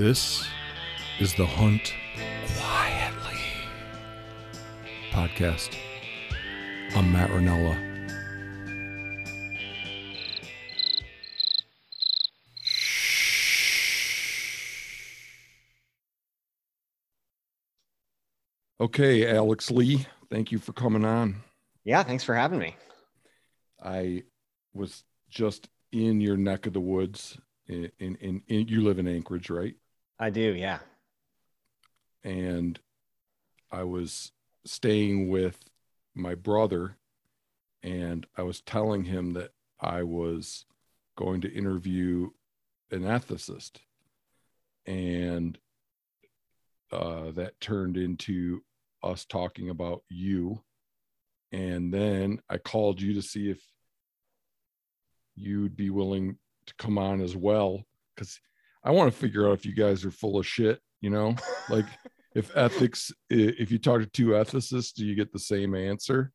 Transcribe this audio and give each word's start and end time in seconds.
This 0.00 0.48
is 1.18 1.34
the 1.34 1.44
Hunt 1.44 1.92
Quietly 2.56 3.38
podcast. 5.10 5.76
I'm 6.96 7.12
Matt 7.12 7.28
Rinella. 7.28 7.76
Okay, 18.80 19.36
Alex 19.36 19.70
Lee, 19.70 20.06
thank 20.30 20.50
you 20.50 20.58
for 20.58 20.72
coming 20.72 21.04
on. 21.04 21.42
Yeah, 21.84 22.02
thanks 22.04 22.24
for 22.24 22.34
having 22.34 22.58
me. 22.58 22.74
I 23.84 24.22
was 24.72 25.04
just 25.28 25.68
in 25.92 26.22
your 26.22 26.38
neck 26.38 26.64
of 26.64 26.72
the 26.72 26.80
woods. 26.80 27.36
In, 27.68 27.92
in, 27.98 28.16
in, 28.16 28.42
in 28.48 28.66
you 28.66 28.80
live 28.80 28.98
in 28.98 29.06
Anchorage, 29.06 29.50
right? 29.50 29.74
I 30.20 30.28
do, 30.28 30.54
yeah. 30.54 30.80
And 32.22 32.78
I 33.72 33.84
was 33.84 34.32
staying 34.66 35.30
with 35.30 35.58
my 36.14 36.34
brother, 36.34 36.98
and 37.82 38.26
I 38.36 38.42
was 38.42 38.60
telling 38.60 39.04
him 39.04 39.32
that 39.32 39.52
I 39.80 40.02
was 40.02 40.66
going 41.16 41.40
to 41.40 41.52
interview 41.52 42.28
an 42.90 43.00
ethicist, 43.00 43.78
and 44.84 45.56
uh, 46.92 47.30
that 47.30 47.58
turned 47.62 47.96
into 47.96 48.62
us 49.02 49.24
talking 49.24 49.70
about 49.70 50.02
you. 50.10 50.60
And 51.50 51.94
then 51.94 52.42
I 52.50 52.58
called 52.58 53.00
you 53.00 53.14
to 53.14 53.22
see 53.22 53.48
if 53.48 53.62
you'd 55.34 55.76
be 55.76 55.88
willing 55.88 56.36
to 56.66 56.74
come 56.74 56.98
on 56.98 57.22
as 57.22 57.34
well 57.34 57.86
because 58.14 58.38
I 58.84 58.90
want 58.92 59.12
to 59.12 59.18
figure 59.18 59.48
out 59.48 59.52
if 59.54 59.66
you 59.66 59.74
guys 59.74 60.04
are 60.04 60.10
full 60.10 60.38
of 60.38 60.46
shit, 60.46 60.80
you 61.00 61.10
know, 61.10 61.34
like 61.68 61.86
if 62.34 62.56
ethics, 62.56 63.12
if 63.28 63.70
you 63.70 63.78
talk 63.78 64.00
to 64.00 64.06
two 64.06 64.28
ethicists, 64.28 64.94
do 64.94 65.04
you 65.04 65.14
get 65.14 65.32
the 65.32 65.38
same 65.38 65.74
answer? 65.74 66.32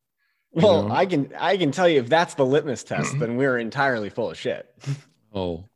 You 0.54 0.62
Well, 0.64 0.88
know? 0.88 0.94
I 0.94 1.06
can 1.06 1.32
I 1.38 1.56
can 1.56 1.70
tell 1.72 1.88
you 1.88 2.00
if 2.00 2.08
that's 2.08 2.34
the 2.34 2.46
litmus 2.46 2.84
test, 2.84 3.18
then 3.18 3.36
we're 3.36 3.58
entirely 3.58 4.10
full 4.10 4.30
of 4.30 4.38
shit. 4.38 4.66
Oh, 5.34 5.68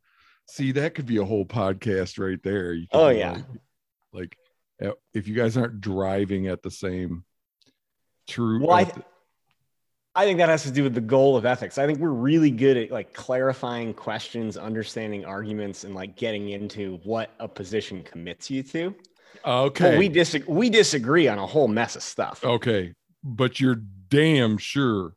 see, 0.47 0.71
that 0.71 0.95
could 0.95 1.05
be 1.05 1.17
a 1.17 1.25
whole 1.25 1.45
podcast 1.45 2.17
right 2.17 2.41
there. 2.41 2.75
Oh, 2.91 3.09
yeah. 3.09 3.33
Like, 4.11 4.35
like, 4.81 4.89
uh, 4.89 4.93
if 5.13 5.27
you 5.27 5.35
guys 5.35 5.55
aren't 5.55 5.81
driving 5.81 6.47
at 6.47 6.63
the 6.63 6.71
same 6.71 7.23
true. 8.27 8.59
Well, 8.65 8.71
I- 8.75 8.81
at 8.83 8.95
the- 8.95 9.03
I 10.13 10.25
think 10.25 10.39
that 10.39 10.49
has 10.49 10.63
to 10.63 10.71
do 10.71 10.83
with 10.83 10.93
the 10.93 11.01
goal 11.01 11.37
of 11.37 11.45
ethics. 11.45 11.77
I 11.77 11.85
think 11.85 11.99
we're 11.99 12.09
really 12.09 12.51
good 12.51 12.75
at 12.75 12.91
like 12.91 13.13
clarifying 13.13 13.93
questions, 13.93 14.57
understanding 14.57 15.23
arguments, 15.23 15.85
and 15.85 15.95
like 15.95 16.17
getting 16.17 16.49
into 16.49 16.99
what 17.03 17.31
a 17.39 17.47
position 17.47 18.03
commits 18.03 18.49
you 18.49 18.61
to. 18.63 18.95
okay. 19.45 19.97
We 19.97 20.09
dis- 20.09 20.43
we 20.47 20.69
disagree 20.69 21.27
on 21.27 21.39
a 21.39 21.45
whole 21.47 21.69
mess 21.69 21.95
of 21.95 22.03
stuff. 22.03 22.43
okay. 22.43 22.93
But 23.23 23.59
you're 23.59 23.81
damn 24.09 24.57
sure 24.57 25.13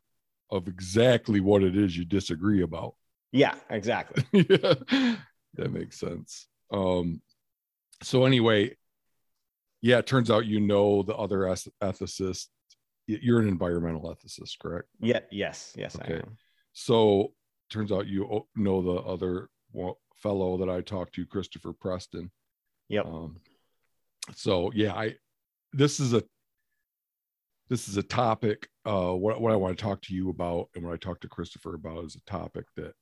of 0.51 0.67
exactly 0.67 1.39
what 1.39 1.63
it 1.63 1.75
is 1.75 1.97
you 1.97 2.05
disagree 2.05 2.61
about. 2.61 2.95
Yeah, 3.31 3.55
exactly. 3.69 4.23
yeah, 4.31 4.75
that 5.55 5.71
makes 5.71 5.99
sense. 5.99 6.47
Um, 6.71 7.21
so 8.01 8.25
anyway, 8.25 8.77
yeah, 9.81 9.97
it 9.97 10.07
turns 10.07 10.31
out 10.31 10.45
you 10.45 10.59
know 10.61 11.03
the 11.03 11.15
other 11.15 11.47
eth- 11.49 11.67
ethicist. 11.81 12.47
You're 13.07 13.39
an 13.39 13.47
environmental 13.47 14.03
ethicist, 14.13 14.59
correct? 14.59 14.87
Yeah, 14.99 15.19
yes, 15.31 15.73
yes, 15.77 15.95
I 15.95 16.05
Okay. 16.05 16.15
am. 16.15 16.37
So 16.73 17.33
turns 17.69 17.91
out 17.91 18.07
you 18.07 18.47
know 18.55 18.81
the 18.81 19.01
other 19.01 19.49
fellow 20.15 20.57
that 20.57 20.69
I 20.69 20.81
talked 20.81 21.15
to, 21.15 21.25
Christopher 21.25 21.73
Preston. 21.73 22.31
Yep. 22.89 23.05
Um, 23.05 23.37
so 24.33 24.71
yeah, 24.73 24.93
I 24.93 25.15
this 25.73 25.99
is 25.99 26.13
a 26.13 26.23
this 27.69 27.87
is 27.87 27.97
a 27.97 28.03
topic. 28.03 28.67
Uh, 28.85 29.11
what 29.11 29.41
what 29.41 29.51
I 29.51 29.55
want 29.55 29.77
to 29.77 29.83
talk 29.83 30.01
to 30.03 30.13
you 30.13 30.29
about, 30.29 30.69
and 30.75 30.83
what 30.83 30.93
I 30.93 30.97
talked 30.97 31.21
to 31.21 31.29
Christopher 31.29 31.75
about, 31.75 32.05
is 32.05 32.15
a 32.15 32.29
topic 32.29 32.65
that 32.75 32.93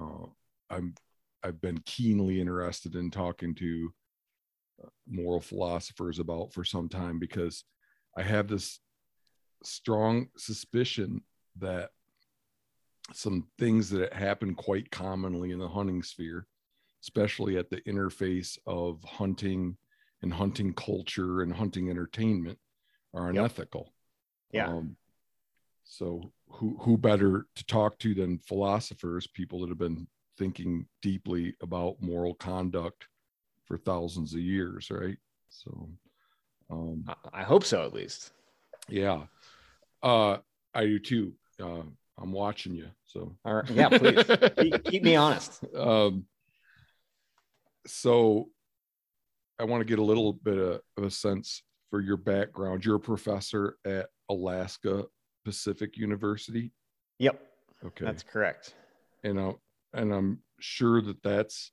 uh, 0.00 0.26
I'm 0.70 0.94
I've 1.42 1.60
been 1.60 1.78
keenly 1.86 2.40
interested 2.40 2.94
in 2.94 3.10
talking 3.10 3.54
to 3.56 3.92
uh, 4.84 4.88
moral 5.08 5.40
philosophers 5.40 6.18
about 6.18 6.52
for 6.52 6.64
some 6.64 6.88
time 6.88 7.18
because 7.18 7.64
I 8.16 8.22
have 8.22 8.48
this 8.48 8.80
strong 9.62 10.28
suspicion 10.36 11.22
that 11.58 11.90
some 13.12 13.46
things 13.58 13.88
that 13.90 14.12
happen 14.12 14.54
quite 14.54 14.90
commonly 14.90 15.50
in 15.52 15.58
the 15.58 15.68
hunting 15.68 16.02
sphere, 16.02 16.46
especially 17.02 17.56
at 17.56 17.70
the 17.70 17.80
interface 17.82 18.58
of 18.66 19.02
hunting 19.04 19.76
and 20.22 20.32
hunting 20.32 20.74
culture 20.74 21.42
and 21.42 21.52
hunting 21.52 21.88
entertainment, 21.90 22.58
are 23.14 23.26
Yep. 23.26 23.30
unethical. 23.36 23.94
Yeah. 24.52 24.68
Um, 24.68 24.96
so 25.84 26.32
who 26.48 26.76
who 26.80 26.98
better 26.98 27.46
to 27.54 27.64
talk 27.64 27.98
to 28.00 28.14
than 28.14 28.38
philosophers, 28.40 29.26
people 29.26 29.60
that 29.60 29.68
have 29.70 29.78
been 29.78 30.06
thinking 30.36 30.86
deeply 31.02 31.54
about 31.62 32.00
moral 32.00 32.34
conduct 32.34 33.08
for 33.64 33.78
thousands 33.78 34.34
of 34.34 34.40
years, 34.40 34.90
right? 34.90 35.18
So, 35.48 35.90
um, 36.70 37.04
I 37.32 37.42
hope 37.42 37.64
so 37.64 37.84
at 37.84 37.92
least. 37.94 38.32
yeah, 38.88 39.26
uh, 40.02 40.38
I 40.74 40.84
do 40.84 40.98
too. 40.98 41.32
Uh, 41.60 41.82
I'm 42.20 42.32
watching 42.32 42.74
you, 42.74 42.88
so 43.04 43.36
All 43.44 43.54
right. 43.54 43.70
Yeah, 43.70 43.88
please 43.90 44.24
keep, 44.58 44.84
keep 44.84 45.02
me 45.02 45.14
honest. 45.16 45.64
um, 45.76 46.24
so 47.86 48.48
I 49.58 49.64
want 49.64 49.80
to 49.80 49.84
get 49.84 49.98
a 49.98 50.04
little 50.04 50.32
bit 50.32 50.58
of, 50.58 50.80
of 50.96 51.04
a 51.04 51.10
sense 51.10 51.62
for 51.90 52.00
your 52.00 52.16
background. 52.16 52.84
You're 52.84 52.96
a 52.96 53.00
professor 53.00 53.76
at 53.84 54.08
Alaska 54.28 55.04
Pacific 55.44 55.96
University. 55.96 56.72
Yep, 57.18 57.40
Okay. 57.86 58.04
that's 58.04 58.22
correct. 58.22 58.74
and 59.24 59.40
I, 59.40 59.52
and 59.94 60.12
I'm 60.12 60.40
sure 60.60 61.00
that 61.02 61.22
that's 61.22 61.72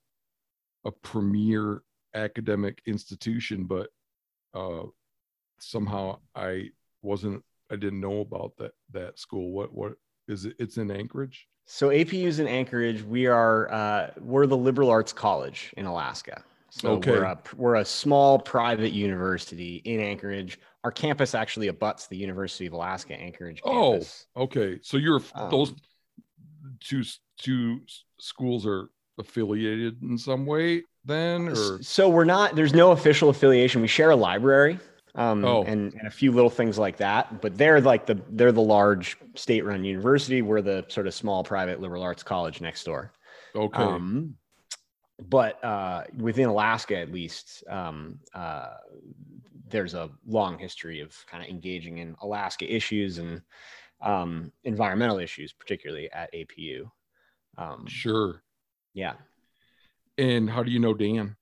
a 0.85 0.91
premier 0.91 1.81
academic 2.13 2.81
institution, 2.85 3.65
but 3.65 3.89
uh, 4.53 4.83
somehow 5.59 6.19
I 6.35 6.69
wasn't, 7.01 7.43
I 7.75 7.77
didn't 7.77 7.99
know 7.99 8.21
about 8.21 8.53
that 8.57 8.71
that 8.91 9.19
school. 9.19 9.51
What 9.51 9.73
what 9.73 9.93
is 10.27 10.45
it? 10.45 10.55
It's 10.59 10.77
in 10.77 10.89
Anchorage. 10.89 11.47
So 11.65 11.89
APU's 11.89 12.39
in 12.39 12.47
Anchorage. 12.47 13.03
We 13.03 13.27
are 13.27 13.71
uh, 13.71 14.11
we're 14.19 14.47
the 14.47 14.57
liberal 14.57 14.89
arts 14.89 15.11
college 15.11 15.73
in 15.77 15.85
Alaska. 15.85 16.43
So 16.69 16.91
Okay. 16.93 17.11
we're 17.11 17.23
a 17.23 17.39
we're 17.57 17.75
a 17.75 17.85
small 17.85 18.39
private 18.39 18.93
university 18.93 19.81
in 19.83 19.99
Anchorage. 19.99 20.59
Our 20.83 20.91
campus 20.91 21.35
actually 21.35 21.67
abuts 21.67 22.07
the 22.07 22.17
University 22.17 22.65
of 22.65 22.73
Alaska 22.73 23.13
Anchorage 23.13 23.61
Oh, 23.65 24.01
okay. 24.37 24.79
So 24.81 24.97
you're 24.97 25.21
those 25.49 25.69
Um, 25.69 25.75
two 26.79 27.03
two 27.37 27.81
schools 28.19 28.65
are 28.65 28.89
affiliated 29.17 30.01
in 30.01 30.17
some 30.17 30.45
way 30.45 30.83
then, 31.03 31.49
or 31.49 31.81
So 31.81 32.09
we're 32.09 32.25
not. 32.25 32.55
There's 32.55 32.73
no 32.73 32.91
official 32.91 33.29
affiliation. 33.29 33.81
We 33.81 33.87
share 33.87 34.11
a 34.11 34.15
library. 34.15 34.79
Um, 35.15 35.43
Oh. 35.45 35.63
and, 35.63 35.93
and 35.93 36.07
a 36.07 36.11
few 36.11 36.31
little 36.31 36.49
things 36.49 36.77
like 36.77 36.97
that, 36.97 37.41
but 37.41 37.57
they're 37.57 37.79
like 37.79 38.05
the 38.05 38.21
they're 38.31 38.51
the 38.51 38.61
large 38.61 39.17
state-run 39.35 39.83
university. 39.85 40.41
We're 40.41 40.61
the 40.61 40.85
sort 40.89 41.07
of 41.07 41.13
small 41.13 41.43
private 41.43 41.79
liberal 41.79 42.03
arts 42.03 42.21
college 42.23 42.59
next 42.59 42.83
door. 42.83 43.13
okay, 43.55 43.81
Um, 43.81 44.35
but 45.29 45.63
uh, 45.63 46.03
within 46.17 46.49
Alaska, 46.49 46.97
at 46.97 47.11
least, 47.11 47.63
um, 47.69 48.19
uh, 48.33 48.75
there's 49.69 49.93
a 49.93 50.09
long 50.27 50.57
history 50.59 50.99
of 50.99 51.15
kind 51.27 51.43
of 51.43 51.49
engaging 51.49 51.99
in 51.99 52.15
Alaska 52.21 52.65
issues 52.73 53.17
and 53.17 53.41
um, 54.01 54.51
environmental 54.65 55.19
issues, 55.19 55.53
particularly 55.53 56.11
at 56.11 56.33
APU. 56.33 56.91
Um, 57.57 57.85
sure. 57.87 58.43
yeah, 58.93 59.13
And 60.17 60.49
how 60.49 60.63
do 60.63 60.71
you 60.71 60.79
know 60.79 60.93
Dan? 60.93 61.35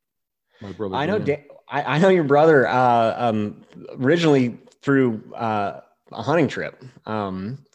My 0.63 0.71
brother. 0.71 0.95
I 0.95 1.05
know. 1.05 1.19
Dan, 1.19 1.43
I, 1.69 1.95
I 1.95 1.97
know 1.99 2.09
your 2.09 2.23
brother 2.23 2.67
uh, 2.67 3.15
um, 3.17 3.61
originally 3.99 4.57
through 4.81 5.21
uh, 5.35 5.81
a 6.11 6.21
hunting 6.21 6.47
trip. 6.47 6.83
Um, 7.05 7.65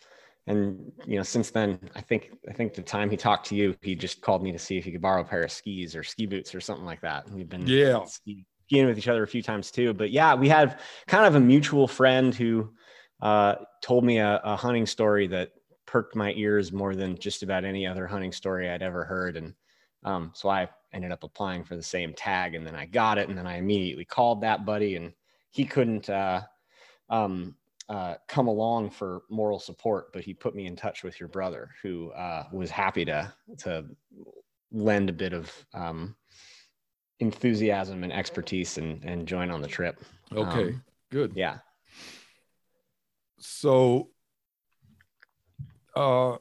and 0.46 0.90
you 1.04 1.16
know, 1.18 1.22
since 1.22 1.50
then, 1.50 1.78
I 1.94 2.00
think 2.00 2.32
I 2.48 2.52
think 2.52 2.72
the 2.72 2.82
time 2.82 3.10
he 3.10 3.16
talked 3.16 3.46
to 3.48 3.54
you, 3.54 3.76
he 3.82 3.94
just 3.94 4.22
called 4.22 4.42
me 4.42 4.50
to 4.52 4.58
see 4.58 4.78
if 4.78 4.84
he 4.84 4.90
could 4.92 5.02
borrow 5.02 5.20
a 5.20 5.24
pair 5.24 5.42
of 5.42 5.52
skis 5.52 5.94
or 5.94 6.02
ski 6.02 6.24
boots 6.26 6.54
or 6.54 6.60
something 6.60 6.86
like 6.86 7.02
that. 7.02 7.26
And 7.26 7.36
we've 7.36 7.48
been 7.48 7.66
Yeah. 7.66 8.04
ski- 8.06 8.46
skiing 8.66 8.86
with 8.86 8.98
each 8.98 9.08
other 9.08 9.22
a 9.22 9.28
few 9.28 9.42
times 9.42 9.70
too. 9.70 9.92
But 9.92 10.10
yeah, 10.10 10.34
we 10.34 10.48
have 10.48 10.80
kind 11.06 11.26
of 11.26 11.34
a 11.34 11.40
mutual 11.40 11.86
friend 11.86 12.34
who 12.34 12.72
uh, 13.20 13.56
told 13.82 14.04
me 14.04 14.18
a, 14.18 14.40
a 14.42 14.56
hunting 14.56 14.86
story 14.86 15.26
that 15.26 15.50
perked 15.86 16.16
my 16.16 16.32
ears 16.32 16.72
more 16.72 16.94
than 16.94 17.18
just 17.18 17.42
about 17.42 17.64
any 17.64 17.86
other 17.86 18.06
hunting 18.06 18.32
story 18.32 18.70
I'd 18.70 18.82
ever 18.82 19.04
heard. 19.04 19.36
And 19.36 19.52
um, 20.08 20.32
so 20.34 20.48
I 20.48 20.68
ended 20.94 21.12
up 21.12 21.22
applying 21.22 21.64
for 21.64 21.76
the 21.76 21.82
same 21.82 22.14
tag, 22.14 22.54
and 22.54 22.66
then 22.66 22.74
I 22.74 22.86
got 22.86 23.18
it, 23.18 23.28
and 23.28 23.36
then 23.36 23.46
I 23.46 23.58
immediately 23.58 24.06
called 24.06 24.40
that 24.40 24.64
buddy, 24.64 24.96
and 24.96 25.12
he 25.50 25.66
couldn't 25.66 26.08
uh, 26.08 26.40
um, 27.10 27.54
uh, 27.90 28.14
come 28.26 28.48
along 28.48 28.90
for 28.90 29.22
moral 29.28 29.58
support, 29.58 30.12
but 30.14 30.24
he 30.24 30.32
put 30.32 30.54
me 30.54 30.66
in 30.66 30.76
touch 30.76 31.04
with 31.04 31.20
your 31.20 31.28
brother, 31.28 31.70
who 31.82 32.10
uh, 32.12 32.44
was 32.52 32.70
happy 32.70 33.04
to 33.04 33.30
to 33.58 33.84
lend 34.72 35.10
a 35.10 35.12
bit 35.12 35.34
of 35.34 35.52
um, 35.74 36.16
enthusiasm 37.20 38.02
and 38.02 38.12
expertise 38.12 38.78
and 38.78 39.04
and 39.04 39.28
join 39.28 39.50
on 39.50 39.60
the 39.60 39.68
trip. 39.68 40.00
Okay, 40.34 40.68
Um, 40.68 40.84
good. 41.10 41.32
Yeah. 41.36 41.58
So, 43.40 44.10
uh, 45.94 46.38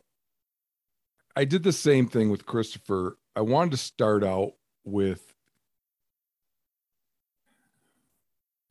I 1.35 1.45
did 1.45 1.61
the 1.61 1.73
same 1.73 2.07
thing 2.07 2.31
with 2.31 2.47
Christopher. 2.47 3.19
I 3.37 3.41
wanted 3.41 3.69
to 3.69 3.77
start 3.77 4.23
out 4.23 4.53
with. 4.83 5.21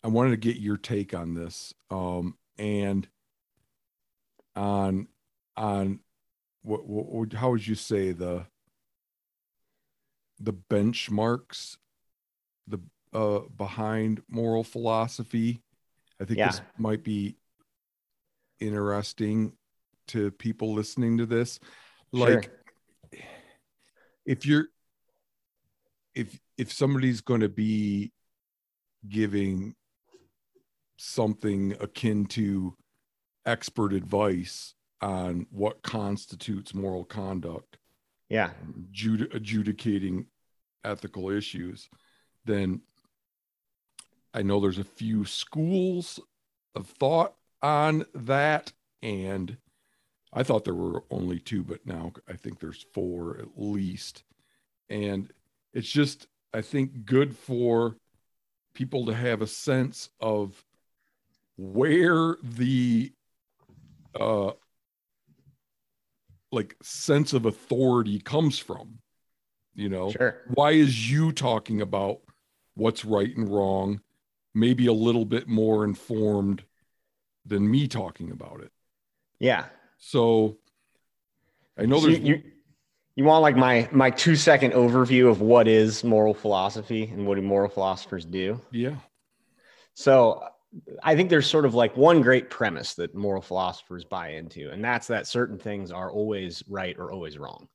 I 0.02 0.08
wanted 0.08 0.30
to 0.30 0.36
get 0.36 0.56
your 0.56 0.76
take 0.76 1.14
on 1.14 1.34
this, 1.34 1.72
um, 1.88 2.36
and 2.58 3.06
on 4.56 5.06
on 5.56 6.00
what, 6.62 6.84
what 6.84 7.32
how 7.32 7.50
would 7.50 7.64
you 7.64 7.76
say 7.76 8.10
the 8.10 8.46
the 10.40 10.52
benchmarks 10.52 11.76
the 12.66 12.80
uh 13.12 13.40
behind 13.56 14.20
moral 14.28 14.64
philosophy? 14.64 15.62
I 16.20 16.24
think 16.24 16.40
this 16.50 16.60
might 16.76 17.04
be 17.04 17.36
interesting 18.58 19.52
to 20.08 20.32
people 20.32 20.74
listening 20.74 21.18
to 21.18 21.26
this. 21.26 21.60
Like 22.10 22.50
if 24.26 24.44
you're 24.44 24.66
if 26.14 26.38
if 26.58 26.72
somebody's 26.72 27.20
going 27.20 27.40
to 27.40 27.48
be 27.48 28.12
giving 29.08 29.74
something 30.96 31.74
akin 31.80 32.26
to 32.26 32.74
expert 33.44 33.92
advice 33.92 34.74
on 35.00 35.46
what 35.50 35.82
constitutes 35.82 36.74
moral 36.74 37.04
conduct 37.04 37.78
Yeah. 38.30 38.50
judi- 38.90 39.32
adjudicating 39.34 40.26
ethical 40.84 41.30
issues 41.30 41.88
then 42.46 42.80
i 44.32 44.42
know 44.42 44.58
there's 44.60 44.78
a 44.78 44.84
few 44.84 45.24
schools 45.24 46.18
of 46.74 46.86
thought 46.88 47.34
on 47.62 48.04
that 48.14 48.72
and 49.02 49.56
i 50.36 50.42
thought 50.42 50.64
there 50.64 50.74
were 50.74 51.02
only 51.10 51.40
two 51.40 51.64
but 51.64 51.84
now 51.86 52.12
i 52.28 52.34
think 52.34 52.60
there's 52.60 52.86
four 52.94 53.38
at 53.38 53.48
least 53.56 54.22
and 54.88 55.32
it's 55.74 55.90
just 55.90 56.28
i 56.54 56.60
think 56.60 57.04
good 57.04 57.34
for 57.36 57.96
people 58.74 59.06
to 59.06 59.14
have 59.14 59.42
a 59.42 59.46
sense 59.46 60.10
of 60.20 60.64
where 61.56 62.36
the 62.42 63.10
uh 64.20 64.52
like 66.52 66.76
sense 66.82 67.32
of 67.32 67.46
authority 67.46 68.20
comes 68.20 68.58
from 68.58 68.98
you 69.74 69.88
know 69.88 70.10
Sure. 70.10 70.42
why 70.54 70.70
is 70.72 71.10
you 71.10 71.32
talking 71.32 71.80
about 71.80 72.18
what's 72.74 73.04
right 73.04 73.34
and 73.36 73.48
wrong 73.48 74.00
maybe 74.54 74.86
a 74.86 74.92
little 74.92 75.24
bit 75.24 75.48
more 75.48 75.84
informed 75.84 76.62
than 77.44 77.68
me 77.70 77.88
talking 77.88 78.30
about 78.30 78.60
it 78.60 78.70
Yeah. 79.38 79.66
So 79.98 80.58
i 81.78 81.84
know 81.86 82.00
So 82.00 82.06
there's 82.06 82.18
you, 82.18 82.42
you 83.16 83.24
want 83.24 83.42
like 83.42 83.56
my 83.56 83.88
my 83.92 84.10
two 84.10 84.36
second 84.36 84.72
overview 84.72 85.28
of 85.30 85.40
what 85.40 85.66
is 85.68 86.04
moral 86.04 86.34
philosophy 86.34 87.04
and 87.04 87.26
what 87.26 87.36
do 87.36 87.42
moral 87.42 87.70
philosophers 87.70 88.24
do? 88.24 88.60
yeah 88.70 88.96
So 89.94 90.44
I 91.02 91.16
think 91.16 91.30
there's 91.30 91.46
sort 91.46 91.64
of 91.64 91.74
like 91.74 91.96
one 91.96 92.20
great 92.20 92.50
premise 92.50 92.94
that 92.94 93.14
moral 93.14 93.40
philosophers 93.40 94.04
buy 94.04 94.30
into, 94.30 94.70
and 94.70 94.84
that's 94.84 95.06
that 95.06 95.26
certain 95.26 95.58
things 95.58 95.90
are 95.90 96.10
always 96.10 96.62
right 96.68 96.94
or 96.98 97.10
always 97.12 97.38
wrong. 97.38 97.68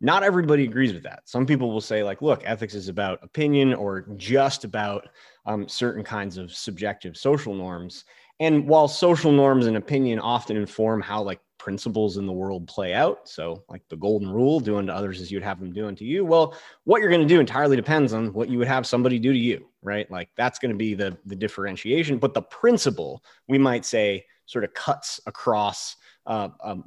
Not 0.00 0.22
everybody 0.22 0.62
agrees 0.64 0.92
with 0.92 1.02
that. 1.02 1.22
Some 1.24 1.46
people 1.46 1.72
will 1.72 1.80
say, 1.80 2.04
like, 2.04 2.22
look, 2.22 2.42
ethics 2.44 2.74
is 2.74 2.88
about 2.88 3.18
opinion 3.24 3.74
or 3.74 4.02
just 4.16 4.62
about 4.64 5.08
um, 5.46 5.66
certain 5.66 6.04
kinds 6.04 6.36
of 6.36 6.52
subjective 6.52 7.16
social 7.16 7.54
norms. 7.54 8.04
And 8.38 8.68
while 8.68 8.86
social 8.86 9.32
norms 9.32 9.66
and 9.66 9.76
opinion 9.76 10.20
often 10.20 10.56
inform 10.56 11.00
how 11.00 11.22
like 11.22 11.40
principles 11.64 12.18
in 12.18 12.26
the 12.26 12.32
world 12.32 12.68
play 12.68 12.92
out, 12.92 13.26
so 13.26 13.64
like 13.70 13.80
the 13.88 13.96
golden 13.96 14.30
rule, 14.30 14.60
do 14.60 14.76
unto 14.76 14.92
others 14.92 15.18
as 15.22 15.32
you'd 15.32 15.42
have 15.42 15.58
them 15.58 15.72
do 15.72 15.86
unto 15.86 16.04
you, 16.04 16.22
well, 16.22 16.54
what 16.84 17.00
you're 17.00 17.08
going 17.08 17.26
to 17.26 17.34
do 17.34 17.40
entirely 17.40 17.74
depends 17.74 18.12
on 18.12 18.34
what 18.34 18.50
you 18.50 18.58
would 18.58 18.68
have 18.68 18.86
somebody 18.86 19.18
do 19.18 19.32
to 19.32 19.38
you, 19.38 19.66
right? 19.80 20.10
Like 20.10 20.28
that's 20.36 20.58
going 20.58 20.72
to 20.72 20.76
be 20.76 20.92
the 20.92 21.16
the 21.24 21.34
differentiation. 21.34 22.18
But 22.18 22.34
the 22.34 22.42
principle, 22.42 23.24
we 23.48 23.56
might 23.56 23.86
say, 23.86 24.26
sort 24.44 24.64
of 24.64 24.74
cuts 24.74 25.20
across 25.26 25.96
uh, 26.26 26.50
um, 26.62 26.84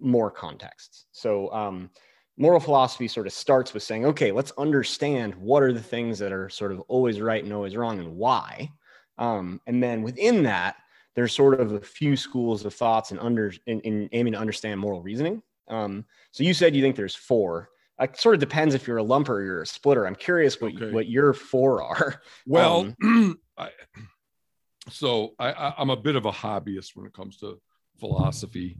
more 0.00 0.30
contexts. 0.30 1.06
So. 1.12 1.50
Um, 1.52 1.90
moral 2.36 2.60
philosophy 2.60 3.06
sort 3.06 3.26
of 3.26 3.34
starts 3.34 3.74
with 3.74 3.82
saying, 3.82 4.06
okay, 4.06 4.32
let's 4.32 4.52
understand 4.56 5.34
what 5.34 5.62
are 5.62 5.74
the 5.74 5.82
things 5.82 6.18
that 6.18 6.32
are 6.32 6.48
sort 6.48 6.72
of 6.72 6.80
always 6.88 7.20
right 7.20 7.44
and 7.44 7.52
always 7.52 7.76
wrong 7.76 7.98
and 7.98 8.16
why. 8.16 8.70
Um, 9.18 9.60
and 9.66 9.82
then 9.82 10.00
within 10.00 10.44
that, 10.44 10.76
there's 11.16 11.34
sort 11.34 11.60
of 11.60 11.72
a 11.72 11.80
few 11.80 12.16
schools 12.16 12.64
of 12.64 12.74
thoughts 12.74 13.10
and 13.10 13.20
under 13.20 13.52
in, 13.66 13.80
in 13.80 14.08
aiming 14.12 14.32
to 14.34 14.38
understand 14.38 14.78
moral 14.80 15.02
reasoning. 15.02 15.42
Um, 15.68 16.04
so 16.32 16.42
you 16.44 16.54
said 16.54 16.74
you 16.74 16.82
think 16.82 16.96
there's 16.96 17.14
four. 17.14 17.70
It 18.00 18.16
sort 18.18 18.34
of 18.34 18.40
depends 18.40 18.74
if 18.74 18.86
you're 18.86 18.98
a 18.98 19.04
lumper 19.04 19.28
or 19.30 19.42
you're 19.42 19.62
a 19.62 19.66
splitter. 19.66 20.06
I'm 20.06 20.14
curious 20.16 20.60
what 20.60 20.74
Okay. 20.74 20.90
what 20.90 21.08
your 21.08 21.32
four 21.34 21.82
are. 21.82 22.22
well 22.46 22.94
Um, 23.02 23.38
I, 23.58 23.70
so 24.88 25.34
I, 25.38 25.52
I 25.52 25.74
i'm 25.76 25.90
a 25.90 25.96
bit 25.96 26.16
of 26.16 26.24
a 26.24 26.32
hobbyist 26.32 26.96
when 26.96 27.04
it 27.06 27.12
comes 27.12 27.36
to 27.38 27.60
philosophy 27.98 28.78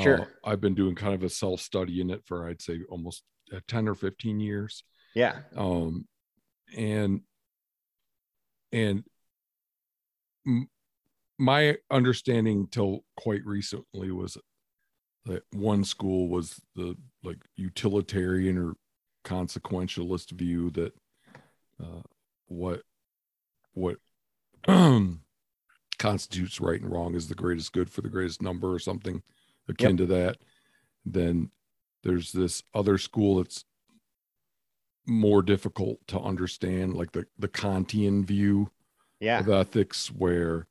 Sure. 0.00 0.22
Uh, 0.22 0.48
i've 0.48 0.62
been 0.62 0.74
doing 0.74 0.94
kind 0.94 1.12
of 1.14 1.22
a 1.22 1.28
self-study 1.28 2.00
in 2.00 2.08
it 2.10 2.22
for 2.24 2.48
i'd 2.48 2.62
say 2.62 2.80
almost 2.88 3.22
uh, 3.54 3.60
10 3.68 3.86
or 3.86 3.94
15 3.94 4.40
years 4.40 4.82
Yeah. 5.14 5.40
um 5.54 6.06
and 6.74 7.20
and 8.72 9.04
my 11.42 11.76
understanding 11.90 12.68
till 12.68 13.04
quite 13.16 13.44
recently 13.44 14.12
was 14.12 14.38
that 15.24 15.42
one 15.52 15.82
school 15.82 16.28
was 16.28 16.60
the 16.76 16.96
like 17.24 17.38
utilitarian 17.56 18.56
or 18.56 18.74
consequentialist 19.24 20.30
view 20.30 20.70
that 20.70 20.92
uh, 21.82 22.02
what 22.46 22.82
what 23.72 23.96
constitutes 25.98 26.60
right 26.60 26.80
and 26.80 26.92
wrong 26.92 27.16
is 27.16 27.26
the 27.28 27.34
greatest 27.34 27.72
good 27.72 27.90
for 27.90 28.02
the 28.02 28.08
greatest 28.08 28.40
number 28.40 28.72
or 28.72 28.78
something 28.78 29.20
akin 29.68 29.96
to 29.96 30.06
that 30.06 30.36
then 31.04 31.50
there's 32.04 32.30
this 32.30 32.62
other 32.72 32.98
school 32.98 33.36
that's 33.38 33.64
more 35.08 35.42
difficult 35.42 35.98
to 36.06 36.20
understand 36.20 36.94
like 36.94 37.10
the 37.10 37.26
the 37.36 37.48
kantian 37.48 38.24
view 38.24 38.70
Yeah. 39.18 39.40
of 39.40 39.48
ethics 39.48 40.06
where 40.08 40.68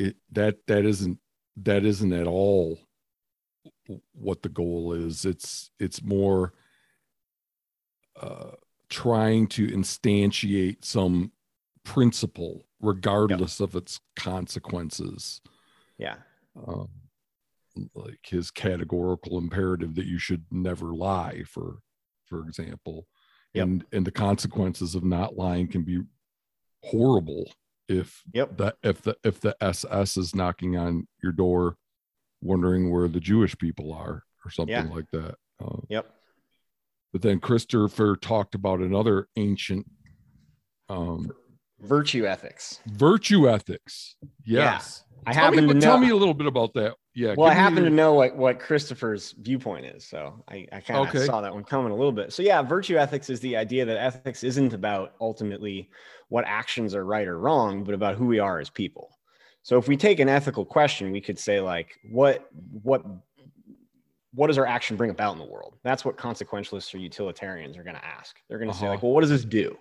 it 0.00 0.16
that 0.32 0.56
that 0.66 0.84
isn't 0.84 1.18
that 1.56 1.84
isn't 1.84 2.12
at 2.12 2.26
all 2.26 2.78
what 4.12 4.42
the 4.42 4.48
goal 4.48 4.92
is 4.92 5.24
it's 5.24 5.70
it's 5.78 6.02
more 6.02 6.52
uh 8.20 8.50
trying 8.88 9.46
to 9.46 9.66
instantiate 9.68 10.84
some 10.84 11.30
principle 11.84 12.64
regardless 12.80 13.60
of 13.60 13.74
its 13.76 14.00
consequences 14.16 15.40
Yeah. 15.98 16.16
um, 16.66 16.88
like 17.94 18.20
his 18.26 18.50
categorical 18.50 19.38
imperative 19.38 19.94
that 19.94 20.06
you 20.06 20.18
should 20.18 20.44
never 20.50 20.92
lie 20.94 21.42
for 21.46 21.78
for 22.26 22.40
example 22.46 23.06
Yep. 23.54 23.64
and 23.66 23.84
and 23.92 24.06
the 24.06 24.12
consequences 24.12 24.94
of 24.94 25.02
not 25.04 25.36
lying 25.36 25.66
can 25.68 25.82
be 25.82 25.98
horrible 26.84 27.44
if 27.90 28.22
Yep. 28.32 28.56
the 28.56 28.74
if 28.82 29.02
the 29.02 29.16
if 29.24 29.40
the 29.40 29.56
ss 29.60 30.16
is 30.16 30.34
knocking 30.34 30.76
on 30.76 31.06
your 31.22 31.32
door 31.32 31.76
wondering 32.40 32.90
where 32.90 33.08
the 33.08 33.20
jewish 33.20 33.56
people 33.58 33.92
are 33.92 34.22
or 34.44 34.50
something 34.50 34.74
Yeah. 34.74 34.94
like 34.94 35.10
that 35.12 35.34
uh, 35.62 35.80
Yep. 35.88 36.06
but 37.12 37.22
then 37.22 37.40
christopher 37.40 38.16
talked 38.16 38.54
about 38.54 38.80
another 38.80 39.26
ancient 39.36 39.86
um 40.88 41.30
Virtue 41.82 42.26
ethics. 42.26 42.80
virtue 42.86 43.48
ethics 43.48 44.16
yes 44.44 45.04
I 45.26 45.32
tell, 45.32 45.50
me, 45.50 45.56
happen 45.58 45.68
to 45.68 45.74
know. 45.74 45.80
tell 45.80 45.98
me 45.98 46.10
a 46.10 46.16
little 46.16 46.34
bit 46.34 46.46
about 46.46 46.72
that 46.74 46.94
yeah 47.14 47.34
well, 47.36 47.48
I 47.50 47.54
happen 47.54 47.78
your- 47.78 47.90
to 47.90 47.90
know 47.90 48.14
what, 48.14 48.36
what 48.36 48.60
Christopher's 48.60 49.32
viewpoint 49.32 49.86
is. 49.86 50.06
So 50.06 50.44
I, 50.48 50.66
I 50.72 50.80
kind 50.80 51.00
of 51.06 51.08
Okay. 51.08 51.24
saw 51.26 51.40
that 51.40 51.52
one 51.52 51.64
coming 51.64 51.92
a 51.92 51.94
little 51.96 52.12
bit. 52.12 52.32
So, 52.32 52.42
yeah, 52.42 52.62
virtue 52.62 52.96
ethics 52.96 53.28
is 53.30 53.40
the 53.40 53.56
idea 53.56 53.84
that 53.84 53.96
ethics 53.96 54.44
isn't 54.44 54.72
about 54.74 55.14
ultimately 55.20 55.90
what 56.28 56.44
actions 56.46 56.94
are 56.94 57.04
right 57.04 57.26
or 57.26 57.38
wrong, 57.38 57.82
but 57.84 57.94
about 57.94 58.14
who 58.16 58.26
we 58.26 58.38
are 58.38 58.60
as 58.60 58.70
people. 58.70 59.18
So, 59.62 59.76
if 59.78 59.88
we 59.88 59.96
take 59.96 60.20
an 60.20 60.28
ethical 60.28 60.64
question, 60.64 61.10
we 61.12 61.20
could 61.20 61.38
say, 61.38 61.60
like, 61.60 61.98
what, 62.10 62.48
what, 62.82 63.02
what 64.32 64.46
does 64.46 64.58
our 64.58 64.66
action 64.66 64.96
bring 64.96 65.10
about 65.10 65.32
in 65.32 65.38
the 65.38 65.44
world? 65.44 65.78
That's 65.82 66.04
what 66.04 66.16
consequentialists 66.16 66.94
or 66.94 66.98
utilitarians 66.98 67.76
are 67.76 67.82
going 67.82 67.96
to 67.96 68.04
ask. 68.04 68.36
They're 68.48 68.58
going 68.58 68.70
to 68.70 68.76
say, 68.76 68.84
Uh-huh. 68.86 68.94
like, 68.94 69.02
well, 69.02 69.12
what 69.12 69.22
does 69.22 69.30
this 69.30 69.44
do? 69.44 69.76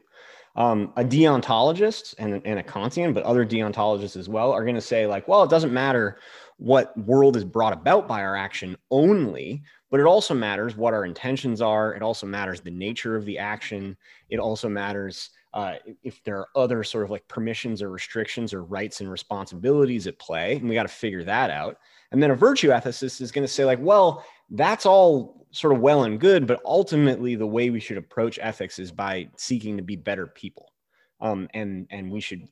Um, 0.56 0.92
a 0.98 1.04
deontologist 1.04 2.16
and, 2.18 2.42
and 2.44 2.60
a 2.60 2.64
Kantian, 2.64 3.14
but 3.14 3.24
other 3.24 3.46
deontologists 3.46 4.18
as 4.18 4.28
well, 4.28 4.52
are 4.52 4.64
going 4.64 4.76
to 4.76 4.82
say, 4.82 5.06
like, 5.06 5.28
well, 5.28 5.44
it 5.44 5.50
doesn't 5.50 5.72
matter 5.72 6.18
what 6.60 6.96
world 6.98 7.36
is 7.36 7.44
brought 7.44 7.74
about 7.74 8.08
by 8.08 8.22
our 8.22 8.36
action 8.36 8.78
only 8.92 9.64
but 9.90 10.00
it 10.00 10.06
also 10.06 10.34
matters 10.34 10.76
what 10.76 10.94
our 10.94 11.06
intentions 11.06 11.62
are. 11.62 11.94
It 11.94 12.02
also 12.02 12.28
matters 12.28 12.62
the 12.62 12.72
nature 12.72 13.16
of 13.16 13.26
the 13.26 13.38
action. 13.38 13.98
It 14.30 14.38
also 14.38 14.70
matters 14.70 15.32
uh, 15.54 15.76
if 16.04 16.24
there 16.24 16.38
are 16.38 16.50
other 16.56 16.84
sort 16.84 17.04
of 17.04 17.10
like 17.10 17.28
permissions 17.28 17.82
or 17.82 17.90
restrictions 17.90 18.54
or 18.54 18.64
rights 18.64 19.02
and 19.02 19.10
responsibilities 19.10 20.06
at 20.06 20.20
play. 20.20 20.58
And 20.58 20.70
we 20.70 20.76
got 20.76 20.84
to 20.84 20.90
figure 20.90 21.24
that 21.24 21.50
out. 21.50 21.78
And 22.12 22.22
then 22.22 22.32
a 22.32 22.36
virtue 22.36 22.70
ethicist 22.70 23.20
is 23.20 23.32
going 23.32 23.46
to 23.46 23.52
say, 23.52 23.66
like, 23.66 23.80
well, 23.82 24.24
that's 24.52 24.86
all 24.86 25.48
sort 25.52 25.74
of 25.74 25.82
well 25.82 26.04
and 26.04 26.20
good, 26.20 26.46
but 26.46 26.62
ultimately 26.64 27.34
the 27.34 27.48
way 27.48 27.72
we 27.72 27.80
should 27.80 27.98
approach 27.98 28.38
ethics 28.42 28.78
is 28.78 28.92
by 28.92 29.28
seeking 29.38 29.76
to 29.78 29.84
be 29.84 29.96
better 29.96 30.28
people. 30.28 30.72
Um, 31.22 31.50
and 31.54 31.86
and 31.90 32.10
we 32.10 32.22
should 32.22 32.48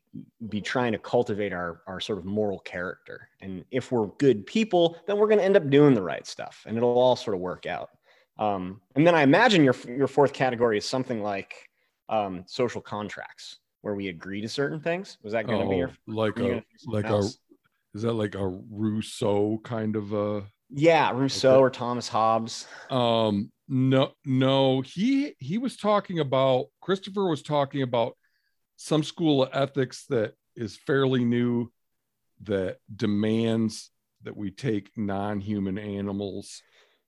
be 0.49 0.59
trying 0.59 0.91
to 0.91 0.97
cultivate 0.97 1.53
our 1.53 1.81
our 1.87 1.99
sort 1.99 2.19
of 2.19 2.25
moral 2.25 2.59
character. 2.59 3.29
And 3.41 3.63
if 3.71 3.91
we're 3.91 4.07
good 4.17 4.45
people, 4.45 4.97
then 5.07 5.17
we're 5.17 5.27
going 5.27 5.39
to 5.39 5.45
end 5.45 5.55
up 5.55 5.69
doing 5.69 5.93
the 5.93 6.01
right 6.01 6.27
stuff, 6.27 6.63
and 6.67 6.75
it'll 6.75 6.97
all 6.97 7.15
sort 7.15 7.35
of 7.35 7.41
work 7.41 7.65
out. 7.65 7.89
Um, 8.37 8.81
and 8.95 9.07
then 9.07 9.15
I 9.15 9.21
imagine 9.21 9.63
your 9.63 9.75
your 9.87 10.07
fourth 10.07 10.33
category 10.33 10.77
is 10.77 10.85
something 10.85 11.23
like 11.23 11.69
um, 12.09 12.43
social 12.45 12.81
contracts, 12.81 13.59
where 13.81 13.95
we 13.95 14.09
agree 14.09 14.41
to 14.41 14.49
certain 14.49 14.81
things. 14.81 15.17
Was 15.23 15.33
that 15.33 15.47
going 15.47 15.59
to 15.59 15.65
oh, 15.65 15.69
be 15.69 15.77
your 15.77 15.91
like 16.07 16.37
a 16.39 16.63
like 16.85 17.05
else? 17.05 17.35
a 17.35 17.97
is 17.97 18.03
that 18.03 18.13
like 18.13 18.35
a 18.35 18.47
Rousseau 18.69 19.59
kind 19.63 19.95
of 19.95 20.13
a 20.13 20.43
yeah, 20.69 21.11
Rousseau 21.11 21.51
okay. 21.51 21.59
or 21.59 21.69
Thomas 21.69 22.07
Hobbes. 22.07 22.67
Um, 22.89 23.51
no, 23.67 24.11
no, 24.25 24.81
he 24.81 25.35
he 25.39 25.57
was 25.57 25.77
talking 25.77 26.19
about 26.19 26.67
Christopher 26.81 27.27
was 27.27 27.41
talking 27.41 27.81
about 27.81 28.17
some 28.77 29.03
school 29.03 29.43
of 29.43 29.49
ethics 29.53 30.05
that 30.09 30.33
is 30.55 30.77
fairly 30.77 31.25
new 31.25 31.71
that 32.43 32.77
demands 32.95 33.91
that 34.23 34.37
we 34.37 34.51
take 34.51 34.91
non-human 34.95 35.77
animals 35.77 36.61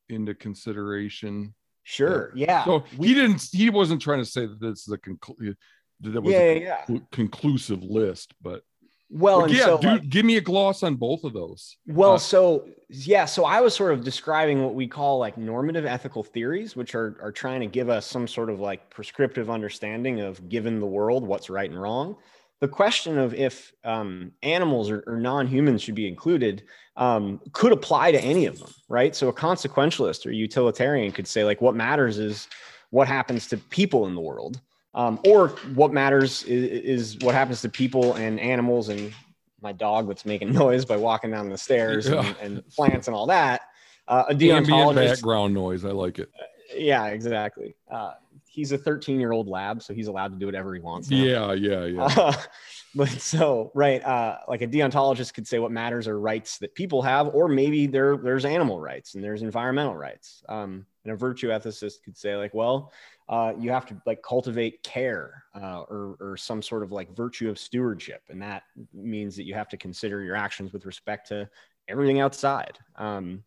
into 0.09 0.33
consideration. 0.33 1.53
Sure. 1.83 2.31
Yeah. 2.35 2.65
So 2.65 2.83
we, 2.97 3.09
he 3.09 3.13
didn't. 3.13 3.47
He 3.51 3.69
wasn't 3.69 4.01
trying 4.01 4.19
to 4.19 4.25
say 4.25 4.45
that 4.45 4.59
this 4.59 4.87
is 4.87 4.93
a 4.93 4.97
conclu- 4.97 5.55
that 6.01 6.21
was 6.21 6.33
yeah, 6.33 6.39
a 6.39 6.61
yeah. 6.61 6.97
conclusive 7.11 7.83
list, 7.83 8.33
but 8.41 8.63
well, 9.09 9.49
yeah, 9.49 9.65
so, 9.65 9.77
dude, 9.77 9.91
like, 9.91 10.09
give 10.09 10.25
me 10.25 10.37
a 10.37 10.41
gloss 10.41 10.83
on 10.83 10.95
both 10.95 11.23
of 11.23 11.33
those. 11.33 11.77
Well, 11.87 12.13
uh, 12.13 12.19
so 12.19 12.67
yeah, 12.89 13.25
so 13.25 13.43
I 13.43 13.59
was 13.59 13.73
sort 13.73 13.91
of 13.91 14.03
describing 14.03 14.63
what 14.63 14.75
we 14.75 14.87
call 14.87 15.17
like 15.17 15.37
normative 15.37 15.85
ethical 15.85 16.23
theories, 16.23 16.75
which 16.75 16.93
are 16.93 17.17
are 17.21 17.31
trying 17.31 17.61
to 17.61 17.67
give 17.67 17.89
us 17.89 18.05
some 18.05 18.27
sort 18.27 18.49
of 18.49 18.59
like 18.59 18.89
prescriptive 18.91 19.49
understanding 19.49 20.19
of 20.19 20.47
given 20.47 20.79
the 20.79 20.85
world 20.85 21.25
what's 21.25 21.49
right 21.49 21.69
and 21.69 21.81
wrong. 21.81 22.17
The 22.59 22.67
question 22.67 23.17
of 23.17 23.33
if 23.33 23.71
um, 23.85 24.33
animals 24.43 24.89
or, 24.89 25.03
or 25.07 25.17
non-humans 25.17 25.81
should 25.81 25.95
be 25.95 26.07
included 26.07 26.63
um, 26.97 27.39
could 27.53 27.71
apply 27.71 28.11
to 28.11 28.21
any 28.21 28.45
of 28.45 28.59
them, 28.59 28.69
right? 28.89 29.15
So 29.15 29.29
a 29.29 29.33
consequentialist 29.33 30.25
or 30.25 30.31
utilitarian 30.31 31.13
could 31.13 31.25
say 31.25 31.45
like, 31.45 31.61
what 31.61 31.73
matters 31.73 32.19
is 32.19 32.49
what 32.89 33.07
happens 33.07 33.47
to 33.47 33.57
people 33.57 34.07
in 34.07 34.13
the 34.13 34.21
world 34.21 34.59
um, 34.93 35.19
or 35.25 35.49
what 35.75 35.93
matters 35.93 36.43
is, 36.43 37.13
is, 37.13 37.17
what 37.19 37.35
happens 37.35 37.61
to 37.61 37.69
people 37.69 38.13
and 38.15 38.39
animals 38.39 38.89
and 38.89 39.13
my 39.61 39.71
dog 39.71 40.07
that's 40.07 40.25
making 40.25 40.51
noise 40.53 40.85
by 40.85 40.97
walking 40.97 41.31
down 41.31 41.49
the 41.49 41.57
stairs 41.57 42.07
yeah. 42.07 42.25
and, 42.25 42.37
and, 42.37 42.69
plants 42.69 43.07
and 43.07 43.15
all 43.15 43.27
that. 43.27 43.61
Uh, 44.07 44.25
a 44.29 44.35
deontologist 44.35 44.95
background 44.95 45.53
noise. 45.53 45.85
I 45.85 45.91
like 45.91 46.17
it. 46.17 46.29
Uh, 46.39 46.43
yeah, 46.75 47.07
exactly. 47.07 47.75
Uh, 47.89 48.13
he's 48.47 48.71
a 48.71 48.77
13 48.77 49.19
year 49.19 49.31
old 49.31 49.47
lab, 49.47 49.81
so 49.81 49.93
he's 49.93 50.07
allowed 50.07 50.33
to 50.33 50.39
do 50.39 50.45
whatever 50.45 50.73
he 50.73 50.81
wants. 50.81 51.09
Now. 51.09 51.17
Yeah, 51.17 51.53
yeah, 51.53 51.85
yeah. 51.85 52.03
Uh, 52.03 52.33
but 52.95 53.09
so 53.09 53.71
right, 53.75 54.03
uh, 54.03 54.39
like 54.47 54.61
a 54.61 54.67
deontologist 54.67 55.33
could 55.33 55.47
say 55.47 55.59
what 55.59 55.71
matters 55.71 56.07
are 56.07 56.19
rights 56.19 56.57
that 56.57 56.73
people 56.73 57.01
have, 57.03 57.29
or 57.33 57.47
maybe 57.47 57.87
there 57.87 58.17
there's 58.17 58.45
animal 58.45 58.81
rights 58.81 59.15
and 59.15 59.23
there's 59.23 59.43
environmental 59.43 59.95
rights. 59.95 60.43
Um, 60.49 60.85
and 61.03 61.13
a 61.13 61.15
virtue 61.15 61.49
ethicist 61.49 62.03
could 62.03 62.17
say 62.17 62.35
like, 62.35 62.53
well, 62.53 62.91
uh, 63.29 63.53
you 63.59 63.69
have 63.69 63.85
to 63.85 63.95
like 64.07 64.21
cultivate 64.23 64.81
care 64.81 65.43
uh, 65.55 65.81
or, 65.81 66.17
or 66.19 66.35
some 66.35 66.61
sort 66.61 66.81
of 66.81 66.91
like 66.91 67.15
virtue 67.15 67.47
of 67.47 67.59
stewardship. 67.59 68.23
And 68.29 68.41
that 68.41 68.63
means 68.91 69.35
that 69.35 69.45
you 69.45 69.53
have 69.53 69.69
to 69.69 69.77
consider 69.77 70.23
your 70.23 70.35
actions 70.35 70.73
with 70.73 70.85
respect 70.85 71.27
to 71.27 71.47
everything 71.87 72.19
outside. 72.19 72.79
Um, 72.95 73.43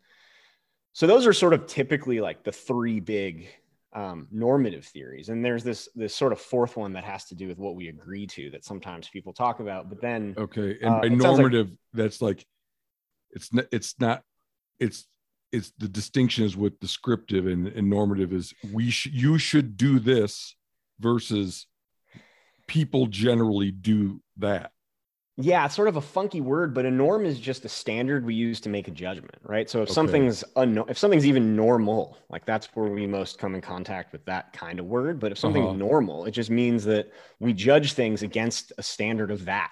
so 0.93 1.07
those 1.07 1.27
are 1.27 1.33
sort 1.33 1.53
of 1.53 1.67
typically 1.67 2.21
like 2.21 2.45
the 2.45 2.53
three 2.53 3.01
big 3.01 3.49
um, 3.93 4.29
normative 4.31 4.85
theories. 4.85 5.31
And 5.31 5.45
there's 5.45 5.65
this, 5.65 5.89
this 5.97 6.15
sort 6.15 6.33
of 6.33 6.41
fourth 6.41 6.77
one 6.77 6.93
that 6.93 7.05
has 7.05 7.25
to 7.27 7.35
do 7.35 7.49
with 7.49 7.59
what 7.59 7.75
we 7.75 7.89
agree 7.89 8.27
to 8.29 8.51
that 8.51 8.65
sometimes 8.65 9.09
people 9.09 9.33
talk 9.33 9.59
about, 9.61 9.89
but 9.89 10.01
then. 10.01 10.35
Okay. 10.39 10.79
And 10.81 10.95
uh, 10.95 11.01
by 11.01 11.09
normative, 11.09 11.67
like, 11.67 11.77
that's 11.93 12.23
like, 12.23 12.47
it's 13.31 13.53
not, 13.53 13.65
it's 13.73 13.95
not, 13.99 14.23
it's 14.79 15.09
it's 15.53 15.73
the 15.79 15.89
distinction 15.89 16.45
is 16.45 16.57
with 16.57 16.81
descriptive 16.81 17.47
and, 17.47 17.69
and 17.69 17.89
normative 17.89 18.33
is 18.33 18.55
we 18.73 18.91
sh- 18.91 19.11
you 19.13 19.39
should 19.39 19.77
do 19.77 19.99
this 19.99 20.57
versus 20.99 21.67
people 22.67 23.07
generally 23.07 23.71
do 23.71 24.21
that 24.39 24.73
yeah 25.37 25.65
it's 25.65 25.75
sort 25.75 25.89
of 25.89 25.97
a 25.97 26.01
funky 26.01 26.41
word 26.41 26.75
but 26.75 26.87
a 26.87 26.91
norm 26.91 27.25
is 27.25 27.39
just 27.39 27.65
a 27.65 27.69
standard 27.69 28.25
we 28.25 28.35
use 28.35 28.61
to 28.61 28.69
make 28.69 28.89
a 28.89 28.91
judgment 28.91 29.35
right 29.43 29.69
so 29.69 29.81
if 29.83 29.89
okay. 29.89 29.95
something's 29.95 30.45
un- 30.57 30.85
if 30.89 30.99
something's 30.99 31.27
even 31.27 31.57
normal 31.57 32.19
like 32.31 32.45
that's 32.45 32.67
where 32.75 32.91
we 32.91 33.07
most 33.07 33.39
come 33.39 33.55
in 33.55 33.61
contact 33.61 34.13
with 34.13 34.25
that 34.25 34.53
kind 34.53 34.79
of 34.79 34.87
word 34.87 35.19
but 35.19 35.33
if 35.33 35.39
something's 35.39 35.69
uh-huh. 35.69 35.77
normal 35.77 36.25
it 36.25 36.33
just 36.33 36.51
means 36.51 36.85
that 36.85 37.11
we 37.41 37.53
judge 37.53 37.95
things 37.95 38.23
against 38.23 38.73
a 38.79 38.83
standard 38.83 39.31
of 39.31 39.45
that 39.45 39.71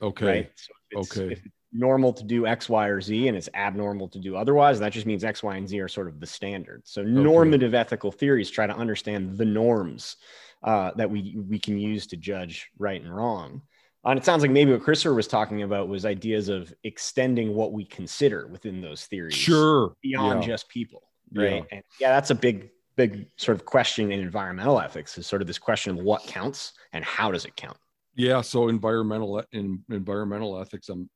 okay 0.00 0.26
right? 0.26 0.50
so 0.56 1.00
okay 1.00 1.40
normal 1.72 2.12
to 2.12 2.24
do 2.24 2.46
X, 2.46 2.68
Y, 2.68 2.88
or 2.88 3.00
Z, 3.00 3.28
and 3.28 3.36
it's 3.36 3.48
abnormal 3.54 4.08
to 4.08 4.18
do 4.18 4.36
otherwise. 4.36 4.78
That 4.78 4.92
just 4.92 5.06
means 5.06 5.24
X, 5.24 5.42
Y, 5.42 5.56
and 5.56 5.68
Z 5.68 5.80
are 5.80 5.88
sort 5.88 6.08
of 6.08 6.20
the 6.20 6.26
standard. 6.26 6.82
So 6.84 7.02
normative 7.02 7.74
ethical 7.74 8.12
theories 8.12 8.50
try 8.50 8.66
to 8.66 8.76
understand 8.76 9.36
the 9.36 9.44
norms 9.44 10.16
uh, 10.62 10.92
that 10.96 11.10
we 11.10 11.36
we 11.48 11.58
can 11.58 11.78
use 11.78 12.06
to 12.08 12.16
judge 12.16 12.70
right 12.78 13.00
and 13.00 13.14
wrong. 13.14 13.62
And 14.04 14.18
it 14.18 14.24
sounds 14.24 14.42
like 14.42 14.50
maybe 14.50 14.72
what 14.72 14.82
Christopher 14.82 15.14
was 15.14 15.28
talking 15.28 15.62
about 15.62 15.88
was 15.88 16.04
ideas 16.04 16.48
of 16.48 16.74
extending 16.82 17.54
what 17.54 17.72
we 17.72 17.84
consider 17.84 18.48
within 18.48 18.80
those 18.80 19.06
theories, 19.06 19.34
sure, 19.34 19.94
beyond 20.02 20.42
yeah. 20.42 20.48
just 20.48 20.68
people, 20.68 21.02
right? 21.32 21.64
Yeah. 21.70 21.76
And 21.76 21.82
yeah, 22.00 22.08
that's 22.10 22.30
a 22.30 22.34
big 22.34 22.70
big 22.96 23.26
sort 23.36 23.56
of 23.56 23.64
question 23.64 24.12
in 24.12 24.20
environmental 24.20 24.80
ethics 24.80 25.16
is 25.16 25.26
sort 25.26 25.40
of 25.40 25.48
this 25.48 25.58
question 25.58 25.98
of 25.98 26.04
what 26.04 26.22
counts 26.24 26.72
and 26.92 27.04
how 27.04 27.30
does 27.32 27.44
it 27.44 27.56
count 27.56 27.76
yeah 28.14 28.40
so 28.40 28.68
environmental 28.68 29.42
in 29.52 29.82
environmental 29.90 30.58
ethics 30.60 30.88
i'm 30.88 31.08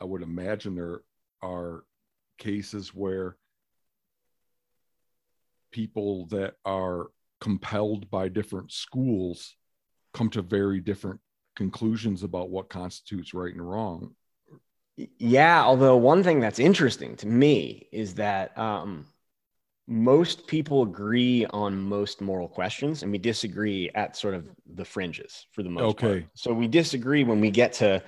I 0.00 0.04
would 0.04 0.22
imagine 0.22 0.74
there 0.74 1.02
are 1.42 1.84
cases 2.38 2.94
where 2.94 3.36
people 5.72 6.26
that 6.26 6.54
are 6.64 7.06
compelled 7.40 8.10
by 8.10 8.28
different 8.28 8.72
schools 8.72 9.56
come 10.14 10.30
to 10.30 10.42
very 10.42 10.80
different 10.80 11.20
conclusions 11.56 12.22
about 12.22 12.50
what 12.50 12.68
constitutes 12.68 13.34
right 13.34 13.52
and 13.52 13.68
wrong. 13.68 14.14
Yeah, 15.18 15.62
although 15.62 15.96
one 15.96 16.22
thing 16.22 16.40
that's 16.40 16.58
interesting 16.58 17.16
to 17.16 17.26
me 17.26 17.88
is 17.92 18.14
that 18.14 18.56
um, 18.58 19.06
most 19.86 20.46
people 20.46 20.82
agree 20.82 21.46
on 21.46 21.80
most 21.80 22.20
moral 22.20 22.48
questions, 22.48 23.02
and 23.02 23.12
we 23.12 23.18
disagree 23.18 23.90
at 23.94 24.16
sort 24.16 24.34
of 24.34 24.48
the 24.74 24.84
fringes 24.84 25.46
for 25.52 25.62
the 25.62 25.70
most 25.70 25.82
okay. 25.90 26.20
part. 26.20 26.24
So 26.34 26.52
we 26.52 26.66
disagree 26.66 27.22
when 27.22 27.40
we 27.40 27.50
get 27.50 27.72
to 27.74 28.02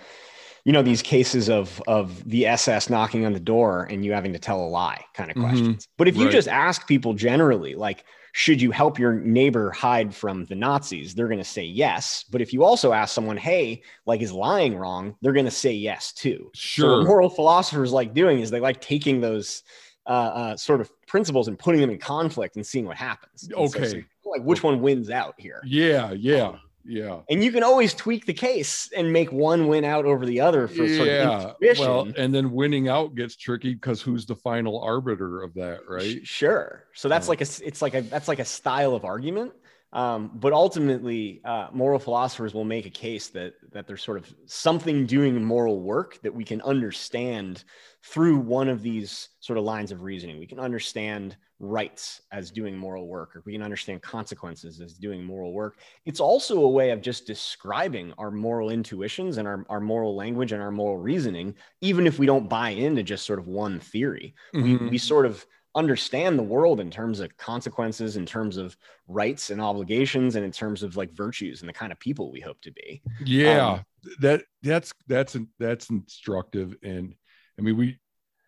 you 0.65 0.73
know 0.73 0.83
these 0.83 1.03
cases 1.03 1.49
of 1.49 1.83
of 1.87 2.29
the 2.29 2.47
SS 2.47 2.91
knocking 2.91 3.25
on 3.27 3.33
the 3.33 3.41
door 3.41 3.87
and 3.91 4.05
you 4.05 4.13
having 4.13 4.33
to 4.33 4.39
tell 4.39 4.61
a 4.61 4.69
lie 4.69 5.05
kind 5.15 5.31
of 5.31 5.37
mm-hmm. 5.37 5.47
questions. 5.47 5.85
Mm-hmm. 5.85 5.93
But 5.97 6.09
if 6.09 6.17
you 6.17 6.25
right. 6.25 6.33
just 6.33 6.49
ask 6.49 6.87
people 6.87 7.15
generally, 7.15 7.75
like, 7.75 8.05
should 8.33 8.61
you 8.61 8.71
help 8.71 8.99
your 8.99 9.15
neighbor 9.15 9.71
hide 9.71 10.15
from 10.15 10.45
the 10.47 10.55
Nazis? 10.55 11.15
They're 11.15 11.29
going 11.29 11.39
to 11.39 11.45
say 11.45 11.65
yes. 11.65 12.25
But 12.31 12.41
if 12.41 12.53
you 12.53 12.65
also 12.65 12.93
ask 12.93 13.15
someone, 13.15 13.37
hey, 13.37 13.83
like, 14.07 14.21
is 14.21 14.33
lying 14.33 14.77
wrong? 14.77 15.17
They're 15.21 15.33
going 15.33 15.47
to 15.47 15.51
say 15.51 15.73
yes 15.73 16.13
too. 16.13 16.51
Sure. 16.55 17.03
So 17.03 17.09
moral 17.09 17.29
philosophers 17.29 17.93
like 17.93 18.15
doing 18.15 18.41
is 18.41 18.51
they 18.51 18.61
like 18.61 18.81
taking 18.81 19.21
those 19.21 19.63
uh, 20.07 20.11
uh, 20.11 20.57
sort 20.57 20.81
of 20.81 20.91
principles 21.07 21.49
and 21.49 21.59
putting 21.59 21.81
them 21.81 21.91
in 21.91 21.99
conflict 21.99 22.57
and 22.57 22.67
seeing 22.67 22.87
what 22.87 22.97
happens. 22.97 23.49
Okay. 23.53 23.85
So, 23.85 24.01
so, 24.23 24.31
like, 24.31 24.43
which 24.43 24.63
one 24.63 24.81
wins 24.81 25.11
out 25.11 25.35
here? 25.39 25.61
Yeah. 25.65 26.13
Yeah. 26.13 26.49
Um, 26.49 26.61
yeah. 26.85 27.21
And 27.29 27.45
you 27.45 27.53
can 27.53 27.63
always 27.63 27.95
tweak 27.95 28.27
the 28.27 28.35
case 28.35 28.91
and 28.97 29.13
make 29.13 29.33
one 29.33 29.69
win 29.69 29.85
out 29.85 30.05
over 30.05 30.25
the 30.25 30.41
other 30.41 30.67
for 30.69 30.85
yeah. 30.85 30.97
sort 30.97 31.53
of. 31.63 31.79
Well, 31.79 32.13
and 32.17 32.35
then 32.35 32.53
winning 32.53 32.89
out 32.89 33.15
gets 33.15 33.37
tricky 33.37 33.75
because 33.75 34.01
who's 34.01 34.27
the 34.27 34.37
final 34.37 34.81
arbiter 34.81 35.43
of 35.43 35.55
that, 35.55 35.81
right? 35.89 36.27
Sure. 36.27 36.85
So 36.95 37.09
that's 37.09 37.29
like 37.29 37.41
a 37.41 37.47
it's 37.65 37.83
like 37.83 37.95
a 37.95 38.03
that's 38.03 38.29
like 38.29 38.39
a 38.39 38.45
style 38.45 38.95
of 38.95 39.05
argument. 39.05 39.53
Um, 39.93 40.31
but 40.35 40.53
ultimately, 40.53 41.41
uh, 41.45 41.69
moral 41.73 41.99
philosophers 41.99 42.55
will 42.55 42.65
make 42.65 42.87
a 42.87 42.91
case 42.91 43.29
that 43.29 43.55
that 43.73 43.87
there's 43.87 44.03
sort 44.03 44.19
of 44.19 44.33
something 44.47 45.05
doing 45.05 45.43
moral 45.45 45.81
work 45.81 46.21
that 46.23 46.35
we 46.35 46.45
can 46.45 46.63
understand 46.63 47.65
through 48.03 48.39
one 48.39 48.69
of 48.69 48.83
these 48.83 49.29
sort 49.41 49.59
of 49.59 49.65
lines 49.65 49.93
of 49.93 50.03
reasoning. 50.03 50.39
We 50.39 50.47
can 50.47 50.59
understand 50.59 51.37
rights 51.59 52.23
as 52.33 52.51
doing 52.51 52.77
moral 52.77 53.07
work, 53.07 53.37
or 53.37 53.43
we 53.45 53.53
can 53.53 53.63
understand 53.63 54.01
consequences 54.01 54.81
as 54.81 54.95
doing 54.95 55.23
moral 55.23 55.53
work. 55.53 55.79
It's 56.07 56.21
also 56.21 56.65
a 56.65 56.69
way 56.69 56.91
of 56.91 57.03
just 57.03 57.27
describing 57.27 58.15
our 58.17 58.31
moral 58.31 58.71
intuitions 58.71 59.37
and 59.37 59.47
our, 59.47 59.67
our 59.69 59.81
moral 59.81 60.17
language 60.17 60.53
and 60.53 60.63
our 60.63 60.71
moral 60.71 60.97
reasoning, 60.97 61.55
even 61.83 62.07
if 62.07 62.19
we 62.19 62.27
don't 62.27 62.49
buy 62.49 62.71
into 62.71 63.03
just 63.03 63.27
sort 63.27 63.39
of 63.39 63.47
one 63.47 63.79
theory. 63.79 64.35
Mm-hmm. 64.55 64.85
We, 64.85 64.91
we 64.93 64.99
sort 64.99 65.27
of 65.27 65.45
understand 65.75 66.39
the 66.39 66.43
world 66.43 66.81
in 66.81 66.91
terms 66.91 67.21
of 67.21 67.37
consequences, 67.37 68.17
in 68.17 68.27
terms 68.27 68.57
of 68.57 68.77
rights 69.07 69.51
and 69.51 69.61
obligations, 69.61 70.37
and 70.37 70.45
in 70.45 70.51
terms 70.51 70.83
of 70.83 70.97
like 70.97 71.13
virtues 71.13 71.61
and 71.61 71.69
the 71.69 71.75
kind 71.75 71.93
of 71.93 72.01
people 72.01 72.33
we 72.33 72.41
hope 72.41 72.61
to 72.63 72.73
be. 72.73 73.03
Yeah, 73.25 73.73
um, 73.73 73.85
that 74.21 74.45
that's 74.63 74.93
that's 75.07 75.37
that's 75.59 75.91
instructive, 75.91 76.75
and 76.83 77.15
I 77.61 77.63
mean 77.63 77.77
we 77.77 77.99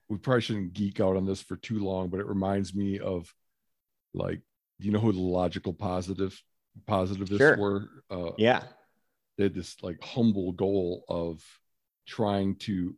we 0.08 0.16
probably 0.16 0.40
shouldn't 0.40 0.72
geek 0.72 1.00
out 1.00 1.16
on 1.16 1.26
this 1.26 1.42
for 1.42 1.56
too 1.56 1.78
long, 1.78 2.08
but 2.08 2.20
it 2.20 2.26
reminds 2.26 2.74
me 2.74 2.98
of 2.98 3.32
like 4.14 4.40
you 4.78 4.90
know 4.90 4.98
who 4.98 5.12
the 5.12 5.20
logical 5.20 5.74
positive 5.74 6.42
positivists 6.86 7.36
sure. 7.36 7.56
were? 7.58 7.88
Uh, 8.10 8.32
yeah, 8.38 8.62
they 9.36 9.44
had 9.44 9.54
this 9.54 9.76
like 9.82 10.02
humble 10.02 10.52
goal 10.52 11.04
of 11.08 11.42
trying 12.06 12.56
to 12.56 12.96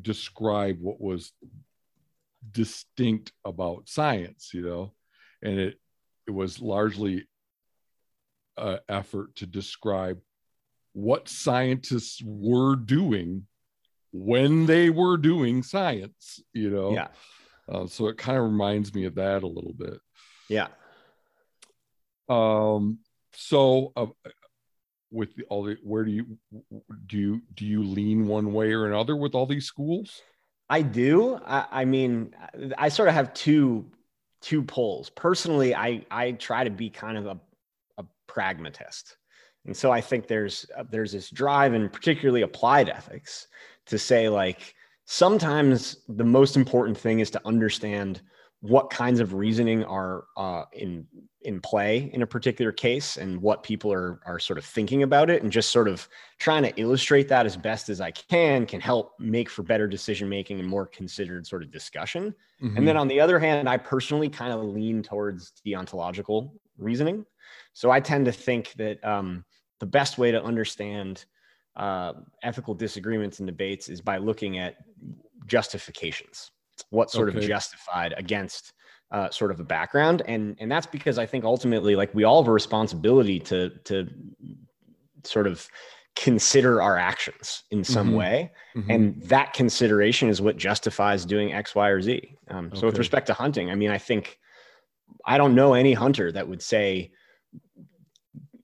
describe 0.00 0.78
what 0.80 0.98
was 0.98 1.32
distinct 2.50 3.32
about 3.44 3.88
science, 3.88 4.52
you 4.54 4.62
know, 4.62 4.94
and 5.42 5.58
it 5.58 5.78
it 6.26 6.30
was 6.30 6.62
largely 6.62 7.26
an 8.56 8.78
effort 8.88 9.36
to 9.36 9.46
describe 9.46 10.18
what 10.94 11.28
scientists 11.28 12.22
were 12.24 12.76
doing 12.76 13.46
when 14.12 14.66
they 14.66 14.90
were 14.90 15.16
doing 15.16 15.62
science, 15.62 16.42
you 16.52 16.70
know. 16.70 16.92
Yeah. 16.92 17.08
Uh, 17.68 17.86
so 17.86 18.08
it 18.08 18.18
kind 18.18 18.36
of 18.36 18.44
reminds 18.44 18.94
me 18.94 19.04
of 19.04 19.14
that 19.14 19.42
a 19.42 19.46
little 19.46 19.74
bit. 19.76 20.00
Yeah. 20.48 20.68
Um. 22.28 22.98
So, 23.32 23.92
uh, 23.96 24.06
with 25.10 25.34
the, 25.36 25.44
all 25.44 25.64
the, 25.64 25.76
where 25.82 26.04
do 26.04 26.10
you 26.10 26.38
do 27.06 27.18
you 27.18 27.42
do 27.54 27.66
you 27.66 27.82
lean 27.82 28.26
one 28.26 28.52
way 28.52 28.72
or 28.72 28.86
another 28.86 29.16
with 29.16 29.34
all 29.34 29.46
these 29.46 29.66
schools? 29.66 30.20
I 30.68 30.82
do. 30.82 31.36
I, 31.44 31.66
I 31.70 31.84
mean, 31.84 32.34
I 32.78 32.88
sort 32.88 33.08
of 33.08 33.14
have 33.14 33.34
two 33.34 33.90
two 34.40 34.62
poles. 34.62 35.10
Personally, 35.10 35.74
I 35.74 36.04
I 36.10 36.32
try 36.32 36.64
to 36.64 36.70
be 36.70 36.90
kind 36.90 37.18
of 37.18 37.26
a, 37.26 37.40
a 37.98 38.04
pragmatist, 38.26 39.16
and 39.66 39.76
so 39.76 39.90
I 39.90 40.00
think 40.00 40.28
there's 40.28 40.66
uh, 40.76 40.84
there's 40.88 41.12
this 41.12 41.30
drive, 41.30 41.74
and 41.74 41.92
particularly 41.92 42.42
applied 42.42 42.88
ethics, 42.88 43.48
to 43.90 43.98
say 43.98 44.28
like 44.28 44.74
sometimes 45.04 45.98
the 46.08 46.24
most 46.24 46.56
important 46.56 46.96
thing 46.96 47.20
is 47.20 47.30
to 47.30 47.40
understand 47.46 48.22
what 48.60 48.90
kinds 48.90 49.20
of 49.20 49.34
reasoning 49.34 49.84
are 49.84 50.24
uh, 50.36 50.64
in 50.72 51.06
in 51.42 51.58
play 51.58 52.10
in 52.12 52.20
a 52.20 52.26
particular 52.26 52.70
case 52.70 53.16
and 53.16 53.40
what 53.40 53.62
people 53.62 53.90
are 53.90 54.20
are 54.26 54.38
sort 54.38 54.58
of 54.58 54.64
thinking 54.64 55.02
about 55.02 55.30
it 55.30 55.42
and 55.42 55.50
just 55.50 55.70
sort 55.70 55.88
of 55.88 56.06
trying 56.38 56.62
to 56.62 56.72
illustrate 56.78 57.28
that 57.28 57.46
as 57.46 57.56
best 57.56 57.88
as 57.88 58.00
I 58.00 58.10
can 58.10 58.66
can 58.66 58.80
help 58.80 59.14
make 59.18 59.48
for 59.48 59.62
better 59.62 59.88
decision 59.88 60.28
making 60.28 60.60
and 60.60 60.68
more 60.68 60.86
considered 60.86 61.46
sort 61.46 61.62
of 61.62 61.70
discussion. 61.70 62.34
Mm-hmm. 62.62 62.76
And 62.76 62.86
then 62.86 62.98
on 62.98 63.08
the 63.08 63.20
other 63.20 63.38
hand, 63.38 63.68
I 63.68 63.78
personally 63.78 64.28
kind 64.28 64.52
of 64.52 64.62
lean 64.62 65.02
towards 65.02 65.52
deontological 65.66 66.52
reasoning. 66.76 67.24
So 67.72 67.90
I 67.90 68.00
tend 68.00 68.26
to 68.26 68.32
think 68.32 68.74
that 68.74 69.02
um, 69.02 69.44
the 69.78 69.86
best 69.86 70.18
way 70.18 70.30
to 70.30 70.42
understand 70.42 71.24
uh, 71.76 72.12
ethical 72.42 72.74
disagreements 72.74 73.38
and 73.38 73.46
debates 73.46 73.88
is 73.88 74.00
by 74.00 74.18
looking 74.18 74.58
at 74.58 74.76
justifications. 75.46 76.50
What 76.90 77.10
sort 77.10 77.28
okay. 77.28 77.38
of 77.38 77.44
justified 77.44 78.14
against 78.16 78.72
uh, 79.10 79.30
sort 79.30 79.50
of 79.50 79.60
a 79.60 79.64
background, 79.64 80.22
and 80.26 80.56
and 80.60 80.70
that's 80.70 80.86
because 80.86 81.18
I 81.18 81.26
think 81.26 81.44
ultimately, 81.44 81.94
like 81.94 82.14
we 82.14 82.24
all 82.24 82.42
have 82.42 82.48
a 82.48 82.52
responsibility 82.52 83.38
to 83.40 83.70
to 83.84 84.08
sort 85.24 85.46
of 85.46 85.68
consider 86.16 86.80
our 86.80 86.96
actions 86.96 87.64
in 87.70 87.84
some 87.84 88.08
mm-hmm. 88.08 88.16
way, 88.16 88.52
mm-hmm. 88.74 88.90
and 88.90 89.22
that 89.22 89.52
consideration 89.52 90.28
is 90.28 90.40
what 90.40 90.56
justifies 90.56 91.24
doing 91.24 91.52
X, 91.52 91.74
Y, 91.74 91.88
or 91.88 92.00
Z. 92.00 92.36
Um, 92.48 92.70
so 92.74 92.86
with 92.86 92.98
respect 92.98 93.26
to 93.26 93.34
hunting, 93.34 93.70
I 93.70 93.74
mean, 93.74 93.90
I 93.90 93.98
think 93.98 94.38
I 95.26 95.38
don't 95.38 95.54
know 95.54 95.74
any 95.74 95.92
hunter 95.92 96.32
that 96.32 96.48
would 96.48 96.62
say 96.62 97.10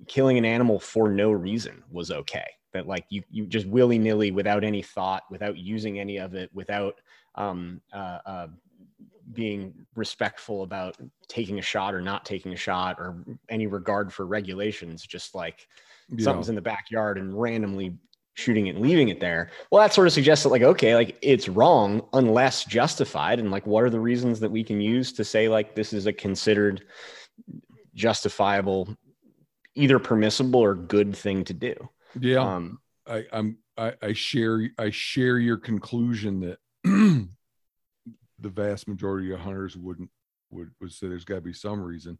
killing 0.08 0.38
an 0.38 0.44
animal 0.44 0.78
for 0.78 1.10
no 1.10 1.32
reason 1.32 1.82
was 1.90 2.10
okay 2.10 2.46
that 2.72 2.86
like 2.86 3.04
you 3.08 3.22
you 3.30 3.46
just 3.46 3.66
willy 3.66 3.98
nilly 3.98 4.30
without 4.30 4.64
any 4.64 4.82
thought, 4.82 5.24
without 5.30 5.56
using 5.56 5.98
any 5.98 6.18
of 6.18 6.34
it, 6.34 6.50
without 6.52 7.00
um, 7.34 7.80
uh, 7.92 8.18
uh, 8.26 8.46
being 9.32 9.74
respectful 9.94 10.62
about 10.62 10.96
taking 11.28 11.58
a 11.58 11.62
shot 11.62 11.94
or 11.94 12.00
not 12.00 12.24
taking 12.24 12.52
a 12.52 12.56
shot 12.56 12.96
or 12.98 13.24
any 13.48 13.66
regard 13.66 14.12
for 14.12 14.26
regulations, 14.26 15.04
just 15.06 15.34
like 15.34 15.66
yeah. 16.08 16.24
something's 16.24 16.48
in 16.48 16.54
the 16.54 16.60
backyard 16.60 17.18
and 17.18 17.38
randomly 17.38 17.96
shooting 18.34 18.66
it 18.66 18.76
and 18.76 18.84
leaving 18.84 19.08
it 19.08 19.18
there. 19.18 19.50
Well, 19.70 19.82
that 19.82 19.94
sort 19.94 20.06
of 20.06 20.12
suggests 20.12 20.42
that 20.44 20.50
like, 20.50 20.62
okay, 20.62 20.94
like 20.94 21.18
it's 21.22 21.48
wrong 21.48 22.02
unless 22.12 22.64
justified. 22.64 23.40
And 23.40 23.50
like, 23.50 23.66
what 23.66 23.82
are 23.82 23.90
the 23.90 24.00
reasons 24.00 24.40
that 24.40 24.50
we 24.50 24.62
can 24.62 24.80
use 24.80 25.12
to 25.14 25.24
say 25.24 25.48
like 25.48 25.74
this 25.74 25.92
is 25.92 26.06
a 26.06 26.12
considered 26.12 26.84
justifiable, 27.94 28.94
either 29.74 29.98
permissible 29.98 30.60
or 30.60 30.74
good 30.74 31.16
thing 31.16 31.44
to 31.44 31.54
do? 31.54 31.74
Yeah. 32.20 32.40
Um, 32.40 32.78
I, 33.06 33.24
I'm, 33.32 33.58
I, 33.76 33.94
I 34.02 34.12
share, 34.12 34.68
I 34.78 34.90
share 34.90 35.38
your 35.38 35.58
conclusion 35.58 36.40
that 36.40 36.58
the 36.84 37.28
vast 38.48 38.88
majority 38.88 39.32
of 39.32 39.40
hunters 39.40 39.76
wouldn't 39.76 40.10
would, 40.50 40.70
would 40.80 40.92
say 40.92 41.08
there's 41.08 41.24
got 41.24 41.36
to 41.36 41.40
be 41.40 41.52
some 41.52 41.82
reason. 41.82 42.18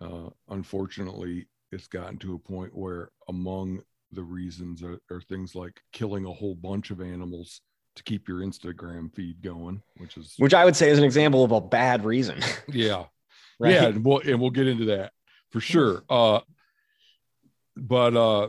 Uh, 0.00 0.30
unfortunately, 0.48 1.46
it's 1.72 1.86
gotten 1.86 2.18
to 2.18 2.34
a 2.34 2.38
point 2.38 2.74
where 2.74 3.10
among 3.28 3.82
the 4.12 4.22
reasons 4.22 4.82
are, 4.82 4.98
are, 5.10 5.20
things 5.20 5.54
like 5.54 5.80
killing 5.92 6.24
a 6.24 6.32
whole 6.32 6.54
bunch 6.54 6.90
of 6.90 7.00
animals 7.00 7.60
to 7.96 8.02
keep 8.02 8.28
your 8.28 8.40
Instagram 8.40 9.12
feed 9.14 9.40
going, 9.42 9.82
which 9.98 10.16
is 10.16 10.34
which 10.38 10.54
I 10.54 10.64
would 10.64 10.76
say 10.76 10.90
is 10.90 10.98
an 10.98 11.04
example 11.04 11.44
of 11.44 11.52
a 11.52 11.60
bad 11.60 12.04
reason. 12.04 12.40
yeah, 12.68 13.04
right? 13.58 13.72
yeah, 13.72 13.86
and 13.86 14.04
we'll 14.04 14.20
and 14.20 14.40
we'll 14.40 14.50
get 14.50 14.68
into 14.68 14.86
that 14.86 15.12
for 15.50 15.60
sure. 15.60 16.02
Uh, 16.08 16.40
but 17.76 18.16
uh, 18.16 18.48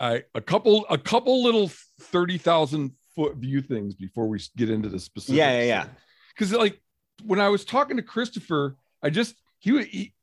I 0.00 0.24
a 0.34 0.40
couple 0.40 0.86
a 0.88 0.98
couple 0.98 1.42
little 1.42 1.70
thirty 2.00 2.38
thousand 2.38 2.92
foot 3.14 3.36
view 3.36 3.60
things 3.60 3.94
before 3.94 4.26
we 4.26 4.40
get 4.56 4.70
into 4.70 4.88
the 4.88 4.98
specifics. 4.98 5.36
Yeah, 5.36 5.52
yeah, 5.58 5.64
yeah. 5.64 5.86
Because 6.34 6.52
like 6.52 6.80
when 7.24 7.40
I 7.40 7.48
was 7.48 7.64
talking 7.64 7.98
to 7.98 8.02
Christopher, 8.02 8.76
I 9.02 9.10
just 9.10 9.34
he, 9.58 9.82
he 9.84 10.14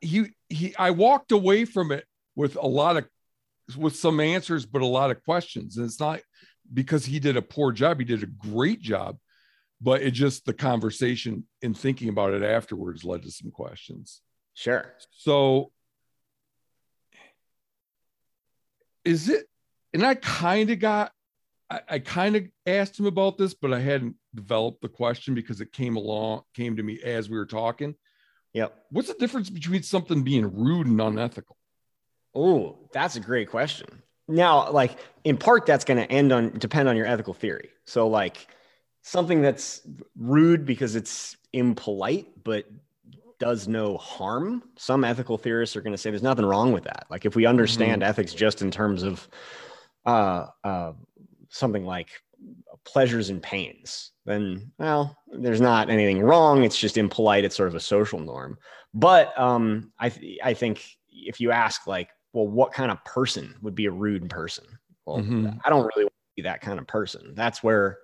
he 0.00 0.26
he 0.48 0.76
I 0.76 0.90
walked 0.90 1.32
away 1.32 1.64
from 1.64 1.92
it 1.92 2.04
with 2.36 2.56
a 2.56 2.66
lot 2.66 2.98
of 2.98 3.08
with 3.76 3.96
some 3.96 4.20
answers, 4.20 4.66
but 4.66 4.82
a 4.82 4.86
lot 4.86 5.10
of 5.10 5.24
questions. 5.24 5.78
And 5.78 5.86
it's 5.86 6.00
not 6.00 6.20
because 6.72 7.06
he 7.06 7.18
did 7.18 7.36
a 7.38 7.42
poor 7.42 7.72
job; 7.72 7.98
he 7.98 8.04
did 8.04 8.22
a 8.22 8.26
great 8.26 8.80
job. 8.80 9.16
But 9.80 10.02
it 10.02 10.12
just 10.12 10.44
the 10.44 10.52
conversation 10.52 11.44
and 11.60 11.76
thinking 11.76 12.08
about 12.08 12.34
it 12.34 12.44
afterwards 12.44 13.02
led 13.02 13.22
to 13.22 13.32
some 13.32 13.50
questions. 13.50 14.20
Sure. 14.54 14.94
So 15.10 15.72
is 19.04 19.28
it 19.28 19.46
and 19.92 20.04
i 20.04 20.14
kind 20.14 20.70
of 20.70 20.78
got 20.78 21.12
i, 21.70 21.80
I 21.88 21.98
kind 21.98 22.36
of 22.36 22.44
asked 22.66 22.98
him 22.98 23.06
about 23.06 23.38
this 23.38 23.54
but 23.54 23.72
i 23.72 23.80
hadn't 23.80 24.16
developed 24.34 24.82
the 24.82 24.88
question 24.88 25.34
because 25.34 25.60
it 25.60 25.72
came 25.72 25.96
along 25.96 26.42
came 26.54 26.76
to 26.76 26.82
me 26.82 27.00
as 27.02 27.28
we 27.28 27.36
were 27.36 27.46
talking. 27.46 27.94
Yep. 28.54 28.86
What's 28.90 29.08
the 29.08 29.14
difference 29.14 29.48
between 29.48 29.82
something 29.82 30.22
being 30.22 30.54
rude 30.54 30.86
and 30.86 31.00
unethical? 31.00 31.56
Oh 32.34 32.78
that's 32.92 33.16
a 33.16 33.20
great 33.20 33.48
question. 33.48 34.02
Now 34.28 34.70
like 34.70 34.98
in 35.24 35.36
part 35.36 35.66
that's 35.66 35.84
going 35.84 35.98
to 35.98 36.10
end 36.10 36.32
on 36.32 36.50
depend 36.58 36.88
on 36.88 36.96
your 36.96 37.06
ethical 37.06 37.34
theory. 37.34 37.70
So 37.86 38.08
like 38.08 38.46
something 39.02 39.42
that's 39.42 39.82
rude 40.16 40.64
because 40.64 40.94
it's 40.96 41.36
impolite 41.52 42.44
but 42.44 42.64
does 43.42 43.66
no 43.66 43.96
harm. 43.96 44.62
Some 44.76 45.02
ethical 45.02 45.36
theorists 45.36 45.74
are 45.74 45.80
going 45.80 45.92
to 45.92 45.98
say 45.98 46.10
there's 46.10 46.22
nothing 46.22 46.46
wrong 46.46 46.70
with 46.70 46.84
that. 46.84 47.06
Like 47.10 47.24
if 47.24 47.34
we 47.34 47.44
understand 47.44 48.02
mm-hmm. 48.02 48.08
ethics 48.08 48.32
just 48.32 48.62
in 48.62 48.70
terms 48.70 49.02
of 49.02 49.28
uh, 50.06 50.46
uh, 50.62 50.92
something 51.48 51.84
like 51.84 52.10
pleasures 52.84 53.30
and 53.30 53.42
pains, 53.42 54.12
then 54.26 54.70
well, 54.78 55.18
there's 55.26 55.60
not 55.60 55.90
anything 55.90 56.20
wrong. 56.20 56.62
It's 56.62 56.78
just 56.78 56.96
impolite. 56.96 57.44
It's 57.44 57.56
sort 57.56 57.68
of 57.68 57.74
a 57.74 57.80
social 57.80 58.20
norm. 58.20 58.58
But 58.94 59.36
um, 59.36 59.90
I 59.98 60.10
th- 60.10 60.38
I 60.44 60.54
think 60.54 60.84
if 61.10 61.40
you 61.40 61.50
ask 61.50 61.88
like, 61.88 62.10
well, 62.32 62.46
what 62.46 62.72
kind 62.72 62.92
of 62.92 63.04
person 63.04 63.56
would 63.60 63.74
be 63.74 63.86
a 63.86 63.90
rude 63.90 64.30
person? 64.30 64.66
Well, 65.04 65.18
mm-hmm. 65.18 65.48
I 65.64 65.68
don't 65.68 65.90
really 65.96 66.04
want 66.04 66.14
to 66.14 66.36
be 66.36 66.42
that 66.42 66.60
kind 66.60 66.78
of 66.78 66.86
person. 66.86 67.32
That's 67.34 67.60
where 67.60 67.98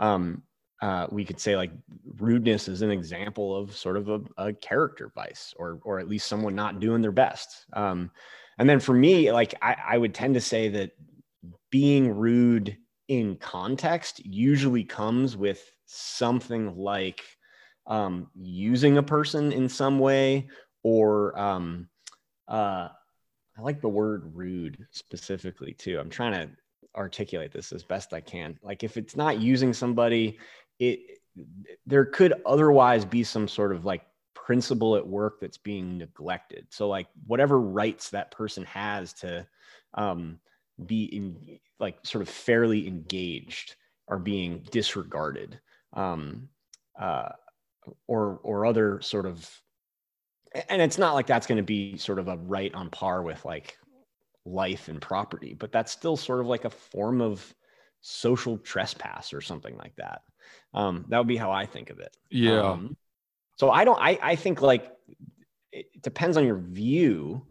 um, 0.00 0.42
uh, 0.82 1.06
we 1.10 1.24
could 1.24 1.38
say 1.38 1.56
like 1.56 1.70
rudeness 2.18 2.68
is 2.68 2.82
an 2.82 2.90
example 2.90 3.54
of 3.54 3.74
sort 3.76 3.96
of 3.96 4.08
a, 4.08 4.20
a 4.38 4.52
character 4.52 5.12
vice 5.14 5.54
or 5.58 5.80
or 5.84 5.98
at 5.98 6.08
least 6.08 6.26
someone 6.26 6.54
not 6.54 6.80
doing 6.80 7.02
their 7.02 7.12
best 7.12 7.66
um, 7.74 8.10
and 8.58 8.68
then 8.68 8.80
for 8.80 8.94
me 8.94 9.30
like 9.32 9.54
I, 9.62 9.76
I 9.90 9.98
would 9.98 10.14
tend 10.14 10.34
to 10.34 10.40
say 10.40 10.68
that 10.70 10.92
being 11.70 12.10
rude 12.10 12.76
in 13.08 13.36
context 13.36 14.24
usually 14.24 14.84
comes 14.84 15.36
with 15.36 15.70
something 15.86 16.76
like 16.76 17.22
um, 17.86 18.28
using 18.34 18.98
a 18.98 19.02
person 19.02 19.52
in 19.52 19.68
some 19.68 19.98
way 19.98 20.48
or 20.82 21.38
um, 21.38 21.88
uh, 22.48 22.88
I 23.58 23.62
like 23.62 23.80
the 23.80 23.88
word 23.88 24.30
rude 24.34 24.86
specifically 24.90 25.72
too. 25.72 25.98
I'm 25.98 26.10
trying 26.10 26.32
to 26.32 26.50
articulate 26.96 27.52
this 27.52 27.72
as 27.72 27.84
best 27.84 28.12
I 28.12 28.20
can. 28.20 28.58
Like 28.62 28.82
if 28.82 28.96
it's 28.96 29.16
not 29.16 29.40
using 29.40 29.72
somebody, 29.72 30.38
it 30.80 31.00
there 31.86 32.04
could 32.04 32.34
otherwise 32.44 33.04
be 33.04 33.22
some 33.22 33.46
sort 33.46 33.72
of 33.72 33.84
like 33.84 34.02
principle 34.34 34.96
at 34.96 35.06
work 35.06 35.40
that's 35.40 35.58
being 35.58 35.96
neglected. 35.96 36.66
So 36.70 36.88
like 36.88 37.06
whatever 37.26 37.60
rights 37.60 38.10
that 38.10 38.32
person 38.32 38.64
has 38.64 39.12
to 39.14 39.46
um, 39.94 40.40
be 40.84 41.04
in 41.04 41.60
like 41.78 41.98
sort 42.02 42.22
of 42.22 42.28
fairly 42.28 42.88
engaged 42.88 43.76
are 44.08 44.18
being 44.18 44.66
disregarded. 44.72 45.60
Um, 45.92 46.48
uh, 47.00 47.30
or 48.06 48.40
or 48.42 48.66
other 48.66 49.00
sort 49.00 49.26
of 49.26 49.48
and 50.68 50.82
it's 50.82 50.98
not 50.98 51.14
like 51.14 51.26
that's 51.26 51.46
going 51.46 51.56
to 51.56 51.62
be 51.62 51.96
sort 51.96 52.18
of 52.18 52.28
a 52.28 52.36
right 52.38 52.74
on 52.74 52.90
par 52.90 53.22
with 53.22 53.44
like 53.44 53.78
life 54.44 54.88
and 54.88 55.00
property 55.00 55.54
but 55.54 55.72
that's 55.72 55.92
still 55.92 56.16
sort 56.16 56.40
of 56.40 56.46
like 56.46 56.64
a 56.64 56.70
form 56.70 57.20
of 57.20 57.54
social 58.00 58.58
trespass 58.58 59.32
or 59.32 59.40
something 59.40 59.76
like 59.78 59.94
that 59.96 60.22
um, 60.74 61.04
that 61.08 61.18
would 61.18 61.26
be 61.26 61.36
how 61.36 61.50
i 61.50 61.66
think 61.66 61.90
of 61.90 61.98
it. 62.00 62.16
Yeah. 62.30 62.60
Um, 62.60 62.96
so 63.56 63.70
i 63.70 63.84
don't 63.84 64.00
i 64.00 64.18
i 64.22 64.36
think 64.36 64.62
like 64.62 64.90
it 65.72 66.02
depends 66.02 66.36
on 66.36 66.44
your 66.44 66.58
view. 66.58 67.46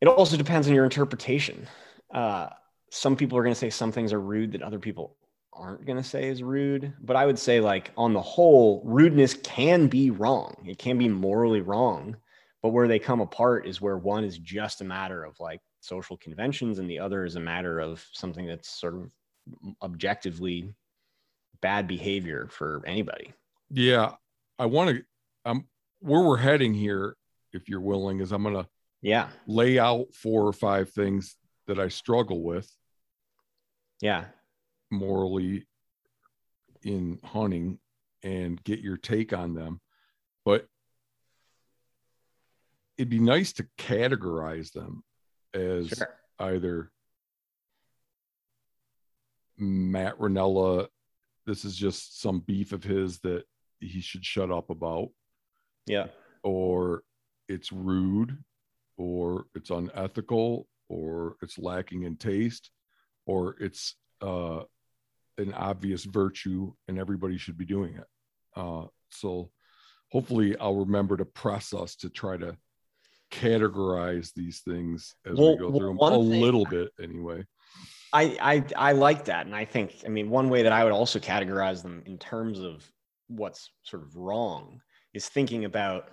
It 0.00 0.08
also 0.08 0.36
depends 0.36 0.68
on 0.68 0.74
your 0.74 0.84
interpretation. 0.84 1.66
Uh, 2.12 2.48
some 2.90 3.16
people 3.16 3.36
are 3.38 3.42
going 3.42 3.54
to 3.54 3.58
say 3.58 3.70
some 3.70 3.92
things 3.92 4.12
are 4.12 4.20
rude 4.20 4.52
that 4.52 4.62
other 4.62 4.78
people 4.78 5.16
aren't 5.52 5.86
going 5.86 5.96
to 5.96 6.04
say 6.04 6.28
is 6.28 6.42
rude, 6.42 6.92
but 7.00 7.16
I 7.16 7.26
would 7.26 7.38
say, 7.38 7.60
like, 7.60 7.90
on 7.96 8.12
the 8.12 8.20
whole, 8.20 8.82
rudeness 8.84 9.34
can 9.34 9.88
be 9.88 10.10
wrong. 10.10 10.54
It 10.66 10.78
can 10.78 10.98
be 10.98 11.08
morally 11.08 11.62
wrong. 11.62 12.16
But 12.62 12.70
where 12.70 12.88
they 12.88 12.98
come 12.98 13.20
apart 13.20 13.66
is 13.66 13.80
where 13.80 13.96
one 13.96 14.24
is 14.24 14.38
just 14.38 14.80
a 14.80 14.84
matter 14.84 15.22
of 15.24 15.38
like 15.38 15.60
social 15.80 16.16
conventions 16.16 16.78
and 16.78 16.90
the 16.90 16.98
other 16.98 17.24
is 17.24 17.36
a 17.36 17.40
matter 17.40 17.78
of 17.78 18.04
something 18.12 18.46
that's 18.46 18.68
sort 18.68 18.94
of 18.94 19.10
objectively 19.82 20.74
bad 21.60 21.86
behavior 21.86 22.48
for 22.50 22.82
anybody. 22.86 23.32
Yeah. 23.70 24.12
I 24.58 24.66
want 24.66 24.90
to, 24.90 25.02
um, 25.44 25.66
where 26.00 26.22
we're 26.22 26.36
heading 26.36 26.74
here, 26.74 27.16
if 27.52 27.68
you're 27.68 27.80
willing, 27.80 28.20
is 28.20 28.32
I'm 28.32 28.42
going 28.42 28.54
to 28.54 28.68
yeah 29.02 29.28
lay 29.46 29.78
out 29.78 30.06
four 30.14 30.46
or 30.46 30.52
five 30.52 30.90
things 30.90 31.36
that 31.66 31.78
I 31.78 31.88
struggle 31.88 32.42
with. 32.42 32.70
Yeah 34.00 34.24
morally 34.90 35.66
in 36.82 37.18
hunting 37.24 37.78
and 38.22 38.62
get 38.64 38.80
your 38.80 38.96
take 38.96 39.32
on 39.32 39.54
them. 39.54 39.80
But 40.44 40.66
it'd 42.96 43.10
be 43.10 43.18
nice 43.18 43.52
to 43.54 43.66
categorize 43.78 44.72
them 44.72 45.02
as 45.52 45.88
sure. 45.88 46.14
either 46.38 46.90
Matt 49.58 50.18
Rinella, 50.18 50.88
this 51.46 51.64
is 51.64 51.76
just 51.76 52.20
some 52.20 52.40
beef 52.40 52.72
of 52.72 52.84
his 52.84 53.18
that 53.20 53.44
he 53.80 54.00
should 54.00 54.24
shut 54.24 54.50
up 54.50 54.70
about. 54.70 55.08
Yeah. 55.86 56.06
Or 56.42 57.02
it's 57.48 57.72
rude, 57.72 58.36
or 58.96 59.46
it's 59.54 59.70
unethical, 59.70 60.66
or 60.88 61.36
it's 61.42 61.58
lacking 61.58 62.02
in 62.02 62.16
taste, 62.16 62.70
or 63.26 63.56
it's 63.60 63.94
uh, 64.22 64.62
an 65.38 65.52
obvious 65.54 66.04
virtue 66.04 66.72
and 66.88 66.98
everybody 66.98 67.38
should 67.38 67.58
be 67.58 67.64
doing 67.64 67.94
it. 67.94 68.06
Uh, 68.54 68.86
so 69.10 69.50
hopefully 70.10 70.56
I'll 70.58 70.76
remember 70.76 71.16
to 71.16 71.24
press 71.24 71.74
us 71.74 71.96
to 71.96 72.08
try 72.08 72.36
to 72.38 72.56
categorize 73.30 74.32
these 74.34 74.60
things 74.60 75.14
as 75.26 75.36
well, 75.36 75.52
we 75.52 75.58
go 75.58 75.78
through 75.78 75.88
them 75.88 75.98
a 76.00 76.10
thing, 76.10 76.40
little 76.40 76.64
bit 76.64 76.90
anyway. 77.02 77.44
I, 78.12 78.36
I 78.40 78.64
I 78.90 78.92
like 78.92 79.24
that. 79.26 79.46
And 79.46 79.54
I 79.54 79.64
think, 79.64 80.02
I 80.04 80.08
mean, 80.08 80.30
one 80.30 80.48
way 80.48 80.62
that 80.62 80.72
I 80.72 80.84
would 80.84 80.92
also 80.92 81.18
categorize 81.18 81.82
them 81.82 82.02
in 82.06 82.18
terms 82.18 82.60
of 82.60 82.84
what's 83.28 83.70
sort 83.82 84.02
of 84.02 84.16
wrong 84.16 84.80
is 85.14 85.28
thinking 85.28 85.64
about 85.64 86.10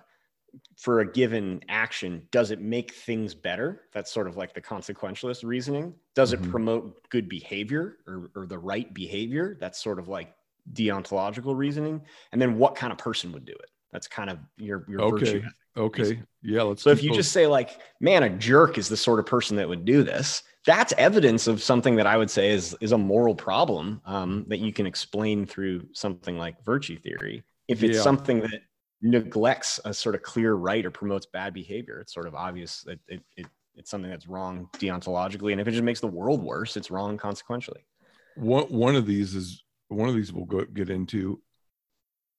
for 0.76 1.00
a 1.00 1.12
given 1.12 1.60
action, 1.68 2.26
does 2.30 2.50
it 2.50 2.60
make 2.60 2.94
things 2.94 3.34
better? 3.34 3.82
That's 3.92 4.12
sort 4.12 4.28
of 4.28 4.36
like 4.36 4.54
the 4.54 4.60
consequentialist 4.60 5.44
reasoning. 5.44 5.94
Does 6.14 6.32
it 6.32 6.40
mm-hmm. 6.40 6.50
promote 6.50 7.08
good 7.10 7.28
behavior 7.28 7.98
or, 8.06 8.30
or 8.36 8.46
the 8.46 8.58
right 8.58 8.92
behavior? 8.94 9.56
That's 9.60 9.82
sort 9.82 9.98
of 9.98 10.08
like 10.08 10.34
deontological 10.72 11.56
reasoning. 11.56 12.02
And 12.32 12.40
then 12.40 12.56
what 12.58 12.76
kind 12.76 12.92
of 12.92 12.98
person 12.98 13.32
would 13.32 13.44
do 13.44 13.52
it? 13.52 13.70
That's 13.94 14.08
kind 14.08 14.28
of 14.28 14.40
your, 14.58 14.84
your 14.88 15.02
okay. 15.02 15.24
virtue. 15.24 15.42
Okay. 15.76 16.22
Yeah. 16.42 16.62
Let's 16.62 16.82
so 16.82 16.90
if 16.90 17.02
you 17.02 17.14
just 17.14 17.30
say 17.30 17.46
like, 17.46 17.80
man, 18.00 18.24
a 18.24 18.28
jerk 18.28 18.76
is 18.76 18.88
the 18.88 18.96
sort 18.96 19.20
of 19.20 19.26
person 19.26 19.56
that 19.56 19.68
would 19.68 19.84
do 19.84 20.02
this, 20.02 20.42
that's 20.66 20.92
evidence 20.98 21.46
of 21.46 21.62
something 21.62 21.94
that 21.94 22.06
I 22.06 22.16
would 22.16 22.30
say 22.30 22.50
is, 22.50 22.76
is 22.80 22.90
a 22.90 22.98
moral 22.98 23.36
problem 23.36 24.02
um, 24.04 24.46
that 24.48 24.58
you 24.58 24.72
can 24.72 24.84
explain 24.84 25.46
through 25.46 25.86
something 25.92 26.36
like 26.36 26.62
virtue 26.64 26.98
theory. 26.98 27.44
If 27.68 27.84
it's 27.84 27.98
yeah. 27.98 28.02
something 28.02 28.40
that 28.40 28.62
neglects 29.00 29.78
a 29.84 29.94
sort 29.94 30.16
of 30.16 30.22
clear 30.22 30.54
right 30.54 30.84
or 30.84 30.90
promotes 30.90 31.26
bad 31.26 31.54
behavior, 31.54 32.00
it's 32.00 32.12
sort 32.12 32.26
of 32.26 32.34
obvious 32.34 32.82
that 32.82 32.98
it, 33.06 33.22
it, 33.36 33.46
it's 33.76 33.90
something 33.90 34.10
that's 34.10 34.26
wrong 34.26 34.68
deontologically. 34.74 35.52
And 35.52 35.60
if 35.60 35.68
it 35.68 35.72
just 35.72 35.84
makes 35.84 36.00
the 36.00 36.08
world 36.08 36.42
worse, 36.42 36.76
it's 36.76 36.90
wrong 36.90 37.16
consequentially. 37.16 37.86
One, 38.34 38.64
one 38.64 38.96
of 38.96 39.06
these 39.06 39.36
is 39.36 39.62
one 39.86 40.08
of 40.08 40.16
these 40.16 40.32
we'll 40.32 40.46
go, 40.46 40.64
get 40.64 40.90
into 40.90 41.40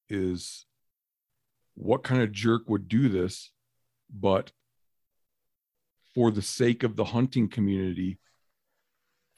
is 0.09 0.65
what 1.75 2.03
kind 2.03 2.21
of 2.21 2.31
jerk 2.31 2.63
would 2.67 2.87
do 2.87 3.09
this, 3.09 3.51
but 4.09 4.51
for 6.13 6.31
the 6.31 6.41
sake 6.41 6.83
of 6.83 6.95
the 6.95 7.03
hunting 7.03 7.49
community, 7.49 8.17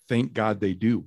thank 0.08 0.34
God 0.34 0.60
they 0.60 0.74
do. 0.74 1.06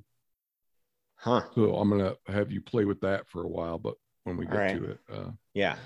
Huh. 1.16 1.42
So 1.54 1.76
I'm 1.76 1.90
to 1.98 2.16
have 2.26 2.50
you 2.50 2.60
play 2.60 2.84
with 2.84 3.00
that 3.02 3.28
for 3.28 3.42
a 3.42 3.48
while, 3.48 3.78
but 3.78 3.94
when 4.24 4.36
we 4.36 4.46
get 4.46 4.54
right. 4.54 4.76
to 4.76 4.90
it. 4.90 4.98
Uh, 5.12 5.30
yeah. 5.54 5.76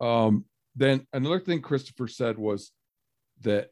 Um, 0.00 0.44
then 0.76 1.06
another 1.12 1.40
thing 1.40 1.60
Christopher 1.60 2.08
said 2.08 2.38
was 2.38 2.72
that 3.42 3.70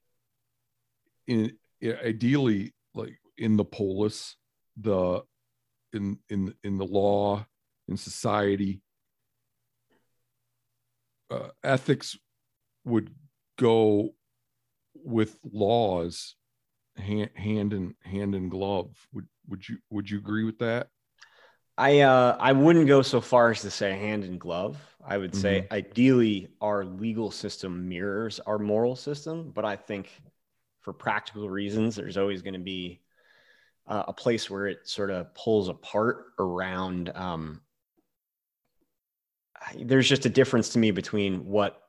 in 1.26 1.56
ideally, 1.82 2.74
like 2.94 3.18
in 3.36 3.56
the 3.56 3.64
polis, 3.64 4.36
the 4.76 5.22
in 5.92 6.18
in 6.28 6.54
in 6.64 6.78
the 6.78 6.84
law, 6.84 7.46
in 7.86 7.96
society, 7.96 8.80
uh, 11.30 11.48
ethics 11.62 12.16
would 12.84 13.10
go 13.58 14.10
with 14.94 15.38
laws 15.44 16.34
hand 16.96 17.30
hand 17.34 17.72
in 17.72 17.94
hand 18.02 18.34
in 18.34 18.48
glove. 18.48 19.06
Would 19.12 19.26
would 19.48 19.68
you 19.68 19.78
would 19.90 20.10
you 20.10 20.18
agree 20.18 20.44
with 20.44 20.58
that? 20.58 20.88
I 21.76 22.00
uh, 22.00 22.36
I 22.40 22.52
wouldn't 22.52 22.88
go 22.88 23.02
so 23.02 23.20
far 23.20 23.50
as 23.50 23.62
to 23.62 23.70
say 23.70 23.92
hand 23.92 24.24
in 24.24 24.38
glove. 24.38 24.76
I 25.04 25.16
would 25.16 25.32
mm-hmm. 25.32 25.40
say 25.40 25.68
ideally 25.70 26.48
our 26.60 26.84
legal 26.84 27.30
system 27.30 27.88
mirrors 27.88 28.40
our 28.40 28.58
moral 28.58 28.96
system, 28.96 29.52
but 29.54 29.64
I 29.64 29.76
think 29.76 30.10
for 30.80 30.92
practical 30.92 31.48
reasons, 31.48 31.96
there's 31.96 32.16
always 32.16 32.42
going 32.42 32.54
to 32.54 32.60
be 32.60 33.00
uh, 33.86 34.04
a 34.08 34.12
place 34.12 34.50
where 34.50 34.66
it 34.66 34.88
sort 34.88 35.10
of 35.10 35.32
pulls 35.34 35.68
apart 35.68 36.26
around. 36.38 37.10
Um, 37.14 37.60
there's 39.76 40.08
just 40.08 40.26
a 40.26 40.30
difference 40.30 40.68
to 40.70 40.78
me 40.78 40.90
between 40.90 41.44
what 41.44 41.82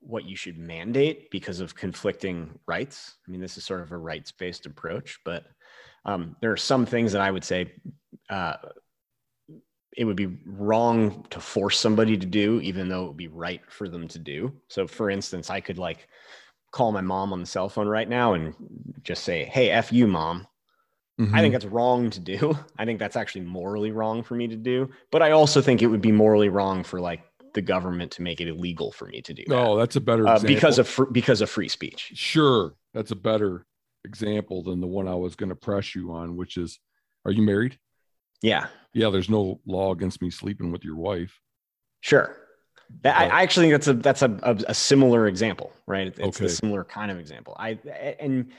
what 0.00 0.24
you 0.24 0.36
should 0.36 0.58
mandate 0.58 1.30
because 1.30 1.60
of 1.60 1.74
conflicting 1.74 2.58
rights. 2.66 3.14
I 3.26 3.30
mean, 3.30 3.40
this 3.40 3.56
is 3.56 3.64
sort 3.64 3.80
of 3.80 3.92
a 3.92 3.96
rights 3.96 4.32
based 4.32 4.66
approach, 4.66 5.18
but 5.24 5.44
um, 6.04 6.36
there 6.40 6.52
are 6.52 6.56
some 6.56 6.86
things 6.86 7.12
that 7.12 7.22
I 7.22 7.30
would 7.30 7.44
say. 7.44 7.72
Uh, 8.28 8.54
it 9.94 10.04
would 10.04 10.16
be 10.16 10.38
wrong 10.46 11.26
to 11.28 11.38
force 11.38 11.78
somebody 11.78 12.16
to 12.16 12.24
do, 12.24 12.60
even 12.62 12.88
though 12.88 13.04
it 13.04 13.08
would 13.08 13.16
be 13.16 13.28
right 13.28 13.60
for 13.68 13.88
them 13.88 14.08
to 14.08 14.18
do. 14.18 14.52
So, 14.68 14.86
for 14.86 15.10
instance, 15.10 15.50
I 15.50 15.60
could 15.60 15.78
like 15.78 16.08
call 16.70 16.92
my 16.92 17.02
mom 17.02 17.32
on 17.32 17.40
the 17.40 17.46
cell 17.46 17.68
phone 17.68 17.86
right 17.86 18.08
now 18.08 18.32
and 18.32 18.54
just 19.02 19.24
say, 19.24 19.44
Hey, 19.44 19.70
F 19.70 19.92
you, 19.92 20.06
mom. 20.06 20.46
Mm-hmm. 21.22 21.34
I 21.34 21.38
think 21.38 21.46
mm-hmm. 21.46 21.52
that's 21.52 21.72
wrong 21.72 22.10
to 22.10 22.20
do. 22.20 22.58
I 22.78 22.84
think 22.84 22.98
that's 22.98 23.16
actually 23.16 23.42
morally 23.42 23.92
wrong 23.92 24.22
for 24.22 24.34
me 24.34 24.48
to 24.48 24.56
do. 24.56 24.90
But 25.10 25.22
I 25.22 25.30
also 25.30 25.60
think 25.60 25.82
it 25.82 25.86
would 25.86 26.00
be 26.00 26.12
morally 26.12 26.48
wrong 26.48 26.84
for 26.84 27.00
like 27.00 27.22
the 27.54 27.62
government 27.62 28.12
to 28.12 28.22
make 28.22 28.40
it 28.40 28.48
illegal 28.48 28.92
for 28.92 29.06
me 29.06 29.22
to 29.22 29.34
do. 29.34 29.44
That. 29.46 29.58
Oh, 29.58 29.76
that's 29.76 29.96
a 29.96 30.00
better 30.00 30.26
uh, 30.26 30.38
because 30.38 30.78
of 30.78 30.88
fr- 30.88 31.04
because 31.04 31.40
of 31.40 31.50
free 31.50 31.68
speech. 31.68 32.12
Sure, 32.14 32.74
that's 32.94 33.10
a 33.10 33.16
better 33.16 33.66
example 34.04 34.62
than 34.62 34.80
the 34.80 34.86
one 34.86 35.08
I 35.08 35.14
was 35.14 35.36
going 35.36 35.50
to 35.50 35.56
press 35.56 35.94
you 35.94 36.12
on, 36.12 36.36
which 36.36 36.56
is, 36.56 36.78
are 37.24 37.30
you 37.30 37.42
married? 37.42 37.78
Yeah. 38.40 38.66
Yeah. 38.92 39.10
There's 39.10 39.30
no 39.30 39.60
law 39.66 39.92
against 39.92 40.20
me 40.20 40.30
sleeping 40.30 40.72
with 40.72 40.84
your 40.84 40.96
wife. 40.96 41.40
Sure. 42.00 42.36
But, 43.00 43.14
I, 43.14 43.26
I 43.28 43.42
actually 43.42 43.70
think 43.70 43.74
that's 43.74 43.88
a 43.88 43.94
that's 43.94 44.22
a, 44.22 44.38
a, 44.42 44.70
a 44.70 44.74
similar 44.74 45.26
example, 45.26 45.72
right? 45.86 46.08
It's 46.08 46.20
okay. 46.20 46.46
a 46.46 46.48
similar 46.48 46.84
kind 46.84 47.10
of 47.10 47.18
example. 47.18 47.56
I 47.58 47.78
and 48.20 48.52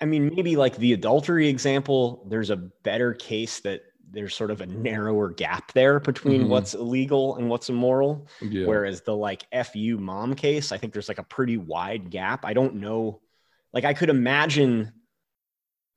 I 0.00 0.04
mean 0.04 0.32
maybe 0.34 0.56
like 0.56 0.76
the 0.76 0.92
adultery 0.92 1.48
example. 1.48 2.26
There's 2.28 2.50
a 2.50 2.56
better 2.56 3.14
case 3.14 3.60
that 3.60 3.82
there's 4.10 4.34
sort 4.34 4.50
of 4.50 4.60
a 4.60 4.66
narrower 4.66 5.30
gap 5.30 5.72
there 5.72 6.00
between 6.00 6.42
mm-hmm. 6.42 6.50
what's 6.50 6.74
illegal 6.74 7.36
and 7.36 7.48
what's 7.48 7.68
immoral. 7.68 8.26
Yeah. 8.40 8.66
Whereas 8.66 9.02
the 9.02 9.14
like 9.14 9.46
fu 9.72 9.98
mom 9.98 10.34
case, 10.34 10.72
I 10.72 10.78
think 10.78 10.92
there's 10.92 11.08
like 11.08 11.18
a 11.18 11.24
pretty 11.24 11.56
wide 11.56 12.10
gap. 12.10 12.44
I 12.44 12.54
don't 12.54 12.76
know, 12.76 13.20
like 13.72 13.84
I 13.84 13.94
could 13.94 14.08
imagine 14.08 14.92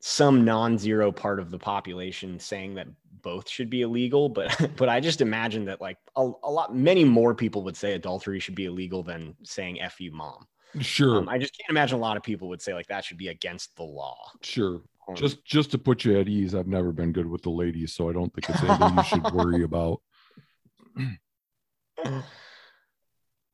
some 0.02 0.44
non-zero 0.44 1.12
part 1.12 1.40
of 1.40 1.52
the 1.52 1.60
population 1.60 2.40
saying 2.40 2.76
that 2.76 2.88
both 3.22 3.48
should 3.48 3.70
be 3.70 3.84
illegal 3.84 4.30
but 4.30 4.72
but 4.76 4.90
i 4.90 5.00
just 5.00 5.22
imagine 5.22 5.66
that 5.66 5.80
like 5.80 5.98
a, 6.16 6.32
a 6.44 6.52
lot 6.52 6.76
many 6.76 7.04
more 7.04 7.36
people 7.36 7.64
would 7.64 7.78
say 7.78 7.94
adultery 7.94 8.40
should 8.40 8.56
be 8.56 8.66
illegal 8.66 9.04
than 9.04 9.36
saying 9.44 9.80
f 9.80 10.02
you 10.02 10.12
mom 10.12 10.48
Sure, 10.80 11.18
um, 11.18 11.28
i 11.30 11.38
just 11.38 11.58
can't 11.58 11.70
imagine 11.70 11.98
a 11.98 12.02
lot 12.02 12.16
of 12.18 12.24
people 12.24 12.48
would 12.50 12.62
say 12.62 12.74
like 12.74 12.88
that 12.88 13.04
should 13.04 13.18
be 13.18 13.28
against 13.28 13.76
the 13.76 13.84
law 13.84 14.18
sure. 14.42 14.82
Um, 15.08 15.16
Just 15.16 15.44
just 15.44 15.72
to 15.72 15.78
put 15.80 16.06
you 16.06 16.20
at 16.20 16.30
ease, 16.30 16.54
I've 16.56 16.68
never 16.68 16.92
been 16.92 17.12
good 17.12 17.26
with 17.26 17.42
the 17.42 17.50
ladies, 17.50 17.92
so 17.94 18.08
I 18.10 18.14
don't 18.14 18.32
think 18.34 18.48
it's 18.50 18.64
anything 18.64 18.96
you 18.98 19.04
should 19.04 19.32
worry 19.34 19.64
about. 19.70 20.02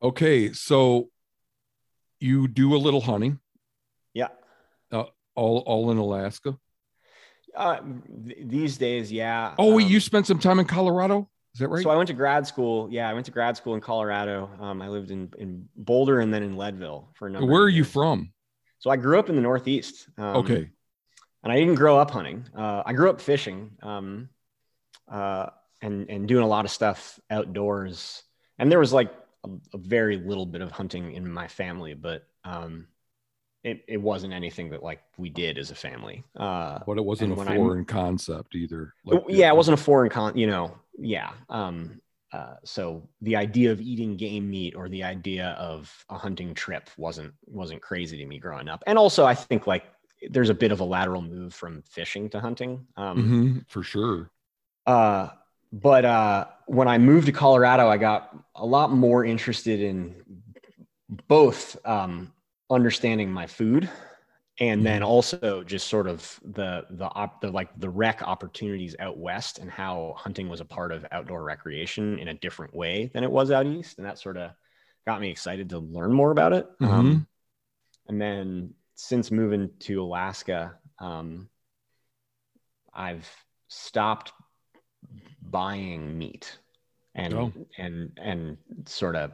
Okay, 0.02 0.52
so 0.52 1.08
you 2.20 2.46
do 2.48 2.74
a 2.74 2.78
little 2.78 3.00
hunting, 3.00 3.40
yeah 4.14 4.28
all 4.90 5.12
all 5.34 5.90
in 5.90 5.98
Alaska. 5.98 6.58
uh, 7.56 7.80
th- 8.26 8.38
these 8.42 8.76
days 8.76 9.10
yeah 9.10 9.54
Oh, 9.58 9.74
um, 9.80 9.88
you 9.88 10.00
spent 10.00 10.26
some 10.26 10.38
time 10.38 10.58
in 10.60 10.66
Colorado. 10.66 11.28
Is 11.58 11.60
that 11.62 11.70
right? 11.70 11.82
So 11.82 11.90
I 11.90 11.96
went 11.96 12.06
to 12.06 12.14
grad 12.14 12.46
school. 12.46 12.86
Yeah, 12.88 13.10
I 13.10 13.14
went 13.14 13.26
to 13.26 13.32
grad 13.32 13.56
school 13.56 13.74
in 13.74 13.80
Colorado. 13.80 14.48
Um, 14.60 14.80
I 14.80 14.86
lived 14.86 15.10
in, 15.10 15.28
in 15.38 15.68
Boulder 15.74 16.20
and 16.20 16.32
then 16.32 16.44
in 16.44 16.56
Leadville 16.56 17.08
for 17.14 17.26
a 17.26 17.30
number. 17.30 17.50
Where 17.50 17.62
are 17.62 17.68
you 17.68 17.82
from? 17.82 18.32
So 18.78 18.90
I 18.90 18.96
grew 18.96 19.18
up 19.18 19.28
in 19.28 19.34
the 19.34 19.42
Northeast. 19.42 20.08
Um, 20.18 20.36
Okay. 20.36 20.70
And 21.42 21.52
I 21.52 21.56
didn't 21.58 21.74
grow 21.74 21.98
up 21.98 22.12
hunting. 22.12 22.44
Uh, 22.56 22.84
I 22.86 22.92
grew 22.92 23.10
up 23.10 23.20
fishing 23.20 23.72
um, 23.82 24.28
uh, 25.08 25.46
and 25.82 26.08
and 26.08 26.28
doing 26.28 26.44
a 26.44 26.46
lot 26.46 26.64
of 26.64 26.70
stuff 26.70 27.18
outdoors. 27.28 28.22
And 28.60 28.70
there 28.70 28.78
was 28.78 28.92
like 28.92 29.12
a, 29.44 29.48
a 29.74 29.78
very 29.78 30.16
little 30.16 30.46
bit 30.46 30.60
of 30.60 30.70
hunting 30.70 31.10
in 31.12 31.28
my 31.28 31.48
family, 31.48 31.94
but 31.94 32.22
um, 32.44 32.86
it 33.64 33.84
it 33.88 33.96
wasn't 34.00 34.32
anything 34.32 34.70
that 34.70 34.82
like 34.82 35.00
we 35.16 35.28
did 35.30 35.58
as 35.58 35.70
a 35.70 35.74
family. 35.74 36.24
Uh, 36.36 36.78
But 36.86 36.98
it 36.98 37.04
wasn't 37.04 37.32
a 37.32 37.36
foreign 37.36 37.84
concept 37.84 38.54
either. 38.54 38.94
it- 39.06 39.24
yeah, 39.28 39.48
it 39.48 39.56
wasn't 39.56 39.78
a 39.78 39.82
foreign 39.82 40.10
con, 40.10 40.36
you 40.36 40.46
know, 40.46 40.74
yeah. 40.98 41.32
Um, 41.48 42.00
uh, 42.32 42.56
so 42.64 43.08
the 43.22 43.36
idea 43.36 43.72
of 43.72 43.80
eating 43.80 44.16
game 44.16 44.50
meat 44.50 44.74
or 44.76 44.88
the 44.88 45.02
idea 45.02 45.56
of 45.58 45.90
a 46.10 46.18
hunting 46.18 46.54
trip 46.54 46.90
wasn't 46.98 47.32
wasn't 47.46 47.80
crazy 47.82 48.18
to 48.18 48.26
me 48.26 48.38
growing 48.38 48.68
up. 48.68 48.82
And 48.86 48.98
also, 48.98 49.24
I 49.24 49.34
think 49.34 49.66
like 49.66 49.84
there's 50.30 50.50
a 50.50 50.54
bit 50.54 50.72
of 50.72 50.80
a 50.80 50.84
lateral 50.84 51.22
move 51.22 51.54
from 51.54 51.82
fishing 51.82 52.28
to 52.30 52.40
hunting. 52.40 52.86
Um, 52.96 53.16
Mhm, 53.16 53.70
for 53.70 53.82
sure. 53.82 54.30
uh, 54.86 55.30
but 55.72 56.04
uh, 56.04 56.46
when 56.66 56.88
I 56.88 56.98
moved 56.98 57.26
to 57.26 57.32
Colorado, 57.32 57.88
I 57.88 57.98
got 57.98 58.34
a 58.54 58.64
lot 58.66 58.90
more 58.92 59.24
interested 59.24 59.80
in 59.80 60.14
both 61.28 61.76
um, 61.86 62.32
understanding 62.70 63.30
my 63.30 63.46
food 63.46 63.88
and 64.60 64.84
then 64.84 65.02
also 65.02 65.62
just 65.62 65.86
sort 65.86 66.06
of 66.06 66.38
the 66.44 66.84
the 66.90 67.04
op, 67.04 67.40
the 67.40 67.50
like 67.50 67.68
the 67.78 67.88
rec 67.88 68.22
opportunities 68.22 68.96
out 68.98 69.16
west 69.16 69.58
and 69.58 69.70
how 69.70 70.14
hunting 70.16 70.48
was 70.48 70.60
a 70.60 70.64
part 70.64 70.90
of 70.90 71.06
outdoor 71.12 71.42
recreation 71.44 72.18
in 72.18 72.28
a 72.28 72.34
different 72.34 72.74
way 72.74 73.10
than 73.14 73.22
it 73.22 73.30
was 73.30 73.50
out 73.50 73.66
east, 73.66 73.98
and 73.98 74.06
that 74.06 74.18
sort 74.18 74.36
of 74.36 74.50
got 75.06 75.20
me 75.20 75.30
excited 75.30 75.70
to 75.70 75.78
learn 75.78 76.12
more 76.12 76.32
about 76.32 76.52
it. 76.52 76.66
Um, 76.88 77.26
and 78.08 78.20
then 78.20 78.74
since 78.96 79.30
moving 79.30 79.70
to 79.80 80.02
Alaska, 80.02 80.74
um, 80.98 81.48
I've 82.92 83.30
stopped 83.68 84.32
buying 85.40 86.18
meat 86.18 86.58
and 87.18 87.34
Oh. 87.34 87.52
and 87.78 88.12
and 88.20 88.56
sort 88.86 89.16
of 89.16 89.32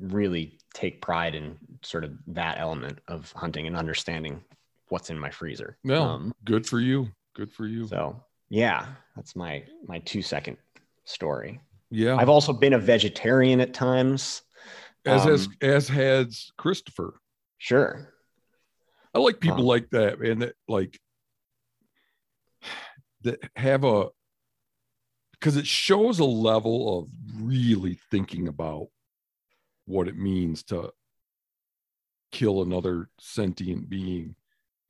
really 0.00 0.58
take 0.74 1.00
pride 1.02 1.34
in 1.34 1.58
sort 1.82 2.04
of 2.04 2.12
that 2.28 2.58
element 2.58 2.98
of 3.08 3.30
hunting 3.32 3.66
and 3.66 3.76
understanding 3.76 4.42
what's 4.88 5.10
in 5.10 5.18
my 5.18 5.30
freezer. 5.30 5.76
Well, 5.84 6.02
Um, 6.08 6.34
good 6.44 6.66
for 6.66 6.80
you. 6.80 7.08
Good 7.34 7.52
for 7.52 7.66
you. 7.66 7.86
so 7.86 8.22
yeah, 8.48 8.86
that's 9.14 9.36
my 9.36 9.64
my 9.86 9.98
two 10.00 10.22
second 10.22 10.56
story. 11.04 11.60
yeah. 11.90 12.16
I've 12.16 12.28
also 12.28 12.52
been 12.52 12.72
a 12.74 12.78
vegetarian 12.78 13.60
at 13.60 13.74
times. 13.74 14.42
as 15.06 15.26
as 15.26 15.46
um, 15.46 15.54
as 15.62 15.88
has 15.88 16.50
Christopher. 16.56 17.20
Sure. 17.58 18.12
I 19.14 19.18
like 19.18 19.40
people 19.40 19.58
Huh. 19.58 19.62
like 19.74 19.90
that, 19.90 20.18
and 20.20 20.42
That 20.42 20.54
like 20.68 20.98
that 23.22 23.38
have 23.56 23.84
a 23.84 24.08
because 25.40 25.56
it 25.56 25.66
shows 25.66 26.18
a 26.18 26.24
level 26.24 26.98
of 27.00 27.08
really 27.42 27.98
thinking 28.10 28.46
about 28.46 28.88
what 29.86 30.06
it 30.06 30.16
means 30.16 30.62
to 30.64 30.92
kill 32.30 32.62
another 32.62 33.08
sentient 33.18 33.88
being 33.88 34.36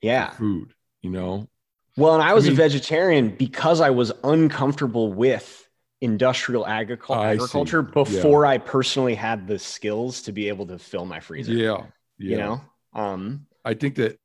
Yeah. 0.03 0.31
food. 0.31 0.75
You 1.03 1.11
know, 1.11 1.49
Well, 1.97 2.15
and 2.15 2.23
I 2.23 2.35
was 2.35 2.45
mean- 2.45 2.53
a 2.53 2.57
vegetarian 2.57 3.35
because 3.35 3.81
I 3.81 3.89
was 3.91 4.13
uncomfortable 4.25 5.13
with 5.13 5.69
industrial 6.03 6.65
agricul- 6.65 7.17
I 7.17 7.33
see. 7.37 7.43
agriculture 7.43 7.83
before 7.83 8.45
I 8.45 8.59
personally 8.59 9.15
had 9.15 9.47
the 9.47 9.59
skills 9.59 10.23
to 10.23 10.33
be 10.33 10.49
able 10.49 10.67
to 10.67 10.79
fill 10.79 11.07
my 11.07 11.21
freezer. 11.21 11.53
yeah, 11.53 11.87
yeah. 12.19 12.31
You 12.31 12.37
know? 12.37 12.61
Um, 12.93 13.47
I 13.65 13.75
think 13.75 13.95
that 13.97 14.19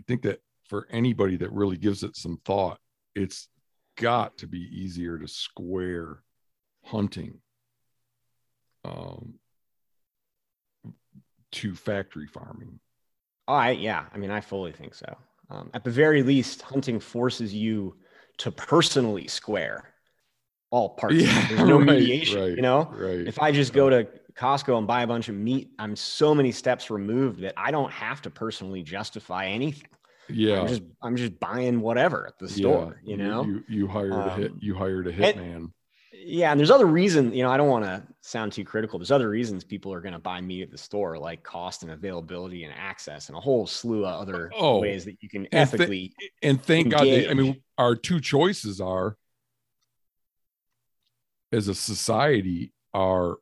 I 0.00 0.02
think 0.06 0.22
that 0.22 0.40
for 0.64 0.86
anybody 0.90 1.36
that 1.36 1.52
really 1.52 1.76
gives 1.76 2.02
it 2.02 2.16
some 2.16 2.38
thought, 2.44 2.80
it's 3.14 3.48
got 3.96 4.38
to 4.38 4.46
be 4.46 4.60
easier 4.60 5.18
to 5.18 5.26
square 5.28 6.22
hunting 6.84 7.38
um, 8.84 9.34
to 11.52 11.74
factory 11.74 12.26
farming. 12.26 12.78
I 13.48 13.70
yeah, 13.72 14.04
I 14.12 14.18
mean, 14.18 14.30
I 14.30 14.40
fully 14.40 14.72
think 14.72 14.94
so. 14.94 15.16
Um, 15.50 15.70
at 15.74 15.84
the 15.84 15.90
very 15.90 16.22
least, 16.22 16.62
hunting 16.62 16.98
forces 16.98 17.54
you 17.54 17.96
to 18.38 18.50
personally 18.50 19.28
square 19.28 19.92
all 20.70 20.90
parts. 20.96 21.16
Yeah, 21.16 21.46
There's 21.48 21.60
no 21.68 21.78
right, 21.78 21.86
mediation. 21.86 22.40
right. 22.40 22.56
You 22.56 22.62
know, 22.62 22.92
Right. 22.92 23.26
if 23.26 23.38
I 23.40 23.52
just 23.52 23.72
go 23.72 23.88
to 23.88 24.08
Costco 24.34 24.76
and 24.76 24.86
buy 24.86 25.02
a 25.02 25.06
bunch 25.06 25.28
of 25.28 25.34
meat, 25.36 25.70
I'm 25.78 25.94
so 25.96 26.34
many 26.34 26.52
steps 26.52 26.90
removed 26.90 27.40
that 27.40 27.54
I 27.56 27.70
don't 27.70 27.92
have 27.92 28.20
to 28.22 28.30
personally 28.30 28.82
justify 28.82 29.46
anything. 29.46 29.88
Yeah. 30.28 30.60
I'm 30.60 30.68
just 30.68 30.82
I'm 31.02 31.16
just 31.16 31.38
buying 31.40 31.80
whatever 31.80 32.26
at 32.26 32.38
the 32.38 32.48
store. 32.48 33.00
You 33.04 33.16
know. 33.16 33.44
you, 33.44 33.64
you 33.68 33.86
hired 33.88 34.12
a 34.12 34.30
hit. 34.36 34.50
Um, 34.52 34.58
You 34.60 34.74
hired 34.74 35.06
a 35.06 35.10
and- 35.10 35.18
hitman. 35.18 35.72
Yeah, 36.28 36.50
and 36.50 36.58
there's 36.58 36.72
other 36.72 36.86
reasons, 36.86 37.36
you 37.36 37.44
know, 37.44 37.50
I 37.50 37.56
don't 37.56 37.68
want 37.68 37.84
to 37.84 38.02
sound 38.20 38.50
too 38.50 38.64
critical. 38.64 38.98
There's 38.98 39.12
other 39.12 39.28
reasons 39.28 39.62
people 39.62 39.92
are 39.92 40.00
going 40.00 40.14
to 40.14 40.18
buy 40.18 40.40
meat 40.40 40.62
at 40.62 40.70
the 40.72 40.78
store, 40.78 41.16
like 41.18 41.44
cost 41.44 41.82
and 41.84 41.92
availability 41.92 42.64
and 42.64 42.74
access, 42.76 43.28
and 43.28 43.36
a 43.38 43.40
whole 43.40 43.64
slew 43.64 44.04
of 44.04 44.22
other 44.22 44.50
Oh, 44.56 44.80
ways 44.80 45.04
that 45.04 45.18
you 45.22 45.28
can 45.28 45.46
and 45.52 45.68
thi- 45.70 45.74
ethically. 45.76 46.14
and 46.42 46.60
thank 46.60 46.88
God, 46.88 47.02
they, 47.04 47.28
I 47.28 47.34
mean, 47.34 47.62
our 47.78 47.94
two 47.94 48.18
choices 48.20 48.80
are, 48.80 49.16
as 51.52 51.68
a 51.68 51.74
society, 51.76 52.72
are 52.92 53.36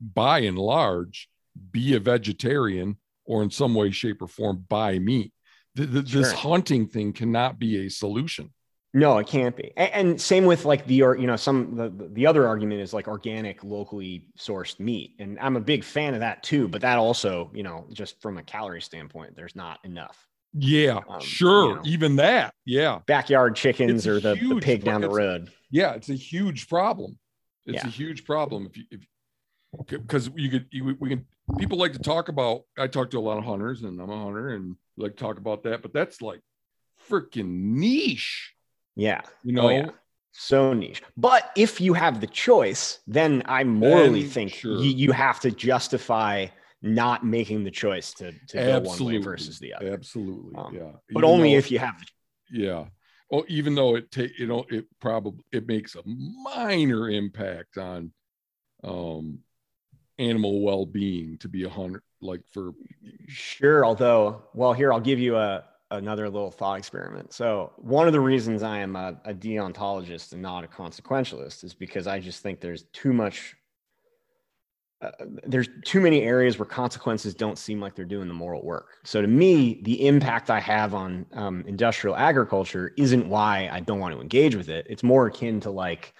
by 0.00 0.40
and 0.40 0.58
large, 0.58 1.28
be 1.70 1.94
a 1.94 2.00
vegetarian 2.00 2.96
or 3.26 3.44
in 3.44 3.50
some 3.50 3.74
way, 3.76 3.92
shape, 3.92 4.20
or 4.22 4.26
form 4.28 4.64
buy 4.68 4.98
meat. 4.98 5.32
Th- 5.76 5.90
th- 5.90 6.10
This 6.12 6.32
haunting 6.32 6.86
thing 6.86 7.12
cannot 7.12 7.58
be 7.58 7.86
a 7.86 7.90
solution. 7.90 8.52
no, 8.92 9.18
it 9.18 9.26
can't 9.26 9.56
be. 9.56 9.72
And, 9.76 9.92
and 9.92 10.20
same 10.20 10.44
with 10.44 10.64
like 10.64 10.86
the, 10.86 11.02
or 11.02 11.16
you 11.16 11.26
know, 11.26 11.34
some 11.36 11.74
the 11.74 12.08
the 12.12 12.26
other 12.26 12.46
argument 12.46 12.80
is 12.80 12.92
like 12.92 13.08
organic, 13.08 13.64
locally 13.64 14.28
sourced 14.38 14.78
meat, 14.78 15.16
and 15.18 15.38
I'm 15.40 15.56
a 15.56 15.60
big 15.60 15.82
fan 15.82 16.14
of 16.14 16.20
that 16.20 16.42
too. 16.44 16.68
But 16.68 16.82
that 16.82 16.98
also, 16.98 17.50
you 17.52 17.62
know, 17.64 17.86
just 17.92 18.20
from 18.22 18.38
a 18.38 18.42
calorie 18.44 18.80
standpoint, 18.82 19.34
there's 19.36 19.56
not 19.56 19.80
enough. 19.84 20.26
Yeah, 20.56 21.00
Um, 21.08 21.20
sure. 21.20 21.68
you 21.70 21.74
know. 21.74 21.82
Even 21.84 22.16
that. 22.16 22.54
Yeah. 22.64 23.00
Backyard 23.06 23.56
chickens 23.56 24.06
or 24.06 24.20
the, 24.20 24.36
the 24.36 24.60
pig 24.62 24.84
down 24.84 25.00
the 25.00 25.10
road. 25.10 25.50
Yeah. 25.72 25.94
It's 25.94 26.08
a 26.10 26.14
huge 26.14 26.68
problem. 26.68 27.18
It's 27.66 27.82
Yeah. 27.82 27.88
a 27.88 27.90
huge 27.90 28.24
problem. 28.24 28.66
If 28.66 28.76
you, 28.76 28.84
if, 28.92 29.00
because 29.88 30.30
you 30.36 30.50
could, 30.50 30.66
you, 30.70 30.96
we 31.00 31.08
can, 31.08 31.26
people 31.58 31.76
like 31.76 31.92
to 31.94 31.98
talk 31.98 32.28
about, 32.28 32.62
I 32.78 32.86
talk 32.86 33.10
to 33.10 33.18
a 33.18 33.20
lot 33.20 33.38
of 33.38 33.42
hunters 33.44 33.82
and 33.82 34.00
I'm 34.00 34.08
a 34.10 34.22
hunter 34.22 34.50
and 34.50 34.76
like 34.96 35.16
talk 35.16 35.38
about 35.38 35.62
that, 35.64 35.82
but 35.82 35.92
that's 35.92 36.22
like 36.22 36.40
freaking 37.08 37.48
niche, 37.74 38.54
Yeah. 38.96 39.20
you 39.42 39.52
know? 39.52 39.66
Oh, 39.66 39.70
yeah. 39.70 39.90
So 40.32 40.72
niche. 40.72 41.02
But 41.16 41.50
if 41.56 41.80
you 41.80 41.94
have 41.94 42.20
the 42.20 42.26
choice, 42.26 42.98
then 43.06 43.42
I 43.46 43.62
morally 43.64 44.22
Then, 44.22 44.30
think 44.30 44.52
sure. 44.54 44.78
you, 44.78 44.90
you 44.90 45.12
have 45.12 45.38
to 45.40 45.50
justify 45.50 46.46
not 46.82 47.24
making 47.24 47.64
the 47.64 47.70
choice 47.70 48.12
to, 48.14 48.32
to 48.48 48.56
go 48.56 48.80
one 48.80 49.04
way 49.04 49.16
versus 49.18 49.58
the 49.58 49.74
other. 49.74 49.92
Absolutely. 49.92 50.54
Um, 50.56 50.74
yeah. 50.74 50.90
But 51.12 51.20
Even 51.20 51.30
only 51.30 51.52
though- 51.52 51.58
if 51.58 51.70
you 51.70 51.78
have 51.78 51.98
the 51.98 52.06
yeah. 52.58 52.84
Well, 53.30 53.44
even 53.48 53.74
though 53.74 53.96
it 53.96 54.10
take, 54.10 54.38
you 54.38 54.46
know, 54.46 54.64
it 54.68 54.84
probably, 55.00 55.42
it 55.50 55.66
makes 55.66 55.94
a 55.96 56.02
minor 56.04 57.08
impact 57.08 57.78
on, 57.78 58.12
um, 58.84 59.38
animal 60.18 60.62
well-being 60.62 61.38
to 61.38 61.48
be 61.48 61.64
a 61.64 61.68
hunter, 61.68 62.02
like 62.20 62.40
for, 62.52 62.72
Sure. 63.26 63.84
Although, 63.84 64.42
well, 64.54 64.72
here 64.72 64.92
I'll 64.92 65.00
give 65.00 65.18
you 65.18 65.36
a 65.36 65.64
another 65.90 66.28
little 66.28 66.50
thought 66.50 66.78
experiment. 66.78 67.32
So 67.32 67.72
one 67.76 68.06
of 68.06 68.12
the 68.12 68.20
reasons 68.20 68.62
I 68.62 68.78
am 68.78 68.96
a, 68.96 69.20
a 69.24 69.34
deontologist 69.34 70.32
and 70.32 70.42
not 70.42 70.64
a 70.64 70.66
consequentialist 70.66 71.62
is 71.62 71.74
because 71.74 72.06
I 72.06 72.18
just 72.18 72.42
think 72.42 72.60
there's 72.60 72.84
too 72.92 73.12
much 73.12 73.54
uh, 75.02 75.10
there's 75.46 75.68
too 75.84 76.00
many 76.00 76.22
areas 76.22 76.58
where 76.58 76.66
consequences 76.66 77.34
don't 77.34 77.58
seem 77.58 77.80
like 77.80 77.94
they're 77.94 78.04
doing 78.06 78.28
the 78.28 78.34
moral 78.34 78.64
work. 78.64 78.98
So 79.04 79.20
to 79.20 79.28
me, 79.28 79.82
the 79.82 80.06
impact 80.06 80.50
I 80.50 80.60
have 80.60 80.94
on 80.94 81.26
um, 81.32 81.64
industrial 81.66 82.16
agriculture 82.16 82.92
isn't 82.96 83.28
why 83.28 83.68
I 83.70 83.80
don't 83.80 83.98
want 83.98 84.14
to 84.14 84.20
engage 84.20 84.54
with 84.54 84.68
it. 84.68 84.86
It's 84.88 85.02
more 85.02 85.26
akin 85.26 85.60
to 85.60 85.70
like 85.70 86.14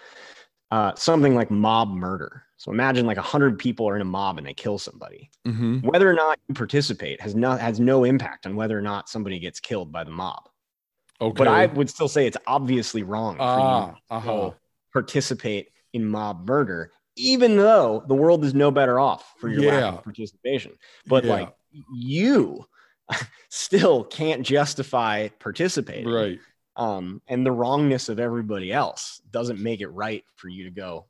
uh, 0.70 0.94
something 0.96 1.34
like 1.34 1.50
mob 1.50 1.88
murder. 1.88 2.43
So 2.56 2.70
imagine 2.70 3.06
like 3.06 3.16
a 3.16 3.22
hundred 3.22 3.58
people 3.58 3.88
are 3.88 3.96
in 3.96 4.02
a 4.02 4.06
mob 4.06 4.38
and 4.38 4.46
they 4.46 4.54
kill 4.54 4.78
somebody. 4.78 5.30
Mm-hmm. 5.46 5.80
Whether 5.80 6.08
or 6.08 6.14
not 6.14 6.38
you 6.48 6.54
participate 6.54 7.20
has 7.20 7.34
not 7.34 7.60
has 7.60 7.80
no 7.80 8.04
impact 8.04 8.46
on 8.46 8.56
whether 8.56 8.78
or 8.78 8.82
not 8.82 9.08
somebody 9.08 9.38
gets 9.38 9.60
killed 9.60 9.92
by 9.92 10.04
the 10.04 10.10
mob. 10.10 10.48
Okay. 11.20 11.36
But 11.36 11.48
I 11.48 11.66
would 11.66 11.90
still 11.90 12.08
say 12.08 12.26
it's 12.26 12.36
obviously 12.46 13.02
wrong 13.02 13.36
for 13.36 13.42
you 13.42 13.46
ah, 13.46 13.86
to 13.90 13.96
uh-huh. 14.10 14.30
go 14.30 14.54
participate 14.92 15.68
in 15.92 16.06
mob 16.06 16.46
murder, 16.48 16.92
even 17.16 17.56
though 17.56 18.04
the 18.06 18.14
world 18.14 18.44
is 18.44 18.54
no 18.54 18.70
better 18.70 18.98
off 18.98 19.34
for 19.38 19.48
your 19.48 19.72
lack 19.72 19.94
of 19.94 20.04
participation. 20.04 20.72
But 21.06 21.24
Yeah. 21.24 21.32
like 21.32 21.54
you 21.92 22.66
still 23.48 24.04
can't 24.04 24.42
justify 24.44 25.28
participating. 25.38 26.08
right. 26.08 26.38
Um, 26.76 27.22
and 27.28 27.46
the 27.46 27.52
wrongness 27.52 28.08
of 28.08 28.18
everybody 28.18 28.72
else 28.72 29.20
doesn't 29.30 29.60
make 29.60 29.80
it 29.80 29.88
right 29.88 30.24
for 30.34 30.48
you 30.48 30.64
to 30.64 30.70
go, 30.70 31.06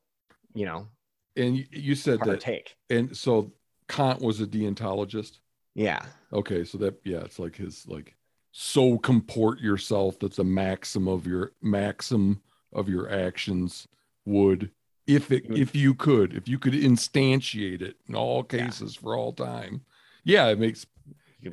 you 0.54 0.66
know, 0.66 0.88
And 1.36 1.56
you, 1.56 1.64
you 1.70 1.94
said 1.94 2.20
that, 2.20 2.26
partake. 2.26 2.76
and 2.90 3.16
so 3.16 3.52
Kant 3.88 4.20
was 4.20 4.40
a 4.40 4.46
deontologist. 4.46 5.38
Yeah. 5.74 6.00
Okay, 6.32 6.64
so 6.64 6.78
that 6.78 7.00
yeah, 7.04 7.18
it's 7.18 7.38
like 7.38 7.56
his 7.56 7.86
like 7.88 8.14
so 8.52 8.98
comport 8.98 9.58
yourself 9.60 10.18
that's 10.20 10.38
a 10.38 10.44
maxim 10.44 11.08
of 11.08 11.26
your 11.26 11.52
maxim 11.60 12.40
of 12.72 12.88
your 12.88 13.10
actions 13.10 13.88
would 14.24 14.70
if 15.08 15.32
it 15.32 15.44
if 15.50 15.74
you 15.74 15.92
could 15.94 16.34
if 16.34 16.46
you 16.48 16.58
could 16.58 16.72
instantiate 16.72 17.82
it 17.82 17.96
in 18.08 18.14
all 18.14 18.46
Yeah. 18.52 18.64
cases 18.66 18.94
for 18.94 19.16
all 19.16 19.32
time. 19.32 19.80
Yeah, 20.22 20.46
it 20.48 20.58
makes 20.60 20.86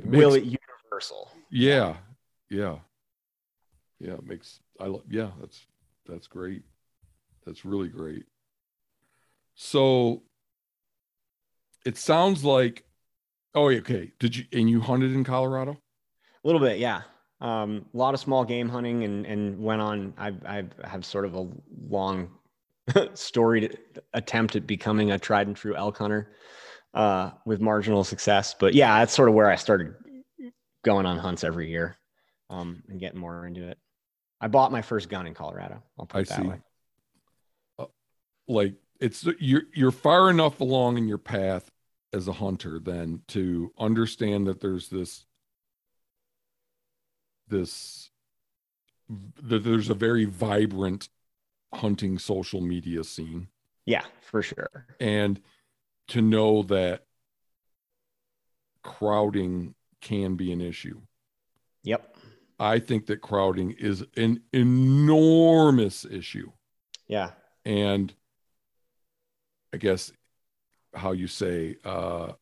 Will 0.06 0.32
makes- 0.32 0.46
it 0.46 0.60
universal? 0.92 1.32
yeah, 1.50 1.98
yeah, 2.50 2.78
yeah. 4.00 4.14
It 4.14 4.26
makes 4.26 4.60
I 4.80 4.86
love 4.86 5.04
yeah. 5.10 5.32
That's 5.40 5.66
that's 6.08 6.28
great. 6.28 6.62
That's 7.46 7.66
really 7.66 7.90
great. 7.90 8.26
So 9.64 10.24
it 11.86 11.96
sounds 11.96 12.44
like 12.44 12.84
oh 13.54 13.70
okay. 13.70 14.12
Did 14.20 14.36
you 14.36 14.46
and 14.52 14.68
you 14.68 14.82
hunted 14.82 15.14
in 15.14 15.24
Colorado? 15.24 15.74
A 15.74 16.48
little 16.48 16.60
bit, 16.60 16.80
yeah. 16.80 17.04
Um, 17.42 17.86
a 17.94 17.98
lot 17.98 18.16
of 18.16 18.20
small 18.20 18.44
game 18.44 18.68
hunting, 18.68 19.04
and 19.04 19.24
and 19.28 19.60
went 19.60 19.80
on. 19.80 20.16
I 20.18 20.34
I 20.48 20.64
have 20.84 21.06
sort 21.06 21.26
of 21.26 21.36
a 21.36 21.48
long 21.88 22.32
storied 23.14 23.78
attempt 24.14 24.56
at 24.56 24.66
becoming 24.66 25.12
a 25.12 25.20
tried 25.20 25.46
and 25.46 25.56
true 25.56 25.76
elk 25.76 26.00
hunter, 26.00 26.36
uh, 26.96 27.30
with 27.46 27.62
marginal 27.62 28.04
success. 28.04 28.56
But 28.60 28.74
yeah, 28.74 28.98
that's 28.98 29.14
sort 29.14 29.30
of 29.30 29.36
where 29.36 29.50
I 29.50 29.58
started 29.58 29.94
going 30.84 31.06
on 31.06 31.20
hunts 31.20 31.44
every 31.44 31.70
year, 31.70 32.00
um, 32.50 32.82
and 32.90 33.00
getting 33.00 33.20
more 33.20 33.46
into 33.46 33.68
it. 33.68 33.78
I 34.42 34.48
bought 34.48 34.72
my 34.72 34.82
first 34.82 35.08
gun 35.08 35.28
in 35.28 35.36
Colorado. 35.36 35.84
I'll 36.00 36.08
put 36.08 36.18
I 36.18 36.22
it 36.22 36.30
that 36.30 36.42
see. 36.42 36.48
way. 36.48 36.62
like 38.48 38.74
it's 39.02 39.26
you're 39.40 39.64
you're 39.74 39.92
far 39.92 40.30
enough 40.30 40.62
along 40.62 40.98
in 40.98 41.08
your 41.08 41.18
path 41.18 41.70
as 42.14 42.28
a 42.28 42.34
hunter 42.34 42.80
then 42.80 43.22
to 43.28 43.74
understand 43.80 44.46
that 44.48 44.62
there's 44.62 44.88
this 44.90 45.26
this 47.48 48.10
that 49.42 49.64
there's 49.64 49.90
a 49.90 49.94
very 49.94 50.24
vibrant 50.26 51.10
hunting 51.74 52.18
social 52.20 52.62
media 52.62 53.04
scene 53.04 53.48
Yeah, 53.86 54.06
for 54.22 54.42
sure. 54.42 54.86
and 55.00 55.42
to 56.10 56.22
know 56.22 56.64
that 56.64 57.06
crowding 58.84 59.76
can 60.02 60.36
be 60.36 60.52
an 60.52 60.62
issue 60.62 61.00
Yep. 61.84 62.16
i 62.60 62.80
think 62.80 63.06
that 63.08 63.22
crowding 63.22 63.72
is 63.72 64.04
an 64.18 64.42
enormous 64.54 66.06
issue 66.06 66.52
Yeah. 67.08 67.32
and 67.66 68.14
I 69.74 69.78
guess 69.78 70.12
how 70.94 71.12
you 71.14 71.28
say, 71.28 71.78
uh, 71.86 72.34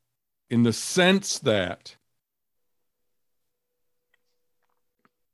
in 0.50 0.64
the 0.64 0.74
sense 0.74 1.40
that 1.40 1.96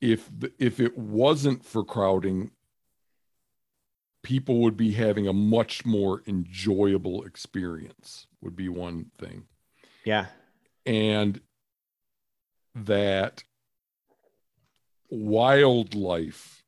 if 0.01 0.29
the, 0.37 0.51
if 0.59 0.79
it 0.79 0.97
wasn't 0.97 1.63
for 1.63 1.83
crowding, 1.83 2.51
people 4.23 4.59
would 4.59 4.75
be 4.75 4.91
having 4.91 5.27
a 5.27 5.33
much 5.33 5.85
more 5.85 6.21
enjoyable 6.27 7.23
experience. 7.23 8.27
Would 8.41 8.55
be 8.55 8.69
one 8.69 9.11
thing, 9.17 9.45
Yeah. 10.03 10.27
and 10.85 11.39
that 12.75 13.43
wildlife 15.09 16.63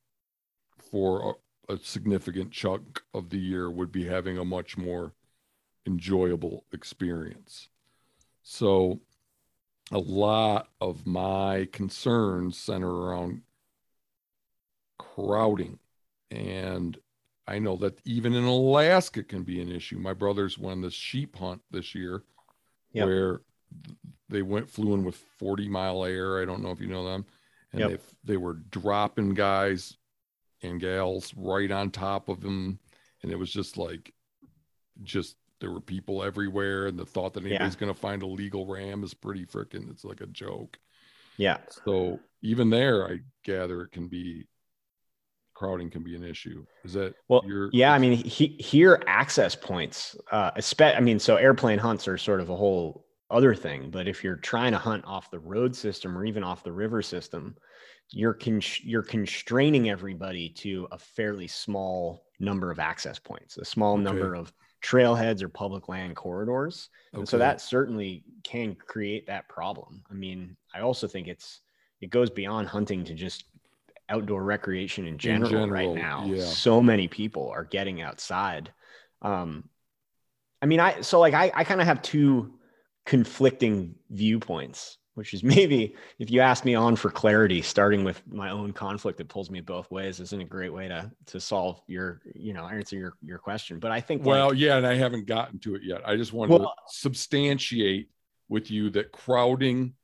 for 0.92 1.36
a, 1.70 1.74
a 1.74 1.78
significant 1.80 2.52
chunk 2.52 3.02
of 3.13 3.30
the 3.30 3.38
year 3.38 3.70
would 3.70 3.92
be 3.92 4.06
having 4.06 4.38
a 4.38 4.46
much 4.46 4.78
more 4.78 5.13
enjoyable 5.88 6.65
experience. 6.71 7.69
So, 8.43 9.00
a 9.91 9.97
lot 9.97 10.67
of 10.82 11.08
my 11.08 11.67
concerns 11.71 12.58
center 12.58 12.91
around 12.91 13.41
crowding. 15.00 15.80
And 16.30 16.97
I 17.47 17.60
know 17.60 17.78
that 17.78 18.00
even 18.06 18.34
in 18.34 18.43
Alaska 18.43 19.23
can 19.23 19.43
be 19.43 19.62
an 19.62 19.71
issue. 19.71 19.97
My 19.97 20.13
brothers 20.13 20.58
won 20.58 20.82
the 20.82 20.91
sheep 20.91 21.38
hunt 21.38 21.62
this 21.71 21.95
year 21.95 22.23
Yep. 22.93 23.06
where 23.06 23.41
they 24.30 24.41
went 24.41 24.69
flew 24.69 24.93
in 24.93 25.04
with 25.04 25.15
40 25.39 25.69
mile 25.69 26.04
air. 26.04 26.41
I 26.41 26.45
don't 26.45 26.62
know 26.62 26.71
if 26.71 26.82
you 26.82 26.88
know 26.88 27.06
them. 27.06 27.26
And 27.71 27.82
Yep. 27.82 27.89
they, 28.23 28.34
they 28.34 28.38
were 28.38 28.56
dropping 28.56 29.34
guys 29.34 29.97
and 30.62 30.80
gals 30.80 31.34
right 31.38 31.71
on 31.71 31.91
top 31.91 32.28
of 32.28 32.41
them. 32.41 32.80
And 33.23 33.32
it 33.32 33.38
was 33.38 33.52
just 33.52 33.78
like, 33.78 34.13
just 35.04 35.38
there 35.60 35.72
were 35.72 35.82
people 35.82 36.24
everywhere. 36.24 36.88
And 36.88 36.98
the 36.98 37.06
thought 37.06 37.34
that 37.34 37.43
Yeah. 37.43 37.50
anybody's 37.50 37.76
going 37.76 37.93
to 37.93 38.00
find 38.00 38.24
a 38.24 38.28
legal 38.28 38.65
ram 38.65 39.04
is 39.04 39.13
pretty 39.13 39.46
freaking, 39.46 39.89
it's 39.89 40.04
like 40.06 40.22
a 40.22 40.28
joke. 40.28 40.78
Yeah. 41.38 41.58
So 41.86 42.20
even 42.41 42.70
there, 42.70 43.08
I 43.08 43.20
gather 43.43 43.82
it 43.82 43.91
can 43.91 44.08
be 44.08 44.48
crowding 45.54 45.89
can 45.89 46.04
be 46.04 46.15
an 46.15 46.24
issue. 46.24 46.65
Is 46.86 46.93
that 46.93 47.15
Well, 47.28 47.43
your 47.46 47.70
yeah, 47.74 47.91
I 47.91 47.98
mean, 47.98 48.13
he, 48.13 48.48
here 48.60 49.02
access 49.08 49.56
points, 49.56 50.15
uh, 50.32 50.52
I 50.82 51.00
mean, 51.00 51.20
so 51.20 51.36
airplane 51.36 51.80
hunts 51.80 52.08
are 52.08 52.17
sort 52.17 52.41
of 52.41 52.50
a 52.50 52.56
whole 52.56 53.08
other 53.30 53.56
thing, 53.56 53.89
but 53.89 54.08
if 54.08 54.24
you're 54.24 54.36
trying 54.36 54.72
to 54.72 54.78
hunt 54.78 55.04
off 55.06 55.32
the 55.32 55.39
road 55.39 55.76
system 55.76 56.17
or 56.17 56.26
even 56.26 56.43
off 56.43 56.63
the 56.63 56.72
river 56.72 57.02
system, 57.02 57.56
you're 58.12 58.36
con- 58.36 58.62
you're 58.84 59.04
constraining 59.04 59.89
everybody 59.89 60.48
to 60.50 60.88
a 60.91 60.98
fairly 60.98 61.48
small 61.48 62.24
number 62.39 62.72
of 62.72 62.80
access 62.80 63.20
points, 63.20 63.58
a 63.58 63.65
small 63.65 63.96
Okay. 63.96 64.04
number 64.04 64.36
of 64.36 64.54
trailheads 64.82 65.42
or 65.42 65.50
public 65.50 65.90
land 65.90 66.16
corridors. 66.16 66.90
And 67.13 67.28
so 67.28 67.38
that 67.38 67.62
certainly 67.62 68.24
can 68.44 68.76
create 68.76 69.28
that 69.28 69.50
problem. 69.50 70.04
I 70.10 70.13
mean, 70.13 70.56
I 70.74 70.82
also 70.82 71.08
think 71.08 71.28
it's 71.28 71.62
it 72.02 72.10
goes 72.10 72.30
beyond 72.30 72.68
hunting 72.68 73.04
to 73.06 73.13
just 73.13 73.46
outdoor 74.10 74.44
recreation 74.44 75.08
in 75.08 75.18
general, 75.18 75.50
general, 75.50 75.70
right 75.70 75.94
now. 75.94 76.24
yeah. 76.26 76.44
So 76.44 76.82
many 76.82 77.08
people 77.08 77.50
are 77.50 77.63
getting 77.63 78.02
outside. 78.02 78.72
Um, 79.22 79.70
I 80.62 80.66
mean, 80.66 80.80
I 80.80 81.02
so 81.02 81.20
like 81.20 81.34
I, 81.34 81.52
I 81.54 81.63
kind 81.63 81.82
of 81.82 81.88
have 81.88 82.02
two 82.02 82.54
conflicting 83.06 83.96
viewpoints, 84.10 84.98
which 85.18 85.34
is 85.34 85.44
maybe 85.56 85.96
if 86.20 86.30
you 86.30 86.42
ask 86.42 86.64
me 86.64 86.76
on 86.76 86.96
for 86.96 87.10
clarity, 87.10 87.64
starting 87.64 88.04
with 88.04 88.22
my 88.28 88.52
own 88.52 88.72
conflict 88.72 89.18
that 89.18 89.28
pulls 89.28 89.50
me 89.50 89.60
both 89.62 89.90
ways 89.90 90.20
isn't 90.20 90.42
a 90.42 90.46
great 90.46 90.72
way 90.72 90.88
to 90.88 91.12
to 91.26 91.40
solve 91.40 91.82
your, 91.88 92.22
you 92.36 92.54
know, 92.54 92.68
answer 92.68 92.96
your 92.96 93.18
your 93.24 93.40
question. 93.40 93.80
But 93.80 93.92
I 93.92 94.00
think 94.00 94.22
like, 94.22 94.28
Well, 94.28 94.54
yeah, 94.54 94.78
and 94.78 94.86
I 94.86 94.94
haven't 94.94 95.26
gotten 95.26 95.58
to 95.62 95.74
it 95.74 95.82
yet. 95.84 96.08
I 96.08 96.16
just 96.16 96.34
wanted 96.34 96.60
Well- 96.60 96.76
to 96.88 96.94
substantiate 96.94 98.10
with 98.48 98.70
you 98.70 98.92
that 98.92 99.12
crowding 99.12 99.96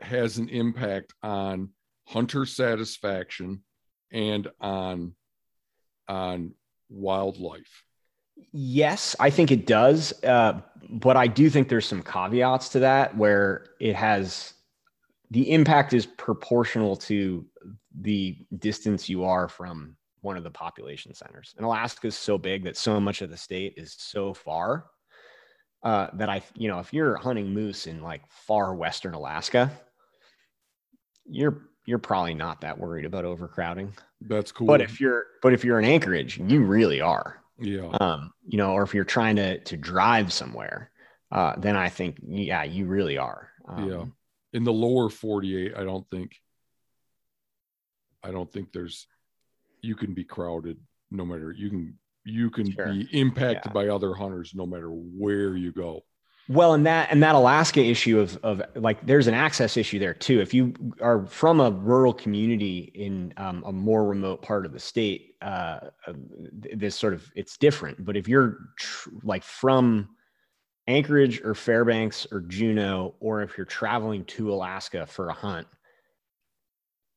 has 0.00 0.36
an 0.36 0.50
impact 0.50 1.14
on 1.22 1.70
hunter 2.06 2.44
satisfaction 2.44 3.62
and 4.12 4.46
on 4.60 5.14
on 6.06 6.52
wildlife. 6.90 7.84
Yes, 8.52 9.16
I 9.20 9.30
think 9.30 9.50
it 9.50 9.66
does. 9.66 10.12
Uh, 10.24 10.60
but 10.88 11.16
I 11.16 11.26
do 11.26 11.50
think 11.50 11.68
there's 11.68 11.86
some 11.86 12.02
caveats 12.02 12.68
to 12.70 12.80
that 12.80 13.16
where 13.16 13.66
it 13.80 13.94
has 13.94 14.54
the 15.30 15.50
impact 15.52 15.92
is 15.92 16.06
proportional 16.06 16.96
to 16.96 17.46
the 18.00 18.36
distance 18.58 19.08
you 19.08 19.24
are 19.24 19.48
from 19.48 19.96
one 20.22 20.36
of 20.36 20.44
the 20.44 20.50
population 20.50 21.14
centers. 21.14 21.54
And 21.56 21.64
Alaska 21.64 22.08
is 22.08 22.16
so 22.16 22.36
big 22.36 22.64
that 22.64 22.76
so 22.76 23.00
much 23.00 23.22
of 23.22 23.30
the 23.30 23.36
state 23.36 23.74
is 23.76 23.94
so 23.98 24.34
far 24.34 24.86
uh, 25.82 26.08
that 26.14 26.28
I, 26.28 26.42
you 26.56 26.68
know, 26.68 26.78
if 26.78 26.92
you're 26.92 27.16
hunting 27.16 27.54
moose 27.54 27.86
in 27.86 28.02
like 28.02 28.22
far 28.28 28.74
western 28.74 29.14
Alaska, 29.14 29.70
you're 31.24 31.62
you're 31.86 31.98
probably 31.98 32.34
not 32.34 32.60
that 32.60 32.78
worried 32.78 33.04
about 33.04 33.24
overcrowding. 33.24 33.92
That's 34.20 34.52
cool. 34.52 34.66
But 34.66 34.80
if 34.80 35.00
you're 35.00 35.24
but 35.42 35.52
if 35.52 35.64
you're 35.64 35.78
in 35.78 35.84
Anchorage, 35.84 36.38
you 36.38 36.62
really 36.64 37.00
are. 37.00 37.39
Yeah. 37.60 37.88
Um, 38.00 38.32
you 38.46 38.58
know, 38.58 38.72
or 38.72 38.82
if 38.82 38.94
you're 38.94 39.04
trying 39.04 39.36
to 39.36 39.58
to 39.64 39.76
drive 39.76 40.32
somewhere, 40.32 40.90
uh, 41.30 41.54
then 41.58 41.76
I 41.76 41.88
think 41.88 42.18
yeah, 42.22 42.64
you 42.64 42.86
really 42.86 43.18
are. 43.18 43.50
Um, 43.68 43.90
yeah. 43.90 44.04
In 44.52 44.64
the 44.64 44.72
lower 44.72 45.08
48, 45.08 45.74
I 45.76 45.84
don't 45.84 46.08
think 46.10 46.36
I 48.22 48.30
don't 48.30 48.50
think 48.52 48.72
there's 48.72 49.06
you 49.82 49.94
can 49.94 50.12
be 50.14 50.24
crowded 50.24 50.78
no 51.10 51.24
matter 51.24 51.52
you 51.52 51.70
can 51.70 51.98
you 52.24 52.50
can 52.50 52.70
Sure. 52.70 52.92
be 52.92 53.08
impacted 53.12 53.70
Yeah. 53.70 53.72
by 53.72 53.88
other 53.88 54.14
hunters 54.14 54.52
no 54.54 54.66
matter 54.66 54.90
where 54.90 55.56
you 55.56 55.72
go. 55.72 56.02
Well, 56.50 56.74
and 56.74 56.84
that 56.84 57.12
and 57.12 57.22
that 57.22 57.36
Alaska 57.36 57.80
issue 57.80 58.18
of 58.18 58.36
of 58.42 58.60
like 58.74 59.06
there's 59.06 59.28
an 59.28 59.34
access 59.34 59.76
issue 59.76 60.00
there 60.00 60.14
too. 60.14 60.40
If 60.40 60.52
you 60.52 60.74
are 61.00 61.24
from 61.26 61.60
a 61.60 61.70
rural 61.70 62.12
community 62.12 62.90
in 62.92 63.32
um, 63.36 63.62
a 63.64 63.70
more 63.70 64.04
remote 64.04 64.42
part 64.42 64.66
of 64.66 64.72
the 64.72 64.80
state, 64.80 65.36
uh, 65.42 65.78
uh, 66.08 66.12
this 66.74 66.96
sort 66.96 67.14
of 67.14 67.30
it's 67.36 67.56
different. 67.56 68.04
But 68.04 68.16
if 68.16 68.26
you're 68.26 68.58
tr- 68.80 69.10
like 69.22 69.44
from 69.44 70.08
Anchorage 70.88 71.40
or 71.42 71.54
Fairbanks 71.54 72.26
or 72.32 72.40
Juneau, 72.40 73.14
or 73.20 73.42
if 73.42 73.56
you're 73.56 73.64
traveling 73.64 74.24
to 74.24 74.52
Alaska 74.52 75.06
for 75.06 75.28
a 75.28 75.34
hunt, 75.34 75.68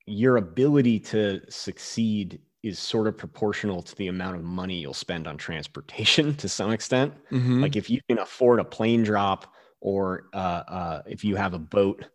your 0.06 0.38
ability 0.38 1.00
to 1.00 1.42
succeed 1.50 2.40
is 2.64 2.80
sort 2.80 3.08
of 3.08 3.18
proportional 3.18 3.82
to 3.82 3.94
the 3.98 4.08
amount 4.08 4.38
of 4.38 4.44
money 4.44 4.80
you'll 4.80 4.94
spend 4.94 5.28
on 5.28 5.38
transportation 5.38 6.34
to 6.38 6.48
some 6.50 6.72
extent 6.72 7.14
Mhm. 7.32 7.62
like 7.62 7.76
if 7.76 7.90
you 7.90 8.00
can 8.10 8.20
afford 8.20 8.60
a 8.60 8.64
plane 8.64 9.04
drop 9.04 9.54
or 9.82 10.28
uh, 10.34 10.38
uh, 10.68 11.02
if 11.06 11.24
you 11.26 11.36
have 11.36 11.54
a 11.54 11.60
boat 11.60 12.06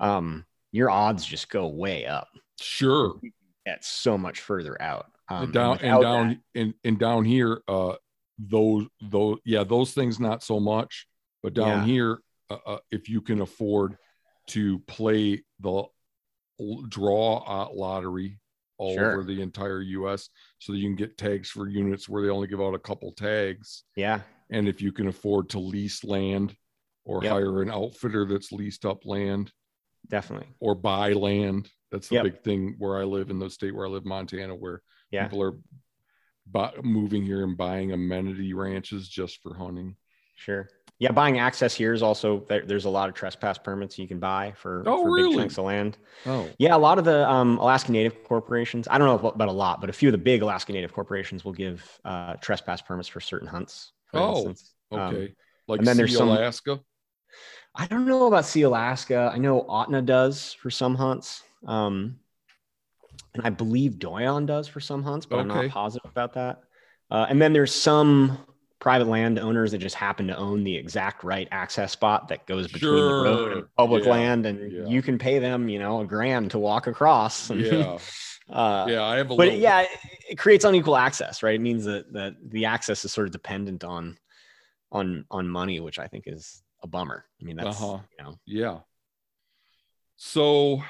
um, 0.00 0.44
your 0.72 0.90
odds 0.90 1.24
just 1.24 1.50
go 1.50 1.66
way 1.68 2.06
up 2.06 2.28
sure. 2.60 3.20
at 3.66 3.84
so 3.84 4.16
much 4.18 4.40
further 4.40 4.80
out 4.80 5.06
um, 5.28 5.44
and 5.44 5.52
down 5.52 5.78
and 5.82 6.02
down 6.02 6.28
that- 6.28 6.60
and, 6.60 6.74
and 6.84 6.98
down 6.98 7.24
here 7.24 7.62
uh 7.68 7.94
those 8.38 8.86
those 9.02 9.38
yeah 9.44 9.64
those 9.64 9.92
things 9.92 10.18
not 10.20 10.42
so 10.42 10.58
much 10.60 11.06
but 11.42 11.52
down 11.54 11.80
Yeah. 11.80 11.84
here 11.84 12.18
uh, 12.50 12.58
uh, 12.66 12.78
if 12.90 13.08
you 13.08 13.20
can 13.20 13.40
afford 13.42 13.96
to 14.48 14.78
play 14.86 15.42
the 15.60 15.82
draw 16.88 17.68
lottery 17.74 18.38
all 18.78 18.94
Sure. 18.94 19.12
over 19.12 19.24
the 19.24 19.42
entire 19.42 19.80
us 19.82 20.30
so 20.58 20.72
that 20.72 20.78
you 20.78 20.86
can 20.88 20.96
get 20.96 21.18
tags 21.18 21.50
for 21.50 21.68
units 21.68 22.08
where 22.08 22.22
they 22.22 22.30
only 22.30 22.46
give 22.48 22.60
out 22.60 22.74
a 22.74 22.78
couple 22.78 23.12
tags 23.12 23.84
yeah 23.96 24.20
and 24.50 24.66
if 24.68 24.80
you 24.80 24.92
can 24.92 25.08
afford 25.08 25.50
to 25.50 25.58
lease 25.58 26.04
land 26.04 26.56
or 27.04 27.22
Yep. 27.22 27.32
hire 27.32 27.62
an 27.62 27.70
outfitter 27.70 28.24
that's 28.24 28.52
leased 28.52 28.84
up 28.86 29.04
land 29.04 29.52
definitely 30.08 30.48
or 30.60 30.74
buy 30.74 31.12
land. 31.12 31.68
That's 31.90 32.08
the 32.08 32.16
Yep. 32.16 32.24
big 32.24 32.42
thing 32.42 32.74
where 32.78 32.96
I 32.98 33.04
live 33.04 33.28
in 33.30 33.38
the 33.38 33.50
state 33.50 33.74
where 33.74 33.86
I 33.86 33.88
live, 33.90 34.04
Montana, 34.06 34.54
where 34.54 34.82
Yeah. 35.10 35.24
people 35.24 35.42
are 35.42 35.58
bu- 36.46 36.82
moving 36.82 37.22
here 37.24 37.42
and 37.44 37.56
buying 37.56 37.92
amenity 37.92 38.54
ranches 38.54 39.08
just 39.08 39.42
for 39.42 39.54
hunting. 39.54 39.96
sure 40.36 40.68
yeah 40.98 41.12
buying 41.12 41.38
access 41.38 41.74
here 41.74 41.92
is 41.92 42.02
also 42.02 42.44
there, 42.48 42.64
there's 42.66 42.84
a 42.84 42.90
lot 42.90 43.08
of 43.08 43.14
trespass 43.14 43.56
permits 43.58 43.98
you 43.98 44.08
can 44.08 44.18
buy 44.18 44.52
for, 44.56 44.82
Oh, 44.86 45.02
for 45.04 45.12
really? 45.14 45.30
big 45.30 45.38
chunks 45.38 45.58
of 45.58 45.64
land 45.64 45.96
Oh, 46.26 46.48
yeah 46.58 46.74
a 46.74 46.78
lot 46.78 46.98
of 46.98 47.04
the 47.04 47.28
um, 47.30 47.58
alaska 47.58 47.92
native 47.92 48.24
corporations 48.24 48.88
i 48.90 48.98
don't 48.98 49.06
know 49.06 49.28
about- 49.28 49.48
a 49.48 49.52
lot 49.52 49.80
but 49.80 49.90
a 49.90 49.92
few 49.92 50.08
of 50.08 50.12
the 50.12 50.18
big 50.18 50.42
alaska 50.42 50.72
native 50.72 50.92
corporations 50.92 51.44
will 51.44 51.52
give 51.52 51.84
uh, 52.04 52.34
trespass 52.40 52.82
permits 52.82 53.08
for 53.08 53.20
certain 53.20 53.48
hunts 53.48 53.92
for 54.10 54.18
Oh, 54.20 54.36
instance. 54.48 54.74
Um, 54.90 55.00
okay. 55.00 55.34
like 55.68 55.78
and 55.78 55.86
then 55.86 55.96
there's 55.96 56.16
some- 56.16 56.28
Alaska. 56.28 56.80
I 57.74 57.86
don't 57.86 58.06
know 58.06 58.26
about 58.26 58.44
Sealaska. 58.44 59.32
I 59.32 59.36
know 59.38 59.62
Ahtna 59.68 60.04
does 60.04 60.54
for 60.54 60.70
some 60.70 60.94
hunts. 60.96 61.42
Um, 61.66 62.18
and 63.34 63.46
I 63.46 63.50
believe 63.50 63.98
Doyon 63.98 64.46
does 64.46 64.66
for 64.66 64.80
some 64.80 65.02
hunts, 65.02 65.26
but 65.26 65.38
I'm 65.38 65.46
not 65.46 65.68
positive 65.68 66.10
about 66.10 66.32
that. 66.34 66.60
Uh, 67.10 67.26
and 67.28 67.40
then 67.40 67.52
there's 67.52 67.72
some 67.74 68.38
private 68.80 69.08
landowners 69.08 69.72
that 69.72 69.78
just 69.78 69.96
happen 69.96 70.26
to 70.28 70.36
own 70.36 70.62
the 70.62 70.76
exact 70.76 71.24
right 71.24 71.48
access 71.50 71.90
spot 71.92 72.28
that 72.28 72.46
goes 72.46 72.70
between 72.70 72.94
the 72.94 73.22
road 73.22 73.52
and 73.56 73.66
public 73.76 74.04
Yeah. 74.04 74.10
land, 74.10 74.46
and 74.46 74.70
Yeah. 74.72 74.86
you 74.86 75.02
can 75.02 75.18
pay 75.18 75.38
them, 75.40 75.68
you 75.68 75.78
know, 75.80 76.00
a 76.00 76.04
grand 76.06 76.52
to 76.52 76.58
walk 76.60 76.86
across. 76.86 77.50
Yeah. 77.50 77.98
uh, 78.48 78.86
Yeah. 78.88 79.02
I 79.04 79.16
have 79.16 79.26
a 79.26 79.36
but 79.36 79.48
little, 79.48 79.58
yeah, 79.58 79.80
it, 79.82 79.88
it 80.30 80.38
creates 80.38 80.64
unequal 80.64 80.96
access, 80.96 81.42
right? 81.42 81.56
It 81.56 81.60
means 81.60 81.84
that 81.86 82.12
that 82.12 82.36
the 82.40 82.66
access 82.66 83.04
is 83.04 83.12
sort 83.12 83.26
of 83.26 83.32
dependent 83.32 83.82
on 83.82 84.16
on 84.92 85.24
on 85.30 85.48
money, 85.48 85.80
which 85.80 85.98
I 85.98 86.06
think 86.06 86.24
is 86.28 86.62
a 86.82 86.86
bummer. 86.86 87.24
I 87.40 87.44
mean, 87.44 87.56
that's 87.56 87.82
Uh-huh. 87.82 87.98
you 88.16 88.24
know, 88.24 88.38
Yeah. 88.46 88.78
So, 90.16 90.82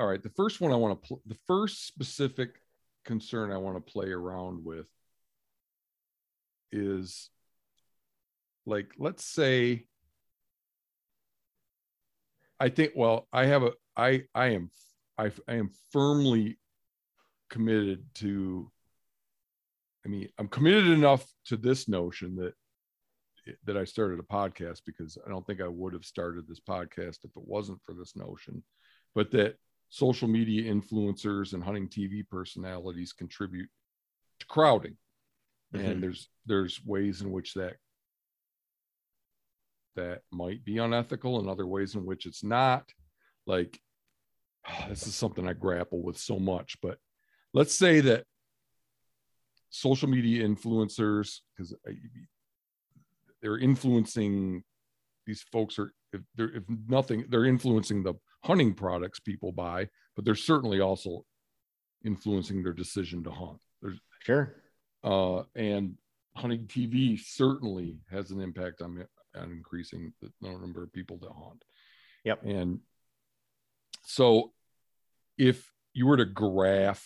all 0.00 0.06
right. 0.06 0.22
The 0.22 0.30
first 0.30 0.60
one 0.60 0.72
I 0.72 0.76
want 0.76 1.02
to, 1.02 1.06
pl- 1.08 1.22
the 1.26 1.36
first 1.46 1.86
specific 1.86 2.60
concern 3.04 3.50
I 3.52 3.56
want 3.58 3.76
to 3.76 3.92
play 3.92 4.10
around 4.10 4.64
with 4.64 4.86
is 6.72 7.30
like, 8.66 8.92
let's 8.98 9.24
say, 9.24 9.84
I 12.60 12.68
think, 12.68 12.92
well, 12.96 13.28
I 13.32 13.46
have 13.46 13.62
a, 13.62 13.72
I, 13.96 14.24
I 14.34 14.48
am, 14.48 14.70
I, 15.16 15.30
I 15.46 15.54
am 15.54 15.70
firmly 15.92 16.58
committed 17.50 18.04
to, 18.16 18.70
I 20.04 20.08
mean, 20.08 20.28
I'm 20.38 20.48
committed 20.48 20.88
enough 20.88 21.26
to 21.46 21.56
this 21.56 21.88
notion 21.88 22.36
that 22.36 22.54
that 23.64 23.76
I 23.76 23.84
started 23.84 24.18
a 24.18 24.22
podcast 24.22 24.82
because 24.84 25.16
I 25.26 25.30
don't 25.30 25.46
think 25.46 25.60
I 25.60 25.68
would 25.68 25.92
have 25.92 26.04
started 26.04 26.46
this 26.46 26.60
podcast 26.60 27.24
if 27.24 27.30
it 27.36 27.46
wasn't 27.46 27.82
for 27.82 27.94
this 27.94 28.16
notion, 28.16 28.62
but 29.14 29.30
that 29.32 29.56
social 29.88 30.28
media 30.28 30.72
influencers 30.72 31.54
and 31.54 31.64
hunting 31.64 31.88
TV 31.88 32.28
personalities 32.28 33.12
contribute 33.12 33.68
to 34.40 34.46
crowding. 34.46 34.96
Mhm. 35.74 35.86
And 35.90 36.02
there's 36.02 36.28
there's 36.46 36.84
ways 36.84 37.20
in 37.20 37.30
which 37.30 37.54
that 37.54 37.76
that 39.96 40.22
might 40.30 40.64
be 40.64 40.78
unethical 40.78 41.38
and 41.40 41.48
other 41.48 41.66
ways 41.66 41.94
in 41.94 42.04
which 42.06 42.26
it's 42.26 42.44
not. 42.44 42.90
Like 43.46 43.80
this 44.88 45.06
is 45.06 45.14
something 45.14 45.46
I 45.48 45.52
grapple 45.54 46.02
with 46.02 46.18
so 46.18 46.38
much, 46.38 46.78
but 46.80 46.98
let's 47.52 47.74
say 47.74 48.00
that 48.00 48.24
social 49.70 50.08
media 50.08 50.46
influencers, 50.46 51.40
because 51.56 51.74
they're 53.42 53.58
influencing 53.58 54.62
these 55.26 55.42
folks 55.52 55.78
are 55.78 55.92
if 56.12 56.22
they're 56.36 56.54
if 56.56 56.64
nothing 56.88 57.24
they're 57.28 57.44
influencing 57.44 58.02
the 58.02 58.14
hunting 58.44 58.72
products 58.72 59.20
people 59.20 59.52
buy 59.52 59.86
but 60.16 60.24
they're 60.24 60.34
certainly 60.34 60.80
also 60.80 61.24
influencing 62.04 62.62
their 62.62 62.72
decision 62.72 63.22
to 63.22 63.30
hunt 63.30 63.60
there's 63.82 64.00
sure. 64.20 64.56
Uh 65.04 65.42
and 65.54 65.94
hunting 66.36 66.66
tv 66.66 67.18
certainly 67.18 67.98
has 68.10 68.30
an 68.30 68.40
impact 68.40 68.82
on 68.82 69.04
on 69.36 69.50
increasing 69.50 70.12
the 70.20 70.30
number 70.42 70.82
of 70.82 70.92
people 70.92 71.18
that 71.18 71.30
hunt 71.32 71.62
Yep. 72.24 72.42
and 72.44 72.80
so 74.04 74.52
if 75.36 75.70
you 75.94 76.06
were 76.06 76.16
to 76.16 76.24
graph 76.24 77.04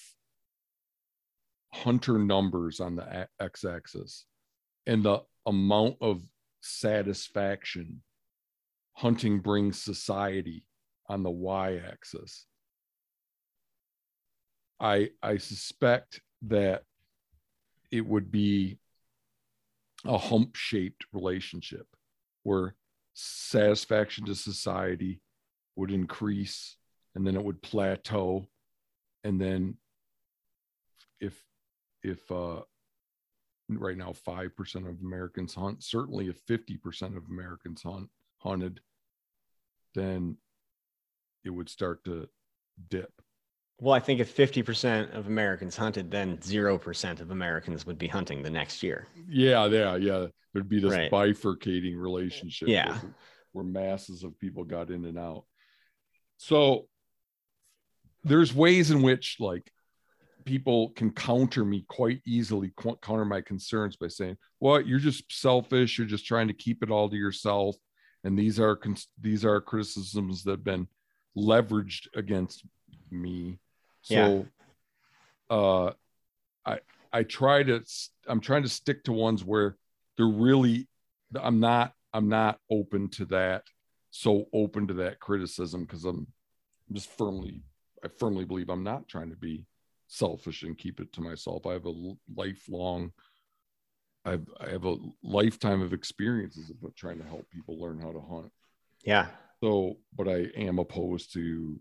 hunter 1.72 2.18
numbers 2.18 2.80
on 2.80 2.96
the 2.96 3.28
x-axis 3.40 4.26
and 4.86 5.04
the 5.04 5.20
amount 5.46 5.96
of 6.00 6.22
satisfaction 6.60 8.02
hunting 8.94 9.40
brings 9.40 9.80
society 9.80 10.64
on 11.08 11.22
the 11.22 11.30
y-axis 11.30 12.46
i 14.80 15.08
i 15.22 15.36
suspect 15.36 16.20
that 16.42 16.84
it 17.92 18.06
would 18.06 18.32
be 18.32 18.78
a 20.04 20.18
hump 20.18 20.56
shaped 20.56 21.04
relationship 21.12 21.86
where 22.42 22.74
satisfaction 23.14 24.24
to 24.24 24.34
society 24.34 25.20
would 25.76 25.92
increase 25.92 26.76
and 27.14 27.26
then 27.26 27.36
it 27.36 27.44
would 27.44 27.62
plateau. 27.62 28.46
And 29.22 29.40
then 29.40 29.76
if 31.20 31.40
if 32.02 32.18
uh 32.32 32.62
right 33.68 33.96
now 33.96 34.12
5% 34.12 34.74
of 34.88 35.00
americans 35.00 35.54
hunt 35.54 35.82
certainly 35.82 36.28
if 36.28 36.44
50% 36.46 37.16
of 37.16 37.28
americans 37.30 37.82
hunt 37.82 38.10
hunted 38.38 38.80
then 39.94 40.36
it 41.44 41.50
would 41.50 41.68
start 41.68 42.04
to 42.04 42.28
dip 42.90 43.12
Well, 43.82 43.94
I 43.94 43.98
think 43.98 44.20
if 44.20 44.32
50% 44.36 45.12
of 45.12 45.26
Americans 45.26 45.76
hunted, 45.76 46.08
then 46.08 46.36
0% 46.38 47.20
of 47.20 47.32
Americans 47.32 47.84
would 47.84 47.98
be 47.98 48.06
hunting 48.06 48.40
the 48.40 48.48
next 48.50 48.80
year. 48.84 49.08
yeah 49.28 49.66
yeah 49.66 49.96
yeah 49.96 50.26
there'd 50.52 50.68
be 50.68 50.78
this 50.78 50.92
Right. 50.92 51.10
bifurcating 51.10 51.96
relationship 52.00 52.68
Yeah. 52.68 52.96
where, 53.50 53.64
masses 53.64 54.22
of 54.22 54.38
people 54.38 54.62
got 54.62 54.90
in 54.90 55.04
and 55.04 55.18
out 55.18 55.44
so 56.36 56.86
there's 58.24 58.54
ways 58.54 58.92
in 58.92 59.02
which 59.02 59.36
like 59.40 59.72
people 60.44 60.90
can 60.90 61.10
counter 61.10 61.64
me 61.64 61.84
quite 61.88 62.20
easily 62.24 62.72
counter 63.02 63.24
my 63.24 63.40
concerns 63.40 63.96
by 63.96 64.08
saying 64.08 64.36
well 64.60 64.80
you're 64.80 64.98
just 65.10 65.24
selfish 65.30 65.98
you're 65.98 66.06
just 66.06 66.26
trying 66.26 66.46
to 66.48 66.54
keep 66.54 66.82
it 66.84 66.90
all 66.90 67.08
to 67.10 67.16
yourself 67.16 67.74
and 68.24 68.38
these 68.38 68.58
are 68.60 68.76
cons- 68.76 69.08
these 69.20 69.44
are 69.44 69.60
criticisms 69.60 70.44
that 70.44 70.52
have 70.52 70.64
been 70.64 70.86
leveraged 71.36 72.06
against 72.14 72.64
me 73.10 73.58
so 74.02 74.46
uh 75.50 75.92
i 76.66 76.78
I 77.12 77.22
try 77.24 77.62
to 77.62 77.84
I'm 78.26 78.40
trying 78.40 78.62
to 78.62 78.68
stick 78.68 79.04
to 79.04 79.12
ones 79.12 79.44
where 79.44 79.76
they're 80.16 80.26
really 80.26 80.88
I'm 81.38 81.60
not 81.60 81.92
I'm 82.12 82.28
not 82.28 82.58
open 82.70 83.08
to 83.10 83.24
that 83.26 83.64
so 84.10 84.46
open 84.52 84.86
to 84.88 84.94
that 84.94 85.20
criticism 85.20 85.84
because 85.84 86.04
I'm, 86.04 86.26
I'm 86.88 86.94
just 86.94 87.10
firmly 87.10 87.62
I 88.04 88.08
firmly 88.08 88.44
believe 88.44 88.68
I'm 88.70 88.82
not 88.82 89.08
trying 89.08 89.30
to 89.30 89.36
be 89.36 89.66
selfish 90.08 90.62
and 90.62 90.76
keep 90.76 91.00
it 91.00 91.12
to 91.14 91.20
myself. 91.20 91.66
I 91.66 91.72
have 91.72 91.86
a 91.86 91.94
lifelong 92.34 93.12
I've 94.24 94.48
I 94.60 94.70
have 94.70 94.84
a 94.84 94.96
lifetime 95.22 95.82
of 95.82 95.92
experiences 95.92 96.70
of 96.70 96.94
trying 96.94 97.18
to 97.18 97.24
help 97.24 97.48
people 97.50 97.80
learn 97.80 98.00
how 98.00 98.12
to 98.12 98.20
hunt. 98.20 98.52
Yeah. 99.04 99.26
So, 99.62 99.96
but 100.16 100.28
I 100.28 100.48
am 100.56 100.78
opposed 100.78 101.32
to 101.34 101.78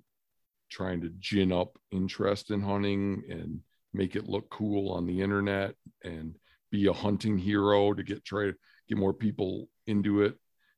trying 0.72 1.02
to 1.02 1.12
gin 1.20 1.52
up 1.52 1.78
interest 1.92 2.50
in 2.50 2.62
hunting 2.62 3.22
and 3.30 3.60
make 3.94 4.16
it 4.16 4.30
look 4.30 4.50
cool 4.50 4.92
on 4.92 5.06
the 5.06 5.22
internet 5.22 5.76
and 6.04 6.36
be 6.72 6.88
a 6.88 6.94
hunting 6.94 7.38
hero 7.38 7.94
to 7.94 8.02
get 8.02 8.24
try 8.24 8.46
to 8.46 8.56
get 8.88 8.98
more 8.98 9.14
people 9.14 9.68
into 9.86 10.22
it 10.22 10.36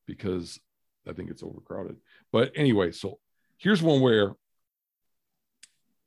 because 0.08 0.60
I 1.08 1.14
think 1.14 1.30
it's 1.30 1.44
overcrowded. 1.44 1.98
But 2.32 2.52
anyway, 2.56 2.92
so 2.92 3.20
here's 3.58 3.82
one 3.82 4.02
where 4.02 4.34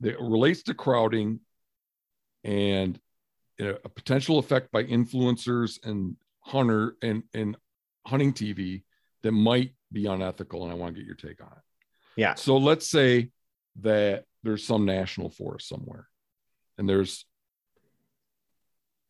it 0.03 0.21
relates 0.21 0.65
to 0.65 0.75
crowding 0.75 1.41
and 2.45 2.99
uh, 3.61 3.75
a 3.85 3.89
potential 3.89 4.39
effect 4.39 4.71
by 4.73 4.85
influencers 4.85 5.79
and 5.87 6.17
hunter 6.41 6.97
and 7.03 7.23
and 7.33 7.57
hunting 8.07 8.33
TV 8.33 8.83
that 9.23 9.33
might 9.33 9.73
be 9.93 10.07
unethical, 10.07 10.65
and 10.65 10.73
I 10.73 10.75
want 10.75 10.95
to 10.95 11.01
get 11.01 11.07
your 11.07 11.17
take 11.17 11.41
on 11.41 11.53
it. 11.53 11.63
Yeah. 12.17 12.35
So 12.35 12.57
let's 12.57 12.89
say 12.89 13.31
that 13.81 14.25
there's 14.43 14.65
some 14.65 14.85
national 14.85 15.31
forest 15.31 15.69
somewhere, 15.69 16.09
and 16.79 16.89
there's 16.89 17.25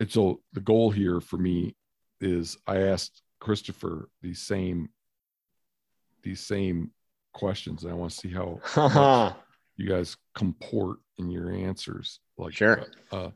and 0.01 0.11
so 0.11 0.41
the 0.53 0.61
goal 0.61 0.91
here 0.91 1.21
for 1.21 1.39
me 1.39 1.75
is 2.21 2.57
I 2.67 2.79
asked 2.79 3.23
Christopher 3.41 4.09
these 4.23 4.43
same 4.43 4.91
these 6.23 6.41
same 6.41 6.91
questions, 7.33 7.85
and 7.85 7.93
I 7.93 7.95
want 7.95 8.11
to 8.12 8.17
see 8.17 8.31
how 8.31 9.37
you 9.77 9.89
guys 9.89 10.17
comport 10.35 10.99
in 11.19 11.31
your 11.31 11.53
answers. 11.53 12.21
Like, 12.37 12.55
sure. 12.55 12.87
Uh, 13.12 13.31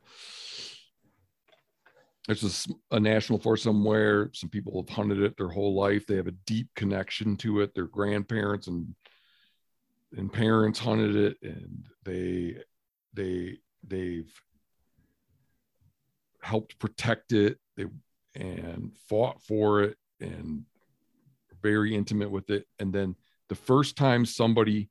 there's 2.26 2.68
a, 2.91 2.97
a, 2.97 3.01
national 3.01 3.39
forest 3.39 3.64
somewhere. 3.64 4.31
Some 4.35 4.51
people 4.51 4.83
have 4.83 4.95
hunted 4.95 5.20
it 5.20 5.37
their 5.37 5.49
whole 5.49 5.74
life. 5.74 6.07
They 6.07 6.16
have 6.16 6.26
a 6.26 6.33
deep 6.47 6.68
connection 6.76 7.37
to 7.39 7.61
it. 7.61 7.74
Their 7.74 7.87
grandparents 7.87 8.66
and 8.66 8.95
and 10.17 10.33
parents 10.33 10.79
hunted 10.79 11.17
it, 11.17 11.37
and 11.43 11.87
they 12.05 12.57
they 13.15 13.59
they've 13.87 14.33
helped 16.43 16.79
protect 16.79 17.33
it. 17.33 17.59
They 17.77 17.87
and 18.35 18.93
fought 19.09 19.43
for 19.43 19.83
it 19.83 19.97
and 20.21 20.65
very 21.63 21.95
intimate 21.95 22.31
with 22.31 22.51
it. 22.51 22.67
And 22.79 22.93
then 22.93 23.17
the 23.49 23.55
first 23.55 23.97
time 23.97 24.25
somebody 24.25 24.89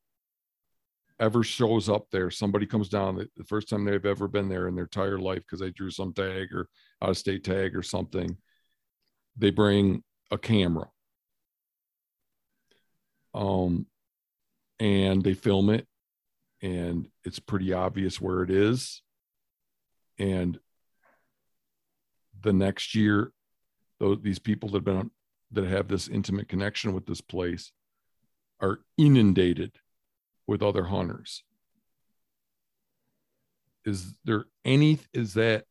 ever 1.19 1.43
shows 1.43 1.89
up 1.89 2.07
there, 2.11 2.31
somebody 2.31 2.65
comes 2.65 2.89
down 2.89 3.15
the, 3.15 3.43
first 3.43 3.69
time 3.69 3.83
they've 3.83 4.05
ever 4.05 4.27
been 4.27 4.49
there 4.49 4.67
in 4.67 4.75
their 4.75 4.85
entire 4.85 5.17
life 5.17 5.39
because 5.39 5.59
they 5.59 5.71
drew 5.71 5.91
some 5.91 6.13
tag 6.13 6.53
or 6.53 6.67
out 7.01 7.09
of 7.09 7.17
state 7.17 7.43
tag 7.43 7.75
or 7.75 7.83
something, 7.83 8.37
they 9.37 9.49
bring 9.49 10.03
a 10.31 10.37
camera. 10.37 10.87
Um, 13.33 13.85
and 14.79 15.23
they 15.23 15.33
film 15.33 15.69
it, 15.69 15.87
and 16.61 17.07
it's 17.23 17.39
pretty 17.39 17.73
obvious 17.73 18.19
where 18.19 18.43
it 18.43 18.51
is. 18.51 19.01
And 20.17 20.59
the 22.41 22.53
next 22.53 22.95
year, 22.95 23.31
those 23.99 24.19
these 24.21 24.39
people 24.39 24.69
that 24.69 24.77
have 24.77 24.85
been 24.85 25.11
that 25.51 25.65
have 25.65 25.87
this 25.87 26.07
intimate 26.07 26.47
connection 26.47 26.93
with 26.93 27.05
this 27.05 27.21
place 27.21 27.71
are 28.59 28.79
inundated 28.97 29.71
with 30.47 30.61
other 30.61 30.85
hunters 30.85 31.43
is 33.85 34.13
there 34.23 34.45
any 34.65 34.99
is 35.13 35.33
that 35.33 35.65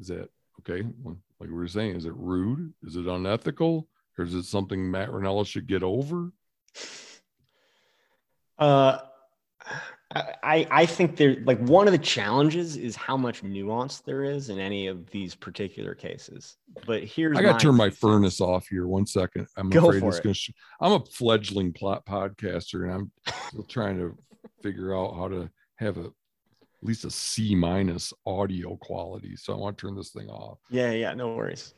is 0.00 0.08
that 0.08 0.28
okay 0.60 0.82
like 0.82 1.48
we 1.48 1.54
were 1.54 1.68
saying 1.68 1.96
is 1.96 2.06
it 2.06 2.14
rude? 2.14 2.72
Is 2.82 2.96
it 2.96 3.06
unethical? 3.06 3.88
Or 4.18 4.24
is 4.24 4.34
it 4.34 4.44
something 4.44 4.90
matt 4.90 5.08
rinella 5.10 5.46
should 5.46 5.66
get 5.66 5.82
over 5.82 6.32
uh 8.60 8.98
I, 10.12 10.66
I 10.72 10.86
think 10.86 11.16
there 11.16 11.36
like 11.44 11.60
one 11.60 11.86
of 11.86 11.92
the 11.92 11.98
challenges 11.98 12.76
is 12.76 12.96
how 12.96 13.16
much 13.16 13.44
nuance 13.44 14.00
there 14.00 14.24
is 14.24 14.48
in 14.48 14.58
any 14.58 14.88
of 14.88 15.08
these 15.10 15.36
particular 15.36 15.94
cases. 15.94 16.56
But 16.84 17.04
here's 17.04 17.38
I 17.38 17.42
got 17.42 17.60
to 17.60 17.66
turn 17.66 17.76
my 17.76 17.90
furnace 17.90 18.40
off 18.40 18.66
here. 18.66 18.88
One 18.88 19.06
second. 19.06 19.46
I'm 19.56 19.70
Go 19.70 19.88
afraid 19.88 20.02
it's 20.02 20.18
going 20.18 20.34
to. 20.34 20.52
I'm 20.80 20.92
a 20.92 21.04
fledgling 21.04 21.72
plot 21.72 22.04
podcaster, 22.06 22.84
and 22.84 22.92
I'm 22.92 23.12
still 23.48 23.62
trying 23.62 23.98
to 23.98 24.18
figure 24.62 24.96
out 24.96 25.14
how 25.14 25.28
to 25.28 25.48
have 25.76 25.96
a 25.96 26.06
at 26.06 26.86
least 26.86 27.04
a 27.04 27.10
C 27.10 27.54
minus 27.54 28.12
audio 28.26 28.76
quality. 28.76 29.36
So 29.36 29.52
I 29.52 29.56
want 29.56 29.78
to 29.78 29.86
turn 29.86 29.94
this 29.94 30.10
thing 30.10 30.28
off. 30.28 30.58
Yeah, 30.70 30.90
yeah, 30.90 31.14
no 31.14 31.34
worries. 31.34 31.74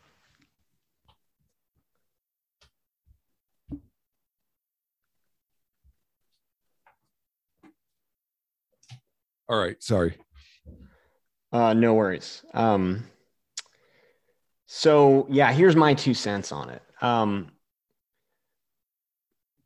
All 9.49 9.59
right. 9.59 9.83
Sorry. 9.83 10.17
Uh, 11.53 11.75
no 11.75 11.95
worries. 11.95 12.43
Um, 12.55 13.05
so 14.67 15.27
yeah, 15.29 15.53
here's 15.53 15.77
my 15.77 15.95
two 15.95 16.15
cents 16.15 16.53
on 16.53 16.71
it. 16.71 16.83
Um, 17.03 17.51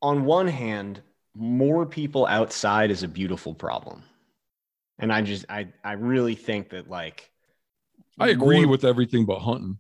on 0.03 0.25
one 0.25 0.49
hand, 0.49 1.01
more 1.35 1.87
people 1.87 2.27
outside 2.27 2.91
is 2.91 3.03
a 3.03 3.09
beautiful 3.09 3.55
problem. 3.55 4.03
And 4.99 5.13
I 5.13 5.23
just, 5.23 5.45
I, 5.49 5.69
I 5.85 5.93
really 5.93 6.35
think 6.35 6.71
that 6.71 6.91
like, 6.91 7.31
I 8.19 8.29
agree 8.29 8.63
more, 8.63 8.69
with 8.69 8.85
everything 8.85 9.27
but 9.27 9.41
hunting. 9.41 9.79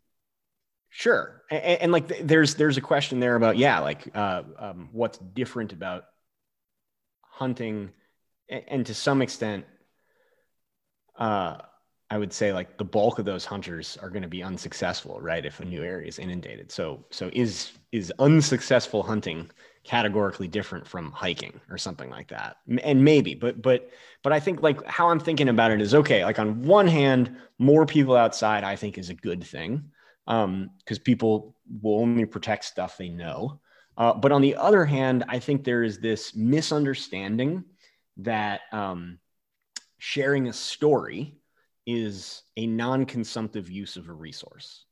Sure. 0.90 1.42
And, 1.50 1.62
and, 1.62 1.92
like, 1.92 2.26
there's, 2.26 2.54
there's 2.54 2.76
a 2.76 2.82
question 2.82 3.18
there 3.18 3.34
about, 3.34 3.56
yeah, 3.56 3.80
like, 3.80 4.08
uh, 4.14 4.42
um, 4.58 4.90
what's 4.92 5.18
different 5.18 5.72
about 5.72 6.04
hunting 7.22 7.90
and, 8.48 8.62
and 8.68 8.86
to 8.86 8.94
some 8.94 9.22
extent, 9.22 9.64
uh, 11.18 11.58
I 12.08 12.18
would 12.18 12.32
say 12.32 12.52
like 12.52 12.78
the 12.78 12.84
bulk 12.84 13.18
of 13.18 13.24
those 13.24 13.44
hunters 13.44 13.98
are 14.00 14.10
going 14.10 14.22
to 14.22 14.28
be 14.28 14.42
unsuccessful, 14.42 15.20
right? 15.20 15.44
If 15.44 15.58
a 15.58 15.64
new 15.64 15.82
area 15.82 16.06
is 16.06 16.18
inundated. 16.18 16.70
So, 16.70 17.04
so 17.10 17.30
is 17.32 17.72
is 17.90 18.12
unsuccessful 18.18 19.02
hunting 19.02 19.50
categorically 19.82 20.46
different 20.46 20.86
from 20.86 21.10
hiking 21.10 21.60
or 21.68 21.78
something 21.78 22.10
like 22.10 22.28
that? 22.28 22.58
And 22.82 23.04
maybe, 23.04 23.34
but 23.34 23.60
but 23.60 23.90
but 24.22 24.32
I 24.32 24.38
think 24.38 24.62
like 24.62 24.84
how 24.86 25.10
I'm 25.10 25.18
thinking 25.18 25.48
about 25.48 25.72
it 25.72 25.80
is 25.80 25.94
okay. 25.94 26.24
Like 26.24 26.38
on 26.38 26.62
one 26.62 26.86
hand, 26.86 27.36
more 27.58 27.86
people 27.86 28.14
outside, 28.14 28.62
I 28.62 28.76
think 28.76 28.98
is 28.98 29.10
a 29.10 29.14
good 29.14 29.42
thing, 29.42 29.90
um, 30.28 30.70
because 30.78 31.00
people 31.00 31.56
will 31.82 32.00
only 32.00 32.24
protect 32.24 32.66
stuff 32.66 32.96
they 32.96 33.08
know. 33.08 33.60
Uh, 33.96 34.12
but 34.12 34.30
on 34.30 34.42
the 34.42 34.54
other 34.54 34.84
hand, 34.84 35.24
I 35.28 35.40
think 35.40 35.64
there 35.64 35.82
is 35.82 35.98
this 35.98 36.36
misunderstanding 36.36 37.64
that 38.18 38.60
um, 38.70 39.18
sharing 39.98 40.48
a 40.48 40.52
story 40.52 41.36
is 41.86 42.42
a 42.56 42.66
non-consumptive 42.66 43.70
use 43.70 43.96
of 43.96 44.08
a 44.08 44.12
resource. 44.12 44.84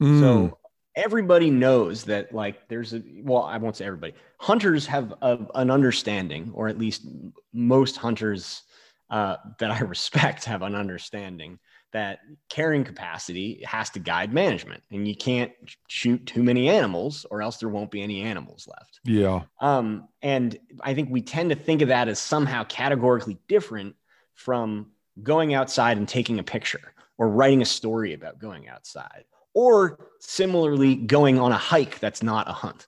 Mm. 0.00 0.20
So 0.20 0.58
everybody 0.96 1.50
knows 1.50 2.04
that 2.04 2.34
like 2.34 2.68
there's 2.68 2.92
a 2.92 3.02
well 3.22 3.42
i 3.42 3.56
won't 3.56 3.76
say 3.76 3.84
everybody 3.84 4.12
hunters 4.38 4.86
have 4.86 5.14
a, 5.22 5.38
an 5.54 5.70
understanding 5.70 6.50
or 6.54 6.68
at 6.68 6.78
least 6.78 7.06
most 7.52 7.96
hunters 7.96 8.62
uh, 9.10 9.36
that 9.58 9.70
i 9.70 9.78
respect 9.80 10.44
have 10.44 10.62
an 10.62 10.74
understanding 10.74 11.58
that 11.92 12.20
carrying 12.48 12.84
capacity 12.84 13.62
has 13.66 13.90
to 13.90 13.98
guide 13.98 14.32
management 14.32 14.82
and 14.90 15.06
you 15.06 15.14
can't 15.14 15.52
shoot 15.88 16.24
too 16.26 16.42
many 16.42 16.68
animals 16.68 17.26
or 17.30 17.42
else 17.42 17.58
there 17.58 17.68
won't 17.68 17.90
be 17.90 18.02
any 18.02 18.22
animals 18.22 18.68
left 18.68 19.00
yeah 19.04 19.42
um, 19.60 20.08
and 20.20 20.58
i 20.82 20.92
think 20.92 21.08
we 21.10 21.22
tend 21.22 21.50
to 21.50 21.56
think 21.56 21.80
of 21.80 21.88
that 21.88 22.08
as 22.08 22.18
somehow 22.18 22.64
categorically 22.64 23.38
different 23.48 23.94
from 24.34 24.90
going 25.22 25.54
outside 25.54 25.98
and 25.98 26.08
taking 26.08 26.38
a 26.38 26.42
picture 26.42 26.94
or 27.18 27.28
writing 27.28 27.62
a 27.62 27.66
story 27.66 28.14
about 28.14 28.38
going 28.38 28.68
outside 28.68 29.24
or 29.54 29.98
similarly 30.20 30.94
going 30.94 31.38
on 31.38 31.52
a 31.52 31.58
hike 31.58 31.98
that's 31.98 32.22
not 32.22 32.48
a 32.48 32.52
hunt 32.52 32.86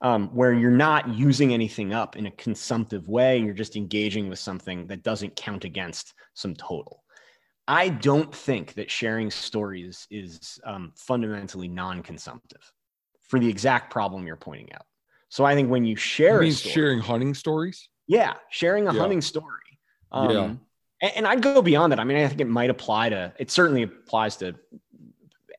um, 0.00 0.28
where 0.28 0.52
you're 0.52 0.70
not 0.70 1.08
using 1.08 1.52
anything 1.52 1.92
up 1.92 2.16
in 2.16 2.26
a 2.26 2.30
consumptive 2.32 3.08
way. 3.08 3.38
You're 3.38 3.54
just 3.54 3.76
engaging 3.76 4.28
with 4.28 4.38
something 4.38 4.86
that 4.88 5.02
doesn't 5.02 5.36
count 5.36 5.64
against 5.64 6.14
some 6.34 6.54
total. 6.54 7.02
I 7.68 7.88
don't 7.88 8.34
think 8.34 8.74
that 8.74 8.90
sharing 8.90 9.30
stories 9.30 10.06
is 10.10 10.60
um, 10.64 10.92
fundamentally 10.96 11.68
non-consumptive 11.68 12.72
for 13.22 13.40
the 13.40 13.48
exact 13.48 13.90
problem 13.90 14.26
you're 14.26 14.36
pointing 14.36 14.72
out. 14.72 14.84
So 15.28 15.44
i 15.44 15.54
think 15.54 15.68
when 15.68 15.84
you 15.84 15.96
share 15.96 16.36
you 16.36 16.48
mean 16.48 16.52
story, 16.52 16.72
sharing 16.72 16.98
hunting 17.00 17.34
stories? 17.34 17.88
Yeah 18.06 18.34
sharing 18.50 18.86
a 18.86 18.94
yeah. 18.94 19.00
hunting 19.00 19.20
story 19.20 19.78
um, 20.12 20.30
yeah 20.30 20.54
And, 21.00 21.12
and 21.16 21.26
I'd 21.26 21.42
go 21.42 21.62
beyond 21.62 21.92
that. 21.92 22.00
I 22.00 22.04
mean, 22.04 22.16
I 22.16 22.28
think 22.28 22.40
it 22.40 22.48
might 22.48 22.70
apply 22.70 23.10
to. 23.10 23.32
It 23.38 23.50
certainly 23.50 23.82
applies 23.82 24.36
to 24.36 24.54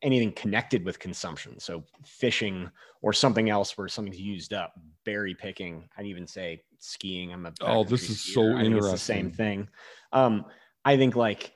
anything 0.02 0.32
connected 0.34 0.86
with 0.86 1.00
consumption. 1.00 1.60
So 1.60 1.84
fishing 2.06 2.70
or 3.02 3.14
something 3.14 3.50
else 3.50 3.78
where 3.78 3.88
something's 3.88 4.20
used 4.20 4.54
up, 4.54 4.74
berry 5.06 5.34
picking. 5.34 5.88
I'd 5.98 6.06
even 6.06 6.28
say 6.28 6.62
skiing. 6.80 7.34
I'm 7.34 7.46
a 7.46 7.54
oh, 7.62 7.84
this 7.84 8.10
is 8.10 8.18
skier. 8.18 8.34
so 8.34 8.42
I 8.58 8.64
interesting. 8.64 8.92
the 8.92 8.98
same 8.98 9.32
thing. 9.32 9.70
Um, 10.14 10.46
I 10.86 10.98
think 10.98 11.16
like 11.16 11.54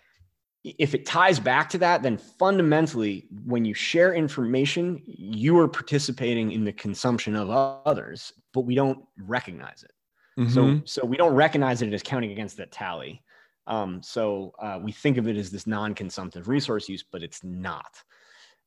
if 0.64 0.94
it 0.94 1.06
ties 1.06 1.40
back 1.40 1.70
to 1.70 1.78
that, 1.80 2.04
then 2.04 2.18
fundamentally, 2.18 3.28
when 3.46 3.66
you 3.66 3.74
share 3.74 4.14
information, 4.14 5.02
you 5.06 5.58
are 5.60 5.68
participating 5.68 6.52
in 6.52 6.64
the 6.64 6.74
consumption 6.74 7.36
of 7.36 7.50
others, 7.50 8.34
but 8.54 8.62
we 8.62 8.76
don't 8.76 9.04
recognize 9.18 9.84
it. 9.84 9.94
Mm-hmm. 10.40 10.54
So, 10.54 10.82
so 10.86 11.06
we 11.06 11.18
don't 11.18 11.34
recognize 11.34 11.82
it 11.82 11.92
as 11.94 12.04
counting 12.04 12.32
against 12.32 12.58
that 12.58 12.72
tally. 12.72 13.24
Um, 13.72 14.04
so 14.04 14.54
uh, 14.60 14.80
we 14.84 14.92
think 14.92 15.18
of 15.18 15.30
it 15.30 15.38
as 15.38 15.50
this 15.50 15.66
non-consumptive 15.66 16.50
resource 16.50 16.90
use, 16.90 17.06
but 17.10 17.24
it's 17.24 17.42
not. 17.42 18.04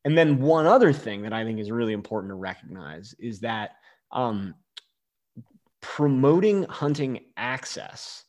And 0.07 0.17
then 0.17 0.41
one 0.41 0.65
other 0.65 0.95
thing 0.95 1.23
that 1.23 1.33
I 1.35 1.45
think 1.45 1.61
is 1.61 1.71
really 1.71 1.93
important 1.93 2.31
to 2.31 2.37
recognize 2.37 3.15
is 3.19 3.41
that 3.41 3.73
um, 4.13 4.55
promoting 5.83 6.63
hunting 6.65 7.21
access 7.37 8.25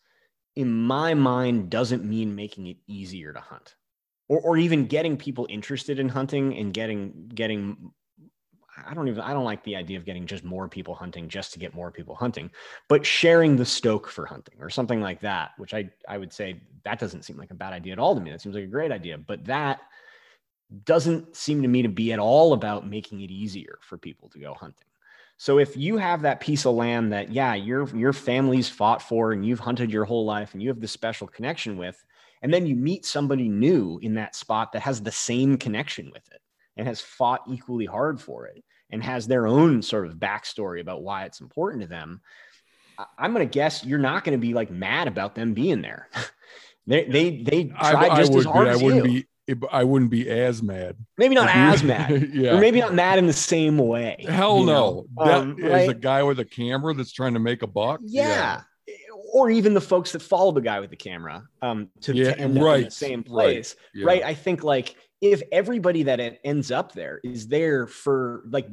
in 0.58 0.70
my 0.70 1.14
mind 1.14 1.70
doesn't 1.70 2.04
mean 2.04 2.36
making 2.36 2.68
it 2.68 2.78
easier 2.88 3.32
to 3.32 3.40
hunt 3.40 3.76
or, 4.28 4.42
or 4.42 4.58
even 4.58 4.86
getting 4.86 5.16
people 5.16 5.48
interested 5.50 5.98
in 5.98 6.10
hunting 6.10 6.58
and 6.58 6.74
getting 6.74 7.32
getting 7.34 7.92
I 8.86 8.94
don't 8.94 9.08
even 9.08 9.22
I 9.22 9.34
don't 9.34 9.46
like 9.46 9.64
the 9.64 9.76
idea 9.76 9.98
of 9.98 10.06
getting 10.06 10.26
just 10.26 10.44
more 10.44 10.68
people 10.68 10.96
hunting 10.96 11.30
just 11.30 11.54
to 11.54 11.60
get 11.60 11.74
more 11.74 11.92
people 11.92 12.16
hunting, 12.16 12.50
but 12.90 13.06
sharing 13.06 13.56
the 13.56 13.66
stoke 13.66 14.08
for 14.08 14.26
hunting 14.26 14.56
or 14.60 14.70
something 14.70 15.02
like 15.02 15.22
that, 15.22 15.52
which 15.58 15.74
I 15.74 15.90
I 16.08 16.18
would 16.18 16.34
say 16.34 16.60
that 16.84 17.00
doesn't 17.00 17.24
seem 17.24 17.38
like 17.38 17.52
a 17.52 17.56
bad 17.56 17.74
idea 17.74 17.94
at 17.94 18.00
all 18.00 18.16
to 18.16 18.22
me. 18.22 18.32
That 18.32 18.42
seems 18.42 18.56
like 18.56 18.66
a 18.66 18.68
great 18.68 18.92
idea, 18.92 19.18
but 19.18 19.46
that 19.46 19.82
doesn't 20.84 21.36
seem 21.36 21.62
to 21.62 21.68
me 21.68 21.84
to 21.84 21.90
be 21.90 22.12
at 22.12 22.20
all 22.20 22.54
about 22.54 22.88
making 22.88 23.22
it 23.22 23.32
easier 23.32 23.78
for 23.82 23.98
people 23.98 24.30
to 24.30 24.40
go 24.40 24.54
hunting. 24.54 24.88
So 25.38 25.60
if 25.60 25.76
you 25.78 25.98
have 25.98 26.22
that 26.22 26.40
piece 26.40 26.66
of 26.66 26.76
land 26.76 27.14
that 27.14 27.32
yeah, 27.32 27.54
your 27.56 27.88
your 27.96 28.14
family's 28.14 28.70
fought 28.70 29.02
for 29.02 29.32
and 29.32 29.46
you've 29.46 29.60
hunted 29.60 29.92
your 29.92 30.06
whole 30.06 30.26
life 30.26 30.54
and 30.54 30.62
you 30.62 30.70
have 30.70 30.82
this 30.82 30.92
special 30.92 31.28
connection 31.28 31.78
with, 31.78 32.04
and 32.42 32.54
then 32.54 32.66
you 32.66 32.76
meet 32.76 33.06
somebody 33.06 33.48
new 33.48 34.00
in 34.02 34.16
that 34.16 34.36
spot 34.36 34.72
that 34.74 34.82
has 34.82 35.02
the 35.02 35.12
same 35.12 35.58
connection 35.58 36.12
with 36.14 36.28
it 36.32 36.42
and 36.78 36.88
has 36.88 37.02
fought 37.02 37.42
equally 37.48 37.86
hard 37.86 38.20
for 38.20 38.48
it 38.48 38.64
and 38.90 39.04
has 39.04 39.28
their 39.28 39.48
own 39.48 39.82
sort 39.82 40.08
of 40.08 40.16
backstory 40.16 40.82
about 40.82 41.02
why 41.02 41.26
it's 41.26 41.42
important 41.42 41.82
to 41.84 41.88
them, 41.88 42.22
I'm 43.18 43.34
going 43.34 43.48
to 43.48 43.52
guess 43.52 43.84
you're 43.84 44.00
not 44.00 44.24
going 44.24 44.38
to 44.38 44.42
be 44.42 44.54
like 44.54 44.70
mad 44.70 45.08
about 45.08 45.36
them 45.36 45.54
being 45.54 45.82
there. 45.82 46.10
they 46.88 47.06
they 47.06 47.44
they 47.44 47.64
tried 47.66 48.10
I, 48.10 48.18
just 48.18 48.34
I 48.34 48.38
as 48.38 48.46
hard 48.46 48.66
be, 48.66 48.72
as 48.72 48.82
I 48.82 48.84
wouldn't 48.84 49.06
you. 49.06 49.22
be 49.22 49.28
I 49.72 49.84
wouldn't 49.84 50.10
be 50.10 50.30
as 50.30 50.64
mad. 50.64 50.98
Maybe 51.18 51.36
not 51.36 51.50
as 51.50 51.84
mad. 51.84 52.30
yeah. 52.34 52.56
Or 52.56 52.60
maybe 52.60 52.80
not 52.80 52.94
mad 52.94 53.20
in 53.20 53.28
the 53.28 53.34
same 53.34 53.78
way. 53.78 54.26
Hell 54.28 54.64
no. 54.64 55.06
Know? 55.18 55.26
That 55.26 55.38
um, 55.38 55.60
is 55.60 55.72
right? 55.72 55.90
a 55.90 55.94
guy 55.94 56.24
with 56.24 56.40
a 56.40 56.46
camera 56.46 56.94
that's 56.94 57.12
trying 57.12 57.34
to 57.34 57.40
make 57.40 57.62
a 57.62 57.68
buck. 57.68 58.00
Yeah. 58.04 58.62
yeah. 58.88 58.94
Or 59.34 59.52
even 59.52 59.74
the 59.74 59.82
folks 59.82 60.14
that 60.14 60.22
follow 60.22 60.52
the 60.52 60.62
guy 60.62 60.80
with 60.80 60.90
the 60.90 60.96
camera 60.96 61.44
um, 61.62 61.90
to, 62.02 62.16
yeah, 62.16 62.34
to 62.34 62.40
end 62.40 62.64
right. 62.64 62.72
up 62.72 62.78
in 62.78 62.84
the 62.86 62.92
same 62.92 63.24
place. 63.24 63.76
Right. 63.78 64.00
Yeah. 64.00 64.06
right. 64.06 64.24
I 64.24 64.34
think 64.34 64.64
like 64.64 64.96
if 65.22 65.42
everybody 65.52 66.04
that 66.04 66.40
ends 66.44 66.72
up 66.72 66.94
there 66.94 67.20
is 67.24 67.48
there 67.48 67.88
for 67.88 68.44
like 68.50 68.68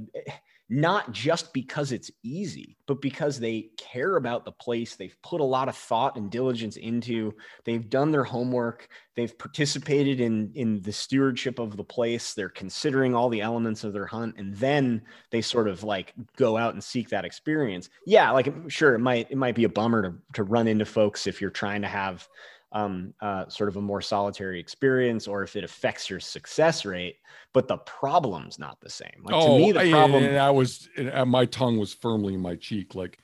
not 0.72 1.12
just 1.12 1.52
because 1.52 1.92
it's 1.92 2.10
easy, 2.22 2.78
but 2.86 3.02
because 3.02 3.38
they 3.38 3.68
care 3.76 4.16
about 4.16 4.46
the 4.46 4.52
place. 4.52 4.96
They've 4.96 5.14
put 5.22 5.42
a 5.42 5.44
lot 5.44 5.68
of 5.68 5.76
thought 5.76 6.16
and 6.16 6.30
diligence 6.30 6.78
into. 6.78 7.34
They've 7.66 7.90
done 7.90 8.10
their 8.10 8.24
homework. 8.24 8.88
They've 9.14 9.36
participated 9.36 10.18
in 10.18 10.50
in 10.54 10.80
the 10.80 10.92
stewardship 10.92 11.58
of 11.58 11.76
the 11.76 11.84
place. 11.84 12.32
They're 12.32 12.48
considering 12.48 13.14
all 13.14 13.28
the 13.28 13.42
elements 13.42 13.84
of 13.84 13.92
their 13.92 14.06
hunt, 14.06 14.36
and 14.38 14.56
then 14.56 15.02
they 15.30 15.42
sort 15.42 15.68
of 15.68 15.84
like 15.84 16.14
go 16.36 16.56
out 16.56 16.72
and 16.72 16.82
seek 16.82 17.10
that 17.10 17.26
experience. 17.26 17.90
Yeah, 18.06 18.30
like 18.30 18.50
sure, 18.68 18.94
it 18.94 19.00
might 19.00 19.30
it 19.30 19.36
might 19.36 19.54
be 19.54 19.64
a 19.64 19.68
bummer 19.68 20.02
to 20.02 20.14
to 20.32 20.42
run 20.42 20.68
into 20.68 20.86
folks 20.86 21.26
if 21.26 21.42
you're 21.42 21.50
trying 21.50 21.82
to 21.82 21.88
have 21.88 22.26
um, 22.72 23.14
uh, 23.20 23.48
sort 23.48 23.68
of 23.68 23.76
a 23.76 23.80
more 23.80 24.00
solitary 24.00 24.58
experience 24.58 25.28
or 25.28 25.42
if 25.42 25.56
it 25.56 25.64
affects 25.64 26.08
your 26.08 26.20
success 26.20 26.84
rate, 26.84 27.16
but 27.52 27.68
the 27.68 27.76
problem's 27.78 28.58
not 28.58 28.80
the 28.80 28.90
same. 28.90 29.22
Like 29.22 29.34
oh, 29.34 29.58
to 29.58 29.64
me, 29.64 29.72
the 29.72 29.90
problem. 29.90 30.24
And 30.24 30.38
I 30.38 30.50
was, 30.50 30.88
and 30.96 31.30
my 31.30 31.44
tongue 31.44 31.78
was 31.78 31.92
firmly 31.92 32.34
in 32.34 32.40
my 32.40 32.56
cheek. 32.56 32.94
Like, 32.94 33.18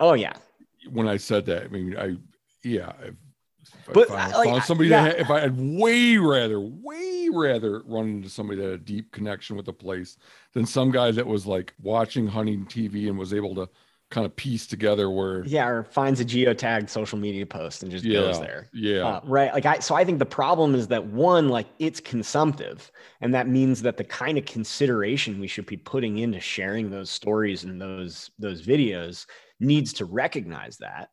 oh 0.00 0.14
yeah. 0.14 0.34
When 0.90 1.08
I 1.08 1.16
said 1.16 1.46
that, 1.46 1.64
I 1.64 1.68
mean, 1.68 1.96
I, 1.96 2.16
yeah. 2.64 2.92
If, 3.02 3.14
if 3.88 3.94
but 3.94 4.10
I 4.10 4.30
found, 4.30 4.32
like, 4.34 4.48
found 4.48 4.62
somebody 4.64 4.90
yeah. 4.90 5.04
that, 5.04 5.18
if 5.20 5.30
I 5.30 5.40
had 5.40 5.56
way 5.58 6.16
rather, 6.16 6.60
way 6.60 7.28
rather 7.32 7.82
run 7.84 8.08
into 8.08 8.28
somebody 8.28 8.60
that 8.60 8.70
had 8.70 8.74
a 8.74 8.84
deep 8.84 9.12
connection 9.12 9.56
with 9.56 9.66
the 9.66 9.72
place 9.72 10.16
than 10.54 10.66
some 10.66 10.90
guy 10.90 11.10
that 11.10 11.26
was 11.26 11.46
like 11.46 11.72
watching 11.80 12.26
hunting 12.26 12.64
TV 12.66 13.08
and 13.08 13.18
was 13.18 13.34
able 13.34 13.54
to 13.54 13.68
kind 14.10 14.24
of 14.24 14.34
piece 14.36 14.66
together 14.66 15.10
where 15.10 15.44
yeah 15.44 15.66
or 15.66 15.84
finds 15.84 16.18
a 16.18 16.24
geotagged 16.24 16.88
social 16.88 17.18
media 17.18 17.44
post 17.44 17.82
and 17.82 17.92
just 17.92 18.04
yeah, 18.04 18.20
goes 18.20 18.40
there. 18.40 18.68
yeah. 18.72 19.06
Uh, 19.06 19.20
right 19.24 19.52
like 19.52 19.66
i 19.66 19.78
so 19.80 19.94
i 19.94 20.02
think 20.02 20.18
the 20.18 20.24
problem 20.24 20.74
is 20.74 20.88
that 20.88 21.04
one 21.04 21.48
like 21.48 21.66
it's 21.78 22.00
consumptive 22.00 22.90
and 23.20 23.34
that 23.34 23.48
means 23.48 23.82
that 23.82 23.98
the 23.98 24.04
kind 24.04 24.38
of 24.38 24.46
consideration 24.46 25.38
we 25.38 25.46
should 25.46 25.66
be 25.66 25.76
putting 25.76 26.18
into 26.18 26.40
sharing 26.40 26.90
those 26.90 27.10
stories 27.10 27.64
and 27.64 27.80
those 27.80 28.30
those 28.38 28.62
videos 28.62 29.26
needs 29.60 29.92
to 29.92 30.04
recognize 30.06 30.78
that. 30.78 31.10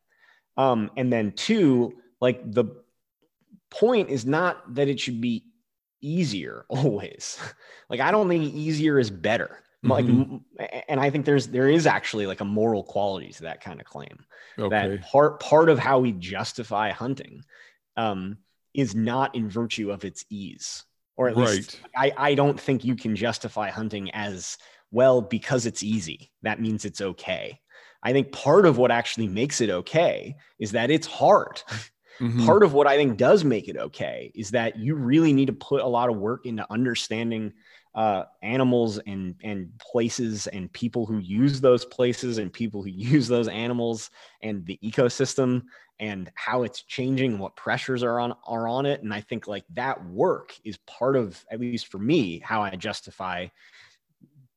Um 0.56 0.89
and 0.96 1.12
then 1.12 1.34
two 1.34 1.93
like 2.22 2.50
the 2.50 2.66
point 3.70 4.10
is 4.10 4.26
not 4.26 4.74
that 4.76 4.88
it 4.88 5.02
should 5.02 5.20
be 5.20 5.43
easier 6.00 6.66
always. 6.70 7.39
Like 7.89 8.00
i 8.00 8.10
don't 8.10 8.30
think 8.30 8.54
easier 8.54 9.00
is 9.00 9.10
better 9.10 9.60
like 9.88 10.06
mm-hmm. 10.06 10.38
and 10.88 11.00
i 11.00 11.10
think 11.10 11.26
there's 11.26 11.48
there 11.48 11.70
is 11.70 11.86
actually 11.86 12.26
like 12.26 12.42
a 12.42 12.46
moral 12.46 12.84
quality 12.84 13.30
to 13.30 13.44
that 13.44 13.62
kind 13.62 13.80
of 13.80 13.86
claim 13.86 14.26
okay. 14.58 14.70
that 14.70 15.02
part 15.04 15.40
part 15.40 15.70
of 15.70 15.80
how 15.80 16.00
we 16.00 16.12
justify 16.12 16.92
hunting 16.92 17.44
um, 17.98 18.38
is 18.74 18.94
not 18.94 19.36
in 19.36 19.50
virtue 19.50 19.92
of 19.92 20.04
its 20.04 20.26
ease 20.30 20.84
or 21.18 21.30
at 21.30 21.38
least 21.38 21.80
I, 21.96 22.12
I 22.18 22.36
don't 22.36 22.60
think 22.60 22.84
you 22.84 22.96
can 22.96 23.16
justify 23.16 23.70
hunting 23.70 24.12
as 24.12 24.58
well 24.92 25.22
because 25.22 25.66
it's 25.66 25.84
easy 25.84 26.32
that 26.42 26.60
means 26.60 26.86
it's 26.86 27.02
okay 27.02 27.60
i 28.04 28.12
think 28.12 28.32
part 28.32 28.66
of 28.66 28.78
what 28.78 28.92
actually 28.92 29.28
makes 29.28 29.62
it 29.62 29.70
okay 29.70 30.36
is 30.60 30.72
that 30.72 30.92
it's 30.92 31.08
hard 31.08 31.62
mm-hmm. 32.20 32.46
part 32.46 32.64
of 32.64 32.74
what 32.74 32.88
i 32.88 32.98
think 32.98 33.18
does 33.18 33.44
make 33.44 33.68
it 33.68 33.78
okay 33.78 34.32
is 34.36 34.52
that 34.52 34.78
you 34.78 34.96
really 34.96 35.32
need 35.32 35.48
to 35.48 35.54
put 35.54 35.82
a 35.82 35.88
lot 35.88 36.10
of 36.10 36.18
work 36.18 36.46
into 36.46 36.66
understanding 36.72 37.54
uh, 37.96 38.26
animals 38.41 39.00
and 39.08 39.36
and 39.41 39.72
places 39.80 40.48
and 40.48 40.72
people 40.74 41.06
who 41.06 41.18
use 41.18 41.62
those 41.62 41.86
places 41.86 42.38
and 42.38 42.52
people 42.52 42.84
who 42.84 42.89
use 42.89 43.28
those 43.28 43.48
animals 43.48 44.12
and 44.41 44.66
the 44.66 44.78
ecosystem 44.84 45.64
and 46.00 46.30
how 46.36 46.64
it's 46.64 46.84
changing 46.84 47.32
and 47.32 47.39
what 47.39 47.56
pressures 47.56 48.04
are 48.04 48.20
on 48.20 48.34
are 48.46 48.68
on 48.68 48.86
it. 48.86 49.02
And 49.02 49.14
i 49.14 49.22
think 49.22 49.48
like 49.48 49.64
that 49.74 50.06
work 50.06 50.54
is 50.66 50.78
part 50.86 51.16
of 51.16 51.43
at 51.50 51.60
least 51.60 51.88
for 51.88 51.98
me 51.98 52.39
how 52.39 52.62
i 52.62 52.72
justify 52.72 53.48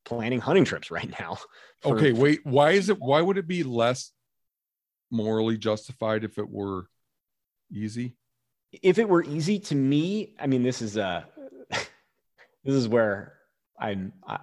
planning 0.03 0.39
hunting 0.39 0.65
trips 0.65 0.91
right 0.91 1.09
now 1.19 1.37
for, 1.81 1.95
okay 1.95 2.11
wait 2.11 2.41
why 2.43 2.71
is 2.71 2.89
it 2.89 2.99
why 2.99 3.21
would 3.21 3.37
it 3.37 3.47
be 3.47 3.63
less 3.63 4.11
morally 5.11 5.57
justified 5.57 6.23
if 6.23 6.37
it 6.37 6.47
were 6.47 6.87
easy? 7.71 8.15
If 8.71 8.99
it 8.99 9.09
were 9.09 9.23
easy 9.23 9.59
to 9.59 9.75
me 9.75 10.35
i 10.39 10.45
mean 10.45 10.61
this 10.61 10.81
is 10.81 10.97
a 10.97 11.25
this 12.63 12.75
is 12.75 12.87
where 12.87 13.33
I'm. 13.79 14.13
I, 14.27 14.39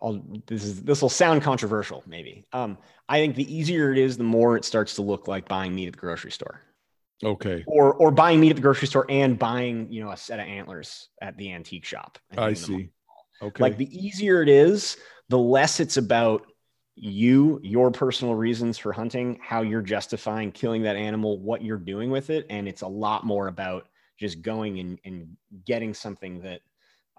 will 0.00 0.42
this 0.46 0.64
is 0.64 0.82
this 0.82 1.02
will 1.02 1.08
sound 1.08 1.42
controversial, 1.42 2.02
maybe. 2.06 2.46
Um, 2.52 2.78
I 3.08 3.18
think 3.18 3.34
the 3.34 3.54
easier 3.54 3.92
it 3.92 3.98
is, 3.98 4.16
the 4.16 4.24
more 4.24 4.56
it 4.56 4.64
starts 4.64 4.94
to 4.96 5.02
look 5.02 5.28
like 5.28 5.48
buying 5.48 5.74
meat 5.74 5.88
at 5.88 5.94
the 5.94 5.98
grocery 5.98 6.30
store. 6.30 6.60
Okay. 7.22 7.64
Or 7.66 7.94
or 7.94 8.10
buying 8.10 8.40
meat 8.40 8.50
at 8.50 8.56
the 8.56 8.62
grocery 8.62 8.88
store 8.88 9.06
and 9.08 9.38
buying 9.38 9.92
you 9.92 10.02
know 10.02 10.10
a 10.10 10.16
set 10.16 10.40
of 10.40 10.46
antlers 10.46 11.08
at 11.20 11.36
the 11.36 11.52
antique 11.52 11.84
shop. 11.84 12.18
I 12.36 12.54
see. 12.54 12.90
Okay. 13.42 13.62
Like 13.62 13.76
the 13.76 13.88
easier 13.90 14.42
it 14.42 14.48
is, 14.48 14.96
the 15.28 15.38
less 15.38 15.80
it's 15.80 15.96
about 15.96 16.46
you, 16.94 17.58
your 17.62 17.90
personal 17.90 18.34
reasons 18.34 18.76
for 18.76 18.92
hunting, 18.92 19.38
how 19.42 19.62
you're 19.62 19.80
justifying 19.80 20.52
killing 20.52 20.82
that 20.82 20.96
animal, 20.96 21.38
what 21.38 21.62
you're 21.62 21.78
doing 21.78 22.10
with 22.10 22.28
it, 22.28 22.46
and 22.50 22.68
it's 22.68 22.82
a 22.82 22.88
lot 22.88 23.24
more 23.24 23.48
about 23.48 23.88
just 24.18 24.42
going 24.42 24.78
and, 24.80 24.98
and 25.06 25.36
getting 25.64 25.94
something 25.94 26.42
that 26.42 26.60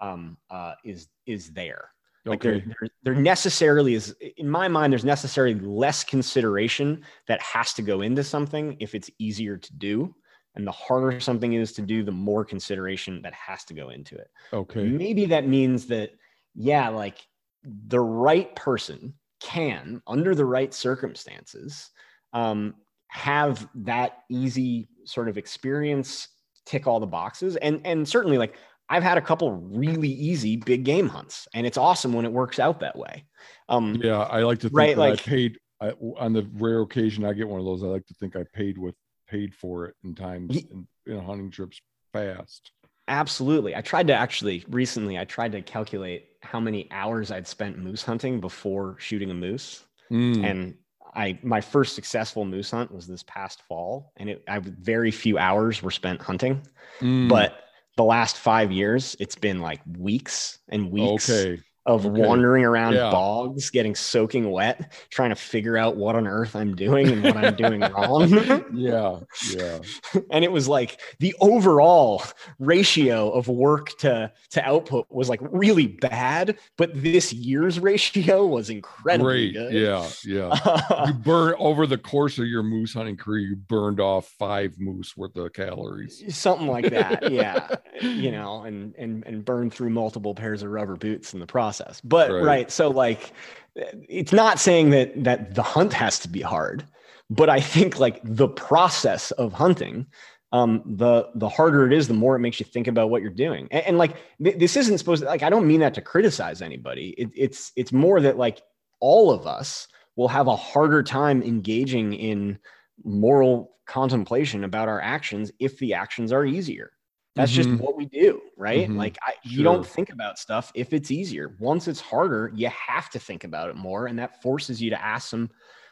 um, 0.02 0.36
uh, 0.50 0.74
is 0.84 1.08
is 1.24 1.52
there. 1.52 1.88
Like 2.24 2.44
okay. 2.44 2.60
there, 2.60 2.76
there, 2.80 2.88
there 3.02 3.14
necessarily 3.14 3.94
is, 3.94 4.14
in 4.36 4.48
my 4.48 4.68
mind, 4.68 4.92
there's 4.92 5.04
necessarily 5.04 5.54
less 5.54 6.04
consideration 6.04 7.02
that 7.26 7.40
has 7.40 7.72
to 7.74 7.82
go 7.82 8.02
into 8.02 8.22
something 8.22 8.76
if 8.78 8.94
it's 8.94 9.10
easier 9.18 9.56
to 9.56 9.76
do. 9.76 10.14
And 10.54 10.66
the 10.66 10.72
harder 10.72 11.18
something 11.18 11.54
is 11.54 11.72
to 11.72 11.82
do, 11.82 12.04
the 12.04 12.12
more 12.12 12.44
consideration 12.44 13.22
that 13.22 13.32
has 13.32 13.64
to 13.64 13.74
go 13.74 13.88
into 13.88 14.14
it. 14.14 14.30
Okay. 14.52 14.84
Maybe 14.84 15.24
that 15.26 15.48
means 15.48 15.86
that, 15.86 16.10
yeah, 16.54 16.90
like 16.90 17.18
the 17.64 18.00
right 18.00 18.54
person 18.54 19.14
can, 19.40 20.00
under 20.06 20.34
the 20.34 20.44
right 20.44 20.72
circumstances, 20.72 21.90
um, 22.32 22.74
have 23.08 23.68
that 23.74 24.18
easy 24.30 24.88
sort 25.04 25.28
of 25.28 25.38
experience 25.38 26.28
tick 26.66 26.86
all 26.86 27.00
the 27.00 27.06
boxes. 27.06 27.56
And 27.56 27.80
and 27.84 28.08
certainly 28.08 28.38
like 28.38 28.54
I've 28.92 29.02
had 29.02 29.16
a 29.16 29.22
couple 29.22 29.52
really 29.52 30.10
easy 30.10 30.56
big 30.56 30.84
game 30.84 31.08
hunts, 31.08 31.48
and 31.54 31.66
it's 31.66 31.78
awesome 31.78 32.12
when 32.12 32.24
it 32.26 32.32
works 32.32 32.58
out 32.58 32.80
that 32.80 32.96
way. 32.96 33.24
Um, 33.68 33.98
yeah, 34.02 34.20
I 34.20 34.42
like 34.42 34.58
to 34.60 34.68
think 34.68 34.76
right, 34.78 34.94
that 34.96 35.00
like- 35.00 35.20
I 35.20 35.22
paid 35.22 35.58
I, 35.80 35.92
on 36.18 36.32
the 36.34 36.46
rare 36.54 36.82
occasion 36.82 37.24
I 37.24 37.32
get 37.32 37.48
one 37.48 37.58
of 37.58 37.64
those. 37.66 37.82
I 37.82 37.86
like 37.86 38.06
to 38.06 38.14
think 38.14 38.36
I 38.36 38.44
paid 38.54 38.76
with 38.76 38.94
paid 39.28 39.54
for 39.54 39.86
it 39.86 39.94
in 40.04 40.14
times 40.14 40.56
in, 40.56 40.86
in 41.06 41.18
hunting 41.24 41.50
trips 41.50 41.80
fast. 42.12 42.70
Absolutely. 43.08 43.74
I 43.74 43.80
tried 43.80 44.06
to 44.08 44.14
actually 44.14 44.64
recently, 44.68 45.18
I 45.18 45.24
tried 45.24 45.52
to 45.52 45.62
calculate 45.62 46.26
how 46.42 46.60
many 46.60 46.86
hours 46.92 47.30
I'd 47.32 47.48
spent 47.48 47.78
moose 47.78 48.02
hunting 48.02 48.40
before 48.40 48.96
shooting 48.98 49.30
a 49.30 49.34
moose. 49.34 49.84
Mm, 50.10 50.44
And 50.44 50.74
I, 51.14 51.38
my 51.42 51.60
first 51.60 51.94
successful 51.94 52.44
moose 52.44 52.70
hunt 52.70 52.92
was 52.92 53.06
this 53.06 53.22
past 53.24 53.62
fall, 53.62 54.12
and 54.18 54.28
it, 54.30 54.44
I 54.46 54.60
very 54.60 55.10
few 55.10 55.36
hours 55.38 55.82
were 55.82 55.90
spent 55.90 56.20
hunting. 56.22 56.60
mm, 57.00 57.28
But 57.28 57.58
the 58.02 58.08
last 58.08 58.36
five 58.36 58.72
years, 58.72 59.14
it's 59.20 59.36
been 59.36 59.60
like 59.60 59.80
weeks 59.96 60.58
and 60.68 60.90
weeks. 60.90 61.30
Okay, 61.30 61.62
of 61.84 62.06
okay. 62.06 62.20
wandering 62.20 62.64
around 62.64 62.92
Yeah. 62.94 63.10
bogs, 63.10 63.70
getting 63.70 63.96
soaking 63.96 64.50
wet, 64.52 64.92
trying 65.10 65.30
to 65.30 65.34
figure 65.34 65.76
out 65.76 65.96
what 65.96 66.14
on 66.14 66.28
earth 66.28 66.54
I'm 66.54 66.76
doing 66.76 67.08
and 67.08 67.24
what 67.24 67.36
I'm 67.36 67.56
doing 67.56 67.80
wrong. 67.92 68.28
yeah, 68.72 69.18
yeah, 69.52 69.78
and 70.30 70.44
it 70.44 70.52
was 70.52 70.68
like 70.68 71.00
the 71.18 71.34
overall 71.40 72.22
ratio 72.60 73.30
of 73.30 73.48
work 73.48 73.96
to 73.98 74.30
to 74.50 74.62
output 74.64 75.06
was 75.10 75.28
like 75.28 75.40
really 75.50 75.88
bad 75.88 76.56
but 76.78 76.90
this 77.02 77.32
year's 77.32 77.80
ratio 77.80 78.46
was 78.46 78.70
incredibly 78.70 79.50
great, 79.50 79.54
good 79.54 79.72
yeah, 79.72 80.08
yeah. 80.24 81.06
you 81.08 81.14
burn 81.24 81.54
over 81.58 81.86
the 81.86 81.98
course 81.98 82.38
of 82.38 82.46
your 82.46 82.62
moose 82.62 82.94
hunting 82.94 83.16
career, 83.16 83.40
you 83.40 83.56
burned 83.56 83.98
off 83.98 84.28
five 84.38 84.78
moose 84.78 85.16
worth 85.16 85.34
of 85.36 85.52
calories. 85.52 86.22
something 86.36 86.68
like 86.68 86.90
that 86.90 87.32
yeah 87.32 87.66
you 88.00 88.30
know 88.30 88.62
and 88.62 88.94
and 88.96 89.24
and 89.26 89.44
burn 89.44 89.68
through 89.68 89.90
multiple 89.90 90.34
pairs 90.34 90.62
of 90.62 90.70
rubber 90.70 90.94
boots 90.96 91.34
in 91.34 91.40
the 91.40 91.46
process 91.46 91.71
but 92.04 92.30
Right. 92.30 92.42
right, 92.42 92.70
so 92.70 92.88
like 92.88 93.32
it's 93.74 94.32
not 94.32 94.58
saying 94.58 94.90
that 94.90 95.24
that 95.24 95.54
the 95.54 95.62
hunt 95.62 95.92
has 95.94 96.18
to 96.20 96.28
be 96.28 96.42
hard 96.42 96.84
but 97.30 97.48
i 97.48 97.58
think 97.58 97.98
like 97.98 98.20
the 98.22 98.48
process 98.48 99.30
of 99.30 99.54
hunting 99.54 100.06
um 100.52 100.82
the 100.84 101.28
the 101.34 101.48
harder 101.48 101.86
it 101.86 101.92
is 101.92 102.06
the 102.08 102.14
more 102.14 102.36
it 102.36 102.40
makes 102.40 102.60
you 102.60 102.66
think 102.66 102.86
about 102.86 103.10
what 103.10 103.22
you're 103.22 103.30
doing. 103.30 103.68
And, 103.70 103.86
and 103.86 103.98
like 103.98 104.16
th- 104.42 104.58
this 104.58 104.76
isn't 104.76 104.98
supposed 104.98 105.22
to 105.22 105.28
like 105.28 105.42
i 105.42 105.50
don't 105.50 105.66
mean 105.66 105.80
that 105.80 105.94
to 105.94 106.00
criticize 106.00 106.62
anybody. 106.62 107.14
It, 107.18 107.30
it's 107.34 107.72
it's 107.74 107.92
more 107.92 108.20
that 108.20 108.36
like 108.36 108.62
all 109.00 109.30
of 109.30 109.46
us 109.46 109.88
will 110.16 110.28
have 110.28 110.46
a 110.46 110.56
harder 110.56 111.02
time 111.02 111.42
engaging 111.42 112.12
in 112.12 112.58
moral 113.02 113.76
contemplation 113.86 114.62
about 114.64 114.88
our 114.88 115.00
actions 115.00 115.50
if 115.58 115.78
the 115.78 115.94
actions 115.94 116.32
are 116.32 116.44
easier 116.44 116.92
that's 117.34 117.52
just 117.52 117.70
Mhm. 117.70 117.80
what 117.80 117.96
we 117.96 118.04
do 118.06 118.42
right 118.56 118.88
Mhm. 118.90 118.96
like 118.96 119.16
I, 119.22 119.34
you 119.42 119.62
don't 119.62 119.86
think 119.86 120.10
about 120.10 120.38
stuff 120.38 120.70
if 120.74 120.92
it's 120.92 121.10
easier 121.10 121.56
once 121.58 121.88
it's 121.88 122.00
harder 122.00 122.52
you 122.54 122.68
have 122.68 123.08
to 123.10 123.18
think 123.18 123.44
about 123.44 123.70
it 123.70 123.76
more 123.76 124.06
and 124.06 124.18
that 124.18 124.42
forces 124.42 124.82
you 124.82 124.90
to 124.90 125.02
ask 125.02 125.28
some 125.28 125.50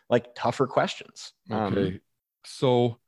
like 0.09 0.35
tougher 0.35 0.67
questions 0.67 1.33
Um, 1.51 1.73
Okay. 1.73 2.01
so 2.45 2.99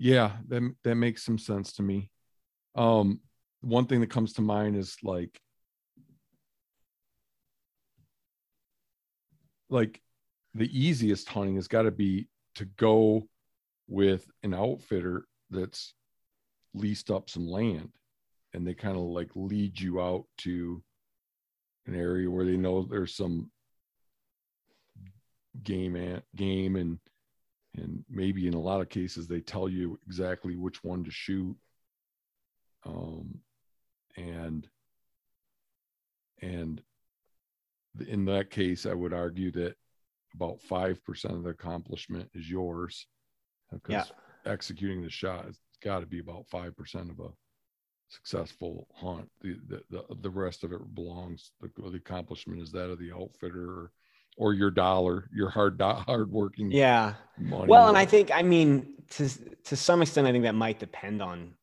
yeah, 0.00 0.36
that 0.46 0.62
that 0.84 0.94
makes 0.94 1.24
some 1.24 1.38
sense 1.38 1.72
to 1.74 1.82
me. 1.82 2.10
Um 2.74 3.20
one 3.60 3.86
thing 3.86 4.00
that 4.00 4.10
comes 4.10 4.34
to 4.34 4.42
mind 4.42 4.76
is 4.76 4.96
like 5.02 5.40
like 9.68 10.00
the 10.54 10.70
easiest 10.78 11.28
hunting 11.28 11.56
has 11.56 11.68
got 11.68 11.82
to 11.82 11.90
be 11.90 12.28
to 12.54 12.64
go 12.64 13.28
with 13.88 14.26
an 14.42 14.54
outfitter 14.54 15.26
that's 15.50 15.94
leased 16.78 17.10
up 17.10 17.28
some 17.28 17.46
land 17.48 17.90
and 18.54 18.66
they 18.66 18.74
kind 18.74 18.96
of 18.96 19.02
like 19.02 19.30
lead 19.34 19.78
you 19.78 20.00
out 20.00 20.24
to 20.38 20.82
an 21.86 21.94
area 21.94 22.30
where 22.30 22.44
they 22.44 22.56
know 22.56 22.82
there's 22.82 23.14
some 23.14 23.50
game 25.62 25.96
and 25.96 26.22
game 26.36 26.76
and 26.76 26.98
and 27.76 28.04
maybe 28.08 28.46
in 28.46 28.54
a 28.54 28.60
lot 28.60 28.80
of 28.80 28.88
cases 28.88 29.26
they 29.26 29.40
tell 29.40 29.68
you 29.68 29.98
exactly 30.06 30.56
which 30.56 30.82
one 30.84 31.02
to 31.04 31.10
shoot 31.10 31.56
um 32.86 33.38
and 34.16 34.68
and 36.42 36.82
in 38.06 38.24
that 38.24 38.50
case 38.50 38.86
i 38.86 38.94
would 38.94 39.12
argue 39.12 39.50
that 39.50 39.74
about 40.34 40.60
5% 40.70 41.24
of 41.30 41.42
the 41.42 41.48
accomplishment 41.50 42.28
is 42.34 42.48
yours 42.48 43.06
because 43.72 44.12
Yeah. 44.44 44.52
executing 44.52 45.02
the 45.02 45.10
shot 45.10 45.46
has 45.46 45.58
got 45.82 46.00
to 46.00 46.06
be 46.06 46.18
about 46.18 46.46
5% 46.52 47.10
of 47.10 47.20
a 47.20 47.28
successful 48.08 48.86
hunt. 48.94 49.28
The, 49.42 49.56
the 49.68 49.82
the 49.90 50.16
the 50.22 50.30
rest 50.30 50.64
of 50.64 50.72
it 50.72 50.94
belongs 50.94 51.52
the, 51.60 51.70
the 51.90 51.98
accomplishment 51.98 52.60
is 52.60 52.72
that 52.72 52.90
of 52.90 52.98
the 52.98 53.12
outfitter 53.12 53.64
or, 53.64 53.92
or 54.36 54.54
your 54.54 54.70
dollar 54.70 55.28
your 55.32 55.50
hard 55.50 55.80
hard 55.80 56.30
working 56.30 56.70
yeah. 56.70 57.14
money. 57.38 57.66
Well 57.66 57.88
and 57.88 57.98
i 57.98 58.04
think 58.04 58.30
i 58.32 58.42
mean 58.42 58.94
to 59.10 59.28
to 59.64 59.76
some 59.76 60.00
extent 60.02 60.26
i 60.26 60.32
think 60.32 60.44
that 60.44 60.54
might 60.54 60.78
depend 60.78 61.20
on 61.20 61.54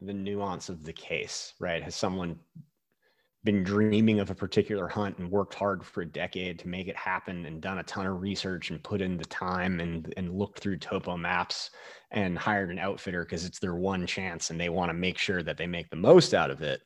the 0.00 0.12
nuance 0.12 0.68
of 0.68 0.84
the 0.84 0.92
case 0.92 1.54
right? 1.58 1.82
Has 1.82 1.94
someone 1.94 2.38
been 3.44 3.64
dreaming 3.64 4.20
of 4.20 4.30
a 4.30 4.34
particular 4.34 4.86
hunt 4.86 5.18
and 5.18 5.30
worked 5.30 5.54
hard 5.54 5.84
for 5.84 6.02
a 6.02 6.06
decade 6.06 6.58
to 6.60 6.68
make 6.68 6.86
it 6.86 6.96
happen 6.96 7.44
and 7.46 7.60
done 7.60 7.78
a 7.78 7.82
ton 7.82 8.06
of 8.06 8.20
research 8.20 8.70
and 8.70 8.82
put 8.84 9.00
in 9.00 9.16
the 9.16 9.24
time 9.24 9.80
and 9.80 10.14
and 10.16 10.32
looked 10.32 10.60
through 10.60 10.76
topo 10.76 11.16
maps 11.16 11.70
and 12.12 12.38
hired 12.38 12.70
an 12.70 12.78
outfitter 12.78 13.24
because 13.24 13.44
it's 13.44 13.58
their 13.58 13.74
one 13.74 14.06
chance 14.06 14.50
and 14.50 14.60
they 14.60 14.68
want 14.68 14.88
to 14.88 14.94
make 14.94 15.18
sure 15.18 15.42
that 15.42 15.56
they 15.56 15.66
make 15.66 15.90
the 15.90 15.96
most 15.96 16.34
out 16.34 16.50
of 16.50 16.62
it 16.62 16.82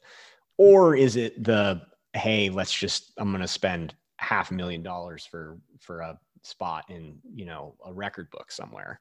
or 0.56 0.96
is 0.96 1.16
it 1.16 1.42
the 1.44 1.80
hey 2.14 2.48
let's 2.48 2.72
just 2.72 3.12
i'm 3.18 3.30
going 3.30 3.42
to 3.42 3.48
spend 3.48 3.94
half 4.16 4.50
a 4.50 4.54
million 4.54 4.82
dollars 4.82 5.26
for 5.26 5.58
for 5.78 6.00
a 6.00 6.18
spot 6.42 6.84
in 6.88 7.18
you 7.34 7.44
know 7.44 7.74
a 7.84 7.92
record 7.92 8.30
book 8.30 8.50
somewhere 8.50 9.00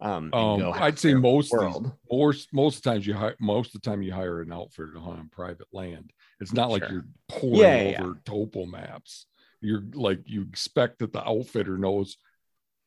um, 0.00 0.30
and 0.34 0.62
Um, 0.62 0.72
I'd 0.74 0.98
say 0.98 1.14
most 1.14 1.52
world 1.52 1.92
most 2.10 2.52
most 2.52 2.84
times 2.84 3.06
you 3.06 3.14
hire 3.14 3.36
most 3.40 3.74
of 3.74 3.80
the 3.80 3.88
time 3.88 4.02
you 4.02 4.12
hire 4.12 4.42
an 4.42 4.52
outfitter 4.52 4.92
to 4.92 5.00
hunt 5.00 5.20
on 5.20 5.28
private 5.30 5.68
land. 5.72 6.12
It's 6.40 6.52
not 6.52 6.70
like 6.70 6.88
you're 6.90 7.06
pouring 7.28 7.60
Yeah, 7.60 7.82
yeah, 7.82 8.02
over 8.02 8.18
topo 8.24 8.66
maps. 8.66 9.26
You're 9.60 9.82
like 9.94 10.20
you 10.26 10.42
expect 10.42 10.98
that 10.98 11.12
the 11.12 11.26
outfitter 11.26 11.78
knows 11.78 12.18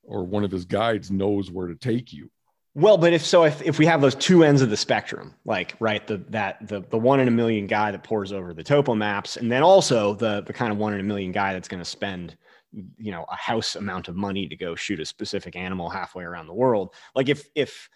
or 0.03 0.23
one 0.23 0.43
of 0.43 0.51
his 0.51 0.65
guides 0.65 1.11
knows 1.11 1.51
where 1.51 1.67
to 1.67 1.75
take 1.75 2.13
you. 2.13 2.29
Well, 2.75 2.97
but 2.97 3.13
if 3.13 3.25
so, 3.25 3.43
if, 3.45 3.61
if 3.63 3.79
we 3.79 3.87
have 3.87 3.99
those 3.99 4.15
two 4.15 4.43
ends 4.43 4.61
of 4.61 4.69
the 4.69 4.77
spectrum, 4.77 5.33
like 5.43 5.75
right, 5.79 6.05
the 6.05 6.17
that 6.29 6.67
the 6.67 6.81
the 6.81 6.97
one 6.97 7.19
in 7.19 7.27
a 7.27 7.31
million 7.31 7.65
guy 7.67 7.91
that 7.91 8.03
pours 8.03 8.31
over 8.31 8.53
the 8.53 8.63
topo 8.63 8.93
maps, 8.93 9.37
and 9.37 9.51
then 9.51 9.63
also 9.63 10.13
the 10.13 10.41
the 10.41 10.53
kind 10.53 10.71
of 10.71 10.77
one 10.77 10.93
in 10.93 10.99
a 10.99 11.03
million 11.03 11.31
guy 11.31 11.53
that's 11.53 11.67
going 11.67 11.81
to 11.81 11.89
spend, 11.89 12.37
you 12.71 13.11
know, 13.11 13.25
a 13.27 13.35
house 13.35 13.75
amount 13.75 14.07
of 14.07 14.15
money 14.15 14.47
to 14.47 14.55
go 14.55 14.75
shoot 14.75 14.99
a 14.99 15.05
specific 15.05 15.55
animal 15.55 15.89
halfway 15.89 16.23
around 16.23 16.45
the 16.45 16.53
world. 16.53 16.93
Like 17.15 17.27
if 17.27 17.49
if 17.55 17.89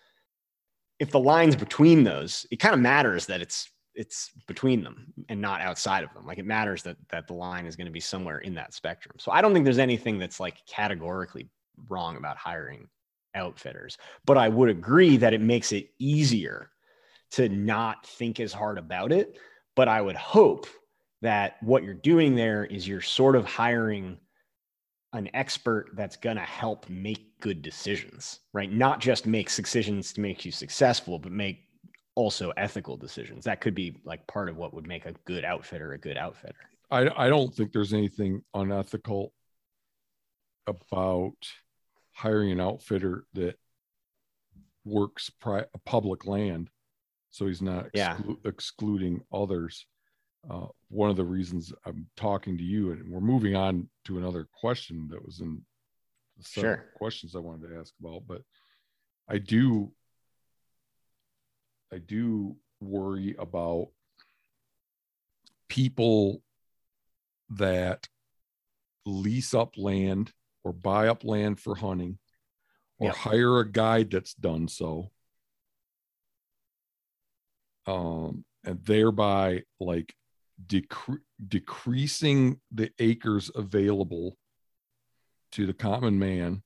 if 0.99 1.11
the 1.11 1.19
lines 1.19 1.55
between 1.55 2.03
those, 2.03 2.47
it 2.49 2.57
kind 2.57 2.73
of 2.73 2.81
matters 2.81 3.27
that 3.27 3.41
it's 3.41 3.69
it's 3.95 4.31
between 4.47 4.83
them 4.83 5.13
and 5.29 5.39
not 5.39 5.61
outside 5.61 6.03
of 6.03 6.13
them. 6.13 6.25
Like 6.25 6.37
it 6.37 6.45
matters 6.45 6.83
that 6.83 6.97
that 7.09 7.27
the 7.27 7.33
line 7.33 7.65
is 7.65 7.75
going 7.75 7.85
to 7.85 7.91
be 7.91 7.99
somewhere 7.99 8.39
in 8.39 8.55
that 8.55 8.73
spectrum. 8.73 9.15
So 9.19 9.31
I 9.31 9.41
don't 9.41 9.53
think 9.53 9.65
there's 9.65 9.77
anything 9.79 10.19
that's 10.19 10.39
like 10.39 10.65
categorically 10.65 11.49
wrong 11.89 12.17
about 12.17 12.37
hiring 12.37 12.87
outfitters. 13.35 13.97
But 14.25 14.37
I 14.37 14.49
would 14.49 14.69
agree 14.69 15.17
that 15.17 15.33
it 15.33 15.41
makes 15.41 15.71
it 15.71 15.89
easier 15.99 16.69
to 17.31 17.49
not 17.49 18.05
think 18.05 18.39
as 18.39 18.53
hard 18.53 18.77
about 18.77 19.11
it. 19.11 19.37
But 19.75 19.87
I 19.87 20.01
would 20.01 20.15
hope 20.15 20.67
that 21.21 21.55
what 21.61 21.83
you're 21.83 21.93
doing 21.93 22.35
there 22.35 22.65
is 22.65 22.87
you're 22.87 23.01
sort 23.01 23.35
of 23.35 23.45
hiring 23.45 24.17
an 25.13 25.29
expert 25.33 25.91
that's 25.95 26.15
going 26.15 26.35
to 26.35 26.43
help 26.43 26.89
make 26.89 27.39
good 27.39 27.61
decisions, 27.61 28.39
right? 28.51 28.71
Not 28.71 28.99
just 28.99 29.25
make 29.25 29.53
decisions 29.53 30.13
to 30.13 30.21
make 30.21 30.43
you 30.43 30.51
successful, 30.51 31.19
but 31.19 31.31
make 31.31 31.67
also 32.15 32.51
ethical 32.57 32.97
decisions. 32.97 33.45
That 33.45 33.61
could 33.61 33.75
be 33.75 33.97
like 34.03 34.25
part 34.27 34.49
of 34.49 34.57
what 34.57 34.73
would 34.73 34.87
make 34.87 35.05
a 35.05 35.13
good 35.25 35.43
outfitter 35.43 35.93
a 35.93 35.97
good 35.97 36.17
outfitter. 36.17 36.55
I 36.91 37.09
I 37.25 37.29
don't 37.29 37.53
think 37.53 37.71
there's 37.71 37.93
anything 37.93 38.43
unethical 38.53 39.33
about 40.67 41.35
hiring 42.11 42.51
an 42.51 42.59
outfitter 42.61 43.25
that 43.33 43.55
works 44.85 45.29
pri- 45.29 45.65
public 45.85 46.25
land, 46.25 46.69
so 47.31 47.47
he's 47.47 47.61
not 47.61 47.89
Yeah. 47.93 48.19
excluding 48.45 49.23
others. 49.31 49.85
Uh, 50.49 50.67
one 50.89 51.09
of 51.09 51.15
the 51.15 51.23
reasons 51.25 51.73
I'm 51.85 52.09
talking 52.17 52.57
to 52.57 52.63
you, 52.63 52.91
and 52.91 53.09
we're 53.09 53.21
moving 53.21 53.55
on 53.55 53.89
to 54.05 54.17
another 54.17 54.45
question 54.45 55.07
that 55.09 55.23
was 55.25 55.39
in 55.39 55.65
the 56.37 56.43
Sure. 56.43 56.91
questions 56.95 57.35
I 57.35 57.39
wanted 57.39 57.69
to 57.69 57.79
ask 57.79 57.93
about, 57.99 58.27
but 58.27 58.43
I 59.27 59.37
do, 59.37 59.93
I 61.93 61.99
do 61.99 62.55
worry 62.81 63.35
about 63.37 63.89
people 65.69 66.41
that 67.51 68.07
lease 69.05 69.53
up 69.53 69.77
land 69.77 70.33
or 70.63 70.73
buy 70.73 71.07
up 71.07 71.23
land 71.23 71.59
for 71.59 71.75
hunting 71.75 72.17
or 72.97 73.07
Yep. 73.07 73.15
hire 73.15 73.59
a 73.59 73.71
guide 73.71 74.09
that's 74.09 74.33
done 74.33 74.67
so 74.67 75.11
um, 77.85 78.45
and 78.63 78.83
thereby 78.83 79.63
like 79.79 80.15
decre- 80.65 81.21
decreasing 81.47 82.59
the 82.71 82.91
acres 82.97 83.51
available 83.53 84.37
to 85.51 85.65
the 85.67 85.73
common 85.73 86.17
man. 86.17 86.63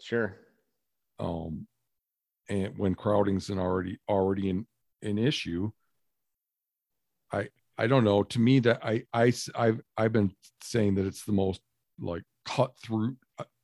Sure. 0.00 0.36
Um, 1.18 1.66
and 2.48 2.76
when 2.76 2.94
crowding's 2.94 3.50
an 3.50 3.58
already 3.58 3.98
already 4.08 4.50
an, 4.50 4.66
an 5.02 5.18
issue, 5.18 5.70
I 7.32 7.48
I 7.76 7.86
don't 7.86 8.04
know. 8.04 8.22
To 8.22 8.40
me, 8.40 8.60
that 8.60 8.84
I 8.84 9.04
I 9.12 9.32
I've 9.54 9.80
I've 9.96 10.12
been 10.12 10.32
saying 10.62 10.96
that 10.96 11.06
it's 11.06 11.24
the 11.24 11.32
most 11.32 11.60
like 11.98 12.22
cutthroat 12.44 13.14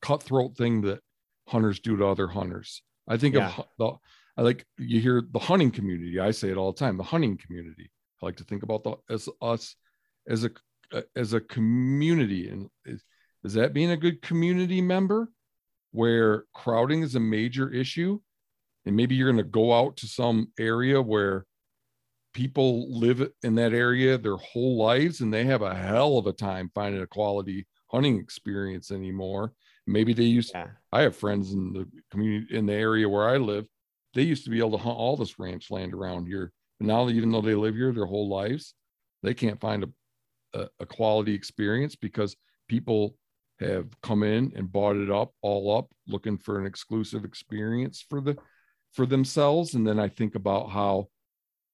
cutthroat 0.02 0.56
thing 0.56 0.82
that 0.82 1.00
hunters 1.48 1.80
do 1.80 1.96
to 1.96 2.06
other 2.06 2.28
hunters. 2.28 2.82
I 3.08 3.16
think 3.16 3.34
yeah. 3.34 3.52
of 3.56 3.66
the 3.78 3.92
I 4.36 4.42
like 4.42 4.64
you 4.78 5.00
hear 5.00 5.22
the 5.30 5.38
hunting 5.38 5.70
community. 5.70 6.18
I 6.18 6.30
say 6.30 6.50
it 6.50 6.56
all 6.56 6.72
the 6.72 6.78
time. 6.78 6.96
The 6.96 7.02
hunting 7.02 7.36
community. 7.36 7.90
I 8.22 8.26
like 8.26 8.36
to 8.36 8.44
think 8.44 8.62
about 8.62 8.84
the 8.84 8.96
as 9.10 9.28
us 9.42 9.76
as 10.28 10.44
a 10.44 10.50
as 11.14 11.32
a 11.32 11.40
community, 11.40 12.48
and 12.48 12.68
is, 12.84 13.04
is 13.44 13.54
that 13.54 13.72
being 13.72 13.90
a 13.90 13.96
good 13.96 14.22
community 14.22 14.80
member 14.80 15.30
where 15.92 16.44
crowding 16.54 17.02
is 17.02 17.14
a 17.14 17.20
major 17.20 17.70
issue, 17.70 18.20
and 18.86 18.96
maybe 18.96 19.14
you're 19.14 19.30
going 19.30 19.44
to 19.44 19.50
go 19.50 19.72
out 19.72 19.96
to 19.98 20.06
some 20.06 20.48
area 20.58 21.00
where 21.00 21.46
people 22.32 22.98
live 22.98 23.28
in 23.42 23.54
that 23.56 23.72
area 23.72 24.16
their 24.16 24.36
whole 24.36 24.76
lives 24.76 25.20
and 25.20 25.32
they 25.32 25.44
have 25.44 25.62
a 25.62 25.74
hell 25.74 26.16
of 26.18 26.26
a 26.26 26.32
time 26.32 26.70
finding 26.74 27.02
a 27.02 27.06
quality 27.06 27.66
hunting 27.90 28.18
experience 28.18 28.90
anymore 28.90 29.52
maybe 29.86 30.12
they 30.12 30.22
used 30.22 30.52
yeah. 30.54 30.68
i 30.92 31.02
have 31.02 31.16
friends 31.16 31.52
in 31.52 31.72
the 31.72 31.86
community 32.10 32.56
in 32.56 32.66
the 32.66 32.72
area 32.72 33.08
where 33.08 33.28
i 33.28 33.36
live 33.36 33.66
they 34.14 34.22
used 34.22 34.44
to 34.44 34.50
be 34.50 34.58
able 34.58 34.72
to 34.72 34.78
hunt 34.78 34.96
all 34.96 35.16
this 35.16 35.38
ranch 35.38 35.70
land 35.70 35.92
around 35.92 36.26
here 36.26 36.52
but 36.78 36.86
now 36.86 37.08
even 37.08 37.32
though 37.32 37.40
they 37.40 37.54
live 37.54 37.74
here 37.74 37.92
their 37.92 38.06
whole 38.06 38.28
lives 38.28 38.74
they 39.22 39.34
can't 39.34 39.60
find 39.60 39.84
a, 39.84 40.58
a, 40.58 40.68
a 40.80 40.86
quality 40.86 41.34
experience 41.34 41.96
because 41.96 42.36
people 42.68 43.16
have 43.58 43.88
come 44.02 44.22
in 44.22 44.52
and 44.56 44.72
bought 44.72 44.96
it 44.96 45.10
up 45.10 45.32
all 45.42 45.76
up 45.76 45.88
looking 46.06 46.38
for 46.38 46.58
an 46.58 46.66
exclusive 46.66 47.24
experience 47.24 48.04
for 48.08 48.20
the 48.20 48.36
for 48.92 49.06
themselves 49.06 49.74
and 49.74 49.86
then 49.86 49.98
i 49.98 50.08
think 50.08 50.34
about 50.34 50.70
how 50.70 51.08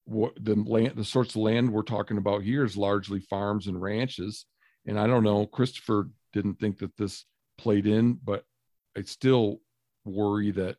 what 0.05 0.33
the 0.41 0.55
land 0.55 0.95
the 0.97 1.05
sorts 1.05 1.35
of 1.35 1.43
land 1.43 1.71
we're 1.71 1.83
talking 1.83 2.19
about 2.19 2.43
here 2.43 2.65
is 2.65 2.77
largely 2.77 3.21
farms 3.21 3.67
and 3.67 3.81
ranches. 3.81 4.47
And 4.87 5.01
i 5.01 5.07
don't 5.07 5.25
know 5.25 5.47
christopher 5.47 6.11
didn't 6.33 6.61
think 6.61 6.79
that 6.79 6.97
this 6.97 7.25
played 7.59 7.87
in 7.87 8.19
but 8.23 8.45
i 8.97 9.03
still 9.03 9.61
worry 10.05 10.53
that 10.53 10.77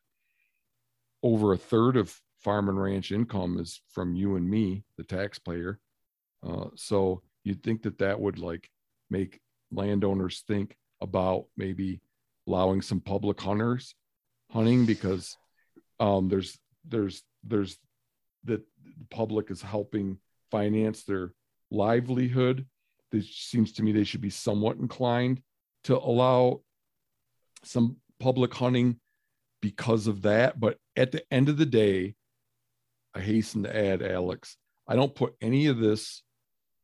over 1.23 1.53
a 1.53 1.57
third 1.57 1.97
of 1.97 2.17
farm 2.39 2.69
and 2.69 2.81
ranch 2.81 3.11
income 3.11 3.59
is 3.59 3.81
from 3.91 4.15
you 4.15 4.35
and 4.35 4.49
me 4.49 4.83
the 4.97 5.03
taxpayer. 5.03 5.79
Uh, 6.47 6.67
so 6.75 7.21
you'd 7.43 7.63
think 7.63 7.81
that 7.81 7.97
that 7.97 8.19
would 8.19 8.39
like 8.39 8.69
make 9.09 9.39
landowners 9.71 10.43
think 10.47 10.77
about 11.01 11.45
maybe 11.57 11.99
allowing 12.47 12.81
some 12.81 13.01
public 13.01 13.39
hunters 13.39 13.95
hunting 14.51 14.85
because 14.85 15.35
um, 15.99 16.29
there's 16.29 16.57
there's 16.87 17.23
there's 17.43 17.77
that 18.45 18.61
the 18.85 19.05
public 19.09 19.51
is 19.51 19.61
helping 19.61 20.17
finance 20.51 21.03
their 21.03 21.33
livelihood. 21.71 22.65
It 23.11 23.25
seems 23.25 23.73
to 23.73 23.83
me 23.83 23.91
they 23.91 24.03
should 24.03 24.21
be 24.21 24.29
somewhat 24.29 24.77
inclined 24.77 25.41
to 25.85 25.97
allow 25.97 26.61
some 27.63 27.97
public 28.19 28.53
hunting 28.53 28.99
because 29.61 30.07
of 30.07 30.21
that. 30.23 30.59
But 30.59 30.77
at 30.95 31.11
the 31.11 31.23
end 31.31 31.49
of 31.49 31.57
the 31.57 31.65
day, 31.65 32.15
I 33.13 33.21
hasten 33.21 33.63
to 33.63 33.75
add, 33.75 34.01
Alex, 34.01 34.57
I 34.87 34.95
don't 34.95 35.15
put 35.15 35.35
any 35.41 35.67
of 35.67 35.79
this, 35.79 36.23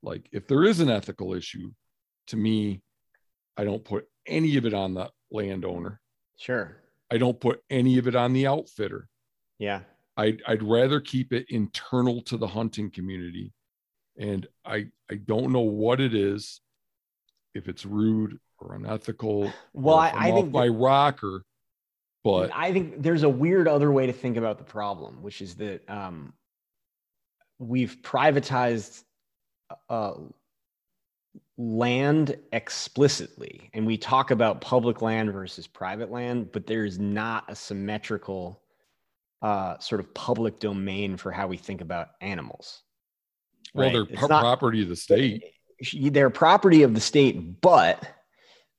like, 0.02 0.28
if 0.32 0.48
there 0.48 0.64
is 0.64 0.80
an 0.80 0.90
ethical 0.90 1.34
issue, 1.34 1.72
to 2.28 2.38
me, 2.38 2.82
I 3.56 3.64
don't 3.64 3.84
put 3.84 4.08
any 4.26 4.58
of 4.58 4.66
it 4.66 4.74
on 4.74 4.94
the 4.94 5.10
landowner. 5.32 6.00
Sure. 6.38 6.83
I 7.14 7.20
don't 7.20 7.40
put 7.40 7.62
any 7.70 8.00
of 8.00 8.08
it 8.08 8.16
on 8.16 8.34
the 8.34 8.48
outfitter. 8.48 9.08
Yeah. 9.60 9.82
I'd, 10.18 10.42
I'd 10.48 10.64
rather 10.64 11.00
keep 11.00 11.32
it 11.32 11.46
internal 11.50 12.24
to 12.24 12.38
the 12.38 12.48
hunting 12.48 12.90
community. 12.90 13.54
And 14.18 14.48
I, 14.66 14.88
I 15.12 15.16
don't 15.24 15.52
know 15.52 15.62
what 15.62 16.02
it 16.02 16.16
is, 16.16 16.60
if 17.54 17.68
it's 17.68 17.86
rude 17.86 18.40
or 18.58 18.74
unethical. 18.74 19.54
Well, 19.74 19.98
I, 19.98 20.12
I 20.16 20.32
think 20.32 20.52
my 20.52 20.68
rocker, 20.68 21.44
but 22.24 22.50
I 22.52 22.74
think 22.74 23.04
there's 23.04 23.24
a 23.24 23.30
weird 23.30 23.68
other 23.68 23.92
way 23.92 24.08
to 24.08 24.14
think 24.14 24.38
about 24.38 24.58
the 24.58 24.64
problem, 24.64 25.22
which 25.22 25.40
is 25.40 25.54
that 25.56 25.88
um, 25.88 26.34
we've 27.60 27.98
privatized 28.02 29.04
uh, 29.88 30.14
land 31.58 32.38
explicitly, 32.52 33.70
and 33.74 33.86
we 33.86 33.98
talk 33.98 34.32
about 34.32 34.62
public 34.62 35.02
land 35.02 35.32
versus 35.32 35.68
private 35.68 36.12
land, 36.12 36.52
but 36.52 36.66
there's 36.66 37.00
not 37.00 37.46
a 37.48 37.56
symmetrical 37.56 38.62
uh, 39.42 39.78
sort 39.80 40.00
of 40.00 40.14
public 40.14 40.60
domain 40.60 41.18
for 41.18 41.32
how 41.32 41.48
we 41.48 41.58
think 41.58 41.82
about 41.82 42.10
animals. 42.22 42.82
Well, 43.74 43.92
they're 43.92 44.06
pro- 44.06 44.28
not, 44.28 44.42
property 44.42 44.82
of 44.82 44.90
the 44.90 44.96
state. 44.96 45.44
They're 45.94 46.30
property 46.30 46.84
of 46.84 46.94
the 46.94 47.02
state, 47.02 47.62
but 47.62 48.08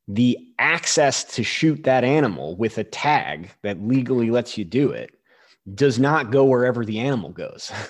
the 0.09 0.39
access 0.59 1.25
to 1.25 1.43
shoot 1.43 1.85
that 1.85 2.05
animal 2.05 2.57
with 2.57 2.79
a 2.79 2.85
tag 2.85 3.51
that 3.63 3.83
legally 3.83 4.31
lets 4.31 4.59
you 4.59 4.65
do 4.65 4.91
it 4.91 5.15
does 5.75 5.99
not 5.99 6.31
go 6.31 6.45
wherever 6.45 6.85
the 6.85 7.01
animal 7.01 7.31
goes. 7.31 7.73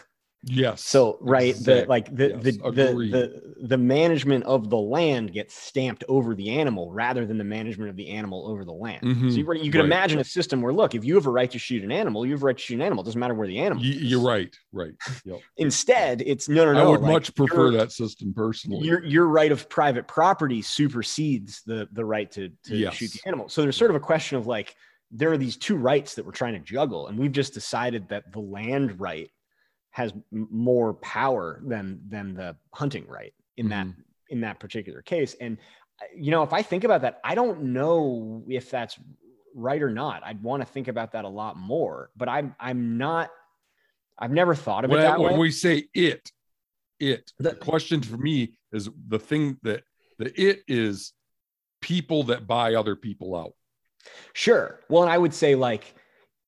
Yes. 0.46 0.84
So 0.84 1.18
right, 1.20 1.50
exactly. 1.50 1.82
the 1.82 1.88
like 1.88 2.16
the 2.16 2.28
yes, 2.28 2.42
the, 2.42 2.52
the, 2.52 2.70
the 2.70 3.54
the 3.62 3.78
management 3.78 4.44
of 4.44 4.68
the 4.68 4.78
land 4.78 5.32
gets 5.32 5.54
stamped 5.54 6.04
over 6.06 6.34
the 6.34 6.50
animal 6.50 6.92
rather 6.92 7.24
than 7.24 7.38
the 7.38 7.44
management 7.44 7.88
of 7.88 7.96
the 7.96 8.10
animal 8.10 8.46
over 8.46 8.64
the 8.64 8.72
land. 8.72 9.02
Mm-hmm. 9.02 9.30
So 9.30 9.36
you, 9.36 9.52
you 9.54 9.70
can 9.70 9.80
right. 9.80 9.86
imagine 9.86 10.18
a 10.18 10.24
system 10.24 10.60
where 10.60 10.72
look, 10.72 10.94
if 10.94 11.04
you 11.04 11.14
have 11.14 11.26
a 11.26 11.30
right 11.30 11.50
to 11.50 11.58
shoot 11.58 11.82
an 11.82 11.90
animal, 11.90 12.26
you 12.26 12.32
have 12.32 12.42
a 12.42 12.46
right 12.46 12.56
to 12.56 12.62
shoot 12.62 12.74
an 12.74 12.82
animal. 12.82 13.02
It 13.02 13.06
doesn't 13.06 13.18
matter 13.18 13.34
where 13.34 13.48
the 13.48 13.58
animal. 13.58 13.82
You, 13.82 14.20
are 14.20 14.26
right. 14.26 14.54
Right. 14.72 14.92
Yep. 15.24 15.40
Instead, 15.56 16.22
it's 16.26 16.48
no, 16.48 16.64
no, 16.66 16.72
no. 16.72 16.80
I 16.80 16.90
would 16.90 17.00
like, 17.00 17.12
much 17.12 17.34
prefer 17.34 17.70
that 17.72 17.92
system 17.92 18.34
personally. 18.34 18.86
Your 18.86 19.02
your 19.04 19.26
right 19.26 19.50
of 19.50 19.68
private 19.68 20.06
property 20.06 20.60
supersedes 20.60 21.62
the 21.64 21.88
the 21.92 22.04
right 22.04 22.30
to 22.32 22.50
to 22.64 22.76
yes. 22.76 22.94
shoot 22.94 23.12
the 23.12 23.20
animal. 23.26 23.48
So 23.48 23.62
there's 23.62 23.76
sort 23.76 23.90
of 23.90 23.96
a 23.96 24.00
question 24.00 24.36
of 24.36 24.46
like 24.46 24.74
there 25.10 25.32
are 25.32 25.38
these 25.38 25.56
two 25.56 25.76
rights 25.76 26.14
that 26.16 26.26
we're 26.26 26.32
trying 26.32 26.54
to 26.54 26.60
juggle, 26.60 27.06
and 27.06 27.18
we've 27.18 27.32
just 27.32 27.54
decided 27.54 28.08
that 28.08 28.32
the 28.32 28.40
land 28.40 29.00
right 29.00 29.30
has 29.94 30.12
more 30.32 30.94
power 30.94 31.60
than 31.64 32.00
than 32.08 32.34
the 32.34 32.56
hunting 32.72 33.06
right 33.06 33.32
in 33.56 33.68
mm-hmm. 33.68 33.90
that 33.90 33.96
in 34.28 34.40
that 34.40 34.58
particular 34.58 35.00
case 35.02 35.36
and 35.40 35.56
uh, 36.02 36.06
you 36.16 36.32
know 36.32 36.42
if 36.42 36.52
i 36.52 36.60
think 36.60 36.82
about 36.82 37.00
that 37.00 37.20
i 37.22 37.32
don't 37.32 37.62
know 37.62 38.42
if 38.48 38.68
that's 38.70 38.98
right 39.54 39.80
or 39.80 39.90
not 39.90 40.20
i'd 40.26 40.42
want 40.42 40.60
to 40.60 40.66
think 40.66 40.88
about 40.88 41.12
that 41.12 41.24
a 41.24 41.28
lot 41.28 41.56
more 41.56 42.10
but 42.16 42.28
i'm 42.28 42.56
i'm 42.58 42.98
not 42.98 43.30
i've 44.18 44.32
never 44.32 44.52
thought 44.52 44.84
of 44.84 44.90
when, 44.90 44.98
it 44.98 45.02
that 45.04 45.20
when 45.20 45.34
way. 45.34 45.38
we 45.38 45.50
say 45.52 45.84
it 45.94 46.28
it 46.98 47.30
the, 47.38 47.50
the 47.50 47.54
question 47.54 48.02
for 48.02 48.16
me 48.16 48.52
is 48.72 48.90
the 49.06 49.18
thing 49.18 49.56
that 49.62 49.84
the 50.18 50.40
it 50.40 50.64
is 50.66 51.12
people 51.80 52.24
that 52.24 52.48
buy 52.48 52.74
other 52.74 52.96
people 52.96 53.36
out 53.36 53.52
sure 54.32 54.80
well 54.88 55.02
and 55.02 55.12
i 55.12 55.16
would 55.16 55.32
say 55.32 55.54
like 55.54 55.94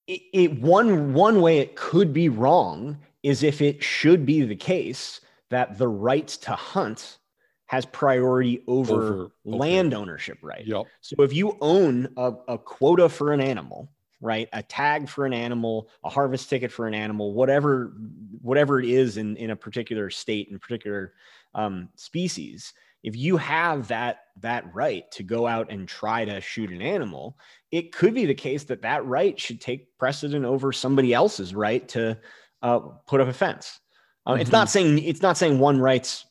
it, 0.08 0.22
it 0.32 0.60
one 0.60 1.14
one 1.14 1.40
way 1.40 1.58
it 1.58 1.76
could 1.76 2.12
be 2.12 2.28
wrong 2.28 2.98
is 3.26 3.42
if 3.42 3.60
it 3.60 3.82
should 3.82 4.24
be 4.24 4.42
the 4.42 4.54
case 4.54 5.20
that 5.50 5.76
the 5.78 5.88
right 5.88 6.28
to 6.28 6.52
hunt 6.52 7.18
has 7.66 7.84
priority 7.84 8.62
over, 8.68 8.92
over 8.92 9.28
land 9.44 9.92
okay. 9.92 10.00
ownership 10.00 10.38
right. 10.42 10.64
Yep. 10.64 10.86
So 11.00 11.24
if 11.24 11.34
you 11.34 11.58
own 11.60 12.08
a, 12.16 12.32
a 12.46 12.56
quota 12.56 13.08
for 13.08 13.32
an 13.32 13.40
animal, 13.40 13.90
right, 14.20 14.48
a 14.52 14.62
tag 14.62 15.08
for 15.08 15.26
an 15.26 15.32
animal, 15.32 15.88
a 16.04 16.08
harvest 16.08 16.48
ticket 16.48 16.70
for 16.70 16.86
an 16.86 16.94
animal, 16.94 17.34
whatever 17.34 17.94
whatever 18.42 18.78
it 18.78 18.88
is 18.88 19.16
in 19.16 19.36
in 19.36 19.50
a 19.50 19.56
particular 19.56 20.08
state 20.08 20.46
in 20.52 20.60
particular 20.60 21.14
um, 21.56 21.88
species, 21.96 22.74
if 23.02 23.16
you 23.16 23.36
have 23.36 23.88
that 23.88 24.18
that 24.40 24.72
right 24.72 25.10
to 25.10 25.24
go 25.24 25.48
out 25.48 25.72
and 25.72 25.88
try 25.88 26.24
to 26.24 26.40
shoot 26.40 26.70
an 26.70 26.80
animal, 26.80 27.36
it 27.72 27.90
could 27.90 28.14
be 28.14 28.24
the 28.24 28.34
case 28.34 28.62
that 28.64 28.82
that 28.82 29.04
right 29.04 29.38
should 29.40 29.60
take 29.60 29.98
precedent 29.98 30.44
over 30.44 30.70
somebody 30.72 31.12
else's 31.12 31.56
right 31.56 31.88
to 31.88 32.16
uh, 32.62 32.80
put 33.06 33.20
up 33.20 33.28
a 33.28 33.32
fence. 33.32 33.80
Uh, 34.24 34.32
mm-hmm. 34.32 34.40
It's 34.40 34.52
not 34.52 34.68
saying 34.68 34.98
it's 34.98 35.22
not 35.22 35.36
saying 35.36 35.58
one 35.58 35.80
right's 35.80 36.26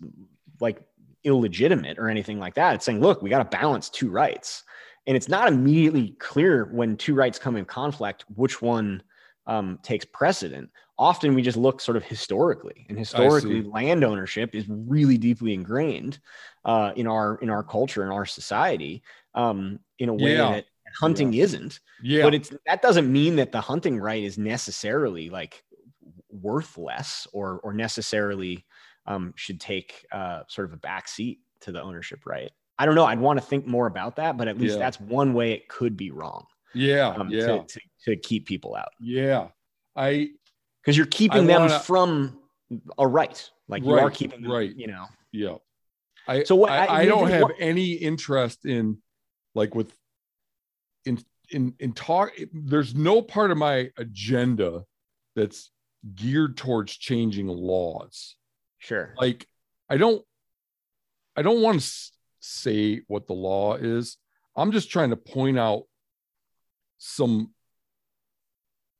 like 0.60 0.82
illegitimate 1.24 1.98
or 1.98 2.10
anything 2.10 2.40
like 2.40 2.56
that. 2.56 2.76
It's 2.76 2.86
saying, 2.86 3.02
look, 3.02 3.22
we 3.22 3.30
got 3.30 3.40
to 3.40 3.58
balance 3.58 3.90
two 3.90 4.10
rights, 4.10 4.64
and 5.08 5.16
it's 5.16 5.30
not 5.30 5.48
immediately 5.48 6.16
clear 6.20 6.66
when 6.66 6.98
two 6.98 7.16
rights 7.16 7.40
come 7.40 7.56
in 7.56 7.66
conflict 7.66 8.26
which 8.36 8.62
one 8.62 9.02
um, 9.48 9.80
takes 9.82 10.06
precedent. 10.06 10.70
Often 10.98 11.36
we 11.36 11.42
just 11.42 11.58
look 11.58 11.82
sort 11.82 11.98
of 11.98 12.04
historically, 12.04 12.86
and 12.90 12.98
historically, 12.98 13.64
land 13.64 14.04
ownership 14.04 14.56
is 14.56 14.66
really 14.70 15.18
deeply 15.18 15.54
ingrained 15.54 16.20
uh, 16.64 16.94
in 16.96 17.08
our 17.08 17.36
in 17.42 17.50
our 17.50 17.64
culture 17.64 18.04
in 18.04 18.12
our 18.12 18.26
society 18.26 19.04
um, 19.34 19.80
in 20.00 20.10
a 20.10 20.14
way 20.14 20.36
yeah. 20.36 20.52
that 20.52 20.66
hunting 21.00 21.34
yeah. 21.34 21.44
isn't. 21.44 21.80
Yeah, 22.02 22.24
but 22.24 22.34
it's 22.34 22.52
that 22.66 22.82
doesn't 22.82 23.12
mean 23.12 23.36
that 23.38 23.52
the 23.52 23.62
hunting 23.62 24.00
right 24.00 24.24
is 24.24 24.38
necessarily 24.38 25.30
like 25.30 25.64
worth 26.42 26.78
less 26.78 27.28
or 27.34 27.60
or 27.64 27.74
necessarily 27.74 28.66
um, 29.08 29.34
should 29.36 29.60
take 29.60 30.06
uh, 30.12 30.42
sort 30.48 30.66
of 30.68 30.74
a 30.74 30.78
back 30.78 31.08
seat 31.08 31.40
to 31.62 31.72
the 31.72 31.82
ownership 31.82 32.26
right. 32.26 32.52
I 32.78 32.86
don't 32.86 32.96
know. 32.96 33.06
I'd 33.06 33.20
want 33.20 33.40
to 33.40 33.46
think 33.46 33.66
more 33.66 33.88
about 33.88 34.18
that, 34.18 34.36
but 34.38 34.48
at 34.48 34.58
least 34.58 34.74
Yeah. 34.74 34.80
that's 34.80 35.00
one 35.00 35.34
way 35.34 35.52
it 35.54 35.68
could 35.70 35.96
be 35.96 36.12
wrong 36.12 36.46
Yeah, 36.74 37.10
um, 37.18 37.30
yeah, 37.30 37.46
to, 37.48 37.64
to, 37.66 37.80
to 38.06 38.16
keep 38.18 38.46
people 38.46 38.76
out 38.76 38.90
yeah. 39.00 39.48
I 39.96 40.30
because 40.82 40.98
you're 40.98 41.06
keeping 41.08 41.46
them 41.48 41.62
wanna- 41.62 41.80
from 41.80 42.40
a 42.98 43.08
right. 43.08 43.50
Like 43.68 43.84
you 43.84 43.94
are 43.94 44.12
keeping 44.12 44.42
them, 44.42 44.52
right. 44.52 44.76
you 44.76 44.88
know. 44.88 45.06
yeah. 45.32 45.56
I 46.28 46.44
So 46.44 46.56
what- 46.56 46.72
I, 46.72 46.86
I- 46.86 47.00
I 47.02 47.06
don't 47.06 47.30
have 47.30 47.44
what- 47.44 47.56
any 47.60 47.94
interest 47.94 48.66
in 48.66 48.98
like 49.56 49.74
with 49.76 49.94
in 51.06 51.20
in 51.52 51.76
in 51.80 51.94
talk. 51.94 52.32
There's 52.52 52.94
no 52.96 53.22
part 53.22 53.52
of 53.52 53.58
my 53.58 53.90
agenda 53.98 54.84
that's 55.36 55.72
geared 56.14 56.56
towards 56.58 56.96
changing 56.96 57.48
laws. 57.48 58.36
Sure. 58.78 59.16
like 59.18 59.48
i 59.90 59.98
don't 59.98 60.24
i 61.36 61.42
don't 61.42 61.62
want 61.64 61.82
to 61.82 61.88
say 62.40 63.02
what 63.08 63.26
the 63.26 63.34
law 63.34 63.74
is 63.76 64.18
i'm 64.56 64.72
just 64.72 64.92
trying 64.92 65.10
to 65.10 65.16
point 65.16 65.58
out 65.58 65.84
some 67.00 67.52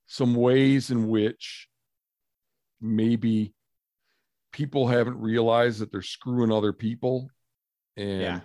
some 0.08 0.34
ways 0.34 0.90
in 0.90 1.08
which 1.08 1.68
maybe 2.82 3.54
people 4.52 4.88
haven't 4.88 5.20
realized 5.20 5.80
that 5.80 5.92
they're 5.92 6.02
screwing 6.02 6.52
other 6.52 6.74
people 6.74 7.30
and 7.98 8.22
Yeah. 8.22 8.40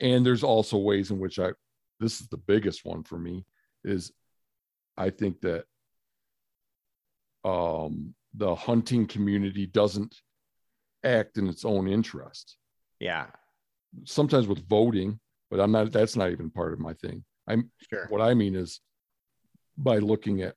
and 0.00 0.24
there's 0.24 0.44
also 0.44 0.78
ways 0.78 1.10
in 1.10 1.18
which 1.18 1.38
i 1.38 1.50
this 1.98 2.20
is 2.22 2.28
the 2.28 2.38
biggest 2.38 2.86
one 2.86 3.02
for 3.02 3.18
me 3.18 3.44
is 3.84 4.12
i 4.96 5.10
think 5.10 5.40
that 5.42 5.64
um 7.44 8.14
the 8.34 8.54
hunting 8.54 9.06
community 9.06 9.66
doesn't 9.66 10.14
act 11.04 11.38
in 11.38 11.48
its 11.48 11.64
own 11.64 11.88
interest 11.88 12.56
Yeah. 13.00 13.26
sometimes 14.04 14.46
with 14.46 14.66
voting 14.68 15.18
but 15.50 15.58
i'm 15.60 15.72
not 15.72 15.90
that's 15.92 16.16
not 16.16 16.30
even 16.30 16.50
part 16.50 16.72
of 16.72 16.78
my 16.78 16.92
thing 16.94 17.24
i'm 17.48 17.70
Sure. 17.88 18.06
what 18.10 18.20
i 18.20 18.34
mean 18.34 18.54
is 18.54 18.80
by 19.78 19.98
looking 19.98 20.42
at 20.42 20.54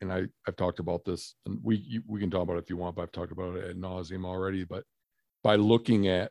and 0.00 0.12
i 0.12 0.24
i've 0.46 0.56
talked 0.56 0.78
about 0.80 1.04
this 1.04 1.34
and 1.46 1.58
we 1.62 2.00
we 2.06 2.20
can 2.20 2.30
talk 2.30 2.42
about 2.42 2.56
it 2.56 2.62
if 2.64 2.70
you 2.70 2.76
want 2.76 2.94
but 2.94 3.02
i've 3.02 3.12
talked 3.12 3.32
about 3.32 3.56
it 3.56 3.64
at 3.70 3.76
nauseum 3.76 4.24
already 4.26 4.64
but 4.64 4.84
by 5.42 5.56
looking 5.56 6.08
at 6.08 6.30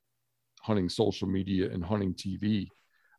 hunting 0.61 0.89
social 0.89 1.28
media 1.28 1.70
and 1.72 1.84
hunting 1.84 2.13
tv 2.13 2.68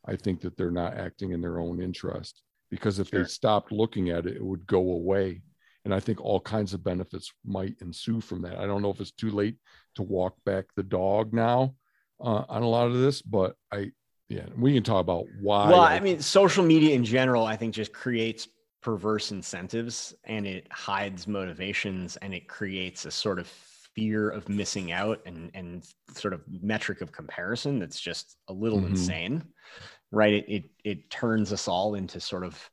i 0.07 0.15
think 0.15 0.39
that 0.39 0.55
they're 0.55 0.71
not 0.71 0.93
acting 0.95 1.33
in 1.33 1.41
their 1.41 1.59
own 1.59 1.81
interest 1.81 2.41
because 2.71 2.99
if 2.99 3.09
Sure. 3.09 3.23
they 3.23 3.27
stopped 3.27 3.71
looking 3.73 4.09
at 4.09 4.25
it 4.25 4.37
it 4.37 4.43
would 4.45 4.65
go 4.65 4.79
away 4.91 5.41
and 5.89 5.95
i 5.95 5.99
think 5.99 6.21
all 6.21 6.39
kinds 6.39 6.75
of 6.75 6.83
benefits 6.83 7.33
might 7.43 7.75
ensue 7.81 8.21
from 8.21 8.43
that 8.43 8.59
i 8.59 8.67
don't 8.67 8.83
know 8.83 8.91
if 8.91 9.01
it's 9.01 9.11
too 9.11 9.31
late 9.31 9.55
to 9.95 10.03
walk 10.03 10.35
back 10.45 10.65
the 10.75 10.83
dog 10.83 11.33
now 11.33 11.73
uh, 12.21 12.43
on 12.47 12.61
a 12.61 12.67
lot 12.67 12.85
of 12.85 12.93
this 12.93 13.23
but 13.23 13.55
i 13.73 13.91
yeah 14.29 14.45
we 14.55 14.71
can 14.71 14.83
talk 14.83 15.01
about 15.01 15.25
why 15.41 15.67
well, 15.67 15.81
I 15.81 15.99
mean, 15.99 16.21
social 16.21 16.63
media 16.63 16.93
in 16.93 17.03
general, 17.03 17.43
I 17.45 17.55
think 17.55 17.73
just 17.73 17.91
creates 17.91 18.47
perverse 18.81 19.31
incentives 19.31 20.13
and 20.23 20.45
it 20.45 20.67
hides 20.71 21.27
motivations 21.27 22.17
and 22.17 22.33
it 22.33 22.47
creates 22.47 23.05
a 23.05 23.11
sort 23.11 23.39
of 23.39 23.47
fear 23.47 24.29
of 24.29 24.47
missing 24.47 24.91
out 24.91 25.19
and 25.25 25.49
and 25.55 25.83
sort 26.13 26.33
of 26.35 26.43
metric 26.61 27.01
of 27.01 27.11
comparison 27.11 27.79
that's 27.79 27.99
just 27.99 28.37
a 28.47 28.53
little 28.53 28.81
Mhm. 28.81 28.89
insane, 28.91 29.43
right? 30.11 30.33
It 30.33 30.45
it 30.47 30.63
it 30.83 31.09
turns 31.09 31.51
us 31.51 31.67
all 31.67 31.95
into 31.95 32.19
sort 32.19 32.43
of 32.45 32.69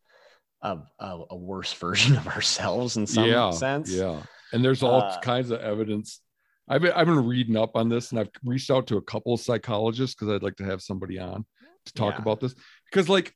a, 0.62 0.78
a, 0.98 1.18
a 1.30 1.36
worse 1.36 1.72
version 1.84 2.16
of 2.16 2.26
ourselves 2.28 2.96
in 2.96 3.06
some 3.06 3.28
yeah, 3.28 3.50
sense. 3.50 3.90
Yeah. 3.90 4.22
And 4.52 4.64
there's 4.64 4.82
all 4.82 5.02
Uh, 5.02 5.20
kinds 5.20 5.50
of 5.50 5.60
evidence. 5.60 6.20
I've 6.68 6.82
been, 6.82 6.92
I've 6.92 7.06
been 7.06 7.24
reading 7.26 7.56
up 7.56 7.76
on 7.76 7.88
this 7.88 8.10
and 8.10 8.18
I've 8.20 8.30
reached 8.44 8.70
out 8.70 8.86
to 8.88 8.96
a 8.96 9.02
couple 9.02 9.32
of 9.34 9.40
psychologists 9.40 10.14
because 10.16 10.34
I'd 10.34 10.42
like 10.42 10.56
to 10.56 10.64
have 10.64 10.82
somebody 10.82 11.18
on 11.18 11.44
to 11.86 11.92
talk 11.94 12.14
Yeah. 12.14 12.22
about 12.22 12.40
this. 12.40 12.54
Because, 12.90 13.08
like, 13.08 13.34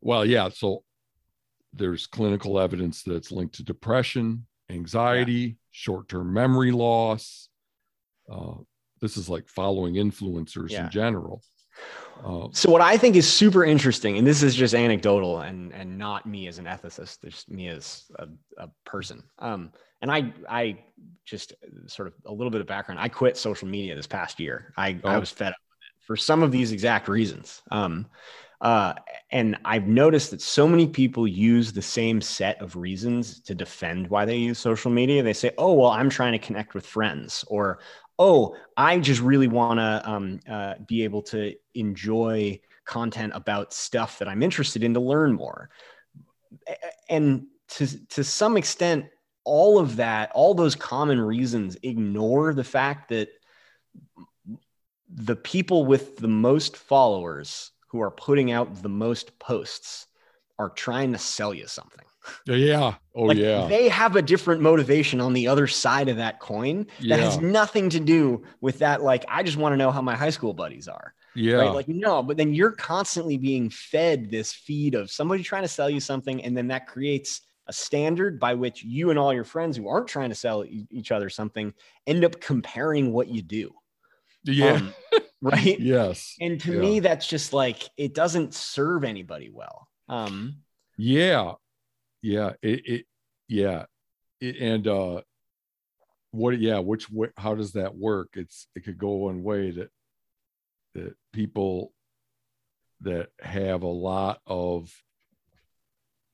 well, 0.00 0.24
yeah. 0.24 0.48
So 0.50 0.84
there's 1.72 2.06
clinical 2.06 2.58
evidence 2.60 3.02
that 3.04 3.14
it's 3.14 3.32
linked 3.32 3.56
to 3.56 3.62
depression, 3.64 4.46
anxiety, 4.68 5.56
short 5.72 6.08
term 6.08 6.32
memory 6.32 6.70
loss. 6.72 7.48
Uh, 8.30 8.54
this 9.00 9.16
is 9.16 9.28
like 9.28 9.48
following 9.48 9.94
influencers 9.94 10.70
Yeah. 10.70 10.84
in 10.84 10.90
general. 10.90 11.42
Uh, 12.24 12.48
So 12.52 12.70
what 12.70 12.82
I 12.82 12.96
think 12.96 13.16
is 13.16 13.30
super 13.30 13.64
interesting, 13.64 14.18
and 14.18 14.26
this 14.26 14.42
is 14.42 14.54
just 14.54 14.74
anecdotal 14.74 15.40
and 15.40 15.72
and 15.72 15.96
not 15.98 16.26
me 16.26 16.48
as 16.48 16.58
an 16.58 16.66
ethicist, 16.66 17.22
just 17.24 17.50
me 17.50 17.68
as 17.68 18.10
a, 18.18 18.28
a 18.58 18.68
person. 18.84 19.22
Um, 19.38 19.72
and 20.02 20.10
I 20.10 20.32
I 20.48 20.78
just 21.24 21.54
sort 21.86 22.08
of 22.08 22.14
a 22.26 22.32
little 22.32 22.50
bit 22.50 22.60
of 22.60 22.66
background. 22.66 23.00
I 23.00 23.08
quit 23.08 23.36
social 23.36 23.68
media 23.68 23.94
this 23.94 24.06
past 24.06 24.40
year. 24.40 24.72
I 24.76 25.00
I 25.06 25.16
Oh. 25.16 25.20
was 25.20 25.30
fed 25.30 25.48
up 25.52 25.56
with 25.70 25.78
it 25.86 26.04
for 26.06 26.16
some 26.16 26.42
of 26.42 26.52
these 26.52 26.72
exact 26.72 27.08
reasons. 27.08 27.62
Um, 27.70 28.06
uh, 28.60 28.92
and 29.32 29.56
I've 29.64 29.86
noticed 29.86 30.32
that 30.32 30.42
so 30.42 30.68
many 30.68 30.86
people 30.86 31.26
use 31.26 31.72
the 31.72 31.80
same 31.80 32.20
set 32.20 32.60
of 32.60 32.76
reasons 32.76 33.40
to 33.42 33.54
defend 33.54 34.08
why 34.10 34.26
they 34.26 34.36
use 34.36 34.58
social 34.58 34.90
media. 34.90 35.22
They 35.22 35.32
say, 35.32 35.52
"Oh, 35.56 35.72
well, 35.72 35.90
I'm 35.90 36.10
trying 36.10 36.32
to 36.32 36.38
connect 36.38 36.74
with 36.74 36.86
friends," 36.86 37.44
or 37.48 37.78
"Oh, 38.20 38.54
I 38.76 38.98
just 38.98 39.22
really 39.22 39.48
want 39.48 39.80
to 39.80 40.02
um, 40.04 40.40
uh, 40.48 40.74
be 40.86 41.04
able 41.04 41.22
to 41.22 41.54
enjoy 41.74 42.60
content 42.84 43.32
about 43.34 43.72
stuff 43.72 44.18
that 44.18 44.28
I'm 44.28 44.42
interested 44.42 44.84
in 44.84 44.94
to 44.94 45.00
learn 45.00 45.32
more." 45.32 45.70
And 47.08 47.46
to 47.76 48.06
to 48.08 48.22
some 48.22 48.56
extent, 48.56 49.06
all 49.44 49.78
of 49.78 49.96
that, 49.96 50.30
all 50.34 50.54
those 50.54 50.74
common 50.74 51.20
reasons, 51.20 51.76
ignore 51.82 52.52
the 52.52 52.64
fact 52.64 53.08
that 53.08 53.30
the 55.08 55.36
people 55.36 55.86
with 55.86 56.16
the 56.18 56.28
most 56.28 56.76
followers 56.76 57.72
who 57.88 58.00
are 58.00 58.10
putting 58.10 58.52
out 58.52 58.82
the 58.82 58.88
most 58.88 59.38
posts 59.38 60.06
are 60.58 60.70
trying 60.70 61.12
to 61.12 61.18
sell 61.18 61.52
you 61.54 61.66
something. 61.66 62.04
Yeah. 62.46 62.94
Oh, 63.14 63.22
Like, 63.24 63.36
yeah. 63.38 63.66
They 63.66 63.88
have 63.88 64.16
a 64.16 64.22
different 64.22 64.60
motivation 64.62 65.20
on 65.20 65.32
the 65.32 65.48
other 65.48 65.66
side 65.66 66.08
of 66.08 66.16
that 66.18 66.40
coin 66.40 66.86
that 67.08 67.18
has 67.20 67.38
nothing 67.40 67.90
to 67.90 68.00
do 68.00 68.42
with 68.60 68.78
that. 68.80 69.02
Like, 69.02 69.24
I 69.28 69.42
just 69.42 69.56
want 69.56 69.72
to 69.72 69.76
know 69.76 69.90
how 69.90 70.02
my 70.02 70.16
high 70.16 70.30
school 70.30 70.52
buddies 70.54 70.88
are. 70.88 71.14
yeah. 71.34 71.54
Right. 71.56 71.72
Like, 71.74 71.88
no, 71.88 72.22
but 72.22 72.36
then 72.36 72.54
you're 72.54 72.72
constantly 72.72 73.38
being 73.38 73.70
fed 73.70 74.30
this 74.30 74.52
feed 74.52 74.94
of 74.94 75.10
somebody 75.10 75.42
trying 75.42 75.62
to 75.62 75.68
sell 75.68 75.88
you 75.90 76.00
something. 76.00 76.42
And 76.44 76.56
then 76.56 76.68
that 76.68 76.86
creates 76.86 77.40
a 77.66 77.72
standard 77.72 78.40
by 78.40 78.54
which 78.54 78.82
you 78.82 79.10
and 79.10 79.18
all 79.18 79.32
your 79.32 79.44
friends 79.44 79.76
who 79.76 79.86
aren't 79.88 80.08
trying 80.08 80.30
to 80.30 80.34
sell 80.34 80.64
e- 80.64 80.86
each 80.90 81.12
other 81.12 81.28
something 81.30 81.72
end 82.06 82.24
up 82.24 82.40
comparing 82.40 83.12
what 83.12 83.28
you 83.28 83.42
do. 83.42 83.72
yeah. 84.44 84.72
Um, 84.74 84.94
right. 85.40 85.78
yes. 85.78 86.34
And 86.40 86.60
to 86.62 86.72
Yeah. 86.74 86.80
me, 86.80 87.00
that's 87.00 87.26
just 87.28 87.52
like 87.52 87.88
it 87.96 88.12
doesn't 88.14 88.54
serve 88.54 89.04
anybody 89.04 89.50
well. 89.52 89.88
Um, 90.08 90.56
yeah 90.98 91.52
yeah 92.22 92.52
it, 92.62 92.86
it 92.86 93.06
yeah. 93.48 93.84
It, 94.40 94.56
and 94.56 94.86
uh 94.86 95.20
what 96.30 96.58
yeah 96.58 96.78
which 96.78 97.08
how 97.36 97.54
does 97.54 97.72
that 97.72 97.96
work? 97.96 98.28
It's 98.34 98.68
it 98.74 98.84
could 98.84 98.98
go 98.98 99.10
one 99.10 99.42
way 99.42 99.70
that 99.72 99.90
that 100.94 101.14
people 101.32 101.92
that 103.02 103.28
have 103.40 103.82
a 103.82 103.88
lot 103.88 104.40
of 104.46 104.92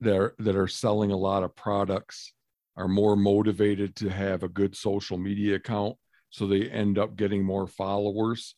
that 0.01 0.17
are, 0.17 0.35
that 0.39 0.57
are 0.57 0.69
selling 0.69 1.11
a 1.11 1.17
lot 1.17 1.43
of 1.43 1.57
products 1.57 2.33
are 2.77 2.89
more 2.89 3.17
motivated 3.17 3.97
to 3.97 4.11
have 4.11 4.43
a 4.43 4.49
good 4.49 4.77
social 4.77 5.17
media 5.17 5.55
account 5.55 5.97
so 6.31 6.47
they 6.47 6.69
end 6.69 6.99
up 6.99 7.17
getting 7.17 7.43
more 7.43 7.67
followers. 7.67 8.55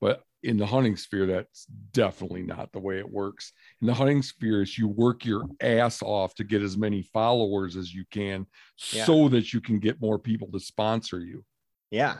But 0.00 0.22
in 0.42 0.56
the 0.56 0.66
hunting 0.66 0.96
sphere 0.96 1.26
that's 1.26 1.66
definitely 1.92 2.42
not 2.42 2.72
the 2.72 2.78
way 2.80 2.98
it 2.98 3.10
works 3.10 3.52
in 3.80 3.86
the 3.86 3.94
hunting 3.94 4.22
sphere 4.22 4.62
is 4.62 4.76
you 4.76 4.88
work 4.88 5.24
your 5.24 5.44
ass 5.60 6.02
off 6.02 6.34
to 6.34 6.44
get 6.44 6.62
as 6.62 6.76
many 6.76 7.02
followers 7.12 7.76
as 7.76 7.94
you 7.94 8.04
can 8.10 8.46
Yeah. 8.92 9.04
so 9.04 9.28
that 9.28 9.52
you 9.52 9.60
can 9.60 9.78
get 9.78 10.00
more 10.00 10.18
people 10.18 10.48
to 10.52 10.60
sponsor 10.60 11.20
you 11.20 11.44
yeah. 11.92 12.16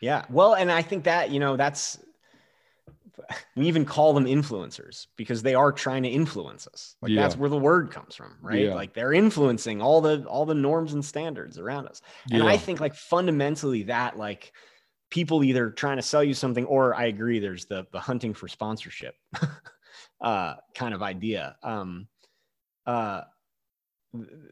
Yeah. 0.00 0.26
Well, 0.28 0.52
and 0.54 0.70
I 0.70 0.82
think 0.82 1.04
that, 1.04 1.30
you 1.30 1.40
know, 1.40 1.56
that's, 1.56 1.98
we 3.56 3.66
even 3.68 3.86
call 3.86 4.12
them 4.12 4.26
influencers 4.26 5.06
because 5.16 5.42
they 5.42 5.54
are 5.54 5.72
trying 5.72 6.02
to 6.02 6.08
influence 6.10 6.66
us. 6.66 6.96
Like 7.00 7.14
that's 7.14 7.36
where 7.36 7.48
the 7.48 7.56
word 7.56 7.90
comes 7.90 8.14
from, 8.14 8.36
right? 8.42 8.66
Yeah. 8.66 8.74
Like 8.74 8.92
they're 8.92 9.14
influencing 9.14 9.80
all 9.80 10.02
the, 10.02 10.24
all 10.24 10.44
the 10.44 10.54
norms 10.54 10.92
and 10.92 11.02
standards 11.02 11.58
around 11.58 11.86
us. 11.88 12.02
And 12.30 12.42
I 12.42 12.58
think 12.58 12.80
like 12.80 12.94
fundamentally 12.94 13.84
that 13.84 14.18
like 14.18 14.52
people 15.14 15.44
either 15.44 15.70
trying 15.70 15.96
to 15.96 16.02
sell 16.02 16.24
you 16.24 16.34
something 16.34 16.64
or 16.66 16.92
I 16.92 17.04
agree 17.04 17.38
there's 17.38 17.66
the 17.66 17.86
the 17.92 18.00
hunting 18.00 18.34
for 18.34 18.48
sponsorship 18.48 19.14
uh 20.20 20.54
kind 20.74 20.92
of 20.92 21.02
idea. 21.02 21.56
Um 21.62 22.08
uh 22.84 23.22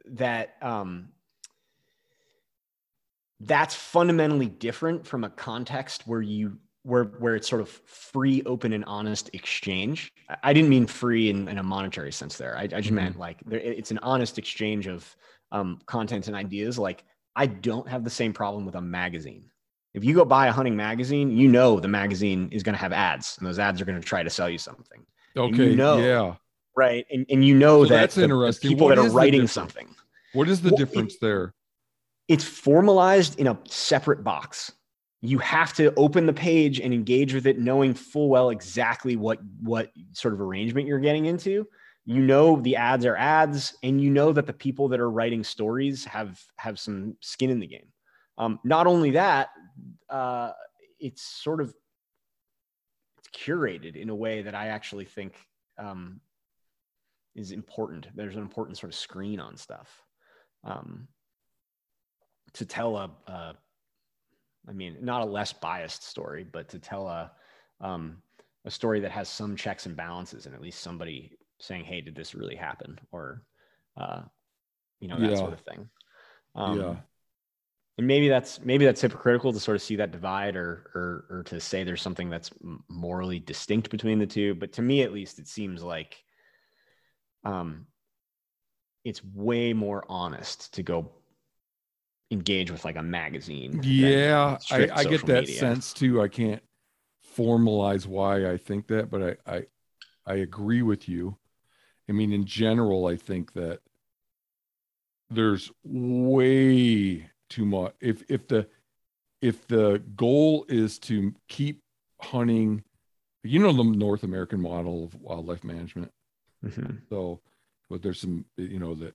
that 0.07 0.55
um 0.63 1.09
that's 3.41 3.75
fundamentally 3.75 4.47
different 4.47 5.05
from 5.05 5.25
a 5.25 5.31
context 5.31 6.05
where 6.07 6.23
you 6.23 6.59
where 6.85 7.05
where 7.05 7.35
it's 7.35 7.49
sort 7.49 7.61
of 7.61 7.69
free, 7.69 8.43
open, 8.47 8.73
and 8.73 8.85
honest 8.85 9.31
exchange. 9.33 10.13
I- 10.43 10.53
didn't 10.53 10.71
mean 10.71 10.87
free 10.87 11.29
in, 11.31 11.49
in 11.49 11.59
a 11.59 11.63
monetary 11.63 12.13
sense 12.13 12.37
there. 12.39 12.57
I, 12.57 12.63
I 12.63 12.67
just 12.67 12.91
Mhm. 12.91 12.95
meant 13.03 13.19
like 13.19 13.39
there, 13.47 13.61
it's 13.61 13.91
an 13.91 13.99
honest 13.99 14.39
exchange 14.39 14.87
of 14.87 15.17
um, 15.51 15.81
content 15.87 16.29
and 16.29 16.37
ideas. 16.37 16.79
Like 16.79 17.05
I 17.35 17.47
don't 17.47 17.89
have 17.89 18.05
the 18.05 18.11
same 18.11 18.33
problem 18.33 18.65
with 18.65 18.77
a 18.77 18.81
magazine. 18.81 19.52
If 19.95 20.05
you 20.05 20.15
go 20.15 20.25
buy 20.25 20.47
a 20.47 20.53
hunting 20.53 20.77
magazine, 20.77 21.31
you 21.37 21.49
know 21.49 21.79
the 21.81 21.89
magazine 21.89 22.49
is 22.51 22.63
going 22.63 22.75
to 22.75 22.81
have 22.81 22.93
ads, 22.93 23.37
and 23.39 23.47
those 23.47 23.59
ads 23.59 23.81
are 23.81 23.85
going 23.85 24.01
to 24.01 24.07
try 24.07 24.23
to 24.23 24.31
sell 24.31 24.49
you 24.49 24.59
something. 24.59 25.05
Okay. 25.37 25.71
you 25.71 25.77
know 25.77 25.99
yeah. 25.99 26.35
Right. 26.77 27.07
And, 27.11 27.27
and 27.29 27.45
you 27.45 27.55
know 27.55 27.85
So 27.85 27.91
that 27.91 28.01
that's 28.01 28.15
the- 28.15 28.21
the 28.23 28.25
interesting. 28.25 28.71
people 28.71 28.87
What 28.87 28.97
that 28.97 29.05
are 29.07 29.11
writing 29.11 29.47
something, 29.47 29.95
What 30.33 30.49
is 30.49 30.63
the 30.63 30.71
Well, 30.71 30.75
it- 30.75 30.79
difference 30.87 31.19
there? 31.19 31.55
it's 32.29 32.45
formalized 32.45 33.39
in 33.39 33.47
a 33.49 33.59
separate 33.69 34.25
box. 34.25 34.73
You 35.21 35.39
have 35.39 35.73
to 35.75 35.93
open 35.97 36.25
the 36.27 36.33
page 36.33 36.81
and 36.81 36.93
engage 36.95 37.35
with 37.35 37.47
it, 37.47 37.59
knowing 37.59 37.95
full 37.95 38.29
well 38.29 38.51
exactly 38.51 39.17
what 39.17 39.39
what 39.61 39.91
sort 40.13 40.33
of 40.35 40.41
arrangement 40.41 40.87
you're 40.89 40.99
getting 41.01 41.27
into. 41.27 41.67
You 42.07 42.21
know 42.21 42.61
the 42.61 42.77
ads 42.77 43.05
are 43.05 43.17
ads, 43.17 43.77
and 43.83 44.01
you 44.01 44.11
know 44.11 44.33
that 44.33 44.47
the 44.47 44.53
people 44.53 44.89
that 44.89 44.99
are 45.01 45.11
writing 45.11 45.45
stories 45.45 46.05
have 46.07 46.41
have 46.57 46.81
some 46.81 47.17
skin 47.21 47.51
in 47.51 47.61
the 47.61 47.67
game. 47.67 47.87
Um, 48.39 48.59
not 48.65 48.87
only 48.87 49.13
that, 49.13 49.51
uh, 50.09 50.53
it's 50.99 51.23
sort 51.23 51.61
of 51.61 51.75
it's 53.19 53.29
curated 53.29 53.97
in 53.97 54.11
a 54.11 54.15
way 54.15 54.43
that 54.43 54.55
I 54.55 54.69
actually 54.69 55.05
think 55.05 55.35
um, 55.79 56.21
is 57.35 57.53
important. 57.53 58.09
There's 58.15 58.37
an 58.37 58.43
important 58.43 58.79
sort 58.79 58.93
of 58.93 58.99
screen 58.99 59.41
on 59.41 59.57
stuff. 59.57 60.03
Um, 60.65 61.09
to 62.55 62.67
tell 62.67 62.97
a, 62.97 63.11
a 63.27 63.55
I 64.69 64.73
mean, 64.73 64.99
not 65.01 65.23
a 65.23 65.25
less 65.25 65.53
biased 65.53 66.05
story, 66.05 66.45
but 66.45 66.69
to 66.71 66.79
tell 66.79 67.09
a 67.09 67.33
um, 67.81 68.23
a 68.65 68.71
story 68.71 69.01
that 69.01 69.11
has 69.11 69.29
some 69.29 69.57
checks 69.57 69.87
and 69.87 69.97
balances, 69.97 70.47
and 70.47 70.55
at 70.55 70.61
least 70.61 70.81
somebody 70.81 71.37
saying, 71.59 71.85
"Hey, 71.85 72.01
did 72.01 72.15
this 72.15 72.35
really 72.35 72.55
happen?" 72.55 72.99
or 73.11 73.43
uh, 73.97 74.23
you 75.01 75.09
know 75.09 75.19
that 75.19 75.31
Yeah. 75.31 75.37
sort 75.37 75.53
of 75.53 75.61
thing. 75.61 75.89
Um, 76.55 76.79
yeah. 76.81 76.97
And 78.03 78.09
maybe 78.09 78.29
that's 78.29 78.61
maybe 78.65 78.85
that's 78.85 79.01
hypocritical 79.01 79.53
to 79.53 79.61
sort 79.61 79.77
of 79.77 79.83
see 79.83 79.95
that 79.95 80.11
divide, 80.11 80.57
or 80.57 80.91
or 80.93 81.25
or 81.31 81.43
to 81.45 81.61
say 81.61 81.85
there's 81.85 82.03
something 82.03 82.29
that's 82.29 82.51
morally 82.89 83.39
distinct 83.39 83.91
between 83.91 84.19
the 84.19 84.27
two. 84.27 84.57
But 84.57 84.73
to 84.73 84.83
me, 84.83 85.03
at 85.03 85.13
least, 85.13 85.39
it 85.39 85.47
seems 85.47 85.85
like 85.85 86.25
um, 87.45 87.87
it's 89.05 89.23
way 89.25 89.73
more 89.73 90.05
honest 90.09 90.75
to 90.75 90.83
go 90.83 91.13
engage 92.33 92.73
with 92.73 92.85
like 92.85 92.97
a 92.97 93.03
magazine. 93.05 93.79
Yeah, 93.85 94.59
I, 94.73 94.89
I 94.93 95.05
get 95.05 95.25
that 95.27 95.45
media. 95.45 95.59
sense 95.61 95.93
too. 95.93 96.21
I 96.21 96.27
can't 96.27 96.63
formalize 97.39 98.05
why 98.05 98.51
I 98.51 98.57
think 98.57 98.89
that, 98.89 99.11
but 99.11 99.39
I, 99.47 99.55
I 99.55 99.63
I 100.27 100.35
agree 100.39 100.83
with 100.83 101.09
you. 101.09 101.37
I 102.09 102.13
mean, 102.13 102.33
in 102.33 102.47
general, 102.47 103.07
I 103.07 103.15
think 103.15 103.53
that 103.53 103.79
there's 105.31 105.71
way 105.85 107.29
too 107.53 107.65
much. 107.65 107.95
If 108.01 108.23
if 108.29 108.49
the 108.49 108.67
if 109.41 109.67
the 109.67 110.03
goal 110.17 110.65
is 110.69 110.99
to 111.01 111.35
keep 111.49 111.83
hunting, 112.21 112.83
you 113.43 113.59
know 113.59 113.73
the 113.73 113.85
North 113.85 114.23
American 114.23 114.61
model 114.61 115.05
of 115.05 115.15
wildlife 115.21 115.65
management. 115.65 116.13
Mhm. 116.65 117.03
So, 117.09 117.41
but 117.91 118.03
there's 118.03 118.21
some, 118.21 118.45
you 118.57 118.79
know, 118.79 118.95
that 118.95 119.15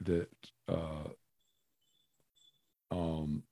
that 0.00 0.28
uh, 0.68 1.08
um, 2.90 3.42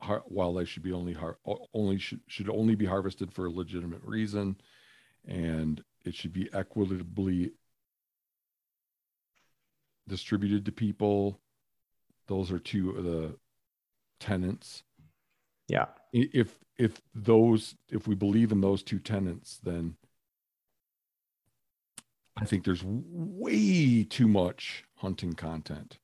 har- 0.00 0.24
wildlife 0.26 0.68
should 0.68 0.82
be 0.82 0.92
only 0.92 1.12
har- 1.12 1.38
only 1.74 1.98
should 1.98 2.20
should 2.26 2.48
only 2.48 2.74
be 2.74 2.86
harvested 2.86 3.32
for 3.32 3.46
a 3.46 3.50
legitimate 3.50 4.02
reason, 4.02 4.56
and 5.26 5.84
it 6.04 6.14
should 6.14 6.32
be 6.32 6.48
equitably 6.52 7.52
distributed 10.08 10.64
to 10.64 10.72
people. 10.72 11.38
Those 12.26 12.50
are 12.50 12.58
two 12.58 12.90
of 12.90 13.04
the 13.04 13.36
tenants. 14.22 14.82
Yeah. 15.68 15.86
If 16.12 16.58
if 16.78 17.00
those 17.14 17.74
if 17.90 18.06
we 18.06 18.14
believe 18.14 18.52
in 18.52 18.60
those 18.60 18.82
two 18.82 18.98
tenants, 18.98 19.58
then 19.62 19.96
I 22.36 22.44
think 22.44 22.64
there's 22.64 22.82
way 22.84 24.04
too 24.04 24.28
much 24.28 24.84
hunting 24.96 25.34
content. 25.34 25.98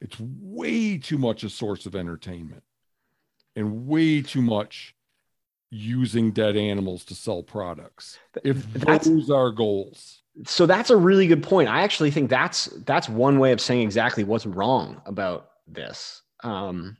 It's 0.00 0.16
way 0.20 0.98
too 0.98 1.18
much 1.18 1.42
a 1.42 1.50
source 1.50 1.86
of 1.86 1.94
entertainment 1.96 2.62
and 3.56 3.86
way 3.86 4.22
too 4.22 4.42
much 4.42 4.94
using 5.70 6.30
dead 6.30 6.56
animals 6.56 7.04
to 7.06 7.14
sell 7.14 7.42
products. 7.42 8.18
If 8.44 8.72
That's- 8.72 9.06
those 9.06 9.30
are 9.30 9.50
goals. 9.50 10.22
so 10.46 10.66
that's 10.66 10.90
a 10.90 10.96
really 10.96 11.26
good 11.26 11.42
point. 11.42 11.68
I 11.68 11.82
actually 11.82 12.10
think 12.10 12.30
that's 12.30 12.66
that's 12.86 13.08
one 13.08 13.38
way 13.38 13.52
of 13.52 13.60
saying 13.60 13.82
exactly 13.82 14.24
what's 14.24 14.46
wrong 14.46 15.02
about 15.04 15.50
this. 15.66 16.22
Um, 16.44 16.96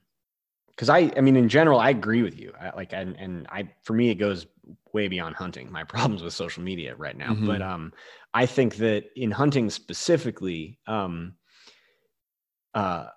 because 0.79 0.89
I, 0.89 1.13
I 1.17 1.21
mean, 1.23 1.37
in 1.37 1.49
general, 1.49 1.81
I 1.81 1.91
agree 1.91 2.23
with 2.23 2.39
you. 2.39 2.55
I, 2.61 2.71
like, 2.77 2.93
and 2.93 3.17
and 3.17 3.49
I, 3.51 3.69
for 3.83 3.95
me, 3.95 4.11
it 4.11 4.15
goes 4.15 4.47
way 4.93 5.09
beyond 5.09 5.35
hunting. 5.35 5.73
My 5.73 5.85
problems 5.85 6.23
with 6.23 6.35
social 6.35 6.63
media 6.63 6.95
right 6.97 7.17
now, 7.17 7.35
Mhm. 7.35 7.47
but 7.47 7.63
um, 7.63 7.93
I 8.33 8.47
think 8.47 8.77
that 8.77 9.07
in 9.17 9.33
hunting 9.33 9.71
specifically, 9.71 10.79
um, 10.87 11.35
uh, 12.75 13.09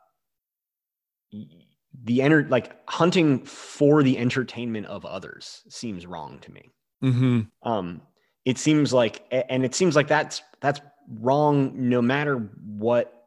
the 2.03 2.21
enter 2.21 2.47
like 2.49 2.77
hunting 2.89 3.45
for 3.45 4.03
the 4.03 4.17
entertainment 4.17 4.87
of 4.87 5.05
others 5.05 5.63
seems 5.69 6.05
wrong 6.05 6.39
to 6.39 6.51
me 6.51 6.69
Mm-hmm. 7.03 7.41
um 7.63 8.01
it 8.45 8.57
seems 8.57 8.93
like 8.93 9.23
and 9.31 9.65
it 9.65 9.75
seems 9.75 9.95
like 9.95 10.07
that's 10.07 10.41
that's 10.61 10.81
wrong 11.19 11.89
no 11.89 12.01
matter 12.01 12.37
what 12.65 13.20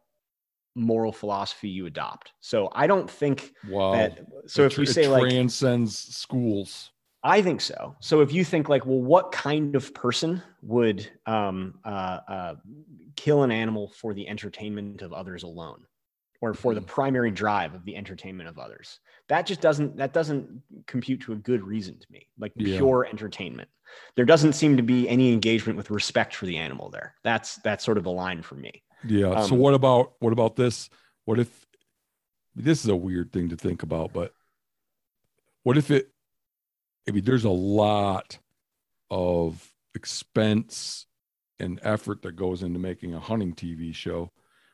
moral 0.74 1.12
philosophy 1.12 1.68
you 1.68 1.86
adopt 1.86 2.32
so 2.40 2.68
i 2.72 2.86
don't 2.86 3.08
think 3.10 3.52
Wow. 3.64 3.92
that 3.92 4.18
so 4.46 4.64
It 4.64 4.72
if 4.72 4.78
it 4.78 4.86
say 4.88 5.06
like 5.08 5.22
transcends 5.22 5.98
schools. 5.98 6.90
i 7.22 7.40
think 7.40 7.60
so 7.60 7.94
so 8.00 8.20
if 8.20 8.32
you 8.32 8.44
think 8.44 8.68
like 8.68 8.84
well 8.84 9.00
what 9.00 9.30
kind 9.32 9.76
of 9.76 9.94
person 9.94 10.42
would 10.62 11.08
um 11.26 11.78
uh, 11.84 12.20
uh 12.28 12.54
kill 13.16 13.44
an 13.44 13.52
animal 13.52 13.88
for 13.88 14.14
the 14.14 14.26
entertainment 14.28 15.00
of 15.02 15.12
others 15.12 15.44
alone 15.44 15.84
or 16.40 16.52
for 16.52 16.74
the 16.74 16.80
Mhm. 16.80 16.86
primary 16.86 17.30
drive 17.30 17.74
of 17.74 17.84
the 17.84 17.94
entertainment 17.96 18.48
of 18.48 18.58
others 18.58 18.98
that 19.28 19.46
just 19.46 19.60
doesn't 19.60 19.96
that 19.96 20.12
doesn't 20.12 20.60
compute 20.86 21.20
to 21.20 21.32
a 21.32 21.36
good 21.36 21.62
reason 21.62 21.96
to 22.00 22.06
me 22.10 22.26
like 22.38 22.52
Yeah. 22.56 22.76
pure 22.76 23.06
entertainment 23.08 23.68
there 24.16 24.24
doesn't 24.24 24.54
seem 24.54 24.76
to 24.76 24.82
be 24.82 25.08
any 25.08 25.32
engagement 25.32 25.76
with 25.76 25.90
respect 25.90 26.34
for 26.34 26.46
the 26.46 26.56
animal 26.56 26.90
there 26.90 27.14
that's 27.22 27.56
that's 27.62 27.84
sort 27.84 27.96
of 27.96 28.02
the 28.04 28.10
line 28.10 28.42
for 28.42 28.56
me 28.56 28.82
Yeah. 29.06 29.42
so 29.42 29.54
Um, 29.54 29.60
what 29.60 29.74
about 29.74 30.14
what 30.20 30.32
about 30.32 30.56
this? 30.56 30.88
What 31.24 31.38
if 31.38 31.66
this 32.54 32.84
is 32.84 32.90
a 32.90 32.96
weird 32.96 33.32
thing 33.32 33.48
to 33.50 33.56
think 33.56 33.82
about, 33.82 34.12
but 34.12 34.32
what 35.62 35.76
if 35.76 35.90
it 35.90 36.10
I 37.08 37.12
mean 37.12 37.24
there's 37.24 37.44
a 37.44 37.50
lot 37.50 38.38
of 39.10 39.72
expense 39.94 41.06
and 41.58 41.80
effort 41.82 42.22
that 42.22 42.32
goes 42.32 42.62
into 42.62 42.78
making 42.78 43.14
a 43.14 43.20
hunting 43.20 43.54
TV 43.54 43.94
show. 43.94 44.30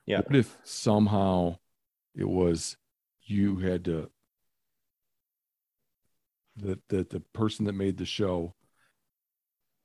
Yeah. 0.07 0.21
What 0.21 0.37
if 0.37 0.57
somehow 0.65 1.59
it 2.15 2.29
was 2.29 2.77
you 3.23 3.57
had 3.57 3.85
to 3.85 4.11
that 6.57 6.81
that 6.89 7.11
the 7.11 7.21
person 7.33 7.67
that 7.67 7.75
made 7.75 7.97
the 7.97 8.07
show 8.07 8.55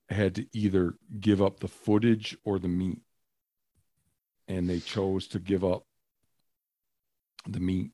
had 0.09 0.35
to 0.35 0.45
either 0.53 0.95
give 1.19 1.41
up 1.41 1.59
the 1.59 1.67
footage 1.67 2.37
or 2.43 2.59
the 2.59 2.67
meat 2.67 2.99
and 4.47 4.69
they 4.69 4.79
chose 4.79 5.27
to 5.29 5.39
give 5.39 5.63
up 5.63 5.85
the 7.47 7.59
meat. 7.59 7.91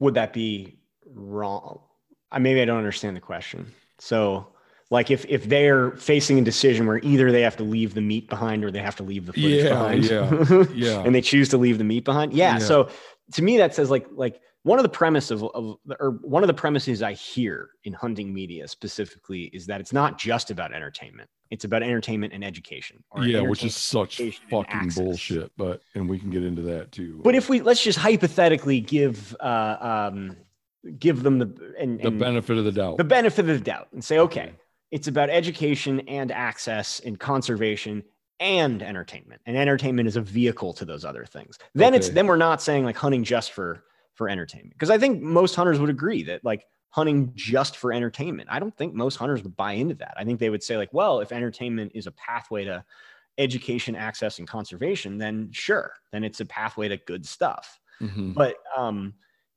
Would 0.00 0.14
that 0.14 0.32
be 0.32 0.78
wrong? 1.06 1.80
I 2.30 2.38
maybe 2.38 2.60
i 2.60 2.64
don't 2.64 2.78
understand 2.78 3.16
the 3.16 3.20
question. 3.20 3.72
So 3.98 4.48
like 4.90 5.10
if 5.10 5.24
if 5.28 5.44
they're 5.44 5.92
facing 5.92 6.38
a 6.38 6.42
decision 6.42 6.86
where 6.86 6.98
either 6.98 7.30
they 7.32 7.42
have 7.42 7.56
to 7.56 7.64
leave 7.64 7.94
the 7.94 8.00
meat 8.00 8.28
behind 8.28 8.64
or 8.64 8.70
they 8.70 8.80
have 8.80 8.96
to 8.96 9.02
leave 9.02 9.26
the 9.26 9.32
footage 9.32 9.62
Yeah, 9.64 9.68
behind 9.68 10.04
yeah, 10.04 10.64
yeah. 10.74 11.02
and 11.04 11.14
they 11.14 11.20
choose 11.20 11.48
to 11.50 11.58
leave 11.58 11.78
the 11.78 11.84
meat 11.84 12.04
behind? 12.04 12.32
Yeah, 12.32 12.54
Yeah. 12.54 12.58
so 12.58 12.88
to 13.32 13.42
me 13.42 13.56
that 13.58 13.74
says 13.74 13.90
like 13.90 14.06
like 14.12 14.40
one 14.64 14.78
of 14.78 14.82
the 14.82 14.88
premise 14.88 15.30
of, 15.30 15.42
of 15.44 15.76
or 16.00 16.12
one 16.22 16.42
of 16.42 16.46
the 16.48 16.54
premises 16.54 17.02
i 17.02 17.12
hear 17.12 17.70
in 17.84 17.92
hunting 17.92 18.32
media 18.34 18.66
specifically 18.68 19.44
is 19.52 19.66
that 19.66 19.80
it's 19.80 19.92
not 19.92 20.18
just 20.18 20.50
about 20.50 20.72
entertainment 20.74 21.28
it's 21.54 21.64
about 21.64 21.82
entertainment 21.82 22.32
and 22.32 22.44
education 22.44 23.02
or 23.10 23.24
yeah 23.24 23.40
which 23.40 23.64
is 23.64 23.74
such 23.74 24.20
fucking 24.50 24.90
bullshit 24.94 25.50
but 25.56 25.80
and 25.94 26.08
we 26.08 26.18
can 26.18 26.28
get 26.28 26.44
into 26.44 26.60
that 26.60 26.92
too 26.92 27.20
but 27.24 27.34
if 27.34 27.48
we 27.48 27.62
let's 27.62 27.82
just 27.82 27.98
hypothetically 27.98 28.80
give 28.80 29.34
uh 29.40 30.10
um 30.12 30.36
give 30.98 31.22
them 31.22 31.38
the 31.38 31.74
and, 31.78 32.00
the 32.00 32.08
and 32.08 32.18
benefit 32.18 32.58
of 32.58 32.64
the 32.64 32.72
doubt 32.72 32.98
the 32.98 33.04
benefit 33.04 33.48
of 33.48 33.58
the 33.58 33.64
doubt 33.64 33.88
and 33.92 34.04
say, 34.04 34.18
okay, 34.18 34.52
it's 34.90 35.08
about 35.08 35.30
education 35.30 36.00
and 36.00 36.30
access 36.30 37.00
and 37.00 37.18
conservation 37.18 38.02
and 38.40 38.82
entertainment. 38.82 39.40
And 39.46 39.56
entertainment 39.56 40.08
is 40.08 40.16
a 40.16 40.20
vehicle 40.20 40.72
to 40.74 40.84
those 40.84 41.04
other 41.04 41.24
things. 41.24 41.58
Then 41.74 41.94
it's 41.94 42.10
then 42.10 42.26
we're 42.26 42.36
not 42.36 42.62
saying 42.62 42.84
like 42.84 42.96
hunting 42.96 43.24
just 43.24 43.52
for 43.52 43.84
for 44.14 44.28
entertainment. 44.28 44.74
Because 44.74 44.90
I 44.90 44.98
think 44.98 45.22
most 45.22 45.54
hunters 45.54 45.78
would 45.80 45.90
agree 45.90 46.22
that 46.24 46.44
like 46.44 46.64
hunting 46.94 47.32
just 47.34 47.76
for 47.76 47.92
entertainment. 47.92 48.48
I 48.52 48.60
don't 48.60 48.76
think 48.76 48.94
most 48.94 49.16
hunters 49.16 49.42
would 49.42 49.56
buy 49.56 49.72
into 49.72 49.96
that. 49.96 50.14
I 50.16 50.24
think 50.24 50.38
they 50.38 50.50
would 50.50 50.62
say 50.62 50.76
like, 50.76 50.92
well, 50.94 51.18
if 51.20 51.32
entertainment 51.32 51.90
is 51.94 52.06
a 52.06 52.12
pathway 52.12 52.64
to 52.64 52.84
education, 53.36 53.96
access, 53.96 54.38
and 54.38 54.46
conservation, 54.46 55.18
then 55.18 55.50
sure, 55.52 55.94
then 56.12 56.22
it's 56.22 56.40
a 56.40 56.46
pathway 56.46 56.88
to 56.88 56.96
good 56.98 57.26
stuff. 57.26 57.80
Mhm. 58.00 58.34
But 58.34 58.56
um, 58.76 59.14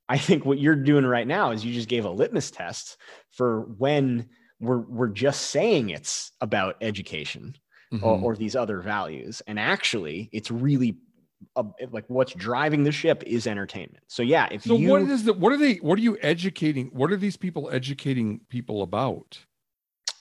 I 0.09 0.17
think 0.17 0.45
what 0.45 0.59
you're 0.59 0.75
doing 0.75 1.05
right 1.05 1.27
now 1.27 1.51
is 1.51 1.63
you 1.65 1.73
just 1.73 1.89
gave 1.89 2.05
a 2.05 2.09
litmus 2.09 2.49
test 2.51 2.97
for 3.29 3.61
when 3.77 4.29
we're 4.59 4.79
we're 4.79 5.09
just 5.09 5.51
saying 5.51 5.91
it's 5.91 6.31
about 6.41 6.77
education 6.81 7.55
or, 8.01 8.17
Mhm. 8.17 8.23
or 8.23 8.35
these 8.35 8.55
other 8.55 8.81
values, 8.81 9.41
and 9.47 9.59
actually, 9.59 10.29
it's 10.33 10.49
really 10.51 10.97
uh, 11.55 11.63
like 11.91 12.05
what's 12.07 12.33
driving 12.33 12.83
the 12.83 12.91
ship 12.91 13.23
is 13.25 13.47
entertainment. 13.47 14.03
So 14.07 14.23
yeah, 14.23 14.47
if 14.51 14.63
so 14.63 14.75
you 14.75 14.89
what 14.89 15.01
is 15.03 15.23
the 15.23 15.33
what 15.33 15.51
are 15.51 15.57
they 15.57 15.75
what 15.75 15.97
are 15.99 16.01
you 16.01 16.17
educating 16.21 16.87
what 16.87 17.11
are 17.11 17.17
these 17.17 17.37
people 17.37 17.69
educating 17.71 18.41
people 18.49 18.81
about 18.81 19.39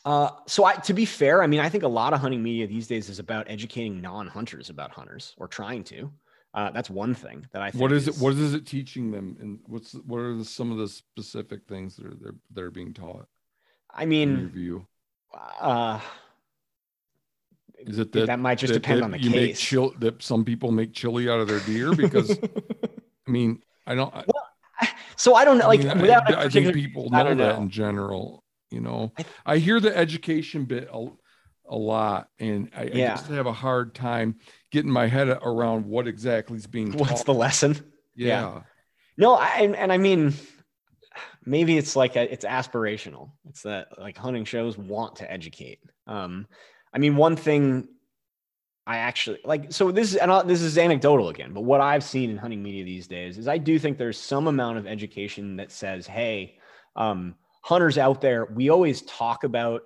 Uh, 0.05 0.30
so 0.47 0.64
I, 0.64 0.74
to 0.74 0.94
be 0.94 1.05
fair, 1.05 1.43
I 1.43 1.48
mean, 1.48 1.59
I 1.59 1.68
think 1.68 1.82
a 1.82 1.88
lot 1.88 2.12
of 2.12 2.20
hunting 2.20 2.43
media 2.43 2.66
these 2.66 2.86
days 2.86 3.09
is 3.09 3.18
about 3.18 3.51
educating 3.51 4.01
non-hunters 4.01 4.70
about 4.70 4.93
hunters 4.93 5.34
or 5.36 5.48
trying 5.48 5.82
to. 5.84 6.12
Uh, 6.55 6.70
that's 6.70 6.88
one 6.88 7.12
thing 7.12 7.44
that 7.52 7.60
I 7.60 7.70
think. 7.70 7.82
what 7.82 7.93
is 7.93 8.09
it 8.09 8.16
what 8.16 8.32
is 8.32 8.55
it 8.55 8.64
teaching 8.66 9.10
them 9.10 9.36
and 9.40 9.59
what's 9.66 9.93
what 10.06 10.18
are 10.18 10.36
the, 10.36 10.44
some 10.44 10.70
of 10.70 10.78
the 10.78 10.88
specific 10.88 11.66
things 11.68 11.97
that 11.97 12.06
are 12.06 12.14
they're, 12.14 12.34
that 12.52 12.62
are 12.62 12.70
being 12.70 12.94
taught 12.94 13.26
I 13.90 14.06
mean, 14.06 14.48
view 14.51 14.86
uh, 15.60 16.01
is 17.87 17.99
it 17.99 18.13
that, 18.13 18.27
that, 18.27 18.39
might 18.39 18.59
just 18.59 18.73
that- 18.73 18.81
depend 18.81 19.01
that 19.01 19.05
on 19.05 19.11
the 19.13 19.19
you 19.21 19.31
make 19.31 19.51
case. 19.51 19.61
chill 19.61 19.93
that 20.01 20.23
some 20.23 20.45
people 20.45 20.71
make 20.73 20.93
chili 20.93 21.29
out 21.29 21.41
of 21.41 21.49
their 21.49 21.61
deer 21.61 21.95
because 21.95 22.39
i 23.27 23.31
mean 23.31 23.63
i 23.87 23.95
don't 23.95 24.13
I, 24.15 24.91
so 25.17 25.35
I 25.35 25.47
don't 25.47 25.57
know, 25.57 25.65
I 25.65 25.69
like 25.69 25.81
mean, 25.81 25.89
I- 25.91 26.03
without 26.03 26.31
a 26.31 26.39
I, 26.39 26.43
particular, 26.45 26.73
think 26.75 26.85
people 26.85 27.09
I 27.13 27.23
know 27.23 27.35
that 27.37 27.59
in 27.59 27.71
general 27.71 28.45
you 28.71 28.81
know 28.81 29.13
I- 29.19 29.25
i 29.47 29.59
hear 29.59 29.81
the 29.81 29.97
education 29.97 30.65
bit 30.65 30.89
a, 30.93 31.09
a 31.69 31.77
lot 31.77 32.29
and 32.39 32.71
I, 32.77 32.83
I 32.83 32.85
Yeah. 32.93 33.15
just 33.15 33.29
have 33.29 33.47
a 33.47 33.53
hard 33.53 33.95
time 33.95 34.37
getting 34.71 34.91
my 34.91 35.07
head 35.07 35.29
around 35.29 35.87
what 35.87 36.07
exactly 36.07 36.57
is 36.59 36.67
being 36.67 36.93
what's 36.93 37.13
taught. 37.13 37.27
the 37.27 37.35
lesson? 37.35 37.77
yeah. 38.15 38.27
yeah. 38.55 38.61
No, 39.19 39.33
I, 39.35 39.47
and, 39.63 39.75
and 39.75 39.91
I 39.91 39.97
mean, 39.97 40.35
maybe 41.45 41.79
it's 41.79 41.97
like 41.97 42.17
a, 42.17 42.31
it's 42.31 42.45
aspirational. 42.45 43.31
It's 43.49 43.63
that 43.63 43.99
like 43.99 44.17
hunting 44.19 44.45
shows 44.45 44.77
want 44.77 45.17
to 45.17 45.33
educate. 45.33 45.79
Um, 46.07 46.47
I 46.97 46.98
mean, 46.98 47.14
one 47.16 47.36
thing 47.36 47.89
I 48.86 48.97
actually 48.97 49.40
like. 49.44 49.70
So 49.70 49.93
this 49.93 50.12
is 50.12 50.16
and 50.16 50.32
I'll- 50.32 50.44
this 50.44 50.62
is 50.62 50.78
anecdotal 50.78 51.28
again, 51.28 51.52
but 51.52 51.60
what 51.60 51.82
I've 51.82 52.02
seen 52.02 52.31
in 52.31 52.39
hunting 52.39 52.62
media 52.62 52.85
these 52.85 53.06
days 53.06 53.36
is 53.36 53.47
I 53.48 53.59
do 53.59 53.78
think 53.78 53.98
there's 53.98 54.18
some 54.18 54.47
amount 54.47 54.78
of 54.78 54.86
education 54.86 55.56
that 55.56 55.70
says, 55.70 56.06
hey, 56.06 56.59
um, 56.97 57.35
hunters 57.62 57.98
out 57.98 58.23
there, 58.23 58.47
we 58.47 58.70
always 58.70 59.02
talk 59.02 59.44
about 59.44 59.82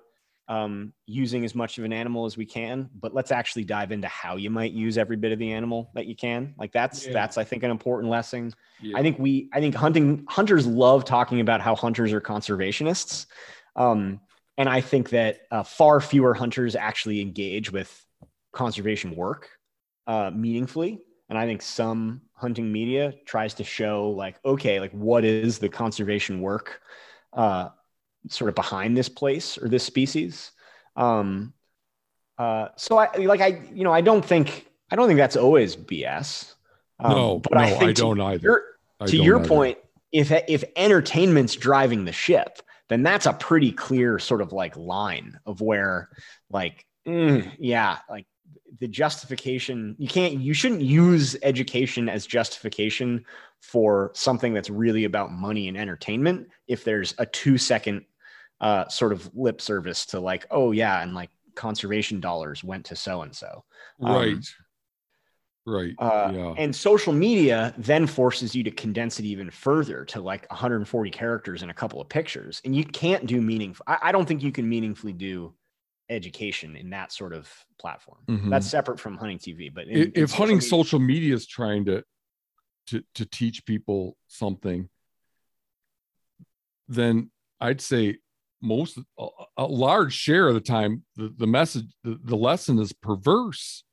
um, 0.47 0.93
using 1.05 1.43
as 1.43 1.53
much 1.53 1.77
of 1.79 1.83
an 1.83 1.91
animal 1.93 2.25
as 2.25 2.37
we 2.37 2.45
can, 2.45 2.89
but 2.99 3.13
let's 3.13 3.31
actually 3.31 3.63
dive 3.65 3.91
into 3.91 4.07
how 4.07 4.37
you 4.37 4.49
might 4.49 4.71
use 4.71 4.97
every 4.97 5.15
bit 5.17 5.31
of 5.33 5.39
the 5.39 5.51
animal 5.51 5.91
that 5.95 6.05
you 6.05 6.15
can. 6.15 6.53
Like 6.57 6.71
that's 6.71 7.07
Yeah. 7.07 7.13
that's 7.13 7.37
I 7.37 7.43
think 7.43 7.63
an 7.63 7.71
important 7.71 8.09
lesson. 8.09 8.53
Yeah. 8.81 8.97
I 8.97 9.01
think 9.01 9.19
we, 9.19 9.49
I 9.53 9.59
think 9.59 9.75
hunting 9.75 10.25
hunters 10.29 10.65
love 10.65 11.03
talking 11.03 11.41
about 11.41 11.59
how 11.59 11.75
hunters 11.75 12.13
are 12.13 12.21
conservationists, 12.21 13.25
um, 13.75 14.21
and 14.61 14.69
I 14.69 14.79
think 14.79 15.09
that 15.09 15.47
uh, 15.49 15.63
far 15.63 15.99
fewer 15.99 16.35
hunters 16.35 16.75
actually 16.75 17.19
engage 17.19 17.71
with 17.71 18.05
conservation 18.53 19.15
work 19.15 19.49
uh, 20.05 20.29
meaningfully. 20.31 20.99
And 21.29 21.37
I 21.39 21.47
think 21.47 21.63
some 21.63 22.21
hunting 22.35 22.71
media 22.71 23.11
tries 23.25 23.55
to 23.55 23.63
show 23.63 24.11
like, 24.11 24.35
okay, 24.45 24.79
like 24.79 24.91
what 24.91 25.25
is 25.25 25.57
the 25.57 25.67
conservation 25.67 26.41
work 26.41 26.79
uh, 27.33 27.69
sort 28.29 28.49
of 28.49 28.55
behind 28.55 28.95
this 28.95 29.09
place 29.09 29.57
or 29.57 29.67
this 29.67 29.83
species? 29.83 30.51
Um, 30.95 31.53
uh, 32.37 32.67
so 32.75 32.99
I 32.99 33.15
like 33.17 33.41
I, 33.41 33.63
you 33.73 33.83
know, 33.83 33.91
I 33.91 34.01
don't 34.01 34.23
think 34.23 34.67
I 34.91 34.95
don't 34.95 35.07
think 35.07 35.17
that's 35.17 35.37
always 35.37 35.75
BS. 35.75 36.53
Um, 36.99 37.11
no, 37.13 37.39
but 37.39 37.53
no, 37.53 37.61
I, 37.61 37.63
I, 37.63 37.69
think 37.71 37.95
to 37.95 38.01
don't 38.03 38.21
either. 38.21 38.43
your- 38.43 38.63
I 38.99 39.05
to 39.07 39.17
don't 39.17 39.25
your 39.25 39.39
either. 39.39 39.47
point, 39.47 39.77
if 40.11 40.31
if 40.47 40.63
entertainment's 40.75 41.55
driving 41.55 42.05
the 42.05 42.11
ship, 42.11 42.61
then 42.91 43.03
that's 43.03 43.25
a 43.25 43.33
pretty 43.33 43.71
clear 43.71 44.19
sort 44.19 44.41
of 44.41 44.51
like 44.51 44.75
line 44.75 45.39
of 45.45 45.61
where, 45.61 46.09
like, 46.49 46.85
mm, 47.07 47.49
yeah, 47.57 47.99
like 48.09 48.25
the 48.79 48.87
justification 48.87 49.95
you 49.99 50.07
can't 50.07 50.35
you 50.35 50.53
shouldn't 50.53 50.81
use 50.81 51.35
education 51.43 52.09
as 52.09 52.25
justification 52.25 53.23
for 53.59 54.11
something 54.13 54.53
that's 54.53 54.69
really 54.69 55.03
about 55.03 55.31
money 55.31 55.67
and 55.67 55.77
entertainment 55.77 56.47
if 56.67 56.83
there's 56.83 57.13
a 57.17 57.25
two 57.25 57.57
second 57.57 58.03
uh, 58.61 58.87
sort 58.87 59.11
of 59.11 59.29
lip 59.35 59.61
service 59.61 60.05
to 60.05 60.19
like 60.19 60.45
oh 60.51 60.71
yeah 60.71 61.01
and 61.01 61.13
like 61.13 61.29
conservation 61.55 62.19
dollars 62.19 62.63
went 62.63 62.85
to 62.85 62.95
so 62.95 63.21
and 63.23 63.35
so 63.35 63.63
right, 63.99 64.37
right, 65.65 65.93
uh, 65.99 66.31
yeah, 66.33 66.53
and 66.57 66.75
social 66.75 67.13
media 67.13 67.73
then 67.77 68.07
forces 68.07 68.55
you 68.55 68.63
to 68.63 68.71
condense 68.71 69.19
it 69.19 69.25
even 69.25 69.49
further 69.51 70.05
to 70.05 70.21
like 70.21 70.49
140 70.51 71.11
characters 71.11 71.61
and 71.61 71.71
a 71.71 71.73
couple 71.73 72.01
of 72.01 72.09
pictures. 72.09 72.61
And 72.65 72.75
you 72.75 72.83
can't 72.85 73.25
do 73.25 73.41
meaningful. 73.41 73.83
I, 73.87 73.97
I 74.03 74.11
don't 74.11 74.27
think 74.27 74.41
you 74.43 74.51
can 74.51 74.67
meaningfully 74.67 75.13
do 75.13 75.53
education 76.09 76.75
in 76.75 76.89
that 76.89 77.11
sort 77.13 77.31
of 77.33 77.49
platform. 77.79 78.19
Mhm. 78.27 78.49
That's 78.49 78.67
separate 78.67 78.99
from 78.99 79.17
hunting 79.17 79.37
TV. 79.39 79.73
But 79.73 79.87
in- 79.87 79.97
I- 79.97 80.01
in 80.03 80.11
if 80.15 80.31
hunting 80.31 80.57
media- 80.57 80.69
social 80.69 80.99
media 80.99 81.33
is 81.35 81.45
trying 81.47 81.85
to 81.85 82.03
to 82.87 83.03
to 83.15 83.25
teach 83.25 83.63
people 83.65 84.17
something 84.27 84.89
then 86.87 87.29
i'd 87.61 87.79
say 87.79 88.17
most 88.61 88.97
a, 89.19 89.27
a 89.57 89.65
large 89.65 90.13
share 90.13 90.47
of 90.47 90.53
the 90.55 90.59
time 90.59 91.03
the, 91.15 91.33
the 91.37 91.47
message 91.47 91.85
the, 92.03 92.19
the 92.23 92.35
lesson 92.35 92.79
is 92.79 92.91
perverse 92.91 93.83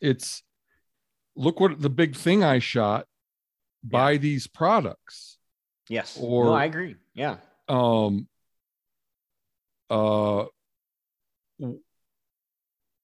it's 0.00 0.42
look 1.36 1.60
what 1.60 1.80
the 1.80 1.90
big 1.90 2.14
thing 2.16 2.42
i 2.44 2.58
shot 2.58 3.06
buy 3.82 4.16
these 4.18 4.46
products. 4.46 5.38
Yes, 5.88 6.18
no, 6.18 6.26
or- 6.26 6.56
I 6.56 6.64
agree. 6.66 6.96
Yeah, 7.14 7.36
um 7.68 8.28
uh 9.88 10.44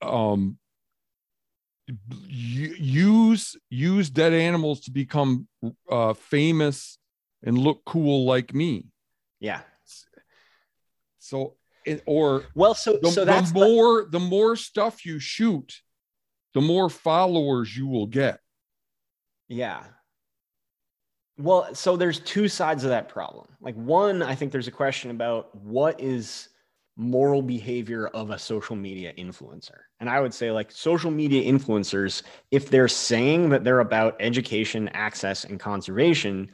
um 0.03 0.59
use 2.29 3.57
use 3.71 4.11
dead 4.11 4.33
animals 4.33 4.81
to 4.81 4.91
become 4.91 5.47
uh 5.91 6.15
famous 6.15 6.99
and 7.43 7.57
look 7.59 7.83
cool 7.85 8.25
like 8.25 8.53
me. 8.55 8.87
Yeah. 9.41 9.61
so 11.19 11.55
or 12.07 12.45
Well, 12.55 12.75
so 12.75 12.99
the, 13.01 13.11
so 13.11 13.25
that's 13.25 13.53
the- 13.53 13.61
more 13.61 14.07
the 14.11 14.21
more 14.21 14.57
stuff 14.57 15.05
you 15.07 15.19
shoot 15.19 15.81
the 16.57 16.63
more 16.63 16.89
followers 16.89 17.77
you 17.77 17.87
will 17.87 18.07
get 18.07 18.41
Yeah. 19.47 19.85
Well, 21.39 21.75
so 21.75 21.99
there's 21.99 22.21
two 22.21 22.49
sides 22.49 22.83
of 22.83 22.89
that 22.89 23.11
problem. 23.11 23.47
Like 23.61 23.75
one, 23.75 24.23
I 24.23 24.35
think 24.35 24.53
there's 24.53 24.67
a 24.67 24.73
question 24.73 25.11
about 25.11 25.55
what 25.55 26.01
is 26.01 26.49
moral 26.97 27.43
behavior 27.43 28.07
of 28.07 28.31
a 28.31 28.39
social 28.39 28.75
media 28.75 29.13
influencer. 29.19 29.81
And 30.01 30.09
I 30.09 30.19
would 30.19 30.33
say 30.33 30.51
like 30.51 30.73
social 30.73 31.11
media 31.11 31.45
influencers 31.45 32.23
if 32.51 32.71
they're 32.71 32.89
saying 32.89 33.51
that 33.51 33.63
they're 33.63 33.81
about 33.81 34.17
education, 34.19 34.89
access 34.95 35.45
and 35.45 35.61
conservation, 35.61 36.51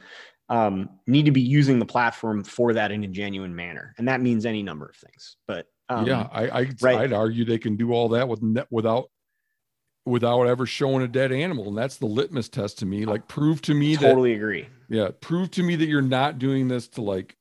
um, 0.49 0.89
need 1.07 1.23
to 1.23 1.31
be 1.31 1.39
using 1.39 1.79
the 1.79 1.85
platform 1.85 2.43
for 2.43 2.73
that 2.73 2.91
in 2.91 3.05
a 3.05 3.07
genuine 3.07 3.55
manner. 3.55 3.95
And 3.97 4.09
that 4.09 4.19
means 4.19 4.45
any 4.45 4.63
number 4.63 4.85
of 4.85 4.97
things. 4.97 5.37
But 5.47 5.67
um, 5.89 6.05
yeah 6.05 6.27
i, 6.31 6.47
I 6.47 6.69
right. 6.81 6.99
i'd 6.99 7.13
argue 7.13 7.43
they 7.43 7.57
can 7.57 7.75
do 7.75 7.91
all 7.91 8.09
that 8.09 8.27
with 8.27 8.41
without 8.69 9.09
without 10.05 10.43
ever 10.43 10.65
showing 10.65 11.01
a 11.03 11.07
dead 11.07 11.31
animal 11.31 11.67
and 11.67 11.77
that's 11.77 11.97
the 11.97 12.05
litmus 12.05 12.49
test 12.49 12.79
to 12.79 12.85
me 12.85 13.05
like 13.05 13.27
prove 13.27 13.61
to 13.61 13.73
me 13.73 13.95
that 13.95 14.09
totally 14.09 14.33
agree. 14.33 14.67
Yeah, 14.89 15.09
prove 15.21 15.49
to 15.51 15.63
me 15.63 15.75
that 15.77 15.87
you're 15.87 16.01
not 16.01 16.39
doing 16.39 16.67
this 16.67 16.87
to 16.89 17.01
like 17.01 17.37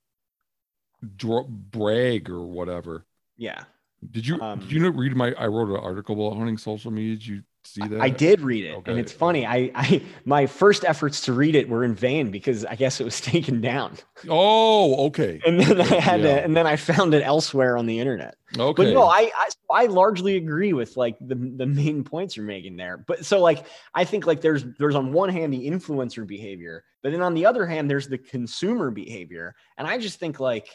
dra- 1.16 1.44
brag 1.44 2.30
or 2.30 2.42
whatever. 2.46 3.04
Yeah. 3.36 3.64
Did 4.10 4.26
you 4.26 4.40
Um, 4.40 4.60
did 4.60 4.72
you 4.72 4.80
know 4.80 4.90
read 4.90 5.14
my 5.16 5.32
I 5.34 5.46
wrote 5.46 5.68
an 5.70 5.76
article 5.76 6.14
about 6.14 6.38
hunting 6.38 6.58
social 6.58 6.90
media? 6.90 7.14
Did 7.16 7.26
you 7.26 7.42
see 7.64 7.86
that? 7.86 8.00
I 8.00 8.08
did 8.08 8.40
read 8.40 8.64
it, 8.64 8.74
Okay. 8.76 8.90
and 8.90 9.00
it's 9.00 9.12
funny. 9.12 9.46
I, 9.46 9.70
I 9.74 10.02
my 10.24 10.46
first 10.46 10.84
efforts 10.84 11.22
to 11.22 11.32
read 11.32 11.54
it 11.54 11.68
were 11.68 11.84
in 11.84 11.94
vain 11.94 12.30
because 12.30 12.64
I 12.64 12.74
guess 12.74 13.00
it 13.00 13.04
was 13.04 13.20
taken 13.34 13.60
down, 13.60 13.96
Oh, 14.28 15.06
okay. 15.06 15.40
and 15.46 15.60
then 15.60 15.80
I 15.80 15.84
had 15.84 16.20
Yeah. 16.20 16.36
to, 16.36 16.44
and 16.44 16.56
then 16.56 16.66
I 16.66 16.76
found 16.76 17.14
it 17.14 17.22
elsewhere 17.22 17.76
on 17.76 17.86
the 17.86 17.98
internet. 18.00 18.36
Okay. 18.58 18.84
But 18.84 18.92
no, 18.92 19.04
I, 19.04 19.30
I 19.36 19.48
I 19.70 19.86
largely 19.86 20.36
agree 20.36 20.72
with 20.72 20.96
like 20.96 21.16
the 21.20 21.34
the 21.34 21.66
main 21.66 22.04
points 22.04 22.36
you're 22.36 22.46
making 22.46 22.76
there. 22.76 22.98
But 22.98 23.24
so 23.24 23.40
like 23.40 23.64
I 23.94 24.04
think 24.04 24.26
like 24.26 24.40
there's 24.40 24.64
there's 24.78 24.94
on 24.94 25.12
one 25.12 25.28
hand 25.30 25.52
the 25.52 25.68
influencer 25.68 26.26
behavior, 26.26 26.84
but 27.02 27.12
then 27.12 27.22
on 27.22 27.34
the 27.34 27.46
other 27.46 27.66
hand 27.66 27.88
there's 27.90 28.08
the 28.08 28.18
consumer 28.18 28.90
behavior, 28.90 29.54
and 29.78 29.86
I 29.86 29.98
just 29.98 30.18
think 30.18 30.40
like 30.40 30.68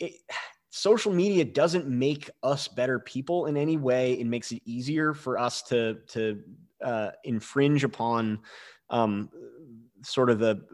it. 0.00 0.12
Social 0.76 1.12
media 1.12 1.44
doesn't 1.44 1.86
make 1.86 2.28
us 2.42 2.66
better 2.66 2.98
people 2.98 3.46
in 3.46 3.56
any 3.56 3.76
way. 3.76 4.14
It 4.14 4.26
makes 4.26 4.50
it 4.50 4.60
easier 4.64 5.14
for 5.14 5.38
us 5.38 5.62
to 5.62 5.98
to 6.08 6.40
uh, 6.84 7.10
infringe 7.22 7.84
upon 7.84 8.40
um, 8.90 9.30
sort 10.02 10.30
of 10.30 10.40
the 10.40 10.64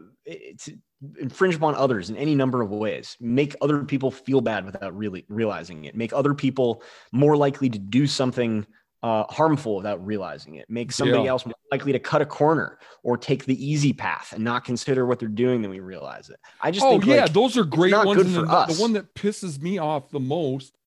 infringe 1.19 1.53
upon 1.53 1.75
others 1.75 2.09
in 2.09 2.17
any 2.17 2.33
number 2.33 2.63
of 2.63 2.71
ways 2.71 3.15
make 3.19 3.55
other 3.61 3.83
people 3.83 4.09
feel 4.09 4.41
bad 4.41 4.65
without 4.65 4.95
really 4.95 5.25
realizing 5.29 5.85
it 5.85 5.95
make 5.95 6.13
other 6.13 6.33
people 6.35 6.83
more 7.11 7.35
likely 7.35 7.69
to 7.69 7.79
do 7.79 8.05
something 8.05 8.65
uh, 9.03 9.23
harmful 9.29 9.75
without 9.77 10.05
realizing 10.05 10.55
it, 10.55 10.69
makes 10.69 10.95
somebody 10.95 11.23
Yeah. 11.23 11.31
else 11.31 11.45
more 11.45 11.55
likely 11.71 11.91
to 11.91 11.99
cut 11.99 12.21
a 12.21 12.25
corner 12.25 12.77
or 13.03 13.17
take 13.17 13.45
the 13.45 13.65
easy 13.65 13.93
path 13.93 14.33
and 14.33 14.43
not 14.43 14.63
consider 14.63 15.05
what 15.07 15.19
they're 15.19 15.27
doing, 15.27 15.61
then 15.61 15.71
we 15.71 15.79
realize 15.79 16.29
it. 16.29 16.39
I 16.61 16.69
just 16.71 16.85
oh 16.85 16.91
think 16.91 17.05
yeah, 17.05 17.23
like, 17.23 17.33
those 17.33 17.57
are 17.57 17.63
great 17.63 17.93
ones. 17.93 18.21
and 18.21 18.35
for 18.35 18.41
the, 18.43 18.51
us. 18.51 18.75
the 18.77 18.81
one 18.81 18.93
that 18.93 19.13
pisses 19.15 19.59
me 19.61 19.79
off 19.79 20.11
the 20.11 20.19
most, 20.19 20.77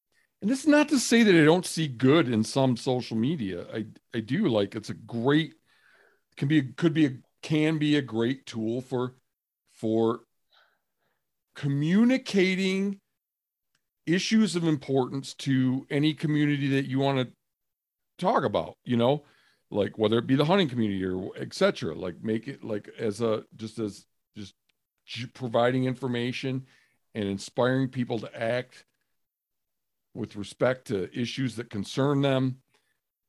and 0.43 0.51
this 0.51 0.61
is 0.61 0.69
not 0.69 0.89
to 0.91 0.99
say 0.99 1.23
that 1.24 1.35
I 1.35 1.45
don't 1.45 1.66
see 1.66 1.89
good 1.89 2.28
in 2.28 2.45
some 2.45 2.77
social 2.77 3.16
media. 3.16 3.66
I 3.74 3.86
I 4.15 4.20
do 4.20 4.47
like 4.49 4.77
it's 4.77 4.91
a 4.91 4.95
great 4.95 5.55
can 6.36 6.47
be 6.49 6.62
could 6.62 6.95
be 6.95 7.07
a 7.07 7.11
can 7.43 7.78
be 7.78 7.97
a 7.97 8.03
great 8.03 8.47
tool 8.47 8.81
for 8.81 9.15
for 9.73 10.20
communicating 11.57 13.01
issues 14.07 14.55
of 14.55 14.65
importance 14.65 15.35
to 15.35 15.86
any 15.91 16.15
community 16.15 16.69
that 16.69 16.86
you 16.86 16.99
want 16.99 17.19
to 17.19 17.32
talk 18.24 18.44
about 18.44 18.76
you 18.84 18.96
know 18.96 19.22
like 19.70 19.98
whether 19.98 20.18
it 20.18 20.26
be 20.26 20.36
the 20.36 20.44
hunting 20.44 20.68
community 20.68 21.05
or 21.05 21.30
etc 21.36 21.94
like 21.94 22.16
make 22.22 22.48
it 22.48 22.64
like 22.64 22.88
as 22.98 23.20
a 23.20 23.44
just 23.56 23.78
as 23.78 24.06
just 24.34 24.55
providing 25.34 25.84
information 25.84 26.64
and 27.14 27.28
inspiring 27.28 27.88
people 27.88 28.18
to 28.18 28.40
act 28.42 28.84
with 30.14 30.36
respect 30.36 30.86
to 30.88 31.10
issues 31.18 31.56
that 31.56 31.70
concern 31.70 32.22
them. 32.22 32.56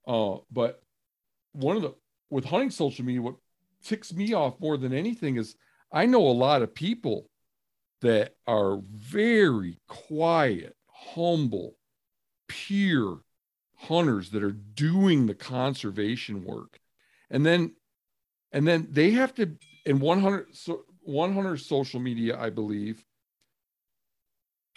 Uh 0.07 0.38
but 0.51 0.81
one 1.51 1.76
of 1.76 1.81
the 1.81 1.93
with 2.30 2.45
hunting 2.45 2.69
social 2.69 3.05
media 3.05 3.22
what 3.22 3.35
ticks 3.84 4.13
me 4.13 4.34
off 4.34 4.59
more 4.59 4.77
than 4.77 4.93
anything 4.93 5.38
is 5.38 5.55
i 5.91 6.05
know 6.05 6.27
a 6.27 6.30
lot 6.30 6.61
of 6.61 6.73
people 6.73 7.30
that 8.01 8.35
are 8.45 8.81
very 8.91 9.80
quiet 9.88 10.76
humble 10.88 11.76
pure 12.47 13.22
hunters 13.88 14.32
that 14.32 14.44
are 14.44 14.52
doing 14.52 15.26
the 15.26 15.36
conservation 15.36 16.44
work 16.44 16.80
and 17.30 17.45
then 17.45 17.74
and 18.52 18.68
then 18.68 18.88
they 18.91 19.12
have 19.12 19.34
to 19.34 19.56
in 19.86 19.99
100 19.99 20.56
so 20.56 20.84
100 21.02 21.57
social 21.57 21.99
media 21.99 22.38
i 22.40 22.49
believe 22.49 23.03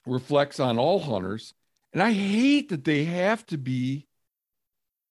reflects 0.06 0.58
on 0.60 0.78
all 0.78 1.00
hunters 1.00 1.54
and 1.92 2.02
i 2.02 2.12
hate 2.12 2.68
that 2.70 2.84
they 2.84 3.04
have 3.04 3.44
to 3.46 3.58
be 3.58 4.06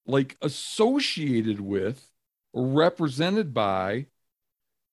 like 0.06 0.38
associated 0.42 1.60
with 1.60 2.10
or 2.54 2.66
represented 2.68 3.54
by 3.54 4.06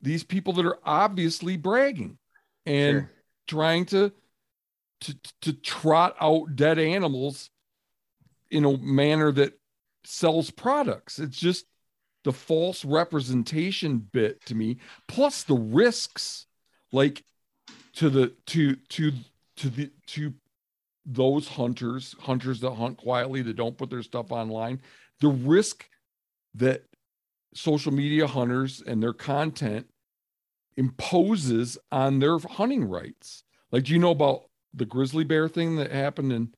these 0.00 0.24
people 0.24 0.52
that 0.52 0.66
are 0.66 0.78
obviously 0.84 1.56
bragging 1.56 2.18
and 2.66 3.00
Sure. 3.02 3.10
trying 3.48 3.84
to 3.86 4.12
to 5.00 5.16
to 5.42 5.52
trot 5.52 6.16
out 6.20 6.56
dead 6.56 6.78
animals 6.78 7.50
in 8.54 8.64
a 8.64 8.78
manner 8.78 9.32
that 9.32 9.58
sells 10.04 10.50
products. 10.50 11.18
It's 11.18 11.38
just 11.38 11.66
the 12.22 12.32
false 12.32 12.84
representation 12.84 13.98
bit 13.98 14.44
to 14.46 14.54
me, 14.54 14.78
plus 15.08 15.42
the 15.42 15.56
risks, 15.56 16.46
like 16.92 17.24
to 17.94 18.08
the 18.08 18.32
to 18.46 18.76
to 18.76 19.12
to 19.56 19.68
the 19.68 19.90
to 20.06 20.32
those 21.04 21.48
hunters, 21.48 22.14
hunters 22.20 22.60
that 22.60 22.74
hunt 22.74 22.96
quietly 22.96 23.42
that 23.42 23.56
don't 23.56 23.76
put 23.76 23.90
their 23.90 24.02
stuff 24.02 24.30
online, 24.30 24.80
the 25.20 25.28
risk 25.28 25.86
that 26.54 26.84
social 27.54 27.92
media 27.92 28.26
hunters 28.26 28.82
and 28.86 29.02
their 29.02 29.12
content 29.12 29.86
imposes 30.76 31.76
on 31.92 32.20
their 32.20 32.38
hunting 32.38 32.88
rights. 32.88 33.42
Like, 33.70 33.84
do 33.84 33.92
you 33.92 33.98
know 33.98 34.12
about 34.12 34.44
the 34.72 34.86
grizzly 34.86 35.24
bear 35.24 35.48
thing 35.48 35.76
that 35.76 35.90
happened 35.90 36.32
in 36.32 36.54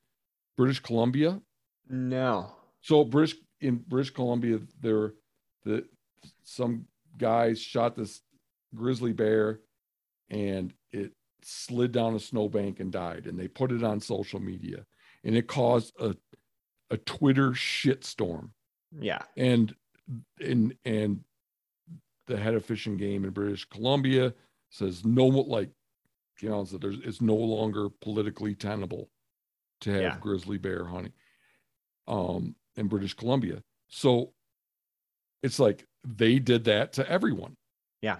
British 0.55 0.79
Columbia? 0.79 1.41
No. 1.89 2.53
So 2.81 3.03
British 3.03 3.35
in 3.61 3.77
British 3.87 4.11
Columbia, 4.11 4.59
there 4.81 5.13
the 5.63 5.85
some 6.43 6.85
guys 7.17 7.59
shot 7.61 7.95
this 7.95 8.21
grizzly 8.75 9.13
bear 9.13 9.61
and 10.29 10.73
it 10.91 11.11
slid 11.41 11.91
down 11.91 12.15
a 12.15 12.19
snowbank 12.19 12.79
and 12.79 12.91
died. 12.91 13.25
And 13.27 13.39
they 13.39 13.47
put 13.47 13.71
it 13.71 13.83
on 13.83 13.99
social 13.99 14.39
media 14.39 14.85
and 15.23 15.35
it 15.35 15.47
caused 15.47 15.93
a 15.99 16.15
a 16.89 16.97
Twitter 16.97 17.51
shitstorm. 17.51 18.49
Yeah. 18.97 19.21
And 19.35 19.75
and 20.39 20.75
and 20.85 21.21
the 22.27 22.37
head 22.37 22.53
of 22.53 22.65
fishing 22.65 22.97
Game 22.97 23.25
in 23.25 23.31
British 23.31 23.65
Columbia 23.65 24.33
says 24.69 25.05
no 25.05 25.25
like 25.25 25.69
you 26.41 26.49
know 26.49 26.63
so 26.65 26.77
there's 26.77 26.99
it's 27.03 27.21
no 27.21 27.35
longer 27.35 27.89
politically 28.01 28.53
tenable 28.53 29.09
to 29.81 29.91
have 29.91 30.01
Yeah. 30.01 30.17
grizzly 30.19 30.57
bear 30.57 30.85
hunting 30.85 31.13
um 32.07 32.55
in 32.75 32.87
British 32.87 33.13
Columbia. 33.13 33.61
So 33.89 34.33
it's 35.43 35.59
like 35.59 35.85
they 36.03 36.39
did 36.39 36.65
that 36.65 36.93
to 36.93 37.09
everyone. 37.09 37.55
Yeah. 38.01 38.17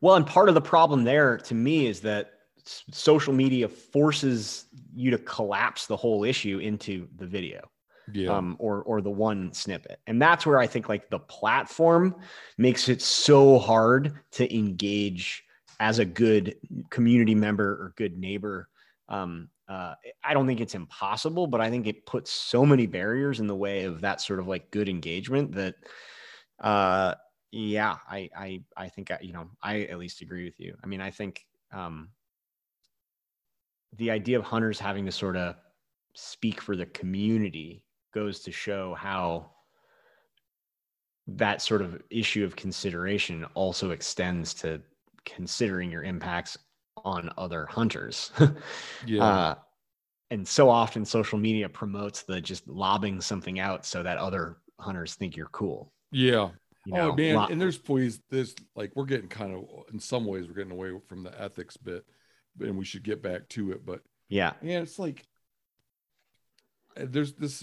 Well, 0.00 0.16
and 0.16 0.26
part 0.26 0.48
of 0.48 0.54
the 0.54 0.60
problem 0.60 1.04
there 1.04 1.38
to 1.38 1.54
me 1.54 1.86
is 1.86 2.00
that 2.00 2.32
social 2.64 3.32
media 3.32 3.68
forces 3.68 4.66
you 4.94 5.10
to 5.10 5.18
collapse 5.18 5.86
the 5.86 5.96
whole 5.96 6.24
issue 6.24 6.58
into 6.58 7.08
the 7.16 7.26
video. 7.26 7.68
Yeah. 8.12 8.36
um, 8.36 8.56
or 8.58 8.82
or 8.82 9.00
the 9.00 9.10
one 9.10 9.52
snippet, 9.52 10.00
and 10.08 10.20
that's 10.20 10.44
where 10.44 10.58
I 10.58 10.66
think 10.66 10.88
like 10.88 11.10
the 11.10 11.20
platform 11.20 12.16
makes 12.58 12.88
it 12.88 13.00
so 13.02 13.56
hard 13.56 14.18
to 14.32 14.52
engage 14.52 15.44
as 15.78 16.00
a 16.00 16.04
good 16.04 16.56
community 16.90 17.36
member 17.36 17.70
or 17.70 17.94
good 17.96 18.18
neighbor. 18.18 18.68
Um, 19.08 19.48
uh, 19.70 19.94
I 20.24 20.34
don't 20.34 20.48
think 20.48 20.60
it's 20.60 20.74
impossible, 20.74 21.46
but 21.46 21.60
I 21.60 21.70
think 21.70 21.86
it 21.86 22.04
puts 22.04 22.32
so 22.32 22.66
many 22.66 22.86
barriers 22.86 23.38
in 23.38 23.46
the 23.46 23.54
way 23.54 23.84
of 23.84 24.00
that 24.00 24.20
sort 24.20 24.40
of 24.40 24.48
like 24.48 24.72
good 24.72 24.88
engagement 24.88 25.52
that, 25.52 25.76
uh, 26.58 27.14
yeah, 27.52 27.96
I 28.08 28.28
I 28.36 28.62
I 28.76 28.88
think 28.88 29.12
I, 29.12 29.18
you 29.22 29.32
know 29.32 29.48
I 29.62 29.82
at 29.82 29.98
least 29.98 30.22
agree 30.22 30.44
with 30.44 30.58
you. 30.58 30.76
I 30.82 30.88
mean, 30.88 31.00
I 31.00 31.10
think 31.12 31.46
um, 31.72 32.08
the 33.96 34.10
idea 34.10 34.38
of 34.38 34.44
hunters 34.44 34.80
having 34.80 35.06
to 35.06 35.12
sort 35.12 35.36
of 35.36 35.54
speak 36.14 36.60
for 36.60 36.74
the 36.74 36.86
community 36.86 37.84
goes 38.12 38.40
to 38.40 38.50
show 38.50 38.94
how 38.94 39.52
that 41.28 41.62
sort 41.62 41.80
of 41.80 42.02
issue 42.10 42.44
of 42.44 42.56
consideration 42.56 43.44
also 43.54 43.90
extends 43.90 44.52
to 44.54 44.82
considering 45.24 45.92
your 45.92 46.02
impacts 46.02 46.58
on 47.04 47.30
other 47.36 47.66
hunters. 47.66 48.32
yeah. 49.06 49.24
uh, 49.24 49.54
and 50.30 50.46
so 50.46 50.70
often 50.70 51.04
social 51.04 51.38
media 51.38 51.68
promotes 51.68 52.22
the 52.22 52.40
just 52.40 52.66
lobbing 52.68 53.20
something 53.20 53.58
out 53.58 53.84
so 53.84 54.02
that 54.02 54.18
other 54.18 54.58
hunters 54.78 55.14
think 55.14 55.36
you're 55.36 55.48
cool. 55.48 55.92
yeah. 56.12 56.50
You 56.86 56.94
know, 56.94 57.10
oh 57.10 57.14
man, 57.14 57.52
and 57.52 57.60
there's 57.60 57.86
ways 57.88 58.20
there's 58.30 58.54
like 58.74 58.92
we're 58.96 59.04
getting 59.04 59.28
kind 59.28 59.54
of 59.54 59.64
in 59.92 60.00
some 60.00 60.24
ways 60.24 60.48
we're 60.48 60.54
getting 60.54 60.72
away 60.72 60.92
from 61.08 61.22
the 61.22 61.40
ethics 61.40 61.76
bit, 61.76 62.06
and 62.58 62.78
we 62.78 62.86
should 62.86 63.02
get 63.02 63.22
back 63.22 63.48
to 63.50 63.72
it. 63.72 63.84
But 63.84 64.00
yeah, 64.30 64.54
yeah, 64.62 64.80
it's 64.80 64.98
like 64.98 65.22
uh, 66.96 67.04
there's 67.06 67.34
this 67.34 67.62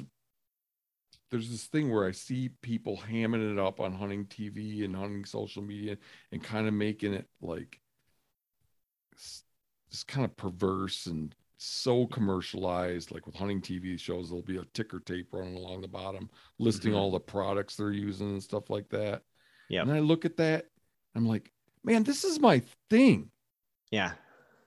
there's 1.31 1.49
this 1.49 1.65
thing 1.65 1.91
where 1.91 2.07
I 2.07 2.11
see 2.11 2.49
people 2.61 3.01
hamming 3.09 3.51
it 3.51 3.59
up 3.59 3.79
on 3.79 3.91
hunting 3.91 4.25
TV 4.25 4.85
and 4.85 4.95
hunting 4.95 5.25
social 5.25 5.63
media 5.63 5.97
and 6.31 6.43
kind 6.43 6.67
of 6.67 6.73
making 6.73 7.13
it 7.13 7.27
like 7.41 7.79
just 9.91 10.07
kind 10.07 10.25
of 10.25 10.35
perverse 10.37 11.05
and 11.07 11.33
so 11.57 12.05
commercialized. 12.07 13.11
Like 13.11 13.25
with 13.25 13.35
hunting 13.35 13.61
TV 13.61 13.99
shows, 13.99 14.29
there'll 14.29 14.43
be 14.43 14.57
a 14.57 14.65
ticker 14.73 14.99
tape 14.99 15.27
running 15.33 15.55
along 15.55 15.81
the 15.81 15.87
bottom 15.87 16.29
listing 16.59 16.91
Mhm. 16.93 16.97
all 16.97 17.11
the 17.11 17.19
products 17.19 17.75
they're 17.75 17.91
using 17.91 18.31
and 18.31 18.43
stuff 18.43 18.69
like 18.69 18.89
that. 18.89 19.23
yeah 19.69 19.81
And 19.81 19.91
I 19.91 19.99
look 19.99 20.23
at 20.25 20.37
that, 20.37 20.69
I'm 21.15 21.25
like, 21.25 21.51
man, 21.83 22.03
this 22.03 22.23
is 22.23 22.39
my 22.39 22.61
thing 22.89 23.31
yeah, 23.91 24.13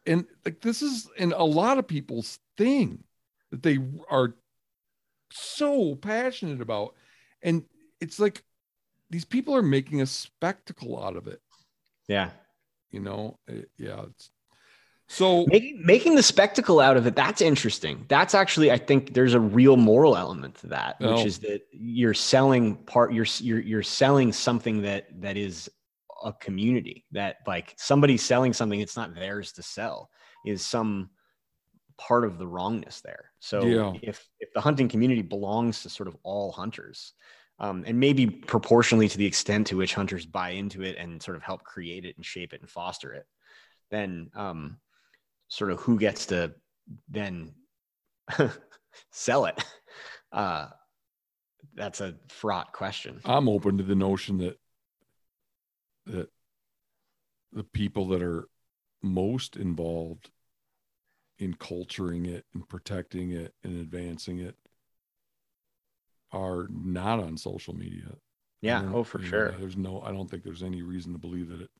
and 0.07 0.27
like 0.47 0.61
this 0.63 0.81
is 0.81 1.09
in 1.19 1.33
a 1.33 1.45
lot 1.45 1.77
of 1.79 1.87
people's 1.87 2.39
thing 2.57 3.05
that 3.51 3.63
they 3.63 3.79
are 4.09 4.35
so 5.33 5.95
passionate 5.95 6.61
about 6.61 6.95
and 7.43 7.65
it's 8.01 8.19
like 8.19 8.43
these 9.11 9.25
people 9.27 9.55
are 9.55 9.63
making 9.63 10.01
a 10.01 10.07
spectacle 10.07 11.03
out 11.03 11.17
of 11.17 11.27
it 11.29 11.41
yeah. 12.09 12.31
you 12.91 13.01
know 13.01 13.39
It- 13.47 13.71
yeah 13.77 14.03
it's 14.09 14.31
so 15.11 15.45
Making 15.47 15.85
making 15.85 16.15
the 16.15 16.23
spectacle 16.23 16.79
out 16.79 16.97
of 16.97 17.07
it, 17.07 17.17
that's 17.17 17.41
interesting. 17.41 18.05
That's 18.09 18.35
actually, 18.35 18.71
I 18.71 18.79
think 18.79 19.13
there's 19.13 19.35
a 19.35 19.41
real 19.41 19.77
moral 19.77 20.17
element 20.17 20.55
to 20.57 20.69
that, 20.69 21.01
which 21.01 21.25
Oh. 21.25 21.27
is 21.27 21.39
that 21.41 21.63
you're 21.73 22.15
selling 22.15 22.77
part, 22.77 23.13
you're 23.13 23.27
you're 23.41 23.59
you're 23.61 23.83
selling 23.83 24.33
something 24.33 24.83
that 24.83 25.07
that 25.21 25.37
is 25.37 25.69
a 26.25 26.33
community 26.35 27.07
that 27.13 27.39
like 27.47 27.75
somebody 27.77 28.17
selling 28.17 28.53
something 28.53 28.79
it's 28.81 28.97
not 28.97 29.15
theirs 29.15 29.53
to 29.53 29.63
sell 29.63 30.11
is 30.47 30.65
some 30.65 31.11
part 31.97 32.25
of 32.25 32.39
the 32.39 32.47
wrongness 32.47 33.01
there. 33.01 33.33
So 33.41 33.65
Yeah. 33.67 33.95
if 34.03 34.29
if 34.39 34.53
the 34.53 34.61
hunting 34.61 34.89
community 34.89 35.23
belongs 35.23 35.83
to 35.83 35.91
sort 35.91 36.07
of 36.09 36.17
all 36.23 36.53
hunters, 36.53 37.15
um, 37.59 37.83
and 37.87 37.99
maybe 37.99 38.27
proportionally 38.27 39.09
to 39.09 39.19
the 39.19 39.27
extent 39.27 39.67
to 39.69 39.77
which 39.77 39.95
hunters 39.95 40.25
buy 40.25 40.51
into 40.51 40.83
it 40.83 40.97
and 40.99 41.21
sort 41.23 41.37
of 41.37 41.43
help 41.43 41.65
create 41.65 42.05
it 42.05 42.17
and 42.17 42.25
shape 42.25 42.53
it 42.53 42.61
and 42.61 42.71
foster 42.71 43.13
it, 43.13 43.27
then 43.91 44.31
um, 44.35 44.79
sort 45.51 45.71
of 45.71 45.81
who 45.81 45.99
gets 45.99 46.27
to 46.27 46.55
then 47.09 47.53
sell 49.11 49.45
it. 49.45 49.63
Uh, 50.33 50.69
that's 51.75 52.01
a 52.01 52.15
fraught 52.29 52.73
question. 52.73 53.21
I'm 53.25 53.49
open 53.49 53.77
to 53.79 53.85
the 53.85 53.95
notion 53.95 54.39
that 54.39 54.59
that 56.07 56.31
the 57.53 57.65
people 57.65 58.09
that 58.09 58.23
are 58.23 58.49
most 59.03 59.57
involved 59.57 60.31
in 61.39 61.55
culturing 61.55 62.27
it 62.27 62.45
and 62.55 62.69
protecting 62.69 63.33
it 63.33 63.55
and 63.65 63.81
advancing 63.81 64.39
it 64.39 64.57
are 66.33 66.69
not 66.71 67.19
on 67.19 67.37
social 67.37 67.75
media. 67.75 68.15
Yeah. 68.63 68.91
Oh, 68.93 69.05
for 69.05 69.21
sure. 69.21 69.53
There's 69.59 69.77
no, 69.77 70.03
I 70.03 70.13
don't 70.13 70.31
think 70.31 70.45
there's 70.45 70.63
any 70.63 70.83
reason 70.83 71.13
to 71.13 71.19
believe 71.19 71.49
that 71.49 71.63
it, 71.63 71.71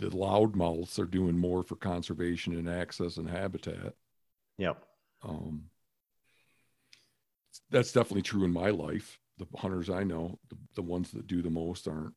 the 0.00 0.08
loudmouths 0.08 0.98
are 0.98 1.04
doing 1.04 1.38
more 1.38 1.62
for 1.62 1.76
conservation 1.76 2.54
and 2.54 2.68
access 2.68 3.18
and 3.18 3.28
habitat. 3.28 3.94
Yep. 4.56 4.82
Um, 5.22 5.64
that's 7.70 7.92
definitely 7.92 8.22
true 8.22 8.44
in 8.44 8.52
my 8.52 8.70
life. 8.70 9.18
The 9.38 9.46
hunters 9.58 9.90
I 9.90 10.02
know, 10.02 10.38
the, 10.48 10.56
the 10.74 10.82
ones 10.82 11.10
that 11.12 11.26
do 11.26 11.42
the 11.42 11.50
most 11.50 11.86
aren't, 11.86 12.14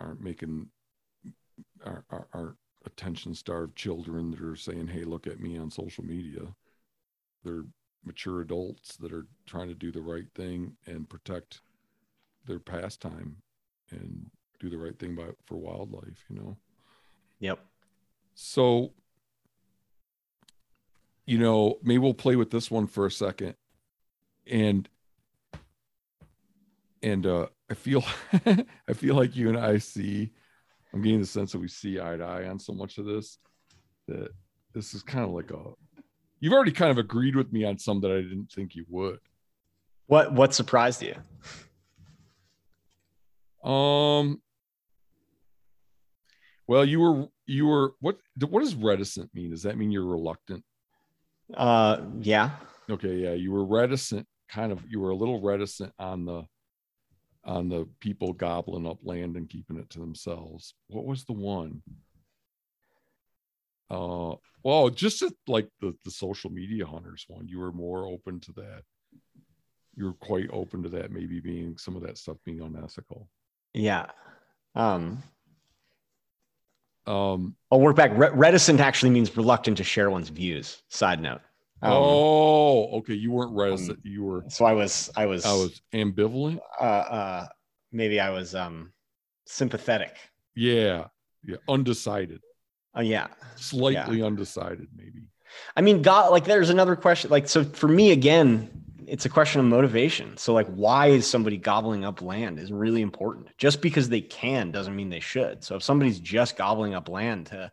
aren't 0.00 0.22
making, 0.22 0.68
aren't, 1.84 2.04
aren't 2.32 2.56
attention 2.86 3.34
starved 3.34 3.76
children 3.76 4.30
that 4.30 4.40
are 4.40 4.56
saying, 4.56 4.86
Hey, 4.86 5.04
look 5.04 5.26
at 5.26 5.40
me 5.40 5.58
on 5.58 5.70
social 5.70 6.04
media. 6.04 6.40
They're 7.44 7.64
mature 8.04 8.40
adults 8.40 8.96
that 8.96 9.12
are 9.12 9.26
trying 9.46 9.68
to 9.68 9.74
do 9.74 9.92
the 9.92 10.00
right 10.00 10.26
thing 10.34 10.76
and 10.86 11.08
protect 11.08 11.60
their 12.46 12.58
pastime 12.58 13.36
and 13.90 14.30
do 14.58 14.70
the 14.70 14.78
right 14.78 14.98
thing 14.98 15.14
by 15.14 15.26
for 15.44 15.56
wildlife, 15.56 16.24
you 16.28 16.36
know. 16.36 16.56
Yep. 17.42 17.58
So 18.34 18.92
you 21.26 21.38
know, 21.38 21.78
maybe 21.82 21.98
we'll 21.98 22.14
play 22.14 22.36
with 22.36 22.50
this 22.50 22.70
one 22.70 22.86
for 22.86 23.06
a 23.06 23.10
second. 23.10 23.54
And 24.46 24.88
and 27.02 27.26
uh 27.26 27.46
I 27.70 27.74
feel 27.74 28.04
I 28.46 28.92
feel 28.94 29.16
like 29.16 29.36
you 29.36 29.48
and 29.48 29.58
I 29.58 29.78
see 29.78 30.30
I'm 30.92 31.02
getting 31.02 31.20
the 31.20 31.26
sense 31.26 31.52
that 31.52 31.58
we 31.58 31.68
see 31.68 32.00
eye 32.00 32.16
to 32.16 32.24
eye 32.24 32.48
on 32.48 32.58
so 32.58 32.72
much 32.72 32.98
of 32.98 33.06
this 33.06 33.38
that 34.08 34.30
this 34.72 34.94
is 34.94 35.02
kind 35.02 35.24
of 35.24 35.30
like 35.30 35.50
a 35.50 35.62
you've 36.40 36.52
already 36.52 36.72
kind 36.72 36.90
of 36.90 36.98
agreed 36.98 37.34
with 37.34 37.52
me 37.52 37.64
on 37.64 37.78
some 37.78 38.00
that 38.00 38.10
I 38.10 38.20
didn't 38.20 38.50
think 38.52 38.74
you 38.74 38.84
would. 38.88 39.18
What 40.06 40.32
what 40.32 40.54
surprised 40.54 41.02
you? 41.02 41.14
Um 43.68 44.42
well 46.72 46.86
you 46.86 47.00
were 47.00 47.28
you 47.44 47.66
were 47.66 47.92
what 48.00 48.16
what 48.48 48.60
does 48.60 48.74
reticent 48.74 49.28
mean? 49.34 49.50
Does 49.50 49.64
that 49.64 49.76
mean 49.76 49.92
you're 49.92 50.06
reluctant? 50.06 50.64
Uh 51.54 52.00
yeah. 52.18 52.52
Okay, 52.88 53.16
yeah. 53.16 53.34
You 53.34 53.52
were 53.52 53.66
reticent, 53.66 54.26
kind 54.48 54.72
of 54.72 54.82
you 54.88 54.98
were 54.98 55.10
a 55.10 55.14
little 55.14 55.38
reticent 55.42 55.92
on 55.98 56.24
the 56.24 56.46
on 57.44 57.68
the 57.68 57.86
people 58.00 58.32
gobbling 58.32 58.86
up 58.86 59.00
land 59.02 59.36
and 59.36 59.50
keeping 59.50 59.76
it 59.76 59.90
to 59.90 59.98
themselves. 59.98 60.72
What 60.86 61.04
was 61.04 61.24
the 61.24 61.34
one? 61.34 61.82
Uh 63.90 64.36
well, 64.62 64.88
just 64.88 65.22
like 65.46 65.68
the 65.82 65.94
the 66.06 66.10
social 66.10 66.48
media 66.48 66.86
hunters 66.86 67.26
one, 67.28 67.48
you 67.48 67.58
were 67.58 67.72
more 67.72 68.06
open 68.06 68.40
to 68.40 68.52
that. 68.52 68.82
You 69.94 70.06
were 70.06 70.14
quite 70.14 70.48
open 70.50 70.82
to 70.84 70.88
that, 70.88 71.10
maybe 71.10 71.38
being 71.38 71.76
some 71.76 71.96
of 71.96 72.02
that 72.04 72.16
stuff 72.16 72.38
being 72.46 72.62
unethical. 72.62 73.28
Yeah. 73.74 74.06
Um. 74.74 75.22
Um. 77.06 77.56
I'll 77.70 77.80
work 77.80 77.96
back. 77.96 78.12
reticent 78.14 78.80
actually 78.80 79.10
means 79.10 79.36
reluctant 79.36 79.78
to 79.78 79.84
share 79.84 80.10
one's 80.10 80.28
views. 80.28 80.82
Side 80.88 81.20
note. 81.20 81.40
Um, 81.80 81.92
oh, 81.94 82.98
okay. 82.98 83.14
You 83.14 83.32
weren't 83.32 83.52
reticent. 83.52 83.98
Um, 83.98 84.02
you 84.04 84.22
were. 84.24 84.44
So 84.48 84.64
I 84.64 84.72
was. 84.72 85.10
I 85.16 85.26
was. 85.26 85.44
I 85.44 85.52
was 85.52 85.82
ambivalent. 85.92 86.60
Uh. 86.80 86.84
Uh. 86.84 87.46
Maybe 87.92 88.20
I 88.20 88.30
was 88.30 88.54
um 88.54 88.92
sympathetic. 89.46 90.14
Yeah. 90.54 91.06
Yeah. 91.44 91.56
Undecided. 91.68 92.40
Oh 92.94 93.00
uh, 93.00 93.02
yeah. 93.02 93.28
Slightly 93.56 94.18
yeah. 94.18 94.26
undecided, 94.26 94.88
maybe. 94.96 95.22
I 95.76 95.80
mean, 95.80 96.02
God, 96.02 96.30
like 96.30 96.44
there's 96.44 96.70
another 96.70 96.96
question. 96.96 97.30
Like, 97.30 97.48
so 97.48 97.64
for 97.64 97.88
me, 97.88 98.12
again, 98.12 98.81
it's 99.08 99.24
a 99.24 99.28
question 99.28 99.60
of 99.60 99.66
motivation. 99.66 100.36
So, 100.36 100.52
like, 100.52 100.68
why 100.68 101.08
is 101.08 101.26
somebody 101.26 101.56
gobbling 101.56 102.04
up 102.04 102.22
land 102.22 102.58
is 102.58 102.72
really 102.72 103.02
important. 103.02 103.48
Just 103.58 103.80
because 103.80 104.08
they 104.08 104.20
can 104.20 104.70
doesn't 104.70 104.96
mean 104.96 105.10
they 105.10 105.20
should. 105.20 105.62
So, 105.64 105.76
if 105.76 105.82
somebody's 105.82 106.20
just 106.20 106.56
gobbling 106.56 106.94
up 106.94 107.08
land 107.08 107.46
to 107.46 107.72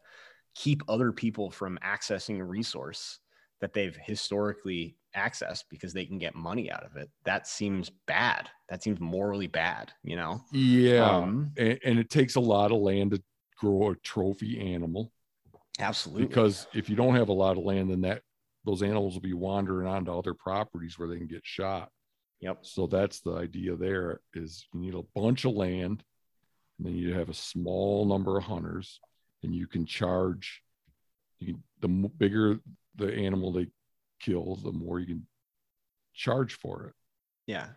keep 0.56 0.84
other 0.88 1.12
people 1.12 1.50
from 1.50 1.80
accessing 1.84 2.40
a 2.40 2.44
resource 2.44 3.20
that 3.62 3.74
they've 3.74 3.96
historically 3.96 4.96
accessed 5.16 5.64
because 5.70 5.94
they 5.94 6.06
can 6.06 6.18
get 6.18 6.36
money 6.36 6.72
out 6.72 6.84
of 6.84 6.96
it, 6.98 7.10
that 7.26 7.48
seems 7.48 7.92
bad. 8.08 8.50
That 8.70 8.84
seems 8.84 9.00
morally 9.00 9.48
bad, 9.48 9.92
you 10.04 10.16
know? 10.16 10.42
Yeah. 10.52 11.10
Um, 11.10 11.52
and, 11.58 11.80
and 11.84 12.00
it 12.00 12.10
takes 12.10 12.36
a 12.36 12.42
lot 12.42 12.72
of 12.72 12.80
land 12.80 13.12
to 13.12 13.24
grow 13.58 13.92
a 13.92 13.96
trophy 13.96 14.74
animal. 14.74 15.12
Absolutely. 15.80 16.28
Because 16.28 16.68
if 16.74 16.90
you 16.90 16.96
don't 16.96 17.16
have 17.16 17.30
a 17.30 17.34
lot 17.34 17.58
of 17.58 17.64
land, 17.64 17.90
then 17.90 18.02
that 18.02 18.22
those 18.66 18.84
animals 18.84 19.14
will 19.14 19.22
be 19.22 19.34
wandering 19.34 19.88
onto 19.88 20.12
other 20.12 20.34
properties 20.34 20.98
where 20.98 21.08
they 21.08 21.18
can 21.18 21.28
get 21.28 21.42
shot. 21.44 21.90
Yep. 22.42 22.60
So 22.62 22.88
that's 22.88 23.22
the 23.22 23.34
idea 23.34 23.76
there 23.76 24.22
is 24.34 24.66
you 24.74 24.80
need 24.80 24.96
a 24.96 25.04
bunch 25.20 25.46
of 25.46 25.54
land 25.54 26.04
and 26.78 26.88
then 26.88 26.96
you 26.96 27.14
have 27.14 27.30
a 27.30 27.34
small 27.34 28.06
number 28.06 28.38
of 28.38 28.44
hunters 28.44 29.00
and 29.44 29.54
you 29.54 29.68
can 29.68 29.86
charge 29.86 30.62
you 31.40 31.54
can, 31.54 31.64
the 31.82 32.10
bigger 32.10 32.60
the 32.96 33.14
animal 33.14 33.52
they 33.52 33.68
kill, 34.22 34.56
the 34.56 34.72
more 34.72 35.00
you 35.00 35.08
can 35.08 35.28
charge 36.14 36.54
for 36.54 36.88
it. 36.88 36.94
Yeah. 37.48 37.68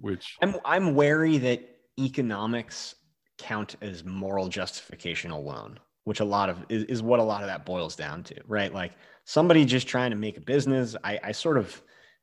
Which 0.00 0.36
I'm 0.42 0.56
I'm 0.64 0.94
wary 0.94 1.38
that 1.38 1.62
economics 1.98 2.94
count 3.38 3.76
as 3.80 4.04
moral 4.04 4.48
justification 4.48 5.30
alone, 5.30 5.78
which 6.04 6.20
a 6.20 6.24
lot 6.24 6.48
of 6.48 6.64
is, 6.68 6.84
is 6.84 7.02
what 7.02 7.20
a 7.20 7.24
lot 7.24 7.42
of 7.42 7.48
that 7.48 7.66
boils 7.66 7.96
down 7.96 8.22
to, 8.24 8.36
right? 8.46 8.72
Like 8.72 8.92
somebody 9.24 9.64
just 9.64 9.86
trying 9.86 10.10
to 10.10 10.16
make 10.16 10.36
a 10.36 10.40
business. 10.40 10.96
I, 11.04 11.18
I 11.22 11.32
sort 11.32 11.58
of 11.58 11.80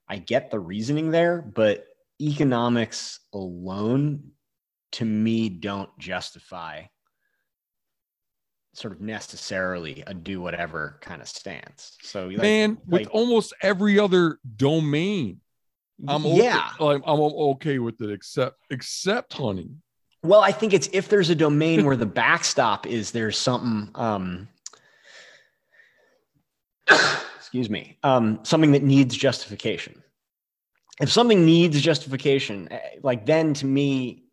I 0.09 0.17
get 0.17 0.51
the 0.51 0.59
reasoning 0.59 1.11
there, 1.11 1.41
but 1.41 1.85
economics 2.21 3.19
alone 3.33 4.31
to 4.93 5.05
me 5.05 5.49
don't 5.49 5.89
justify 5.99 6.83
sort 8.73 8.93
of 8.93 9.01
necessarily 9.01 10.03
a 10.05 10.13
do 10.13 10.39
whatever 10.39 10.99
kind 11.01 11.21
of 11.21 11.27
stance. 11.27 11.97
So 12.03 12.27
like, 12.27 12.37
man, 12.37 12.77
with 12.85 13.07
almost 13.07 13.53
every 13.61 13.99
other 13.99 14.39
domain, 14.55 15.41
I'm 16.07 16.23
yeah, 16.25 16.69
okay, 16.79 16.95
I'm, 16.95 17.01
I'm 17.03 17.19
okay 17.19 17.79
with 17.79 18.01
it 18.01 18.11
except 18.11 18.57
except 18.69 19.33
hunting. 19.33 19.81
Well, 20.23 20.41
I 20.41 20.51
think 20.51 20.73
it's 20.73 20.89
if 20.93 21.09
there's 21.09 21.29
a 21.29 21.35
domain 21.35 21.85
where 21.85 21.95
the 21.95 22.05
backstop 22.05 22.85
is 22.85 23.11
there's 23.11 23.37
something 23.37 23.91
um 23.95 24.47
excuse 27.37 27.69
me, 27.69 27.97
um 28.03 28.39
something 28.43 28.71
that 28.71 28.83
needs 28.83 29.15
justification. 29.15 30.03
If 30.99 31.11
something 31.11 31.45
needs 31.45 31.79
justification, 31.79 32.71
eh, 32.71 32.79
like 33.03 33.25
then 33.25 33.53
to 33.55 33.65
me 33.65 34.27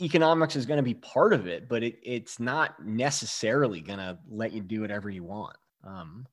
economics 0.00 0.56
is 0.56 0.66
going 0.66 0.76
to 0.76 0.82
be 0.82 0.94
part 0.94 1.32
of 1.32 1.46
it, 1.46 1.68
but 1.68 1.82
it, 1.82 1.98
it's 2.02 2.38
not 2.38 2.84
necessarily 2.84 3.80
going 3.80 3.98
to 3.98 4.18
let 4.30 4.52
you 4.52 4.60
do 4.60 4.80
whatever 4.80 5.10
you 5.10 5.24
want. 5.24 5.56
Um, 5.84 6.26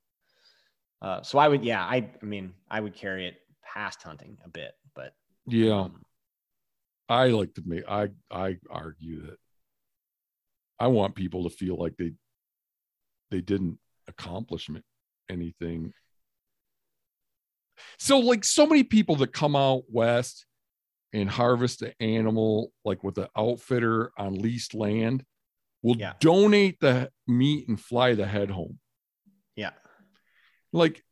uh, 1.02 1.22
so 1.22 1.38
I 1.40 1.48
would, 1.48 1.64
yeah, 1.64 1.84
I, 1.84 2.10
I 2.22 2.26
mean, 2.26 2.54
I 2.70 2.80
would 2.80 2.96
carry 2.96 3.28
it 3.28 3.36
past 3.64 4.02
hunting 4.04 4.38
a 4.44 4.50
bit, 4.50 4.74
but 4.94 5.14
yeah, 5.48 5.82
um, 5.82 6.05
I 7.08 7.28
like 7.28 7.54
to 7.56 7.64
make 7.66 7.84
I 7.88 8.10
I 8.32 8.58
argue 8.70 9.28
that 9.28 9.38
I 10.80 10.88
want 10.88 11.16
people 11.16 11.44
to 11.44 11.50
feel 11.50 11.78
like 11.78 11.98
they 11.98 12.14
they 13.32 13.42
didn't 13.42 13.80
accomplish 14.08 14.70
anything. 15.30 15.94
So 17.98 18.20
like 18.20 18.44
so 18.44 18.66
many 18.66 18.84
people 18.84 19.18
that 19.18 19.34
come 19.34 19.56
out 19.56 19.84
west 19.90 20.46
and 21.14 21.30
harvest 21.30 21.82
an 21.82 21.94
animal 22.00 22.72
like 22.84 23.04
with 23.04 23.18
an 23.18 23.28
outfitter 23.38 24.12
on 24.18 24.34
leased 24.36 24.74
land 24.74 25.24
will 25.82 25.98
yeah. 25.98 26.14
donate 26.20 26.80
the 26.80 27.10
meat 27.28 27.68
and 27.68 27.80
fly 27.80 28.16
the 28.16 28.26
head 28.26 28.50
home. 28.50 28.80
Yeah. 29.56 29.72
Like 30.74 31.04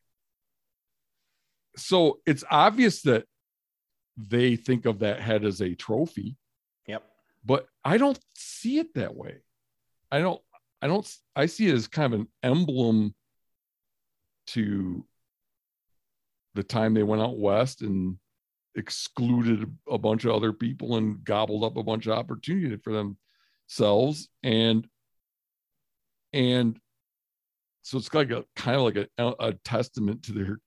so 1.76 2.20
it's 2.26 2.44
obvious 2.50 3.02
that 3.04 3.26
they 4.18 4.56
think 4.56 4.86
of 4.86 5.00
that 5.00 5.20
head 5.20 5.44
as 5.44 5.62
a 5.62 5.76
trophy. 5.76 6.36
Yep. 6.88 7.04
But 7.46 7.68
I 7.84 7.98
don't 7.98 8.20
see 8.36 8.80
it 8.80 8.94
that 8.96 9.16
way. 9.16 9.38
I 10.12 10.20
don't, 10.20 10.42
I 10.82 10.88
don't, 10.88 11.10
I 11.36 11.46
see 11.48 11.68
it 11.68 11.74
as 11.74 11.88
kind 11.88 12.14
of 12.14 12.20
an 12.20 12.28
emblem 12.44 13.16
to 14.48 15.06
the 16.54 16.64
time 16.64 16.94
they 16.94 17.04
went 17.04 17.22
out 17.22 17.40
west 17.40 17.82
and 17.82 18.18
excluded 18.76 19.72
a 19.90 19.98
bunch 19.98 20.26
of 20.26 20.32
other 20.32 20.54
people 20.54 20.98
and 20.98 21.24
gobbled 21.24 21.64
up 21.64 21.78
a 21.78 21.84
bunch 21.84 22.08
of 22.08 22.18
opportunity 22.18 22.76
for 22.78 22.92
themselves 22.92 24.30
and 24.42 24.88
and 26.34 26.80
so 27.84 27.98
it's 27.98 28.14
like 28.14 28.32
a 28.32 28.44
kind 28.56 28.78
of 28.78 28.84
like 28.84 29.10
a, 29.18 29.34
a 29.40 29.54
testament 29.66 30.24
to 30.24 30.32
their 30.32 30.60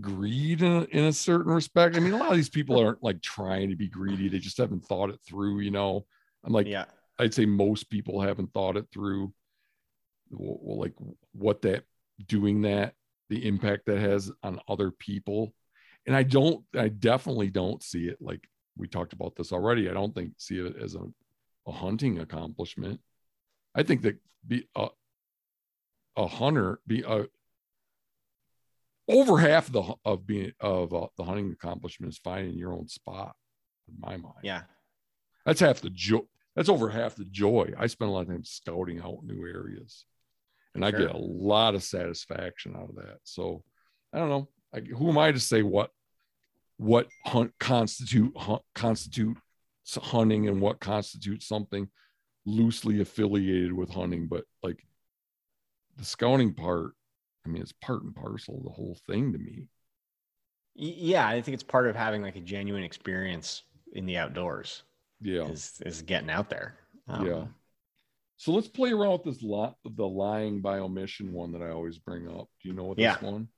greed 0.00 0.62
in 0.62 0.72
a, 0.72 0.82
in 0.84 1.04
a 1.04 1.12
certain 1.12 1.52
respect. 1.52 1.96
I 1.96 2.00
mean, 2.00 2.12
a 2.12 2.16
lot 2.16 2.30
of 2.30 2.36
these 2.36 2.48
people 2.48 2.78
aren't 2.78 3.02
like 3.02 3.22
trying 3.22 3.70
to 3.70 3.76
be 3.76 3.88
greedy; 3.88 4.28
they 4.28 4.38
just 4.38 4.58
haven't 4.58 4.84
thought 4.84 5.10
it 5.10 5.20
through. 5.26 5.60
You 5.60 5.70
know, 5.70 6.06
I'm 6.44 6.52
like, 6.52 6.66
Yeah. 6.66 6.86
I'd 7.18 7.34
say 7.34 7.46
most 7.46 7.88
people 7.90 8.20
haven't 8.20 8.52
thought 8.52 8.76
it 8.76 8.86
through. 8.92 9.32
Well, 10.30 10.78
like 10.78 10.94
what 11.32 11.62
that 11.62 11.84
doing 12.26 12.62
that, 12.62 12.94
the 13.28 13.46
impact 13.46 13.86
that 13.86 13.98
has 13.98 14.30
on 14.42 14.60
other 14.68 14.90
people, 14.90 15.54
and 16.06 16.14
I 16.16 16.22
don't, 16.22 16.64
I 16.74 16.88
definitely 16.88 17.50
don't 17.50 17.82
see 17.82 18.06
it 18.08 18.18
like 18.20 18.48
we 18.76 18.88
talked 18.88 19.12
about 19.12 19.36
this 19.36 19.52
already. 19.52 19.88
I 19.88 19.94
don't 19.94 20.14
think 20.14 20.32
see 20.36 20.58
it 20.58 20.76
as 20.82 20.94
a, 20.94 21.02
a 21.66 21.72
hunting 21.72 22.18
accomplishment. 22.18 23.00
I 23.74 23.82
think 23.82 24.02
that 24.02 24.16
be 24.46 24.68
a, 24.74 24.88
a 26.16 26.26
hunter 26.26 26.80
be 26.86 27.02
a 27.06 27.26
over 29.08 29.38
half 29.38 29.68
of 29.68 29.72
the 29.72 29.94
of 30.04 30.26
being 30.26 30.52
of 30.60 30.92
uh, 30.92 31.06
the 31.16 31.24
hunting 31.24 31.52
accomplishment 31.52 32.12
is 32.12 32.18
finding 32.18 32.54
your 32.54 32.72
own 32.72 32.88
spot. 32.88 33.34
In 33.88 33.94
my 34.00 34.16
mind, 34.16 34.34
Yeah. 34.42 34.62
that's 35.44 35.60
half 35.60 35.80
the 35.80 35.90
joy. 35.90 36.20
That's 36.56 36.68
over 36.68 36.88
half 36.88 37.14
the 37.14 37.24
joy. 37.24 37.72
I 37.78 37.86
spend 37.86 38.08
a 38.08 38.12
lot 38.12 38.22
of 38.22 38.28
time 38.28 38.44
scouting 38.44 39.00
out 39.00 39.22
new 39.22 39.46
areas, 39.46 40.06
and 40.74 40.84
I 40.84 40.90
get 40.90 41.10
a 41.10 41.16
lot 41.16 41.74
of 41.74 41.84
satisfaction 41.84 42.74
out 42.74 42.88
of 42.88 42.96
that. 42.96 43.18
So, 43.24 43.62
I 44.12 44.18
don't 44.18 44.28
know. 44.30 44.48
I, 44.74 44.80
who 44.80 45.08
am 45.08 45.18
I 45.18 45.30
to 45.32 45.38
say 45.38 45.62
what 45.62 45.90
what 46.78 47.08
hunt 47.24 47.52
constitute 47.60 48.36
hunt, 48.36 48.62
constitute 48.74 49.36
hunting 49.96 50.48
and 50.48 50.60
what 50.60 50.80
constitutes 50.80 51.46
something 51.46 51.88
loosely 52.44 53.00
affiliated 53.00 53.72
with 53.72 53.90
hunting? 53.90 54.26
But 54.26 54.44
like 54.64 54.84
the 55.96 56.04
scouting 56.04 56.54
part, 56.54 56.94
I 57.46 57.48
mean, 57.48 57.62
it's 57.62 57.72
part 57.72 58.02
and 58.02 58.14
parcel 58.14 58.56
of 58.58 58.64
the 58.64 58.70
whole 58.70 58.98
thing 59.06 59.32
to 59.32 59.38
me. 59.38 59.68
Yeah. 60.74 61.26
I 61.26 61.40
think 61.40 61.54
it's 61.54 61.62
part 61.62 61.86
of 61.86 61.94
having 61.94 62.22
like 62.22 62.36
a 62.36 62.40
genuine 62.40 62.82
experience 62.82 63.62
in 63.92 64.04
the 64.04 64.16
outdoors 64.18 64.82
Yeah. 65.20 65.44
is, 65.46 65.80
is 65.86 66.02
getting 66.02 66.28
out 66.30 66.50
there. 66.50 66.76
Um, 67.08 67.26
Yeah. 67.26 67.44
So 68.38 68.52
let's 68.52 68.68
play 68.68 68.92
around 68.92 69.12
with 69.12 69.24
this 69.24 69.42
lot, 69.42 69.76
the 69.84 70.06
lying 70.06 70.60
by 70.60 70.80
omission 70.80 71.32
one 71.32 71.52
that 71.52 71.62
I 71.62 71.70
always 71.70 71.98
bring 71.98 72.28
up. 72.28 72.48
Do 72.62 72.68
you 72.68 72.74
know 72.74 72.84
what 72.84 72.98
Yeah. 72.98 73.14
this 73.14 73.22
one? 73.22 73.48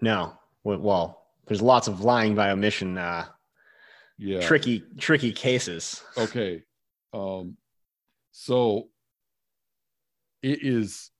No. 0.00 0.38
Well- 0.64 0.78
Well, 0.78 1.26
there's 1.46 1.60
lots 1.60 1.88
of 1.88 2.00
lying 2.00 2.34
by 2.34 2.50
omission, 2.50 2.96
uh, 2.96 3.26
Yeah. 4.18 4.40
tricky, 4.40 4.80
tricky 4.98 5.32
cases. 5.32 6.02
Okay. 6.16 6.62
Um, 7.12 7.58
so 8.30 8.88
it 10.42 10.62
is 10.64 11.10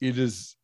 it 0.00 0.18
is 0.18 0.56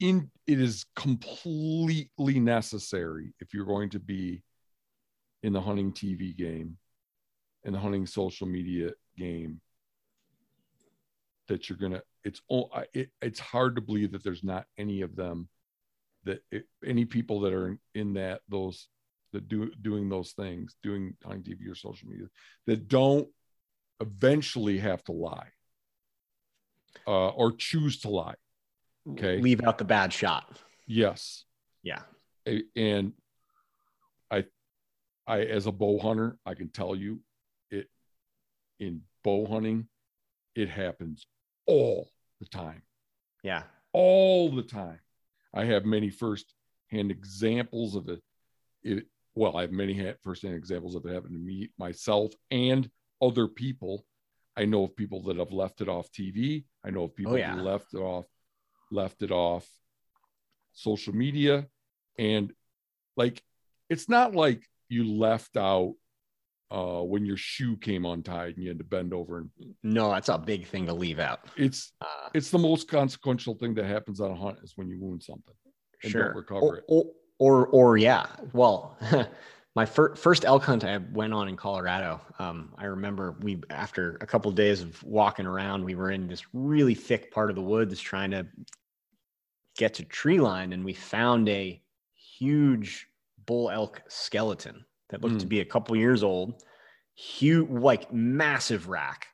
in 0.00 0.30
it 0.46 0.60
is 0.60 0.84
completely 0.94 2.38
necessary 2.38 3.34
if 3.40 3.52
you're 3.52 3.66
going 3.66 3.90
to 3.90 3.98
be 3.98 4.42
in 5.42 5.52
the 5.52 5.60
hunting 5.60 5.92
TV 5.92 6.36
game 6.36 6.76
in 7.64 7.72
the 7.72 7.78
hunting 7.78 8.06
social 8.06 8.46
media 8.46 8.90
game 9.16 9.60
that 11.48 11.68
you're 11.68 11.78
gonna 11.78 12.02
it's 12.24 12.40
all 12.48 12.70
it, 12.92 13.10
it's 13.20 13.40
hard 13.40 13.74
to 13.74 13.80
believe 13.80 14.12
that 14.12 14.22
there's 14.22 14.44
not 14.44 14.66
any 14.76 15.00
of 15.00 15.16
them 15.16 15.48
that 16.24 16.40
it, 16.52 16.64
any 16.84 17.04
people 17.04 17.40
that 17.40 17.52
are 17.52 17.68
in, 17.68 17.78
in 17.94 18.12
that 18.14 18.40
those 18.48 18.88
that 19.32 19.48
do 19.48 19.70
doing 19.82 20.08
those 20.08 20.32
things 20.32 20.76
doing 20.82 21.14
hunting 21.24 21.42
TV 21.42 21.70
or 21.70 21.74
social 21.74 22.08
media 22.08 22.26
that 22.66 22.88
don't 22.88 23.28
eventually 24.00 24.78
have 24.78 25.02
to 25.04 25.12
lie 25.12 25.48
uh, 27.06 27.28
or 27.30 27.52
choose 27.52 28.00
to 28.00 28.08
lie 28.10 28.34
Okay. 29.10 29.40
Leave 29.40 29.62
out 29.64 29.78
the 29.78 29.84
bad 29.84 30.12
shot. 30.12 30.58
yes 30.86 31.44
Yeah. 31.82 32.02
And 32.76 33.12
i 34.30 34.44
i 35.26 35.40
as 35.40 35.66
a 35.66 35.72
bow 35.72 35.98
hunter 35.98 36.36
i 36.46 36.54
can 36.54 36.68
tell 36.68 36.94
you 36.96 37.20
it 37.70 37.88
in 38.80 39.02
bow 39.24 39.46
hunting 39.46 39.88
it 40.54 40.68
happens 40.68 41.26
all 41.66 42.08
the 42.40 42.46
time 42.46 42.82
Yeah. 43.42 43.62
all 43.92 44.50
the 44.50 44.62
time 44.62 45.00
i 45.54 45.64
have 45.64 45.84
many 45.84 46.10
first 46.10 46.54
hand 46.90 47.10
examples 47.10 47.94
of 47.94 48.08
it 48.08 48.22
it 48.82 49.06
well 49.34 49.56
i 49.56 49.62
have 49.62 49.72
many 49.72 49.94
first 50.22 50.42
hand 50.42 50.54
examples 50.54 50.94
of 50.94 51.04
it 51.06 51.12
happening 51.14 51.34
to 51.38 51.44
me 51.44 51.70
myself 51.78 52.32
and 52.50 52.90
other 53.22 53.46
people 53.48 54.04
i 54.58 54.64
know 54.64 54.84
of 54.84 54.96
people 54.96 55.22
that 55.22 55.38
have 55.38 55.52
left 55.52 55.80
it 55.80 55.88
off 55.88 56.10
tv 56.10 56.64
i 56.84 56.90
know 56.90 57.04
of 57.04 57.14
people 57.14 57.38
yeah. 57.38 57.54
who 57.54 57.62
left 57.62 57.94
it 57.94 57.98
off 57.98 58.26
left 58.90 59.22
it 59.22 59.30
off 59.30 59.66
social 60.72 61.14
media 61.14 61.66
and 62.18 62.52
like 63.16 63.42
it's 63.90 64.08
not 64.08 64.34
like 64.34 64.62
you 64.88 65.04
left 65.04 65.56
out 65.56 65.94
uh 66.70 67.00
when 67.02 67.24
your 67.24 67.36
shoe 67.36 67.76
came 67.76 68.04
untied 68.04 68.54
and 68.54 68.62
you 68.62 68.68
had 68.68 68.78
to 68.78 68.84
bend 68.84 69.14
over 69.14 69.38
and 69.38 69.50
No, 69.82 70.10
that's 70.10 70.28
a 70.28 70.38
big 70.38 70.66
thing 70.66 70.86
to 70.86 70.94
leave 70.94 71.18
out. 71.18 71.40
it's 71.56 71.92
Uh, 72.00 72.28
it's 72.34 72.50
the 72.50 72.58
most 72.58 72.88
consequential 72.88 73.54
thing 73.54 73.74
that 73.74 73.86
happens 73.86 74.20
on 74.20 74.30
a 74.30 74.36
hunt 74.36 74.58
is 74.62 74.74
when 74.76 74.88
you 74.88 74.98
wound 75.00 75.22
something 75.22 75.54
and 76.02 76.12
sure. 76.12 76.24
don't 76.24 76.36
recover 76.36 76.60
or, 76.60 76.76
it 76.76 76.84
Or, 76.88 77.04
or, 77.38 77.66
or 77.68 77.96
yeah. 77.96 78.26
Well, 78.52 78.98
my 79.76 79.84
fir- 79.86 80.14
first 80.16 80.44
elk 80.44 80.64
hunt 80.64 80.84
I 80.84 80.98
went 80.98 81.32
on 81.32 81.48
in 81.48 81.56
Colorado. 81.56 82.20
Um, 82.38 82.72
I 82.78 82.86
remember 82.86 83.36
we, 83.40 83.60
after 83.70 84.16
a 84.20 84.26
couple 84.26 84.50
days 84.50 84.82
of 84.82 85.02
walking 85.04 85.46
around, 85.46 85.84
we 85.84 85.94
were 85.94 86.10
in 86.10 86.26
this 86.26 86.42
really 86.52 86.94
thick 86.94 87.30
part 87.32 87.50
of 87.50 87.56
the 87.56 87.62
woods 87.62 88.00
trying 88.00 88.30
to 88.32 88.46
get 89.76 89.94
to 89.94 90.04
tree 90.04 90.40
line, 90.40 90.72
and 90.72 90.84
we 90.84 90.92
found 90.94 91.48
a 91.48 91.80
huge 92.16 93.06
bull 93.46 93.70
elk 93.70 94.02
skeleton 94.08 94.84
that 95.10 95.22
looked 95.22 95.40
to 95.40 95.46
Mm. 95.46 95.50
be 95.50 95.60
a 95.60 95.64
couple 95.64 95.96
years 95.96 96.22
old, 96.22 96.62
huge, 97.14 97.68
like 97.70 98.12
massive 98.12 98.88
rack, 98.88 99.28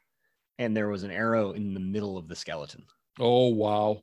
and 0.59 0.77
there 0.77 0.89
was 0.89 1.03
an 1.03 1.11
arrow 1.11 1.53
in 1.53 1.75
the 1.75 1.81
middle 1.81 2.17
of 2.19 2.29
the 2.29 2.37
skeleton. 2.37 2.85
oh 3.21 3.47
wow 3.49 4.01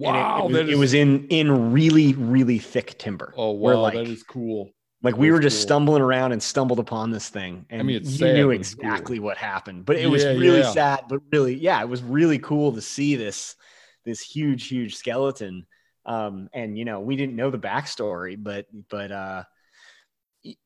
And 0.00 0.16
it- 0.16 0.20
wow 0.20 0.38
it, 0.40 0.44
was, 0.44 0.52
that 0.54 0.68
it 0.68 0.72
is- 0.72 0.78
was 0.78 0.94
in 0.94 1.26
in 1.28 1.72
really 1.72 2.14
really 2.14 2.58
thick 2.58 2.98
timber. 2.98 3.32
oh 3.36 3.52
wow 3.52 3.80
like, 3.80 3.94
that 3.94 4.08
is 4.08 4.22
cool 4.24 4.70
like 5.02 5.16
we 5.16 5.30
were 5.30 5.40
just 5.40 5.58
cool. 5.58 5.62
stumbling 5.62 6.02
around 6.02 6.32
and 6.32 6.42
stumbled 6.42 6.78
upon 6.78 7.10
this 7.10 7.28
thing, 7.28 7.64
and 7.70 7.80
I 7.80 7.84
mean, 7.84 7.96
it's 7.96 8.12
you 8.12 8.18
sad, 8.18 8.34
knew 8.34 8.50
it's 8.50 8.74
cool. 8.74 8.84
exactly 8.84 9.18
what 9.18 9.36
happened. 9.36 9.86
But 9.86 9.96
it 9.96 10.06
was 10.06 10.24
really 10.24 10.60
yeah. 10.60 10.72
sad, 10.72 11.04
but 11.08 11.20
really, 11.32 11.54
yeah, 11.54 11.80
it 11.80 11.88
was 11.88 12.02
really 12.02 12.38
cool 12.38 12.72
to 12.72 12.82
see 12.82 13.16
this 13.16 13.56
this 14.04 14.20
huge, 14.20 14.68
huge 14.68 14.96
skeleton. 14.96 15.66
Um, 16.04 16.48
and 16.52 16.76
you 16.76 16.84
know, 16.84 17.00
we 17.00 17.16
didn't 17.16 17.36
know 17.36 17.50
the 17.50 17.58
backstory, 17.58 18.36
but 18.38 18.66
but 18.90 19.10
uh, 19.10 19.44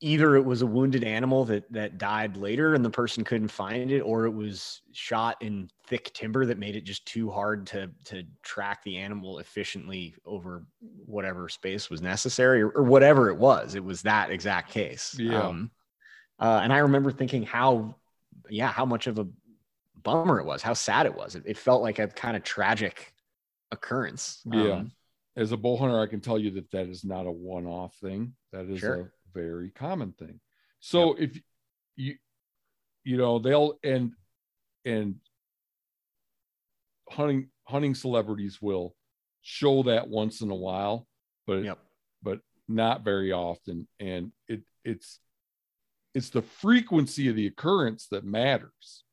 either 0.00 0.36
it 0.36 0.44
was 0.44 0.62
a 0.62 0.66
wounded 0.66 1.02
animal 1.02 1.44
that 1.44 1.70
that 1.72 1.98
died 1.98 2.36
later 2.36 2.74
and 2.74 2.84
the 2.84 2.90
person 2.90 3.24
couldn't 3.24 3.48
find 3.48 3.90
it, 3.90 4.00
or 4.00 4.24
it 4.26 4.30
was 4.30 4.82
shot 4.92 5.36
in 5.40 5.68
thick 5.86 6.12
timber 6.14 6.46
that 6.46 6.58
made 6.58 6.76
it 6.76 6.84
just 6.84 7.04
too 7.06 7.30
hard 7.30 7.66
to 7.66 7.90
to 8.04 8.22
track 8.42 8.82
the 8.84 8.96
animal 8.96 9.40
efficiently 9.40 10.14
over 10.24 10.64
whatever 11.06 11.48
space 11.48 11.90
was 11.90 12.00
necessary, 12.00 12.62
or, 12.62 12.70
or 12.70 12.84
whatever 12.84 13.30
it 13.30 13.36
was. 13.36 13.74
It 13.74 13.84
was 13.84 14.02
that 14.02 14.30
exact 14.30 14.70
case. 14.70 15.16
Yeah. 15.18 15.42
Um, 15.42 15.70
uh, 16.38 16.60
and 16.62 16.72
I 16.72 16.78
remember 16.78 17.10
thinking 17.10 17.44
how, 17.44 17.96
yeah, 18.50 18.68
how 18.68 18.84
much 18.84 19.06
of 19.06 19.18
a 19.18 19.26
bummer 20.02 20.40
it 20.40 20.44
was, 20.44 20.62
how 20.62 20.74
sad 20.74 21.06
it 21.06 21.14
was. 21.14 21.34
It, 21.36 21.44
it 21.46 21.56
felt 21.58 21.82
like 21.82 21.98
a 21.98 22.08
kind 22.08 22.36
of 22.36 22.42
tragic 22.42 23.12
occurrence. 23.70 24.40
Yeah. 24.44 24.72
Um, 24.72 24.92
as 25.36 25.50
a 25.50 25.56
bow 25.56 25.76
hunter 25.76 26.00
i 26.00 26.06
can 26.06 26.20
tell 26.20 26.38
you 26.38 26.52
that 26.52 26.70
that 26.70 26.86
is 26.88 27.04
not 27.04 27.26
a 27.26 27.30
one-off 27.30 27.92
thing 27.96 28.34
that 28.52 28.66
is 28.66 28.78
Sure. 28.78 28.94
a 29.00 29.10
very 29.34 29.70
common 29.70 30.12
thing 30.12 30.40
so 30.80 31.14
if 31.14 31.38
you 31.96 32.14
you 33.04 33.16
know 33.16 33.38
they'll 33.38 33.74
and 33.82 34.12
and 34.84 35.16
hunting 37.10 37.48
hunting 37.64 37.94
celebrities 37.94 38.60
will 38.62 38.94
show 39.42 39.82
that 39.82 40.08
once 40.08 40.40
in 40.40 40.50
a 40.50 40.54
while 40.54 41.06
but 41.46 41.62
Yep. 41.64 41.78
but 42.22 42.38
not 42.68 43.04
very 43.04 43.32
often 43.32 43.86
and 44.00 44.32
it 44.48 44.62
it's 44.84 45.18
it's 46.14 46.30
the 46.30 46.42
frequency 46.42 47.28
of 47.28 47.36
the 47.36 47.46
occurrence 47.46 48.06
that 48.10 48.24
matters 48.24 49.04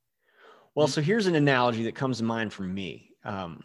Well, 0.76 0.88
so 0.88 1.02
here's 1.02 1.28
an 1.28 1.36
analogy 1.36 1.84
that 1.84 1.96
comes 1.96 2.20
to 2.20 2.24
mind 2.24 2.54
for 2.54 2.64
me. 2.64 3.10
Um, 3.26 3.64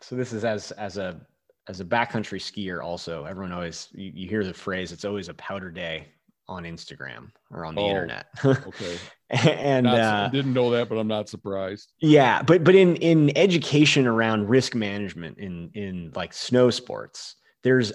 so 0.00 0.14
this 0.16 0.32
is 0.32 0.44
as 0.44 0.72
as 0.72 0.98
a 0.98 1.20
as 1.68 1.80
a 1.80 1.84
backcountry 1.84 2.40
skier. 2.40 2.82
Also, 2.82 3.24
everyone 3.24 3.52
always 3.52 3.88
you, 3.92 4.10
you 4.14 4.28
hear 4.28 4.44
the 4.44 4.54
phrase. 4.54 4.92
It's 4.92 5.04
always 5.04 5.28
a 5.28 5.34
powder 5.34 5.70
day 5.70 6.08
on 6.48 6.64
Instagram 6.64 7.30
or 7.50 7.64
on 7.64 7.74
the 7.74 7.82
Oh, 7.82 7.88
internet. 7.88 8.26
okay 8.44 8.98
and 9.30 9.84
Not- 9.84 9.98
uh, 10.00 10.28
I 10.28 10.30
didn't 10.30 10.54
know 10.54 10.70
that 10.70 10.88
but 10.88 10.96
i'm 10.96 11.06
not 11.06 11.28
surprised 11.28 11.92
Yeah, 12.00 12.40
but 12.40 12.64
but 12.64 12.74
in 12.74 12.96
in 12.96 13.36
education 13.36 14.06
around 14.06 14.48
risk 14.48 14.74
management 14.74 15.38
in 15.38 15.70
in 15.74 16.12
like 16.14 16.32
snow 16.32 16.70
sports, 16.70 17.36
there's 17.62 17.92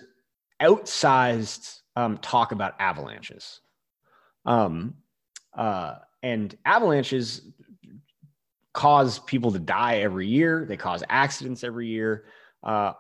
outsized 0.62 1.80
um, 1.96 2.18
talk 2.20 2.52
about 2.52 2.76
avalanches, 2.80 3.62
um, 4.46 4.94
uh, 5.58 5.96
and 6.22 6.56
avalanches 6.66 7.42
cause 8.74 9.20
people 9.20 9.52
to 9.52 9.60
die 9.60 9.98
every 10.00 10.28
year. 10.28 10.66
They 10.68 10.78
cause 10.78 11.04
accidents 11.10 11.64
every 11.64 11.88
year. 11.88 12.26
Uh, 12.64 12.94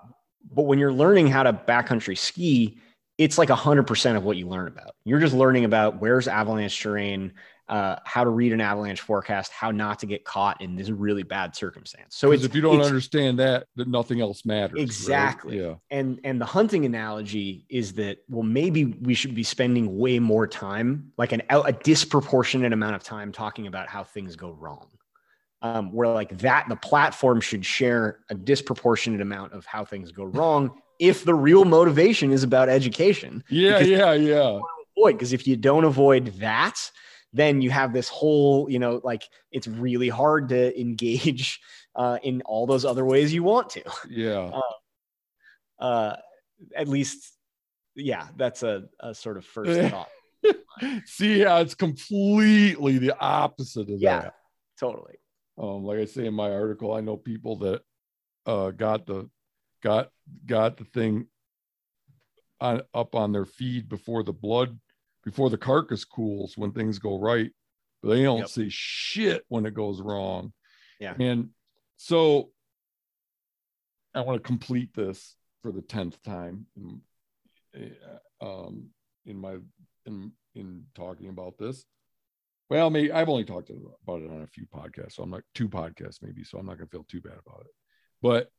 but 0.52 0.64
when 0.64 0.80
you're 0.80 0.94
learning 0.94 1.28
how 1.28 1.44
to 1.44 1.53
backcountry 1.53 2.18
ski, 2.18 2.80
it's 3.18 3.38
like 3.38 3.49
100% 3.49 4.18
of 4.18 4.24
what 4.24 4.38
you 4.38 4.48
learn 4.48 4.68
about. 4.68 4.95
You're 5.06 5.20
just 5.20 5.34
learning 5.34 5.65
about 5.65 6.02
where's 6.02 6.28
avalanche 6.28 6.82
terrain, 6.82 7.34
uh, 7.70 7.95
how 8.06 8.24
to 8.24 8.30
read 8.30 8.52
an 8.53 8.60
avalanche 8.60 9.02
forecast, 9.02 9.52
how 9.52 9.72
not 9.72 9.99
to 9.99 10.06
get 10.06 10.26
caught 10.26 10.61
in 10.61 10.76
this 10.76 10.90
really 10.90 11.24
bad 11.24 11.56
circumstance. 11.56 12.15
So 12.15 12.32
if 12.32 12.53
you 12.53 12.61
don't 12.61 12.82
understand 12.82 13.40
that, 13.40 13.68
that 13.76 13.88
nothing 13.88 14.20
else 14.20 14.45
matters. 14.45 14.80
Exactly. 14.80 15.60
Right? 15.60 15.70
Yeah. 15.70 15.76
And 15.90 16.20
and 16.24 16.41
the 16.41 16.45
hunting 16.45 16.86
analogy 16.86 17.65
is 17.70 17.94
that 17.94 18.18
well, 18.28 18.44
maybe 18.44 18.86
we 18.86 19.14
should 19.14 19.36
be 19.36 19.44
spending 19.44 19.98
way 19.98 20.20
more 20.20 20.48
time, 20.48 21.11
like 21.18 21.32
an 21.32 21.44
a 21.49 21.72
disproportionate 21.72 22.74
amount 22.74 22.95
of 22.95 23.03
time, 23.03 23.32
talking 23.32 23.68
about 23.68 23.88
how 23.88 24.03
things 24.03 24.36
go 24.36 24.52
wrong. 24.52 24.88
Um, 25.64 25.94
where 25.94 26.10
like 26.10 26.38
that, 26.40 26.68
the 26.68 26.76
platform 26.76 27.40
should 27.40 27.65
share 27.65 28.19
a 28.30 28.35
disproportionate 28.35 29.22
amount 29.22 29.53
of 29.53 29.65
how 29.65 29.85
things 29.85 30.11
go 30.11 30.23
wrong 30.26 30.81
if 30.99 31.23
the 31.23 31.34
real 31.34 31.65
motivation 31.65 32.31
is 32.31 32.44
about 32.44 32.69
education. 32.69 33.44
Yeah, 33.49 33.80
yeah, 33.80 34.11
yeah. 34.14 34.60
Avoid 34.98 35.14
because 35.14 35.34
if 35.34 35.48
you 35.48 35.56
don't 35.56 35.85
avoid 35.85 36.27
that, 36.40 36.91
then 37.34 37.61
you 37.61 37.72
have 37.72 37.94
this 37.94 38.10
whole, 38.10 38.69
you 38.69 38.80
know, 38.80 39.02
like 39.03 39.23
it's 39.52 39.68
really 39.68 40.10
hard 40.10 40.49
to 40.49 40.80
engage 40.80 41.60
uh, 41.95 42.19
in 42.23 42.41
all 42.44 42.68
those 42.68 42.85
other 42.85 43.06
ways 43.06 43.34
you 43.34 43.44
want 43.44 43.69
to. 43.72 43.84
Yeah. 44.10 44.52
Uh, 45.80 45.80
uh, 45.84 46.15
at 46.76 46.88
least, 46.88 47.34
yeah, 47.95 48.27
that's 48.38 48.64
a, 48.64 48.84
a 48.99 49.14
sort 49.14 49.38
of 49.38 49.45
first 49.45 49.90
thought. 49.90 50.10
See, 51.06 51.41
yeah, 51.41 51.60
it's 51.60 51.76
completely 51.76 52.98
the 52.98 53.18
opposite 53.19 53.81
of 53.81 53.88
that. 53.88 53.99
yeah, 53.99 54.22
that. 54.22 54.35
Totally. 54.80 55.15
Um, 55.58 55.84
like 55.84 56.00
I 56.00 56.06
say 56.06 56.26
in 56.26 56.34
my 56.34 56.52
article, 56.52 56.94
I 56.94 57.02
know 57.02 57.18
people 57.18 57.58
that 57.58 57.82
uh, 58.46 58.72
got 58.72 59.06
the 59.06 59.30
got 59.82 60.10
got 60.46 60.78
the 60.78 60.86
thing 60.86 61.28
on 62.60 62.82
up 62.94 63.16
on 63.16 63.32
their 63.32 63.46
feed 63.46 63.90
before 63.90 64.24
the 64.24 64.34
blood 64.34 64.80
before 65.24 65.50
the 65.50 65.58
carcass 65.58 66.04
cools 66.06 66.58
when 66.58 66.72
things 66.72 67.00
go 67.00 67.20
right, 67.20 67.52
but 68.02 68.10
they 68.10 68.24
don't 68.24 68.40
yep. 68.40 68.50
see 68.50 68.68
shit 68.70 69.46
when 69.48 69.66
it 69.66 69.74
goes 69.74 70.02
wrong. 70.02 70.54
Yeah. 71.00 71.16
And 71.20 71.50
so 71.98 72.50
I 74.14 74.22
want 74.22 74.42
to 74.42 74.48
complete 74.48 74.94
this 74.94 75.36
for 75.62 75.72
the 75.72 75.82
10th 75.82 76.22
time 76.24 76.66
in, 76.76 77.02
uh, 78.42 78.46
um, 78.46 78.90
in 79.26 79.38
my, 79.38 79.58
in, 80.06 80.32
in 80.56 80.84
talking 80.94 81.30
about 81.30 81.58
this. 81.58 81.86
Well, 82.69 82.90
maybe 82.90 83.11
I've 83.11 83.30
only 83.30 83.45
talked 83.45 83.69
about 83.69 84.22
it 84.22 84.31
on 84.31 84.41
a 84.41 84.48
few 84.48 84.65
podcasts. 84.65 85.14
So 85.14 85.23
I'm 85.23 85.31
like 85.31 85.44
two 85.53 85.69
podcasts 85.69 86.22
maybe. 86.22 86.44
So 86.44 86.57
I'm 86.57 86.65
not 86.65 86.80
to 86.80 86.88
feel 86.88 87.03
too 87.03 87.22
bad 87.22 87.38
about 87.45 87.61
it. 87.61 87.72
But 88.22 88.49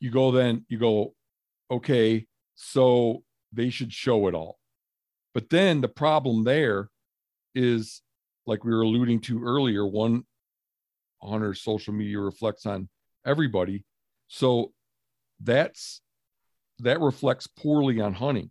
you 0.00 0.10
go 0.10 0.30
then, 0.30 0.64
you 0.68 0.78
go, 0.78 1.14
okay, 1.70 2.26
so 2.54 3.22
they 3.52 3.70
should 3.70 3.92
show 3.92 4.26
it 4.28 4.34
all. 4.34 4.58
But 5.34 5.50
then 5.50 5.80
the 5.80 5.88
problem 5.88 6.44
there 6.44 6.88
is, 7.54 8.02
like 8.46 8.64
we 8.64 8.72
were 8.72 8.82
alluding 8.82 9.20
to 9.22 9.42
earlier, 9.42 9.86
one 9.86 10.24
hunter's 11.22 11.62
social 11.62 11.94
media 11.94 12.18
reflects 12.18 12.66
on 12.66 12.88
everybody. 13.24 13.84
So 14.28 14.72
that's 15.40 16.00
that 16.80 17.00
reflects 17.00 17.46
poorly 17.46 18.00
on 18.00 18.14
hunting. 18.14 18.50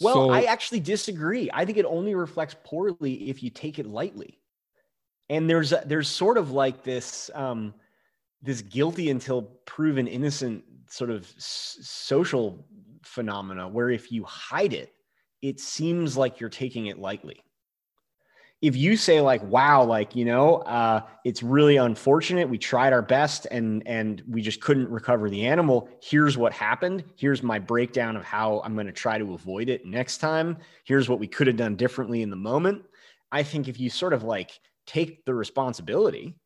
Well, 0.00 0.14
so, 0.14 0.30
I 0.30 0.42
actually 0.42 0.80
disagree. 0.80 1.50
I 1.52 1.64
think 1.64 1.78
it 1.78 1.84
only 1.84 2.14
reflects 2.14 2.56
poorly 2.64 3.28
if 3.28 3.42
you 3.42 3.50
take 3.50 3.78
it 3.78 3.86
lightly. 3.86 4.38
And 5.28 5.48
there's 5.48 5.72
a, 5.72 5.82
there's 5.86 6.08
sort 6.08 6.36
of 6.38 6.50
like 6.50 6.82
this 6.82 7.30
um, 7.34 7.74
this 8.42 8.60
guilty 8.62 9.10
until 9.10 9.42
proven 9.66 10.06
innocent 10.06 10.64
sort 10.88 11.10
of 11.10 11.24
s- 11.36 11.78
social 11.82 12.66
phenomena 13.02 13.68
where 13.68 13.90
if 13.90 14.12
you 14.12 14.24
hide 14.24 14.72
it, 14.72 14.92
it 15.40 15.60
seems 15.60 16.16
like 16.16 16.40
you're 16.40 16.50
taking 16.50 16.86
it 16.86 16.98
lightly. 16.98 17.42
If 18.62 18.76
you 18.76 18.96
say 18.96 19.20
like, 19.20 19.42
"Wow, 19.42 19.84
like 19.84 20.16
you 20.16 20.24
know, 20.24 20.58
uh, 20.58 21.02
it's 21.24 21.42
really 21.42 21.76
unfortunate. 21.76 22.48
We 22.48 22.58
tried 22.58 22.92
our 22.92 23.02
best 23.02 23.46
and 23.50 23.82
and 23.86 24.22
we 24.28 24.40
just 24.40 24.60
couldn't 24.60 24.88
recover 24.88 25.28
the 25.28 25.46
animal. 25.46 25.88
Here's 26.00 26.38
what 26.38 26.52
happened. 26.52 27.04
Here's 27.16 27.42
my 27.42 27.58
breakdown 27.58 28.16
of 28.16 28.22
how 28.22 28.62
I'm 28.64 28.74
going 28.74 28.86
to 28.86 28.92
try 28.92 29.18
to 29.18 29.34
avoid 29.34 29.68
it 29.68 29.84
next 29.84 30.18
time. 30.18 30.58
Here's 30.84 31.08
what 31.08 31.18
we 31.18 31.26
could 31.26 31.48
have 31.48 31.56
done 31.56 31.76
differently 31.76 32.22
in 32.22 32.30
the 32.30 32.36
moment." 32.36 32.84
I 33.32 33.42
think 33.42 33.66
if 33.66 33.80
you 33.80 33.90
sort 33.90 34.12
of 34.12 34.22
like 34.22 34.60
take 34.86 35.24
the 35.24 35.34
responsibility, 35.34 36.36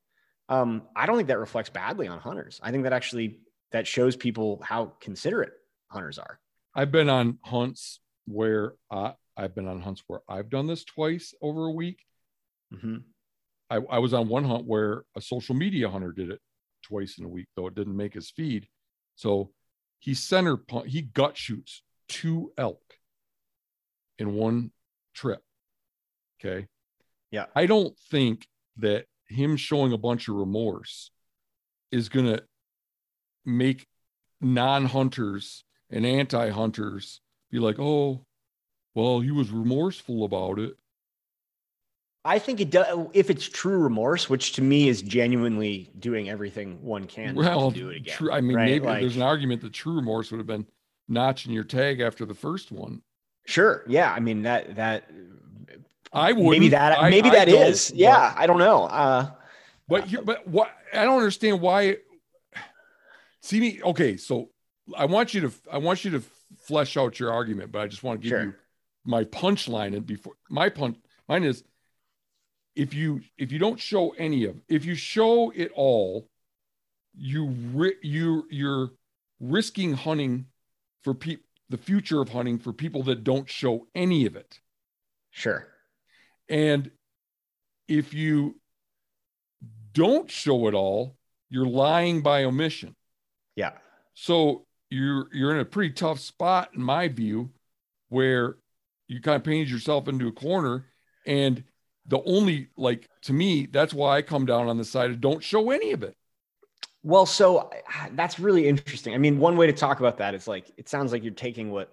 um, 0.49 0.83
I 0.95 1.05
don't 1.07 1.17
think 1.17 1.29
that 1.29 1.39
reflects 1.39 1.71
badly 1.71 2.07
on 2.07 2.19
hunters. 2.19 2.61
I 2.63 2.71
think 2.71 2.85
that 2.85 2.93
actually 2.93 3.41
that 3.73 3.87
shows 3.87 4.17
people 4.17 4.61
how 4.63 4.93
considerate 5.01 5.53
hunters 5.89 6.19
are. 6.19 6.39
I've 6.75 6.93
been 6.93 7.09
on 7.09 7.39
hunts 7.43 8.01
where 8.27 8.75
uh, 8.91 9.13
I've 9.37 9.55
been 9.55 9.69
on 9.69 9.81
hunts 9.81 10.03
where 10.07 10.21
I've 10.29 10.51
done 10.51 10.67
this 10.67 10.85
twice 10.85 11.35
over 11.43 11.67
a 11.67 11.73
week. 11.73 12.01
Mm-hmm. 12.73 12.97
I, 13.69 13.77
I 13.91 13.99
was 13.99 14.15
on 14.15 14.29
one 14.29 14.45
hunt 14.45 14.67
where 14.67 15.05
a 15.17 15.21
social 15.21 15.55
media 15.55 15.89
hunter 15.89 16.13
did 16.13 16.31
it 16.31 16.41
twice 16.83 17.19
in 17.19 17.25
a 17.25 17.29
week, 17.29 17.47
though 17.57 17.67
it 17.67 17.75
didn't 17.75 17.97
make 17.97 18.15
his 18.15 18.31
feed. 18.31 18.67
So 19.17 19.51
he 19.99 20.15
center 20.15 20.57
punt, 20.57 20.89
he 20.89 21.03
gut 21.03 21.37
shoots 21.37 21.83
two 22.09 22.53
elk 22.57 22.81
in 24.19 24.35
one 24.35 24.71
trip. 25.15 25.43
Okay. 26.41 26.67
Yeah. 27.31 27.47
I 27.55 27.67
don't 27.67 27.97
think 28.11 28.47
that 28.79 29.07
him 29.29 29.57
showing 29.57 29.93
a 29.93 29.99
bunch 29.99 30.29
of 30.29 30.37
remorse 30.37 31.11
is 31.91 32.09
going 32.09 32.27
to 32.27 32.43
make 33.45 33.87
non 34.41 34.87
hunters 34.87 35.65
and 35.91 36.05
anti-hunters 36.05 37.21
be 37.51 37.59
like, 37.59 37.79
"Oh, 37.79 38.27
well, 38.97 39.21
he 39.21 39.31
was 39.31 39.51
remorseful 39.51 40.25
about 40.25 40.59
it." 40.59 40.77
I 42.25 42.41
think 42.41 42.61
it 42.61 42.71
does 42.71 43.07
if 43.13 43.31
it's 43.31 43.49
true 43.49 43.79
remorse, 43.79 44.29
which 44.29 44.55
to 44.55 44.63
me 44.63 44.89
is 44.89 45.01
genuinely 45.01 45.93
doing 46.01 46.29
everything 46.29 46.83
one 46.83 47.07
can 47.07 47.37
well, 47.37 47.71
to 47.71 47.79
do 47.79 47.91
it 47.91 47.99
again. 47.99 48.17
True, 48.17 48.33
I 48.33 48.41
mean, 48.41 48.57
right? 48.57 48.65
maybe 48.65 48.87
like, 48.87 49.01
there's 49.01 49.15
an 49.15 49.23
argument 49.23 49.63
that 49.63 49.73
true 49.73 49.95
remorse 49.95 50.33
would 50.33 50.39
have 50.39 50.47
been 50.47 50.67
notching 51.09 51.53
your 51.53 51.63
tag 51.63 52.01
after 52.01 52.27
the 52.27 52.35
first 52.35 52.73
one. 52.73 53.03
Sure. 53.47 53.85
Yeah. 53.87 54.13
I 54.13 54.19
mean 54.19 54.43
that 54.43 54.75
that 54.75 55.09
I 56.13 56.33
would 56.33 56.51
maybe 56.51 56.71
that 56.71 56.99
I, 56.99 57.11
maybe 57.11 57.29
I 57.31 57.35
that 57.35 57.49
is. 57.49 57.93
Yeah. 57.95 58.35
I 58.37 58.49
don't 58.49 58.59
know. 58.59 58.87
Uh, 58.87 59.31
but 59.87 60.11
you, 60.11 60.21
but 60.23 60.49
what 60.49 60.73
I 60.93 61.05
don't 61.05 61.19
understand 61.19 61.61
why. 61.61 61.99
See 63.41 63.61
me. 63.61 63.81
Okay, 63.85 64.17
so 64.17 64.51
I 64.97 65.05
want 65.05 65.33
you 65.33 65.43
to 65.43 65.53
I 65.71 65.79
want 65.79 66.05
you 66.05 66.11
to 66.11 66.23
flesh 66.59 66.97
out 66.97 67.21
your 67.21 67.33
argument, 67.33 67.71
but 67.71 67.83
I 67.83 67.87
just 67.87 68.03
want 68.03 68.21
to 68.21 68.23
give 68.25 68.31
sure. 68.31 68.43
you 68.47 68.55
my 69.07 69.25
punchline. 69.25 69.97
And 69.97 70.07
before 70.07 70.35
my 70.51 70.69
punch, 70.69 70.97
mine 71.29 71.45
is 71.45 71.63
if 72.75 72.93
you 72.93 73.23
if 73.39 73.53
you 73.53 73.59
don't 73.59 73.81
show 73.81 74.11
any 74.11 74.45
of 74.45 74.61
if 74.69 74.85
you 74.85 74.95
show 74.95 75.51
it 75.51 75.73
all, 75.75 76.29
you 77.15 77.47
ri- 77.73 77.99
you 78.03 78.47
you're 78.51 78.91
risking 79.41 79.95
hunting 79.95 80.47
for 81.03 81.15
people 81.15 81.45
the 81.69 81.79
future 81.79 82.21
of 82.21 82.29
hunting 82.29 82.59
for 82.59 82.73
people 82.73 83.03
that 83.05 83.25
don't 83.25 83.51
show 83.51 83.87
any 83.95 84.27
of 84.27 84.37
it. 84.37 84.61
Sure. 85.31 85.67
And 86.49 86.91
if 87.89 88.15
you 88.15 88.61
don't 89.93 90.31
show 90.31 90.69
it 90.69 90.75
all, 90.75 91.17
you're 91.51 91.67
lying 91.67 92.23
by 92.23 92.45
omission. 92.45 92.95
Yeah. 93.57 93.73
So 94.15 94.67
you're 94.91 95.29
you're 95.33 95.53
in 95.53 95.61
a 95.61 95.65
pretty 95.65 95.95
tough 95.95 96.21
spot 96.21 96.71
in 96.75 96.83
my 96.83 97.09
view 97.09 97.51
where 98.09 98.57
you 99.09 99.21
kind 99.21 99.37
of 99.37 99.45
painted 99.45 99.71
yourself 99.71 100.09
into 100.09 100.29
a 100.29 100.33
corner. 100.33 100.87
And 101.27 101.65
the 102.07 102.23
only 102.25 102.69
like 102.77 103.09
to 103.23 103.33
me 103.33 103.67
that's 103.67 103.93
why 103.93 104.17
i 104.17 104.23
come 104.23 104.47
down 104.47 104.69
on 104.69 104.79
the 104.79 104.85
side 104.85 105.11
of 105.11 105.21
don't 105.21 105.43
show 105.43 105.71
any 105.71 105.93
of 105.93 106.03
it. 106.03 106.17
Well 107.03 107.27
so 107.27 107.71
that's 108.13 108.39
really 108.39 108.69
interesting. 108.69 109.15
I 109.15 109.19
mean 109.19 109.39
one 109.39 109.57
way 109.57 109.67
to 109.67 109.73
talk 109.73 109.99
about 109.99 110.19
that 110.19 110.35
is 110.35 110.47
like 110.47 110.71
it 110.77 110.89
sounds 110.89 111.13
like 111.13 111.25
you're 111.25 111.33
taking 111.33 111.73
what 111.73 111.93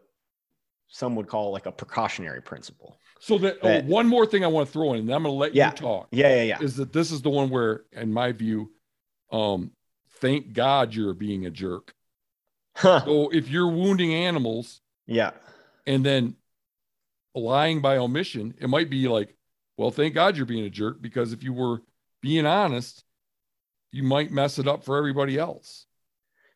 some 0.88 1.16
would 1.16 1.28
call 1.28 1.52
like 1.52 1.66
a 1.66 1.72
precautionary 1.72 2.42
principle. 2.42 3.00
So 3.20 3.38
that, 3.40 3.58
oh, 3.64 3.68
that 3.68 3.86
oh, 3.86 3.88
one 3.88 4.08
more 4.08 4.26
thing 4.26 4.44
i 4.44 4.48
want 4.48 4.68
to 4.68 4.74
throw 4.74 4.94
in 4.94 5.00
and 5.00 5.10
i'm 5.10 5.24
going 5.24 5.34
to 5.34 5.40
let 5.40 5.56
yeah, 5.56 5.70
you 5.70 5.78
talk 5.78 6.10
yeah 6.12 6.36
yeah 6.36 6.44
yeah. 6.44 6.62
is 6.62 6.76
that 6.76 6.94
this 6.94 7.10
is 7.10 7.22
the 7.22 7.30
one 7.30 7.50
where 7.50 7.86
in 7.94 8.12
my 8.12 8.34
view 8.34 8.70
um 9.32 9.72
thank 10.24 10.54
god 10.54 10.96
you're 10.96 11.14
being 11.14 11.46
a 11.46 11.52
jerk. 11.52 11.94
Huh. 12.76 13.04
So 13.06 13.30
if 13.30 13.50
you're 13.50 13.68
wounding 13.68 14.14
animals, 14.14 14.82
yeah, 15.06 15.32
and 15.86 16.04
then 16.04 16.36
lying 17.36 17.82
by 17.82 17.98
omission, 17.98 18.54
it 18.60 18.70
might 18.70 18.90
be 18.90 19.08
like, 19.08 19.36
well, 19.78 19.92
thank 19.92 20.14
God 20.14 20.38
you're 20.38 20.46
being 20.46 20.66
a 20.66 20.70
jerk 20.70 21.02
because 21.02 21.34
if 21.34 21.44
you 21.44 21.54
were 21.54 21.82
being 22.22 22.46
honest, 22.46 23.04
you 23.92 24.04
might 24.04 24.32
mess 24.32 24.60
it 24.60 24.68
up 24.68 24.84
for 24.84 24.98
everybody 24.98 25.38
else. 25.38 25.86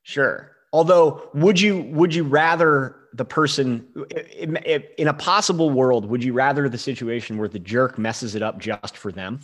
Sure. 0.03 0.51
Although, 0.73 1.29
would 1.33 1.59
you 1.59 1.83
would 1.91 2.13
you 2.13 2.23
rather 2.23 2.95
the 3.13 3.25
person 3.25 3.87
in 4.35 5.07
a 5.07 5.13
possible 5.13 5.69
world? 5.69 6.05
Would 6.05 6.23
you 6.23 6.33
rather 6.33 6.69
the 6.69 6.77
situation 6.77 7.37
where 7.37 7.47
the 7.47 7.59
jerk 7.59 7.97
messes 7.97 8.35
it 8.35 8.41
up 8.41 8.59
just 8.59 8.97
for 8.97 9.11
them? 9.11 9.39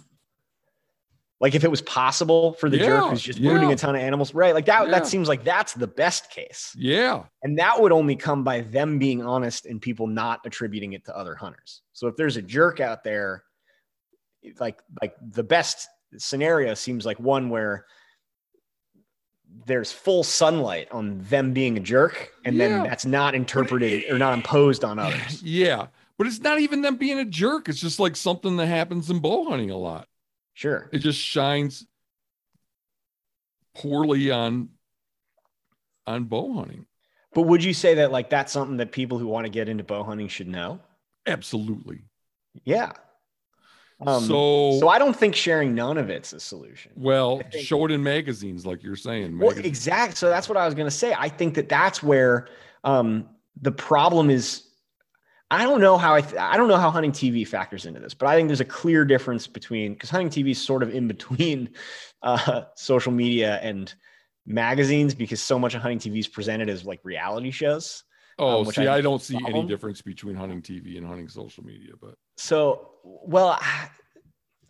Like 1.43 1.55
if 1.55 1.65
it 1.65 1.69
was 1.69 1.81
possible 1.81 2.53
for 2.53 2.69
the 2.69 2.77
jerk 2.77 3.03
Yeah, 3.03 3.09
who's 3.09 3.21
just 3.21 3.37
yeah. 3.37 3.51
wounding 3.51 3.73
a 3.73 3.75
ton 3.75 3.95
of 3.95 4.01
animals, 4.01 4.33
right? 4.33 4.53
Like 4.53 4.65
that 4.67 4.85
Yeah. 4.85 4.91
that 4.91 5.05
seems 5.05 5.27
like 5.27 5.43
that's 5.43 5.73
the 5.73 5.87
best 5.87 6.31
case. 6.31 6.73
Yeah. 6.79 7.25
And 7.43 7.59
that 7.59 7.81
would 7.81 7.91
only 7.91 8.15
come 8.15 8.45
by 8.45 8.61
them 8.61 8.97
being 8.97 9.21
honest 9.21 9.65
and 9.65 9.81
people 9.81 10.07
not 10.07 10.39
attributing 10.45 10.93
it 10.93 11.03
to 11.05 11.17
other 11.17 11.35
hunters. 11.35 11.81
So 11.91 12.07
if 12.07 12.15
there's 12.15 12.37
a 12.37 12.41
jerk 12.41 12.79
out 12.79 13.03
there, 13.03 13.43
like 14.57 14.79
like 15.01 15.15
the 15.21 15.43
best 15.43 15.89
scenario 16.17 16.75
seems 16.75 17.05
like 17.05 17.19
one 17.19 17.49
where 17.49 17.87
there's 19.65 19.91
full 19.91 20.23
sunlight 20.23 20.87
on 20.91 21.19
them 21.29 21.51
being 21.51 21.75
a 21.75 21.81
jerk, 21.81 22.31
and 22.45 22.57
then 22.57 22.83
that's 22.83 23.05
not 23.05 23.35
interpreted 23.35 24.09
or 24.09 24.17
not 24.17 24.33
imposed 24.33 24.85
on 24.85 24.97
others. 24.97 25.43
Yeah. 25.43 25.87
But 26.17 26.27
it's 26.27 26.39
not 26.39 26.59
even 26.61 26.81
them 26.81 26.95
being 26.95 27.19
a 27.19 27.25
jerk. 27.25 27.67
It's 27.67 27.81
just 27.81 27.99
like 27.99 28.15
something 28.15 28.55
that 28.57 28.67
happens 28.67 29.09
in 29.09 29.19
bow 29.19 29.49
hunting 29.49 29.71
a 29.71 29.77
lot. 29.77 30.07
Sure. 30.53 30.89
It 30.91 30.99
just 30.99 31.19
shines 31.19 31.85
poorly 33.75 34.31
on 34.31 34.69
on 36.05 36.25
bow 36.25 36.53
hunting. 36.53 36.85
But 37.33 37.43
would 37.43 37.63
you 37.63 37.73
say 37.73 37.95
that 37.95 38.11
like 38.11 38.29
that's 38.29 38.51
something 38.51 38.77
that 38.77 38.91
people 38.91 39.17
who 39.17 39.27
want 39.27 39.45
to 39.45 39.49
get 39.49 39.67
into 39.67 39.83
bow 39.83 40.03
hunting 40.03 40.27
should 40.27 40.47
know? 40.47 40.79
Absolutely. 41.25 42.01
Yeah. 42.65 42.91
Um, 44.05 44.23
so, 44.23 44.79
so 44.79 44.89
I 44.89 44.99
don't 44.99 45.15
think 45.15 45.33
sharing 45.35 45.73
none 45.75 45.97
of 45.97 46.09
it's 46.09 46.33
a 46.33 46.39
solution. 46.39 46.91
well, 46.95 47.37
think- 47.37 47.65
show 47.65 47.85
it 47.85 47.91
in 47.91 48.03
magazines, 48.03 48.65
like 48.65 48.83
you're 48.83 48.95
saying. 48.95 49.37
Well, 49.37 49.49
Magazines- 49.49 49.65
exact. 49.65 50.17
So 50.17 50.29
that's 50.29 50.49
what 50.49 50.57
I 50.57 50.65
was 50.65 50.75
going 50.75 50.87
to 50.87 50.91
say. 50.91 51.15
I 51.17 51.29
think 51.29 51.55
that 51.55 51.69
that's 51.69 52.03
where 52.03 52.47
um, 52.83 53.29
the 53.61 53.71
problem 53.71 54.29
is. 54.29 54.63
I 55.53 55.63
don't 55.63 55.81
know 55.81 55.97
how 55.97 56.15
I, 56.15 56.21
th- 56.21 56.35
I 56.35 56.57
don't 56.57 56.67
know 56.67 56.77
how 56.77 56.89
hunting 56.89 57.11
TV 57.11 57.47
factors 57.47 57.85
into 57.85 57.99
this, 57.99 58.13
but 58.13 58.27
I 58.27 58.35
think 58.35 58.47
there's 58.47 58.59
a 58.61 58.65
clear 58.65 59.05
difference 59.05 59.45
between 59.45 59.93
because 59.93 60.09
hunting 60.09 60.29
TV 60.29 60.51
is 60.51 60.61
sort 60.61 60.81
of 60.83 60.93
in 60.93 61.07
between 61.07 61.69
uh, 62.23 62.63
social 62.75 63.11
media 63.11 63.59
and 63.61 63.93
magazines 64.45 65.13
because 65.15 65.41
so 65.41 65.59
much 65.59 65.75
of 65.75 65.81
hunting 65.81 65.99
TV 65.99 66.19
is 66.19 66.27
presented 66.27 66.69
as 66.69 66.85
like 66.85 66.99
reality 67.03 67.51
shows. 67.51 68.03
oh, 68.39 68.61
um, 68.61 68.65
see, 68.65 68.87
I 68.87 68.97
I, 68.97 69.01
don't 69.01 69.21
see 69.21 69.37
any 69.47 69.63
difference 69.63 70.01
between 70.01 70.35
hunting 70.35 70.61
TV 70.61 70.97
and 70.97 71.05
hunting 71.05 71.29
social 71.29 71.63
media, 71.63 71.93
but 72.01 72.15
So, 72.37 72.89
well, 73.03 73.57
I, 73.61 73.89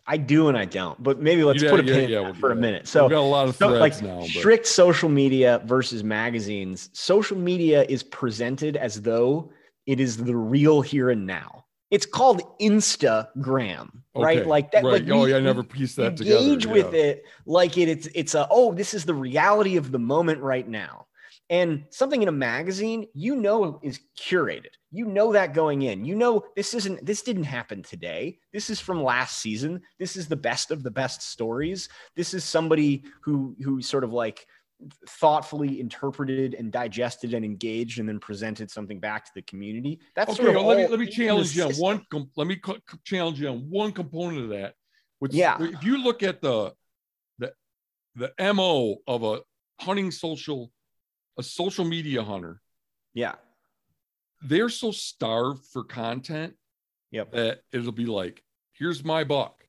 I 0.06 0.16
do 0.18 0.48
and 0.48 0.58
I 0.58 0.66
don't, 0.66 1.02
but 1.02 1.18
maybe 1.18 1.44
let's 1.44 1.62
Yeah, 1.62 1.70
put 1.70 1.80
a 1.80 1.82
yeah, 1.82 1.94
pin 1.94 2.10
yeah, 2.10 2.20
we'll 2.20 2.34
for 2.34 2.50
a 2.50 2.56
minute. 2.56 2.86
So, 2.86 3.04
we've 3.04 3.10
got 3.10 3.20
a 3.20 3.22
lot 3.22 3.48
of 3.48 3.56
so, 3.56 3.68
threads 3.68 3.80
like 3.80 4.02
now. 4.02 4.20
But 4.20 4.30
strict 4.30 4.66
social 4.66 5.08
media 5.08 5.62
versus 5.64 6.04
magazines 6.04 6.90
social 6.92 7.38
media 7.38 7.84
is 7.88 8.02
presented 8.02 8.76
as 8.76 9.00
though 9.00 9.50
it 9.86 10.00
is 10.00 10.16
the 10.16 10.36
real 10.36 10.80
here 10.80 11.10
and 11.10 11.26
now. 11.26 11.64
It's 11.90 12.06
called 12.06 12.42
instagram 12.60 13.90
right? 14.16 14.38
Okay, 14.38 14.48
like 14.48 14.70
that 14.72 14.84
right. 14.84 15.04
like 15.04 15.10
oh, 15.10 15.24
we- 15.24 15.30
yeah, 15.30 15.36
I 15.36 15.40
never 15.40 15.62
pieced 15.62 15.96
that 15.96 16.16
together. 16.16 16.38
engage 16.38 16.66
with 16.66 16.94
yeah. 16.94 17.00
it 17.00 17.24
like 17.46 17.76
it, 17.78 17.88
it's 17.88 18.08
it's 18.14 18.34
a 18.34 18.46
oh 18.50 18.72
this 18.72 18.94
is 18.94 19.04
the 19.04 19.14
reality 19.14 19.76
of 19.76 19.90
the 19.92 19.98
moment 19.98 20.40
right 20.40 20.66
now. 20.68 21.06
And 21.50 21.84
something 21.90 22.22
in 22.22 22.28
a 22.28 22.32
magazine 22.32 23.06
you 23.12 23.36
know 23.36 23.78
is 23.82 24.00
curated. 24.18 24.70
You 24.90 25.04
know 25.04 25.32
that 25.32 25.52
going 25.52 25.82
in. 25.82 26.04
You 26.04 26.14
know 26.14 26.44
this 26.56 26.72
isn't 26.72 27.04
this 27.04 27.22
didn't 27.22 27.44
happen 27.44 27.82
today. 27.82 28.38
This 28.52 28.70
is 28.70 28.80
from 28.80 29.02
last 29.02 29.40
season. 29.40 29.82
This 29.98 30.16
is 30.16 30.26
the 30.26 30.36
best 30.36 30.70
of 30.70 30.82
the 30.82 30.90
best 30.90 31.22
stories. 31.22 31.88
This 32.16 32.32
is 32.32 32.44
somebody 32.44 33.04
who 33.20 33.56
who 33.62 33.82
sort 33.82 34.04
of 34.04 34.12
like 34.12 34.46
thoughtfully 35.08 35.80
interpreted 35.80 36.54
and 36.54 36.70
digested 36.72 37.32
and 37.34 37.44
engaged 37.44 37.98
and 38.00 38.08
then 38.08 38.18
presented 38.18 38.70
something 38.70 38.98
back 39.00 39.24
to 39.24 39.30
the 39.34 39.42
community 39.42 40.00
that's 40.14 40.30
Okay, 40.32 40.42
sort 40.44 40.48
of 40.50 40.56
well, 40.56 40.66
let 40.66 40.78
me 40.78 40.86
let 40.88 40.98
me 41.00 41.06
challenge 41.06 41.56
you 41.56 41.64
on 41.64 41.72
one. 41.74 42.06
com- 42.10 42.30
Let 42.36 42.46
me 42.46 42.56
co- 42.56 42.78
challenge 43.04 43.40
you 43.40 43.48
on 43.48 43.70
one 43.70 43.92
component 43.92 44.42
of 44.44 44.48
that. 44.50 44.74
Which, 45.20 45.32
Yeah. 45.32 45.56
if 45.62 45.82
you 45.84 46.02
look 46.02 46.22
at 46.22 46.40
the 46.42 46.74
the 47.38 47.54
the 48.16 48.32
mo 48.52 48.96
of 49.06 49.22
a 49.22 49.40
hunting 49.80 50.10
social, 50.10 50.70
a 51.38 51.42
social 51.42 51.84
media 51.84 52.22
hunter, 52.22 52.60
yeah 53.14 53.34
they're 54.46 54.68
so 54.68 54.90
starved 54.90 55.64
for 55.72 55.84
content 55.84 56.54
Yep. 57.12 57.32
that 57.32 57.60
it'll 57.72 57.92
be 57.92 58.04
like, 58.06 58.42
here's 58.72 59.02
my 59.04 59.24
buck, 59.24 59.64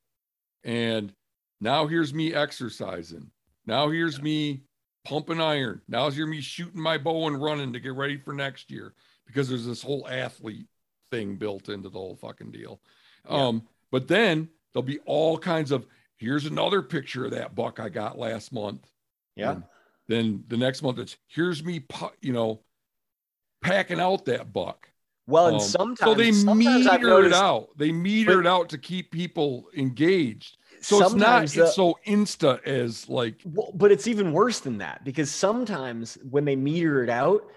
and 0.64 1.14
now 1.61 1.88
here's 1.88 2.14
me 2.14 2.34
exercising. 2.34 3.32
Now 3.65 3.90
here's 3.90 4.22
me 4.22 4.64
pumping 5.06 5.40
iron. 5.40 5.82
Now 5.88 6.10
here's 6.10 6.27
me 6.27 6.41
shooting 6.41 6.82
my 6.82 6.98
bow 6.98 7.27
and 7.27 7.41
running 7.41 7.72
to 7.73 7.80
get 7.80 7.94
ready 7.94 8.18
for 8.18 8.34
next 8.34 8.69
year 8.69 8.94
because 9.26 9.48
there's 9.48 9.65
this 9.65 9.82
whole 9.82 10.07
athlete 10.10 10.68
thing 11.11 11.36
built 11.36 11.69
into 11.69 11.88
the 11.90 11.98
whole 11.99 12.15
fucking 12.15 12.52
deal. 12.52 12.82
Yeah. 13.30 13.48
Um, 13.48 13.64
but 13.91 14.07
then 14.07 14.49
there'll 14.73 14.84
be 14.84 14.99
all 15.06 15.38
kinds 15.38 15.72
of 15.72 15.86
here's 16.18 16.45
another 16.45 16.82
picture 16.82 17.26
of 17.26 17.32
that 17.32 17.56
buck 17.56 17.80
I 17.80 17.90
got 17.90 18.18
last 18.18 18.52
month. 18.52 18.90
yeah 19.36 19.52
And 19.52 19.64
then 20.07 20.44
the 20.48 20.57
next 20.57 20.82
month 20.82 20.99
it's 20.99 21.15
here's 21.27 21.64
me, 21.64 21.80
pu- 21.82 22.11
you 22.22 22.34
know, 22.34 22.61
packing 23.61 23.99
out 23.99 24.26
that 24.26 24.52
buck. 24.53 24.90
well 25.27 25.48
and 25.48 25.56
Um, 25.56 25.61
sometimes 25.61 25.99
so 25.99 26.14
they 26.14 26.32
sometimes 26.32 26.86
meter 26.86 27.23
it 27.26 27.34
out. 27.34 27.69
They 27.77 27.91
meter 27.91 28.36
But- 28.36 28.40
it 28.41 28.48
out 28.48 28.69
to 28.69 28.77
keep 28.77 29.11
people 29.11 29.69
engaged. 29.76 30.57
So 30.85 31.03
it's 31.03 31.15
not 31.15 31.47
the- 31.47 31.63
it's 31.63 31.75
so 31.75 31.97
insta 32.05 32.61
as 32.63 33.09
like 33.09 33.35
Well, 33.43 33.71
but 33.73 33.91
it's 33.91 34.07
even 34.07 34.31
worse 34.31 34.59
than 34.59 34.77
that 34.79 35.03
because 35.03 35.31
sometimes 35.31 36.17
when 36.29 36.45
they 36.45 36.55
meter 36.55 37.03
it 37.03 37.09
out, 37.09 37.49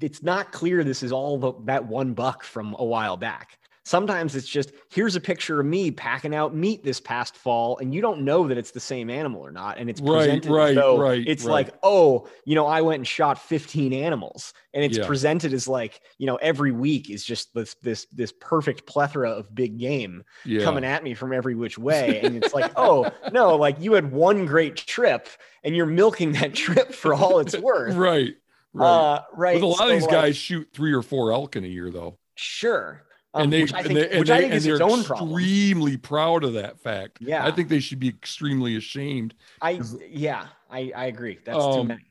it's 0.00 0.22
not 0.22 0.52
clear 0.52 0.82
this 0.82 1.02
is 1.02 1.12
all 1.12 1.38
the, 1.38 1.52
that 1.64 1.86
one 1.86 2.14
buck 2.14 2.42
from 2.42 2.74
a 2.78 2.84
while 2.84 3.16
back. 3.16 3.58
Sometimes 3.86 4.34
it's 4.34 4.48
just 4.48 4.72
here's 4.90 5.14
a 5.14 5.20
picture 5.20 5.60
of 5.60 5.66
me 5.66 5.92
packing 5.92 6.34
out 6.34 6.52
meat 6.56 6.82
this 6.82 6.98
past 7.00 7.36
fall, 7.36 7.78
and 7.78 7.94
you 7.94 8.00
don't 8.00 8.22
know 8.22 8.48
that 8.48 8.58
it's 8.58 8.72
the 8.72 8.80
same 8.80 9.08
animal 9.08 9.40
or 9.40 9.52
not. 9.52 9.78
And 9.78 9.88
it's 9.88 10.00
Right, 10.00 10.40
presented 10.40 10.50
right, 10.50 10.70
as 10.70 10.74
though 10.74 10.98
right, 10.98 11.22
it's 11.24 11.44
right. 11.44 11.52
like, 11.52 11.74
oh, 11.84 12.26
you 12.44 12.56
know, 12.56 12.66
I 12.66 12.80
went 12.82 12.98
and 12.98 13.06
shot 13.06 13.38
15 13.38 13.92
animals, 13.92 14.52
and 14.74 14.84
it's 14.84 14.98
Yeah. 14.98 15.06
presented 15.06 15.52
as 15.52 15.68
like, 15.68 16.00
you 16.18 16.26
know, 16.26 16.34
every 16.36 16.72
week 16.72 17.10
is 17.10 17.24
just 17.24 17.54
this 17.54 17.74
this 17.80 18.06
this 18.12 18.32
perfect 18.40 18.86
plethora 18.86 19.30
of 19.30 19.54
big 19.54 19.78
game 19.78 20.24
yeah. 20.42 20.64
coming 20.64 20.84
at 20.84 21.04
me 21.04 21.14
from 21.14 21.32
every 21.32 21.54
which 21.54 21.78
way. 21.78 22.20
And 22.22 22.36
it's 22.36 22.52
like, 22.52 22.72
oh, 22.76 23.14
no, 23.30 23.54
like 23.56 23.80
you 23.80 23.92
had 23.92 24.10
one 24.10 24.46
great 24.46 24.74
trip 24.76 25.28
and 25.62 25.76
you're 25.76 25.86
milking 25.86 26.32
that 26.32 26.54
trip 26.64 26.92
for 26.92 27.14
all 27.14 27.38
it's 27.38 27.56
worth. 27.56 27.94
right. 27.94 28.34
Right. 28.72 29.04
Uh, 29.14 29.22
right. 29.32 29.54
but 29.60 29.62
a 29.62 29.66
lot 29.68 29.78
So, 29.78 29.84
of 29.86 29.90
these 29.90 30.08
like, 30.08 30.10
guys 30.10 30.36
shoot 30.36 30.68
three 30.74 30.92
or 30.92 31.02
four 31.02 31.32
elk 31.32 31.54
in 31.56 31.64
a 31.64 31.68
year 31.68 31.90
though. 31.90 32.18
sure. 32.34 33.02
Um, 33.34 33.42
and 33.44 33.52
they 33.52 33.62
which 33.62 33.74
I 33.74 33.78
and 33.80 33.86
think, 33.88 33.98
they, 33.98 34.10
and 34.10 34.18
which 34.20 34.28
they, 34.28 34.34
I 34.34 34.40
think 34.42 34.54
is 34.54 34.66
its 34.66 34.80
own 34.80 35.04
problem. 35.04 35.30
extremely 35.30 35.96
proud 35.98 36.42
of 36.44 36.54
that 36.54 36.80
fact. 36.80 37.18
Yeah. 37.20 37.44
I 37.44 37.50
think 37.50 37.68
they 37.68 37.80
should 37.80 37.98
be 38.00 38.08
extremely 38.08 38.76
ashamed. 38.76 39.34
I, 39.60 39.80
yeah, 40.08 40.46
I, 40.70 40.92
I 40.96 41.04
agree. 41.06 41.38
That's 41.44 41.58
too 41.58 41.62
Um, 41.64 41.86
many. 41.88 42.04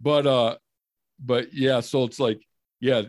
But 0.00 0.26
uh 0.26 0.56
but 1.18 1.54
yeah, 1.54 1.80
so 1.80 2.04
it's 2.04 2.20
like, 2.20 2.42
yeah. 2.80 3.02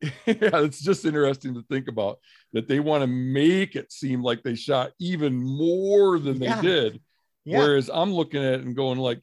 yeah, 0.02 0.10
it's 0.26 0.80
just 0.80 1.04
interesting 1.04 1.52
to 1.54 1.62
think 1.68 1.86
about 1.88 2.18
that 2.54 2.66
they 2.66 2.80
want 2.80 3.02
to 3.02 3.06
make 3.06 3.76
it 3.76 3.92
seem 3.92 4.22
like 4.22 4.42
they 4.42 4.54
shot 4.54 4.92
even 4.98 5.36
more 5.36 6.18
than 6.18 6.38
they 6.38 6.46
Yeah. 6.46 6.62
did. 6.62 7.00
Yeah. 7.44 7.58
Whereas 7.58 7.90
I'm 7.92 8.12
looking 8.14 8.42
at 8.42 8.54
it 8.54 8.60
and 8.64 8.74
going 8.74 8.98
like, 8.98 9.22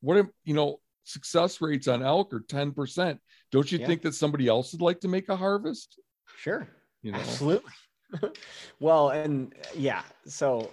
what 0.00 0.16
if 0.16 0.26
you 0.44 0.54
know 0.54 0.80
success 1.04 1.60
rates 1.60 1.86
on 1.88 2.02
elk 2.02 2.32
are 2.32 2.40
10%. 2.40 3.18
Don't 3.54 3.70
you 3.70 3.78
Yeah. 3.78 3.86
think 3.86 4.02
that 4.02 4.14
somebody 4.16 4.48
else 4.48 4.72
would 4.72 4.82
like 4.82 4.98
to 5.02 5.08
make 5.08 5.28
a 5.28 5.36
harvest? 5.36 6.00
Sure. 6.36 6.66
You 7.02 7.12
know, 7.12 7.18
Absolutely. 7.18 7.70
well, 8.80 9.10
and 9.10 9.54
yeah, 9.76 10.02
so 10.26 10.72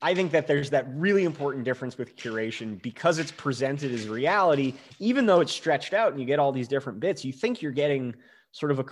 I 0.00 0.14
think 0.14 0.30
that 0.30 0.46
there's 0.46 0.70
that 0.70 0.86
really 0.94 1.24
important 1.24 1.64
difference 1.64 1.98
with 1.98 2.14
curation 2.14 2.80
because 2.80 3.18
it's 3.18 3.32
presented 3.32 3.90
as 3.90 4.06
reality, 4.06 4.74
even 5.00 5.26
though 5.26 5.40
it's 5.40 5.50
stretched 5.50 5.92
out 5.92 6.12
and 6.12 6.20
you 6.20 6.26
get 6.26 6.38
all 6.38 6.52
these 6.52 6.68
different 6.68 7.00
bits, 7.00 7.24
you 7.24 7.32
think 7.32 7.60
you're 7.60 7.72
getting 7.72 8.14
sort 8.52 8.70
of 8.70 8.78
a 8.78 8.84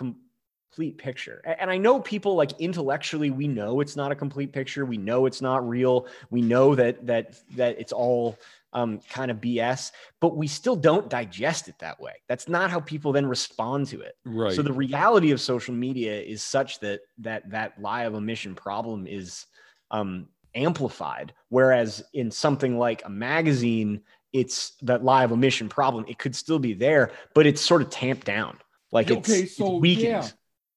complete 0.70 0.99
picture. 0.99 1.43
And 1.59 1.70
I 1.70 1.77
know 1.77 2.01
people 2.01 2.35
like 2.35 2.53
intellectually, 2.61 3.31
we 3.31 3.49
know 3.49 3.81
it's 3.81 3.97
not 3.97 4.12
a 4.12 4.15
complete 4.15 4.53
picture. 4.53 4.85
We 4.85 4.99
know 4.99 5.27
it's 5.27 5.40
not 5.40 5.69
real. 5.69 6.07
We 6.31 6.43
know 6.43 6.74
that 6.74 7.07
that 7.07 7.40
that 7.57 7.81
it's 7.81 7.93
all 7.93 8.39
um, 8.74 9.01
kind 9.11 9.31
of 9.31 9.39
BS, 9.39 9.93
but 10.20 10.36
we 10.36 10.47
still 10.47 10.77
don't 10.77 11.09
digest 11.09 11.69
it 11.69 11.78
that 11.78 11.99
way. 12.01 12.12
That's 12.28 12.49
not 12.49 12.70
how 12.70 12.81
people 12.81 13.12
then 13.12 13.27
respond 13.27 13.86
to 13.89 14.01
it. 14.01 14.16
right. 14.24 14.53
So 14.53 14.62
the 14.62 14.73
reality 14.73 15.31
of 15.31 15.40
social 15.40 15.74
media 15.74 16.20
is 16.20 16.43
such 16.43 16.81
that 16.81 17.01
that 17.19 17.51
that 17.51 17.81
lie 17.81 18.05
of 18.05 18.15
omission 18.15 18.55
problem 18.55 19.07
is 19.07 19.47
um, 19.90 20.28
amplified. 20.55 21.32
Whereas 21.49 22.05
in 22.12 22.31
something 22.31 22.78
like 22.78 23.05
a 23.05 23.11
magazine, 23.11 24.03
it's 24.32 24.73
that 24.82 25.03
lie 25.03 25.24
of 25.24 25.32
omission 25.32 25.69
problem. 25.69 26.05
It 26.09 26.19
could 26.19 26.36
still 26.36 26.59
be 26.59 26.74
there, 26.74 27.12
but 27.35 27.47
it's 27.47 27.62
sort 27.62 27.81
of 27.81 27.89
tamped 27.89 28.27
down. 28.27 28.59
Like 28.93 29.11
it's, 29.11 29.28
okay, 29.28 29.40
it's 29.43 29.57
so 29.57 29.77
weakened. 29.77 30.07
yeah. 30.07 30.28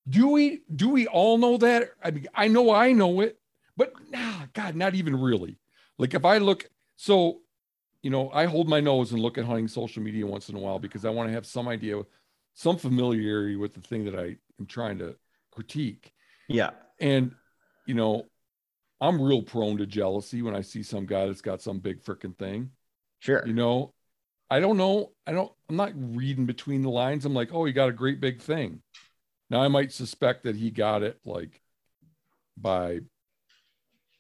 Do 0.09 0.29
we 0.29 0.61
do 0.75 0.89
we 0.89 1.07
all 1.07 1.37
know 1.37 1.57
that? 1.57 1.91
I 2.03 2.11
mean, 2.11 2.27
I 2.33 2.47
know 2.47 2.71
I 2.71 2.91
know 2.91 3.21
it, 3.21 3.37
but 3.77 3.93
nah, 4.09 4.45
God, 4.53 4.75
not 4.75 4.95
even 4.95 5.15
really. 5.15 5.57
Like 5.97 6.13
if 6.13 6.25
I 6.25 6.39
look, 6.39 6.69
so 6.95 7.41
you 8.01 8.09
know, 8.09 8.31
I 8.31 8.45
hold 8.45 8.67
my 8.67 8.79
nose 8.79 9.11
and 9.11 9.21
look 9.21 9.37
at 9.37 9.45
hunting 9.45 9.67
social 9.67 10.01
media 10.01 10.25
once 10.25 10.49
in 10.49 10.55
a 10.55 10.59
while 10.59 10.79
because 10.79 11.05
I 11.05 11.11
want 11.11 11.29
to 11.29 11.33
have 11.33 11.45
some 11.45 11.67
idea, 11.67 12.01
some 12.55 12.77
familiarity 12.77 13.55
with 13.55 13.75
the 13.75 13.81
thing 13.81 14.05
that 14.05 14.15
I 14.15 14.37
am 14.59 14.65
trying 14.67 14.97
to 14.99 15.15
critique. 15.51 16.11
Yeah. 16.47 16.71
And 16.99 17.33
you 17.85 17.93
know, 17.93 18.25
I'm 18.99 19.21
real 19.21 19.41
prone 19.41 19.77
to 19.77 19.85
jealousy 19.85 20.41
when 20.41 20.55
I 20.55 20.61
see 20.61 20.83
some 20.83 21.05
guy 21.05 21.27
that's 21.27 21.41
got 21.41 21.61
some 21.61 21.79
big 21.79 22.03
freaking 22.03 22.37
thing. 22.37 22.71
Sure. 23.19 23.43
You 23.45 23.53
know, 23.53 23.93
I 24.49 24.59
don't 24.59 24.77
know. 24.77 25.11
I 25.25 25.31
don't, 25.31 25.51
I'm 25.69 25.75
not 25.75 25.91
reading 25.95 26.45
between 26.45 26.81
the 26.81 26.89
lines. 26.89 27.25
I'm 27.25 27.33
like, 27.33 27.53
oh, 27.53 27.65
you 27.65 27.73
got 27.73 27.89
a 27.89 27.93
great 27.93 28.19
big 28.19 28.41
thing. 28.41 28.81
Now 29.51 29.61
I 29.61 29.67
might 29.67 29.91
suspect 29.91 30.43
that 30.43 30.55
he 30.55 30.71
got 30.71 31.03
it 31.03 31.19
like 31.25 31.61
by 32.55 33.01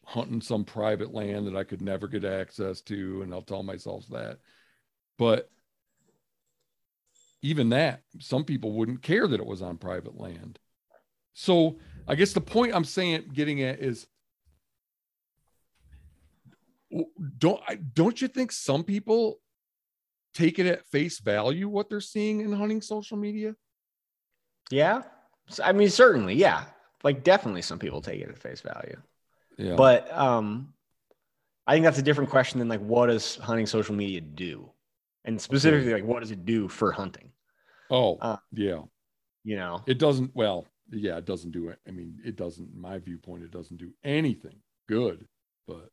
hunting 0.03 0.41
some 0.41 0.65
private 0.65 1.13
land 1.13 1.47
that 1.47 1.55
I 1.55 1.63
could 1.63 1.81
never 1.81 2.09
get 2.09 2.25
access 2.25 2.81
to. 2.81 3.21
And 3.21 3.33
I'll 3.33 3.41
tell 3.41 3.63
myself 3.63 4.05
that. 4.09 4.39
But 5.17 5.49
even 7.41 7.69
that, 7.69 8.01
some 8.19 8.43
people 8.43 8.73
wouldn't 8.73 9.03
care 9.03 9.25
that 9.25 9.39
it 9.39 9.45
was 9.45 9.61
on 9.61 9.77
private 9.77 10.19
land. 10.19 10.59
So 11.33 11.77
I 12.09 12.15
guess 12.15 12.33
the 12.33 12.41
point 12.41 12.75
I'm 12.75 12.83
saying, 12.83 13.31
getting 13.33 13.63
at 13.63 13.79
is 13.79 14.07
don't 17.37 17.61
don't 17.93 18.21
you 18.21 18.27
think 18.27 18.51
some 18.51 18.83
people 18.83 19.39
take 20.33 20.59
it 20.59 20.65
at 20.65 20.85
face 20.87 21.19
value 21.19 21.69
what 21.69 21.89
they're 21.89 22.01
seeing 22.01 22.41
in 22.41 22.51
hunting 22.51 22.81
social 22.81 23.15
media? 23.15 23.55
Yeah. 24.69 25.03
I 25.59 25.71
mean, 25.71 25.89
certainly, 25.89 26.35
yeah. 26.35 26.65
Like 27.03 27.23
definitely 27.23 27.63
some 27.63 27.79
people 27.79 28.01
take 28.01 28.21
it 28.21 28.29
at 28.29 28.37
face 28.37 28.61
value. 28.61 28.97
Yeah. 29.57 29.75
But 29.75 30.11
um 30.15 30.73
I 31.67 31.73
think 31.73 31.83
that's 31.83 31.99
a 31.99 32.03
different 32.03 32.29
question 32.29 32.59
than 32.59 32.67
like 32.67 32.81
what 32.81 33.07
does 33.07 33.35
hunting 33.37 33.65
social 33.65 33.95
media 33.95 34.21
do? 34.21 34.69
And 35.25 35.39
specifically 35.39 35.93
like 35.93 36.03
what 36.05 36.21
does 36.21 36.31
it 36.31 36.45
do 36.45 36.67
for 36.67 36.91
hunting? 36.91 37.31
oh, 37.89 38.17
uh, 38.21 38.37
yeah. 38.53 38.81
You 39.43 39.57
know. 39.57 39.83
It 39.85 39.97
doesn't 39.97 40.31
well, 40.33 40.65
yeah, 40.89 41.17
it 41.17 41.25
doesn't 41.25 41.51
do 41.51 41.69
it. 41.69 41.79
I 41.87 41.91
mean, 41.91 42.19
it 42.23 42.35
doesn't, 42.35 42.69
in 42.73 42.79
my 42.79 42.97
viewpoint, 42.97 43.43
it 43.43 43.51
doesn't 43.51 43.77
do 43.77 43.91
anything 44.03 44.55
good, 44.87 45.25
but 45.67 45.89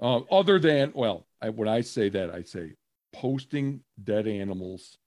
um, 0.00 0.24
other 0.30 0.58
than, 0.58 0.92
well, 0.94 1.26
I, 1.40 1.50
when 1.50 1.68
I 1.68 1.82
say 1.82 2.08
that, 2.08 2.30
I 2.30 2.42
say 2.42 2.72
posting 3.12 3.80
dead 4.02 4.26
animals 4.26 4.98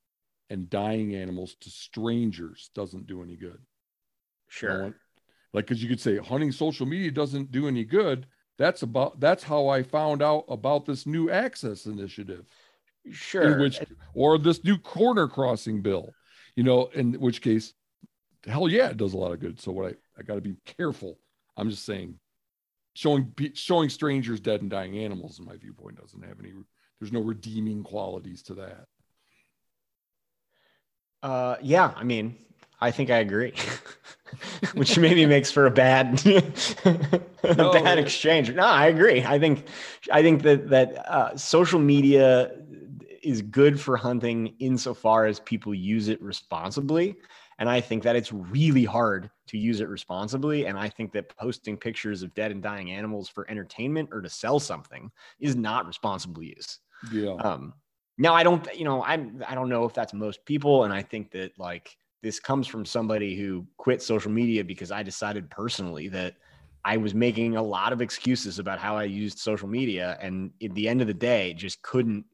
and 0.49 0.69
dying 0.69 1.15
animals 1.15 1.55
to 1.61 1.69
strangers 1.69 2.69
doesn't 2.75 3.07
do 3.07 3.23
any 3.23 3.35
good. 3.35 3.59
Sure. 4.47 4.95
Like, 5.53 5.67
because 5.67 5.81
you 5.81 5.89
could 5.89 6.01
say 6.01 6.17
hunting 6.17 6.51
social 6.51 6.85
media 6.85 7.11
doesn't 7.11 7.51
do 7.51 7.67
any 7.67 7.83
good. 7.83 8.27
That's 8.57 8.83
about 8.83 9.19
that's 9.19 9.43
how 9.43 9.67
I 9.67 9.83
found 9.83 10.21
out 10.21 10.45
about 10.47 10.85
this 10.85 11.05
new 11.05 11.29
access 11.29 11.85
initiative 11.85 12.45
Sure. 13.11 13.53
in 13.53 13.59
which 13.59 13.79
or 14.13 14.37
this 14.37 14.63
new 14.63 14.77
corner 14.79 15.27
crossing 15.27 15.81
bill 15.81 16.09
you 16.55 16.63
know 16.63 16.87
in 16.95 17.13
which 17.13 17.39
case 17.39 17.73
hell 18.47 18.67
yeah 18.67 18.89
it 18.89 18.97
does 18.97 19.13
a 19.13 19.17
lot 19.17 19.31
of 19.31 19.39
good 19.39 19.59
so 19.59 19.71
what 19.71 19.85
i 19.85 19.95
i 20.19 20.23
got 20.23 20.35
to 20.35 20.41
be 20.41 20.55
careful 20.65 21.19
i'm 21.55 21.69
just 21.69 21.85
saying 21.85 22.17
showing 22.95 23.31
showing 23.53 23.89
strangers 23.89 24.39
dead 24.39 24.61
and 24.61 24.71
dying 24.71 24.97
animals 24.97 25.37
in 25.37 25.45
my 25.45 25.55
viewpoint 25.55 25.99
doesn't 26.01 26.25
have 26.25 26.39
any 26.39 26.51
there's 26.99 27.11
no 27.11 27.19
redeeming 27.21 27.83
qualities 27.83 28.41
to 28.41 28.55
that 28.55 28.85
Uh, 31.25 31.57
yeah, 31.59 31.91
I 31.95 32.03
mean, 32.03 32.35
I 32.79 32.91
think 32.91 33.09
I 33.09 33.17
agree, 33.17 33.55
which 34.75 34.95
maybe 34.99 35.25
makes 35.25 35.49
for 35.49 35.65
a 35.65 35.71
bad, 35.71 36.23
a 36.85 37.23
No. 37.57 37.71
bad 37.71 37.97
exchange. 37.97 38.51
No, 38.53 38.63
I 38.63 38.85
agree. 38.85 39.23
I 39.23 39.39
think, 39.39 39.67
I 40.11 40.21
think 40.21 40.43
that 40.43 40.69
that 40.69 41.11
uh, 41.11 41.35
social 41.35 41.79
media 41.79 42.51
is 43.23 43.41
good 43.41 43.81
for 43.81 43.97
hunting 43.97 44.53
insofar 44.59 45.25
as 45.25 45.39
people 45.39 45.73
use 45.73 46.09
it 46.09 46.21
responsibly, 46.21 47.15
and 47.57 47.67
I 47.67 47.81
think 47.81 48.03
that 48.03 48.15
it's 48.15 48.31
really 48.31 48.85
hard 48.85 49.31
to 49.47 49.57
use 49.57 49.79
it 49.79 49.89
responsibly. 49.89 50.67
And 50.67 50.77
I 50.77 50.89
think 50.89 51.11
that 51.13 51.35
posting 51.37 51.75
pictures 51.75 52.21
of 52.21 52.35
dead 52.35 52.51
and 52.51 52.61
dying 52.61 52.91
animals 52.91 53.29
for 53.29 53.49
entertainment 53.49 54.09
or 54.11 54.21
to 54.21 54.29
sell 54.29 54.59
something 54.59 55.09
is 55.39 55.55
not 55.55 55.87
responsible 55.87 56.43
use. 56.43 56.81
yeah 57.09 57.39
Um, 57.39 57.73
now 58.17 58.33
I 58.33 58.43
don't, 58.43 58.67
you 58.77 58.85
know, 58.85 59.03
I'm, 59.03 59.43
I 59.47 59.55
don't 59.55 59.69
know 59.69 59.85
if 59.85 59.93
that's 59.93 60.13
most 60.13 60.45
people. 60.45 60.83
And 60.83 60.93
I 60.93 61.01
think 61.01 61.31
that 61.31 61.57
like 61.59 61.97
this 62.21 62.39
comes 62.39 62.67
from 62.67 62.85
somebody 62.85 63.35
who 63.35 63.65
quit 63.77 64.01
social 64.01 64.31
media 64.31 64.63
because 64.63 64.91
I 64.91 65.03
decided 65.03 65.49
personally 65.49 66.07
that 66.09 66.35
I 66.83 66.97
was 66.97 67.13
making 67.13 67.55
a 67.55 67.63
lot 67.63 67.93
of 67.93 68.01
excuses 68.01 68.59
about 68.59 68.79
how 68.79 68.95
I 68.97 69.03
used 69.03 69.39
social 69.39 69.67
media. 69.67 70.17
And 70.21 70.51
at 70.63 70.73
the 70.75 70.87
end 70.87 71.01
of 71.01 71.07
the 71.07 71.13
day, 71.13 71.53
just 71.53 71.81
couldn't 71.81 72.25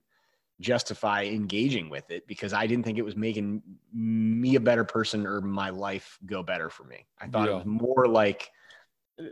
justify 0.60 1.24
engaging 1.24 1.90
with 1.90 2.12
it 2.12 2.28
because 2.28 2.54
I 2.54 2.68
didn't 2.68 2.84
think 2.86 3.00
it 3.00 3.06
was 3.06 3.16
making 3.16 3.64
me 3.92 4.56
a 4.56 4.60
better 4.60 4.84
person 4.84 5.26
or 5.26 5.42
my 5.42 5.72
life 5.72 6.20
go 6.26 6.44
better 6.44 6.70
for 6.70 6.84
me. 6.84 7.08
I 7.20 7.28
thought 7.28 7.48
Yeah. 7.48 7.54
it 7.54 7.58
was 7.58 7.66
more 7.66 8.08
like 8.08 8.52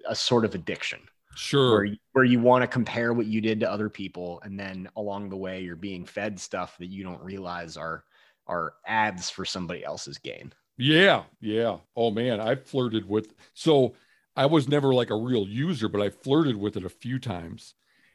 a 0.08 0.16
sort 0.16 0.46
of 0.46 0.56
addiction 0.56 1.00
sure 1.36 1.72
where 1.72 1.84
you, 1.86 1.98
where 2.14 2.24
you 2.24 2.40
want 2.40 2.64
to 2.64 2.68
compare 2.68 3.14
what 3.14 3.26
you 3.26 3.42
did 3.42 3.60
to 3.60 3.72
other 3.72 3.90
people 3.90 4.42
and 4.44 4.60
then 4.60 4.90
along 4.96 5.30
the 5.30 5.38
way 5.38 5.62
you're 5.62 5.76
being 5.76 6.06
fed 6.06 6.40
stuff 6.40 6.78
that 6.78 6.88
you 6.88 7.04
don't 7.04 7.22
realize 7.24 7.78
are 7.78 8.04
are 8.48 8.74
ads 8.88 9.30
for 9.30 9.46
somebody 9.46 9.84
else's 9.84 10.18
gain 10.18 10.52
Yeah, 10.78 11.24
yeah. 11.42 11.78
Oh 11.96 12.12
man, 12.12 12.40
I 12.40 12.56
flirted 12.56 13.08
with 13.08 13.34
so 13.54 13.96
I 14.36 14.46
was 14.46 14.68
never 14.68 14.94
like 14.94 15.10
a 15.10 15.16
real 15.16 15.48
user, 15.48 15.90
but 15.90 16.02
I 16.02 16.10
flirted 16.10 16.56
with 16.56 16.78
it 16.78 16.86
a 16.86 16.90
few 16.90 17.20
times. 17.20 17.74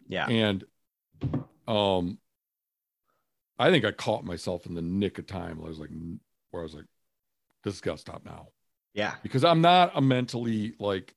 yeah 0.09 0.27
And 0.29 0.65
um 1.67 2.19
I 3.59 3.71
think 3.71 3.85
I 3.85 3.93
caught 3.93 4.25
myself 4.25 4.67
in 4.67 4.75
the 4.75 4.83
nick 4.83 5.19
of 5.19 5.27
time. 5.27 5.61
I 5.63 5.69
was 5.69 5.79
like 5.79 5.91
where 6.51 6.63
I 6.63 6.65
was 6.65 6.75
like, 6.75 6.87
this 7.63 7.75
has 7.75 7.81
got 7.81 7.93
to 7.93 7.99
stop 7.99 8.25
now. 8.25 8.49
yeah 8.95 9.15
Because 9.23 9.45
I'm 9.45 9.61
not 9.61 9.93
a 9.95 10.01
mentally 10.01 10.75
like 10.79 11.15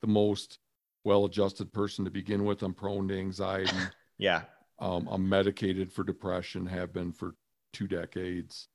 the 0.00 0.06
most 0.06 0.58
well-adjusted 1.04 1.72
person 1.72 2.04
to 2.04 2.10
begin 2.10 2.44
with. 2.44 2.62
I'm 2.62 2.74
prone 2.74 3.08
to 3.08 3.18
anxiety. 3.18 3.76
yeah 4.18 4.42
Um, 4.78 5.08
I'm 5.10 5.28
medicated 5.28 5.92
for 5.92 6.04
depression, 6.04 6.66
have 6.66 6.92
been 6.92 7.12
for 7.12 7.34
two 7.72 7.86
decades. 7.86 8.68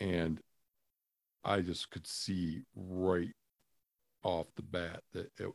And 0.00 0.40
I 1.44 1.60
just 1.60 1.90
could 1.90 2.06
see 2.06 2.62
right 2.74 3.32
off 4.22 4.46
the 4.56 4.62
bat 4.62 5.02
that 5.12 5.30
it, 5.38 5.48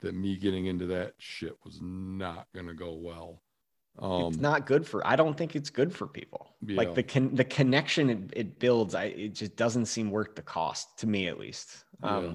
that 0.00 0.14
me 0.14 0.36
getting 0.36 0.66
into 0.66 0.86
that 0.86 1.14
shit 1.18 1.54
was 1.64 1.80
not 1.82 2.46
going 2.54 2.66
to 2.66 2.74
go 2.74 2.94
well. 2.94 3.42
Um, 3.98 4.26
it's 4.26 4.36
not 4.36 4.66
good 4.66 4.86
for 4.86 5.06
i 5.06 5.16
don't 5.16 5.38
think 5.38 5.56
it's 5.56 5.70
good 5.70 5.90
for 5.90 6.06
people 6.06 6.54
Yeah. 6.60 6.76
like 6.76 6.94
the 6.94 7.02
con- 7.02 7.34
the 7.34 7.44
connection 7.44 8.10
it, 8.10 8.18
it 8.34 8.58
builds 8.58 8.94
i 8.94 9.04
it 9.04 9.28
just 9.32 9.56
doesn't 9.56 9.86
seem 9.86 10.10
worth 10.10 10.34
the 10.34 10.42
cost 10.42 10.98
to 10.98 11.06
me 11.06 11.28
at 11.28 11.38
least 11.40 11.82
um 12.02 12.24
Yeah. 12.24 12.32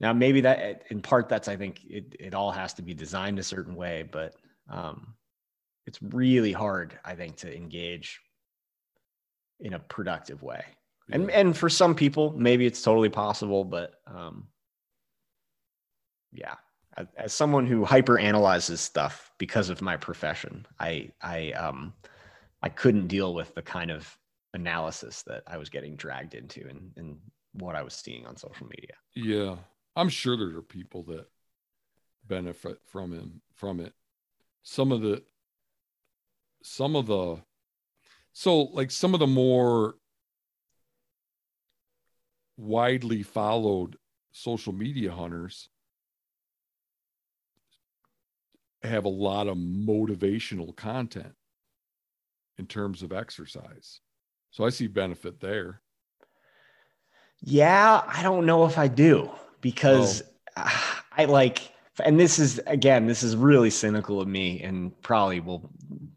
Now 0.00 0.12
maybe 0.12 0.40
that 0.40 0.84
in 0.90 1.00
part 1.00 1.28
that's 1.28 1.48
i 1.48 1.56
think 1.56 1.80
it, 1.88 2.14
it 2.18 2.34
all 2.34 2.50
has 2.50 2.74
to 2.74 2.82
be 2.82 2.94
designed 2.94 3.38
a 3.38 3.42
certain 3.42 3.74
way 3.74 4.04
but 4.10 4.34
um 4.70 5.14
it's 5.86 6.00
really 6.02 6.52
hard 6.52 6.98
i 7.04 7.14
think 7.14 7.36
to 7.36 7.54
engage 7.54 8.20
in 9.60 9.74
a 9.74 9.78
productive 9.78 10.42
way. 10.42 10.62
And 11.10 11.30
and 11.30 11.56
for 11.56 11.68
some 11.68 11.94
people 11.94 12.34
maybe 12.36 12.66
it's 12.66 12.82
totally 12.82 13.08
possible 13.08 13.64
but 13.64 13.94
um 14.06 14.48
yeah. 16.32 16.54
As, 16.96 17.06
as 17.16 17.32
someone 17.32 17.66
who 17.66 17.84
hyper 17.84 18.18
analyzes 18.18 18.80
stuff 18.80 19.30
because 19.38 19.70
of 19.70 19.82
my 19.82 19.96
profession 19.96 20.66
i 20.80 21.10
i 21.22 21.52
um 21.52 21.92
i 22.62 22.68
couldn't 22.68 23.06
deal 23.06 23.34
with 23.34 23.54
the 23.54 23.62
kind 23.62 23.90
of 23.90 24.18
analysis 24.54 25.22
that 25.22 25.42
i 25.46 25.56
was 25.56 25.68
getting 25.68 25.94
dragged 25.94 26.34
into 26.34 26.66
and 26.68 26.90
and 26.96 27.18
what 27.52 27.76
i 27.76 27.82
was 27.82 27.94
seeing 27.94 28.26
on 28.26 28.36
social 28.36 28.66
media. 28.66 28.94
Yeah, 29.14 29.56
I'm 29.96 30.10
sure 30.10 30.36
there 30.36 30.58
are 30.58 30.62
people 30.62 31.02
that 31.04 31.26
benefit 32.26 32.78
from 32.84 33.12
him 33.12 33.40
from 33.54 33.80
it. 33.80 33.94
Some 34.62 34.92
of 34.92 35.00
the 35.00 35.22
some 36.62 36.94
of 36.94 37.06
the 37.06 37.38
so 38.32 38.62
like 38.64 38.90
some 38.90 39.14
of 39.14 39.20
the 39.20 39.26
more 39.26 39.94
widely 42.58 43.22
followed 43.22 43.96
social 44.32 44.72
media 44.74 45.12
hunters 45.12 45.70
have 48.82 49.06
a 49.06 49.08
lot 49.10 49.48
of 49.48 49.56
motivational 49.56 50.76
content 50.76 51.34
in 52.58 52.66
terms 52.66 53.02
of 53.02 53.12
exercise. 53.12 54.00
So 54.50 54.64
I 54.64 54.70
see 54.70 54.86
benefit 54.86 55.40
there. 55.40 55.80
Yeah, 57.40 58.02
I 58.06 58.22
don't 58.22 58.46
know 58.46 58.66
if 58.66 58.76
I 58.76 58.88
do 58.88 59.30
because 59.66 60.22
uh, 60.56 60.70
I 61.18 61.24
like, 61.24 61.72
and 62.04 62.20
this 62.20 62.38
is 62.38 62.60
again, 62.66 63.06
this 63.06 63.24
is 63.24 63.34
really 63.34 63.70
cynical 63.70 64.20
of 64.20 64.28
me 64.28 64.62
and 64.62 64.92
probably 65.02 65.40
will 65.40 65.70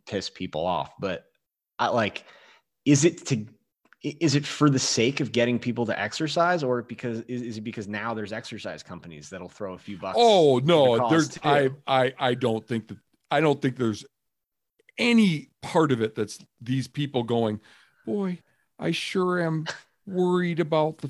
piss 0.06 0.30
people 0.30 0.68
off, 0.68 0.92
but 1.00 1.26
I 1.80 1.88
like, 1.88 2.26
is 2.86 3.06
it 3.06 3.26
to, 3.28 3.46
is 4.04 4.36
it 4.36 4.46
for 4.46 4.70
the 4.70 4.78
sake 4.78 5.20
of 5.20 5.32
getting 5.32 5.58
people 5.58 5.88
to 5.88 6.00
exercise 6.00 6.64
or 6.64 6.84
because 6.84 7.22
is, 7.22 7.42
is 7.42 7.58
it 7.58 7.62
because 7.62 7.88
now 7.88 8.14
there's 8.14 8.32
exercise 8.32 8.84
companies 8.84 9.30
that'll 9.30 9.50
throw 9.50 9.74
a 9.74 9.80
few 9.80 9.98
bucks? 9.98 10.18
Oh 10.20 10.62
no, 10.64 10.98
the 10.98 11.08
there's 11.08 11.40
I? 11.44 11.70
I 11.88 12.14
I 12.20 12.34
don't 12.36 12.66
think 12.68 12.90
that 12.90 12.98
I 13.32 13.42
don't 13.42 13.60
think 13.60 13.78
there's 13.78 14.06
any 15.00 15.50
part 15.64 15.92
of 15.92 16.02
it 16.02 16.14
that's 16.14 16.38
these 16.62 16.88
people 16.88 17.24
going, 17.24 17.62
boy, 18.06 18.40
I 18.78 18.92
sure 18.92 19.42
am 19.42 19.66
worried 20.06 20.60
about 20.60 21.00
the 21.00 21.10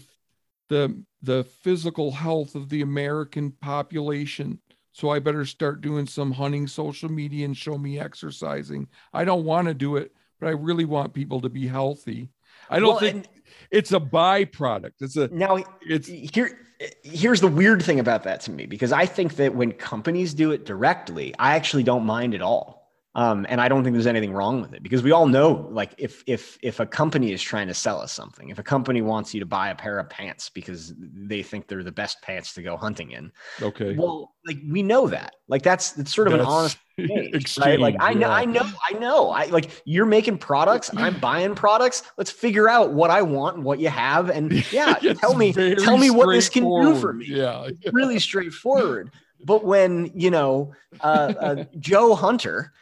the 0.70 1.04
the 1.22 1.44
physical 1.44 2.12
health 2.12 2.56
of 2.56 2.70
the 2.70 2.82
American 2.82 3.52
population. 3.52 4.60
So 4.92 5.10
I 5.10 5.20
better 5.20 5.46
start 5.46 5.82
doing 5.82 6.06
some 6.06 6.32
hunting 6.32 6.68
social 6.68 7.10
media 7.10 7.46
and 7.46 7.56
show 7.56 7.78
me 7.78 8.00
exercising. 8.00 8.88
I 9.14 9.26
don't 9.26 9.46
want 9.46 9.68
to 9.68 9.74
do 9.74 9.98
it, 9.98 10.14
but 10.40 10.48
I 10.48 10.52
really 10.52 10.86
want 10.86 11.14
people 11.14 11.42
to 11.42 11.50
be 11.50 11.68
healthy. 11.68 12.30
I 12.70 12.80
don't 12.80 12.90
Well, 12.90 13.00
think 13.00 13.28
it's 13.72 13.92
a 13.92 14.00
byproduct. 14.00 14.94
It's 15.02 15.18
a 15.18 15.28
Now, 15.30 15.64
it's 15.82 16.08
here 16.08 16.60
here's 17.04 17.42
the 17.42 17.48
weird 17.48 17.84
thing 17.84 18.00
about 18.00 18.24
that 18.24 18.40
to 18.40 18.52
me 18.52 18.66
because 18.66 18.94
i 18.94 19.06
think 19.06 19.36
that 19.36 19.54
when 19.54 19.72
companies 19.72 20.34
do 20.34 20.52
it 20.52 20.66
directly 20.66 21.36
i 21.38 21.56
actually 21.56 21.84
don't 21.84 22.06
mind 22.06 22.34
at 22.34 22.42
all 22.42 22.79
um, 23.16 23.46
and 23.50 23.60
i 23.60 23.68
don't 23.68 23.84
think 23.84 23.94
there's 23.94 24.08
anything 24.08 24.32
wrong 24.32 24.62
with 24.62 24.74
it 24.74 24.84
because 24.84 25.04
we 25.04 25.12
all 25.12 25.28
know 25.28 25.68
like 25.72 25.94
if 25.98 26.24
if 26.28 26.58
if 26.62 26.80
a 26.80 26.86
company 26.86 27.32
is 27.32 27.42
trying 27.42 27.68
to 27.68 27.74
sell 27.74 28.00
us 28.02 28.12
something 28.12 28.50
if 28.50 28.60
a 28.60 28.64
company 28.64 29.02
wants 29.02 29.34
you 29.34 29.40
to 29.40 29.46
buy 29.46 29.70
a 29.70 29.76
pair 29.76 30.00
of 30.00 30.10
pants 30.10 30.50
because 30.50 30.94
they 30.98 31.44
think 31.44 31.68
they're 31.68 31.84
the 31.84 31.92
best 31.92 32.22
pants 32.22 32.54
to 32.54 32.62
go 32.62 32.78
hunting 32.78 33.12
in 33.12 33.32
okay. 33.62 33.96
well 33.96 34.34
like 34.46 34.58
we 34.70 34.84
know 34.84 35.08
that 35.08 35.36
like 35.48 35.64
that's 35.64 35.98
it's 35.98 36.14
sort 36.14 36.28
of 36.28 36.34
an 36.34 36.42
honest 36.42 36.78
exchange, 37.00 37.36
exchange, 37.36 37.66
right? 37.66 37.80
Like 37.80 37.96
I 38.00 38.14
know, 38.14 38.28
yeah. 38.28 38.34
I 38.34 38.46
know, 38.46 38.70
I 38.90 38.94
know. 38.94 39.30
I 39.32 39.46
like 39.46 39.82
you're 39.86 40.06
making 40.06 40.38
products. 40.38 40.92
I'm 40.96 41.20
buying 41.20 41.56
products. 41.56 42.04
Let's 42.18 42.32
figure 42.32 42.70
out 42.70 42.94
what 42.94 43.10
I 43.10 43.22
want 43.22 43.58
and 43.58 43.66
what 43.66 43.80
you 43.80 43.90
have, 43.90 44.30
and 44.30 44.52
yeah, 44.72 44.96
tell 44.96 45.36
me, 45.36 45.54
tell 45.54 45.98
me 45.98 46.10
what 46.10 46.32
this 46.32 46.50
can 46.50 46.64
do 46.64 46.96
for 46.96 47.14
me. 47.14 47.26
Yeah. 47.28 47.70
Really 47.92 48.20
straightforward. 48.30 49.12
But 49.44 49.64
when 49.64 50.12
you 50.16 50.32
know 50.32 50.74
uh, 51.02 51.34
uh, 51.40 51.64
Joe 51.80 52.16
Hunter 52.16 52.74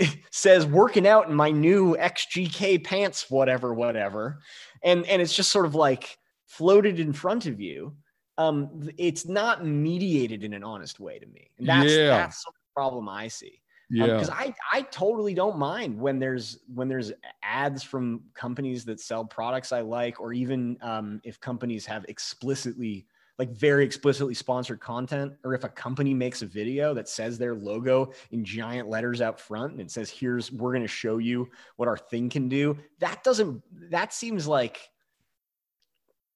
says 0.30 0.66
working 0.66 1.06
out 1.06 1.28
in 1.28 1.34
my 1.34 1.50
new 1.50 1.96
XGK 1.96 2.84
pants, 2.84 3.30
whatever, 3.30 3.74
whatever, 3.74 4.40
and 4.82 5.06
and 5.06 5.22
it's 5.22 5.34
just 5.34 5.50
sort 5.50 5.66
of 5.66 5.74
like 5.74 6.18
floated 6.46 7.00
in 7.00 7.12
front 7.12 7.46
of 7.46 7.60
you. 7.60 7.96
Um, 8.38 8.88
it's 8.96 9.26
not 9.26 9.64
mediated 9.66 10.42
in 10.42 10.54
an 10.54 10.64
honest 10.64 11.00
way 11.00 11.18
to 11.18 11.26
me. 11.26 11.50
And 11.58 11.68
that's 11.68 11.96
Yeah. 11.96 12.08
that's 12.08 12.44
the 12.44 12.52
problem 12.74 13.08
I 13.08 13.28
see 13.28 13.60
Yeah. 13.90 14.06
because 14.06 14.30
I 14.30 14.54
I 14.72 14.82
totally 14.82 15.34
don't 15.34 15.58
mind 15.58 15.98
when 15.98 16.18
there's 16.18 16.58
when 16.74 16.88
there's 16.88 17.12
ads 17.42 17.82
from 17.82 18.22
companies 18.34 18.84
that 18.86 19.00
sell 19.00 19.24
products 19.24 19.72
I 19.72 19.80
like, 19.82 20.20
or 20.20 20.32
even 20.32 20.78
um, 20.80 21.20
if 21.24 21.40
companies 21.40 21.84
have 21.86 22.04
explicitly 22.08 23.06
like 23.38 23.50
very 23.50 23.84
explicitly 23.84 24.34
sponsored 24.34 24.78
content, 24.80 25.32
or 25.42 25.54
if 25.54 25.64
a 25.64 25.68
company 25.68 26.14
makes 26.14 26.42
a 26.42 26.46
video 26.46 26.94
that 26.94 27.08
says 27.08 27.38
their 27.38 27.54
logo 27.54 28.12
in 28.30 28.44
giant 28.44 28.88
letters 28.88 29.20
out 29.20 29.40
front 29.40 29.72
and 29.72 29.80
it 29.80 29.90
says, 29.90 30.10
"Here's 30.10 30.52
we're 30.52 30.72
going 30.72 30.82
to 30.82 30.88
show 30.88 31.18
you 31.18 31.48
what 31.76 31.88
our 31.88 31.96
thing 31.96 32.28
can 32.28 32.48
do." 32.48 32.76
That 33.00 33.24
doesn't 33.24 33.62
that 33.90 34.12
seems 34.12 34.46
like 34.46 34.78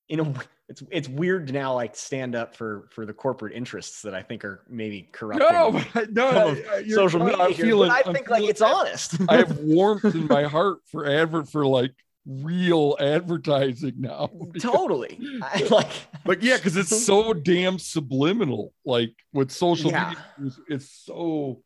in 0.09 0.21
a 0.21 0.35
it's 0.69 0.83
it's 0.91 1.09
weird 1.09 1.47
to 1.49 1.53
now 1.53 1.75
like 1.75 1.95
stand 1.95 2.35
up 2.35 2.57
for 2.57 2.89
for 2.91 3.07
the 3.07 3.13
corporate 3.13 3.53
interests 3.53 4.03
that 4.03 4.15
I 4.15 4.23
think 4.23 4.45
are 4.45 4.63
maybe 4.69 5.09
corrupting 5.13 5.47
no, 5.49 5.71
no, 6.11 6.57
social 6.89 7.23
I'm 7.23 7.51
media. 7.51 7.55
feeling- 7.65 7.91
I 7.91 8.03
I'm 8.07 8.15
think 8.15 8.29
like 8.31 8.39
feeling 8.41 8.51
it's 8.51 8.63
honest. 8.63 9.17
I 9.29 9.37
have 9.37 9.59
warmth 9.61 10.05
in 10.07 10.27
my 10.27 10.45
heart 10.45 10.79
for 10.91 11.07
advert 11.07 11.49
for 11.51 11.65
like 11.67 11.93
real 12.27 12.97
advertising 13.01 13.95
now. 13.99 14.31
Mm, 14.37 14.61
totally. 14.61 15.19
I, 15.43 15.63
like, 15.71 15.91
But 16.25 16.43
yeah, 16.43 16.57
because 16.57 16.77
it's 16.77 17.05
so 17.07 17.33
damn 17.33 17.79
subliminal. 17.79 18.73
Like 18.85 19.15
with 19.33 19.51
social 19.51 19.91
Yeah. 19.91 20.09
media, 20.09 20.25
it's- 20.47 20.61
it's 20.69 20.91
so. 21.05 21.63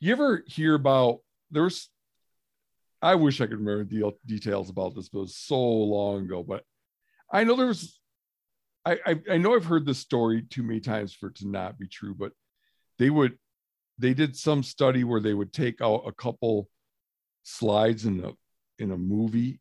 You 0.00 0.12
ever 0.12 0.44
hear 0.46 0.74
about 0.74 1.18
there's? 1.50 1.88
I 3.02 3.14
wish 3.16 3.40
I 3.40 3.46
could 3.46 3.58
remember 3.58 3.84
the 3.84 4.12
details 4.26 4.70
about 4.70 4.94
this, 4.94 5.08
but 5.08 5.18
it 5.18 5.22
was 5.22 5.36
so 5.36 5.58
long 5.60 6.24
ago. 6.24 6.42
But 6.42 6.62
I 7.32 7.44
know 7.44 7.56
there 7.56 7.66
was. 7.66 7.98
I, 8.84 8.98
I 9.04 9.20
I 9.32 9.36
know 9.38 9.54
I've 9.54 9.64
heard 9.64 9.86
this 9.86 9.98
story 9.98 10.42
too 10.42 10.62
many 10.62 10.80
times 10.80 11.12
for 11.12 11.28
it 11.28 11.36
to 11.36 11.48
not 11.48 11.78
be 11.78 11.88
true, 11.88 12.14
but 12.14 12.32
they 12.98 13.10
would 13.10 13.36
they 13.98 14.14
did 14.14 14.36
some 14.36 14.62
study 14.62 15.02
where 15.04 15.20
they 15.20 15.34
would 15.34 15.52
take 15.52 15.80
out 15.80 16.04
a 16.06 16.12
couple 16.12 16.68
slides 17.42 18.04
in 18.06 18.24
a 18.24 18.32
in 18.82 18.92
a 18.92 18.96
movie 18.96 19.60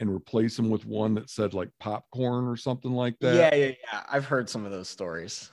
and 0.00 0.10
replace 0.10 0.56
them 0.56 0.70
with 0.70 0.84
one 0.84 1.14
that 1.14 1.30
said 1.30 1.54
like 1.54 1.70
popcorn 1.80 2.46
or 2.46 2.56
something 2.56 2.92
like 2.92 3.18
that. 3.20 3.34
yeah, 3.34 3.54
yeah, 3.54 3.72
yeah. 3.92 4.02
I've 4.08 4.26
heard 4.26 4.48
some 4.48 4.64
of 4.64 4.72
those 4.72 4.88
stories. 4.88 5.50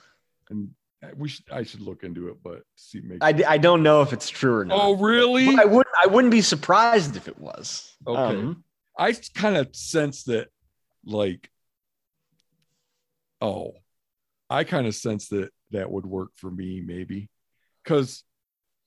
and 0.50 0.70
we 1.16 1.28
should 1.28 1.44
I 1.52 1.62
should 1.62 1.80
look 1.80 2.02
into 2.02 2.28
it, 2.28 2.36
but 2.42 2.62
see 2.76 3.00
make 3.00 3.18
I, 3.22 3.34
I 3.46 3.58
don't 3.58 3.82
know 3.82 4.02
if 4.02 4.12
it's 4.12 4.28
true 4.28 4.56
or 4.56 4.64
not. 4.64 4.78
oh 4.80 4.96
really? 4.96 5.46
But 5.46 5.60
I 5.60 5.64
wouldn't 5.64 5.94
I 6.02 6.06
wouldn't 6.06 6.30
be 6.30 6.40
surprised 6.40 7.16
if 7.16 7.28
it 7.28 7.38
was. 7.38 7.94
Okay. 8.06 8.20
Um, 8.20 8.64
I 8.98 9.12
kind 9.34 9.56
of 9.56 9.74
sense 9.74 10.24
that 10.24 10.48
like 11.04 11.50
oh 13.40 13.72
I 14.48 14.64
kind 14.64 14.86
of 14.86 14.94
sense 14.94 15.28
that 15.28 15.50
that 15.70 15.90
would 15.90 16.06
work 16.06 16.30
for 16.36 16.50
me 16.50 16.82
maybe 16.84 17.28
because 17.82 18.22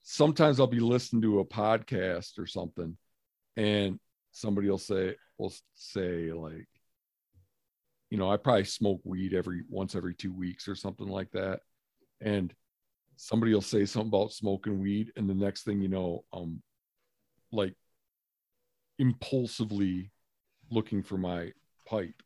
sometimes 0.03 0.59
I'll 0.59 0.67
be 0.67 0.79
listening 0.79 1.21
to 1.23 1.39
a 1.39 1.45
podcast 1.45 2.39
or 2.39 2.47
something 2.47 2.97
and 3.57 3.99
somebody 4.37 4.69
will 4.69 4.77
say 4.77 5.15
will 5.39 5.53
say 5.73 6.31
like 6.31 6.67
you 8.11 8.17
know 8.17 8.31
I 8.31 8.37
probably 8.37 8.65
smoke 8.65 9.01
weed 9.03 9.33
every 9.33 9.63
once 9.67 9.95
every 9.95 10.13
two 10.13 10.31
weeks 10.31 10.67
or 10.67 10.75
something 10.75 11.07
like 11.07 11.31
that 11.31 11.61
and 12.21 12.53
somebody 13.15 13.51
will 13.53 13.61
say 13.61 13.83
something 13.85 14.09
about 14.09 14.31
smoking 14.31 14.79
weed 14.79 15.11
and 15.15 15.27
the 15.27 15.33
next 15.33 15.63
thing 15.63 15.81
you 15.81 15.87
know 15.87 16.23
um 16.31 16.61
like 17.51 17.73
impulsively 18.99 20.11
looking 20.69 21.01
for 21.01 21.17
my 21.17 21.51
pipe 21.87 22.21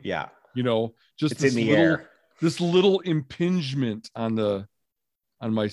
yeah, 0.00 0.28
you 0.54 0.62
know 0.62 0.94
just 1.18 1.32
it's 1.32 1.42
in 1.42 1.46
this 1.46 1.54
the 1.56 1.68
little 1.70 1.84
air. 1.84 2.10
this 2.40 2.60
little 2.60 3.00
impingement 3.00 4.08
on 4.14 4.36
the 4.36 4.68
on 5.40 5.52
my 5.52 5.68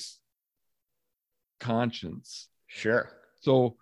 conscience 1.60 2.48
Sure. 2.68 3.10
so 3.42 3.78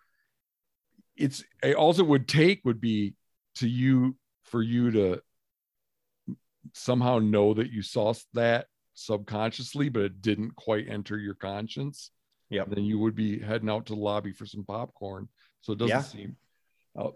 it's 1.22 1.44
all 1.78 1.92
it 2.00 2.06
would 2.08 2.28
take 2.28 2.62
would 2.66 2.82
be 2.82 3.14
to 3.56 3.68
you 3.68 4.16
for 4.44 4.62
you 4.62 4.92
to 4.92 5.22
somehow 6.74 7.20
know 7.20 7.54
that 7.54 7.72
you 7.72 7.82
saw 7.82 8.14
that 8.34 8.68
subconsciously 8.94 9.90
but 9.90 10.04
it 10.04 10.22
didn't 10.22 10.56
quite 10.56 10.88
enter 10.90 11.18
your 11.18 11.34
conscience 11.34 12.12
Yeah. 12.50 12.66
then 12.68 12.84
you 12.84 13.00
would 13.00 13.16
be 13.16 13.40
heading 13.40 13.70
out 13.70 13.86
to 13.88 13.94
the 13.96 14.00
lobby 14.00 14.32
for 14.34 14.46
some 14.46 14.64
popcorn 14.64 15.28
so 15.62 15.74
it 15.74 15.80
doesn't 15.80 15.96
Yeah. 15.98 16.02
seem 16.04 16.36
out, 17.00 17.16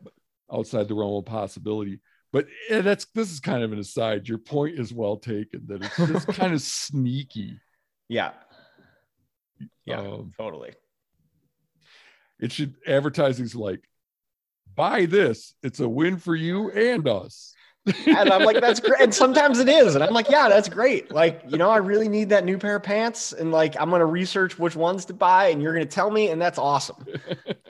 outside 0.51 0.87
the 0.87 0.95
realm 0.95 1.17
of 1.17 1.25
possibility 1.25 1.99
but 2.31 2.47
eh, 2.69 2.81
that's 2.81 3.05
this 3.13 3.31
is 3.31 3.39
kind 3.39 3.63
of 3.63 3.71
an 3.71 3.79
aside 3.79 4.27
your 4.27 4.37
point 4.37 4.79
is 4.79 4.93
well 4.93 5.17
taken 5.17 5.61
that 5.67 5.83
it's 5.83 5.97
just 5.97 6.27
kind 6.39 6.53
of 6.53 6.61
sneaky 6.61 7.59
Yeah. 8.09 8.31
Yeah. 9.85 9.99
Um, 9.99 10.33
totally. 10.37 10.73
it 12.39 12.51
should 12.51 12.75
advertising's 12.87 13.55
like 13.55 13.81
buy 14.75 15.05
this 15.05 15.55
it's 15.63 15.79
a 15.79 15.87
win 15.87 16.17
for 16.17 16.35
you 16.35 16.69
and 16.71 17.07
us 17.07 17.55
and 18.07 18.31
I'm 18.31 18.43
like, 18.43 18.59
that's 18.61 18.79
great. 18.79 19.01
And 19.01 19.13
sometimes 19.13 19.59
it 19.59 19.69
is. 19.69 19.95
And 19.95 20.03
I'm 20.03 20.13
like, 20.13 20.29
yeah, 20.29 20.49
that's 20.49 20.67
great. 20.67 21.11
Like, 21.11 21.43
you 21.47 21.57
know, 21.57 21.69
I 21.69 21.77
really 21.77 22.09
need 22.09 22.29
that 22.29 22.43
new 22.43 22.57
pair 22.57 22.77
of 22.77 22.83
pants. 22.83 23.31
And 23.31 23.51
like, 23.51 23.79
I'm 23.79 23.89
going 23.89 23.99
to 23.99 24.05
research 24.05 24.57
which 24.57 24.75
ones 24.75 25.05
to 25.05 25.13
buy 25.13 25.47
and 25.47 25.61
you're 25.61 25.73
going 25.73 25.85
to 25.85 25.93
tell 25.93 26.09
me. 26.09 26.29
And 26.29 26.41
that's 26.41 26.57
awesome. 26.57 27.05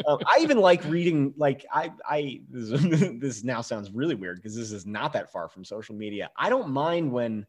Um, 0.08 0.20
I 0.28 0.38
even 0.42 0.60
like 0.60 0.84
reading, 0.86 1.34
like, 1.36 1.66
I, 1.74 1.92
I, 2.08 2.42
this, 2.48 2.70
this 3.20 3.44
now 3.44 3.62
sounds 3.62 3.90
really 3.90 4.14
weird 4.14 4.36
because 4.36 4.56
this 4.56 4.72
is 4.72 4.86
not 4.86 5.14
that 5.14 5.32
far 5.32 5.50
from 5.50 5.66
social 5.66 5.96
media. 5.96 6.30
I 6.38 6.52
don't 6.52 6.70
mind 6.70 7.12
when 7.12 7.48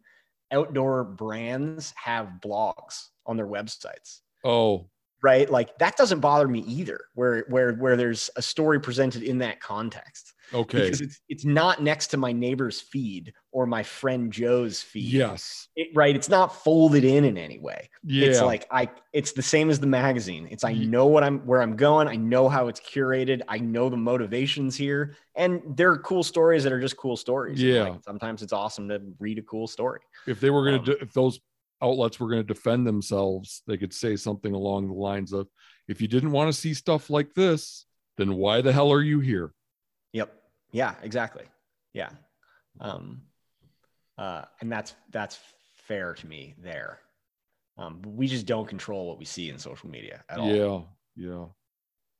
outdoor 0.50 1.04
brands 1.04 1.92
have 1.96 2.30
blogs 2.40 3.08
on 3.26 3.36
their 3.36 3.46
websites 3.46 4.20
oh 4.46 4.86
right 5.22 5.50
like 5.50 5.76
that 5.78 5.96
doesn't 5.96 6.20
bother 6.20 6.46
me 6.46 6.60
either 6.60 7.00
where 7.14 7.44
where 7.48 7.72
where 7.74 7.96
there's 7.96 8.28
a 8.36 8.42
story 8.42 8.78
presented 8.78 9.22
in 9.22 9.38
that 9.38 9.60
context 9.60 10.34
okay 10.52 10.82
because 10.84 11.00
it's 11.00 11.20
it's 11.28 11.44
not 11.44 11.82
next 11.82 12.08
to 12.08 12.16
my 12.16 12.32
neighbor's 12.32 12.80
feed 12.80 13.32
or 13.50 13.66
my 13.66 13.82
friend 13.82 14.30
Joe's 14.30 14.82
feed. 14.82 15.04
yes 15.12 15.68
It- 15.74 15.88
right. 15.94 16.14
It's 16.14 16.28
not 16.28 16.54
folded 16.62 17.04
in 17.04 17.24
in 17.24 17.38
any 17.38 17.58
way. 17.58 17.88
yeah 18.04 18.28
It's 18.28 18.42
like 18.42 18.66
I. 18.70 18.90
It's 19.14 19.32
the 19.32 19.42
same 19.42 19.70
as 19.70 19.80
the 19.80 19.86
magazine. 19.86 20.46
It's 20.50 20.62
I 20.62 20.74
know 20.74 21.06
what 21.06 21.24
I'm 21.24 21.38
where 21.46 21.62
I'm 21.62 21.74
going. 21.74 22.06
I 22.06 22.16
know 22.16 22.48
how 22.50 22.68
it's 22.68 22.80
curated. 22.80 23.40
I 23.48 23.58
know 23.58 23.88
the 23.88 23.96
motivations 23.96 24.76
here, 24.76 25.16
and 25.34 25.62
there 25.74 25.90
are 25.90 25.98
cool 25.98 26.22
stories 26.22 26.62
that 26.64 26.72
are 26.72 26.80
just 26.80 26.98
cool 26.98 27.16
stories. 27.16 27.60
Yeah. 27.62 27.84
like, 27.84 28.04
sometimes 28.04 28.42
it's 28.42 28.52
awesome 28.52 28.88
to 28.90 29.00
read 29.18 29.38
a 29.38 29.42
cool 29.42 29.66
story. 29.66 30.00
if 30.26 30.38
they 30.40 30.50
were 30.50 30.64
going 30.64 30.78
Um, 30.80 30.84
do 30.84 30.96
if 31.00 31.12
those 31.14 31.40
outlets 31.82 32.18
were 32.18 32.28
going 32.28 32.40
to 32.46 32.54
defend 32.54 32.86
themselves 32.86 33.62
they 33.66 33.76
could 33.76 33.92
say 33.92 34.16
something 34.16 34.54
along 34.54 34.86
the 34.88 34.94
lines 34.94 35.32
of 35.32 35.46
if 35.88 36.00
you 36.00 36.08
didn't 36.08 36.32
want 36.32 36.48
to 36.48 36.58
see 36.58 36.72
stuff 36.74 37.10
like 37.10 37.34
this 37.34 37.84
then 38.16 38.34
why 38.34 38.60
the 38.62 38.72
hell 38.72 38.90
are 38.92 39.02
you 39.02 39.20
here 39.20 39.52
Yep. 40.12 40.32
Yeah. 40.72 40.94
Exactly. 41.02 41.44
Yeah. 41.92 42.08
Um. 42.80 43.20
Uh. 44.16 44.44
And 44.60 44.72
that's 44.72 44.94
that's 45.10 45.38
fair 45.86 46.14
to 46.14 46.26
me 46.26 46.54
there. 46.62 47.00
Um. 47.76 48.00
We 48.02 48.26
just 48.26 48.46
don't 48.46 48.66
control 48.66 49.06
what 49.06 49.18
we 49.18 49.26
see 49.26 49.50
in 49.50 49.58
social 49.58 49.90
media 49.90 50.24
at 50.30 50.38
all. 50.38 50.48
yeah 50.54 50.80
yeah 51.16 51.44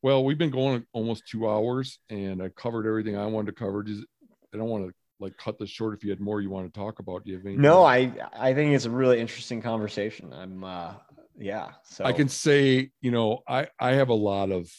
well 0.03 0.25
we've 0.25 0.39
been 0.39 0.51
going 0.51 0.85
almost 0.93 1.27
two 1.27 1.49
hours 1.49 1.99
and 2.11 2.43
i 2.43 2.49
covered 2.51 2.87
everything 2.87 3.17
i 3.17 3.27
wanted 3.27 3.47
to 3.47 3.53
cover 3.65 3.83
Does- 3.83 4.07
i 4.53 4.57
don't 4.57 4.69
want 4.69 4.87
to 4.87 4.95
like 5.21 5.37
cut 5.37 5.59
this 5.59 5.71
short 5.71 5.95
if 5.95 6.05
you 6.05 6.11
had 6.11 6.21
more 6.21 6.41
you 6.41 6.51
want 6.51 6.73
to 6.73 6.79
talk 6.79 6.99
about. 6.99 7.25
Do 7.25 7.31
you 7.31 7.37
have 7.39 7.47
any? 7.47 7.57
No, 7.57 7.85
I 7.85 8.13
I 8.33 8.55
think 8.55 8.75
it's 8.75 8.85
a 8.85 8.91
really 8.91 9.21
interesting 9.21 9.63
conversation. 9.63 10.33
I'm 10.33 10.65
uh 10.65 10.95
yeah. 11.39 11.73
So 11.85 12.05
I 12.05 12.13
can 12.13 12.29
say, 12.29 12.91
you 13.01 13.11
know, 13.11 13.43
I 13.49 13.69
I 13.79 13.95
have 13.95 14.09
a 14.09 14.15
lot 14.15 14.51
of 14.51 14.71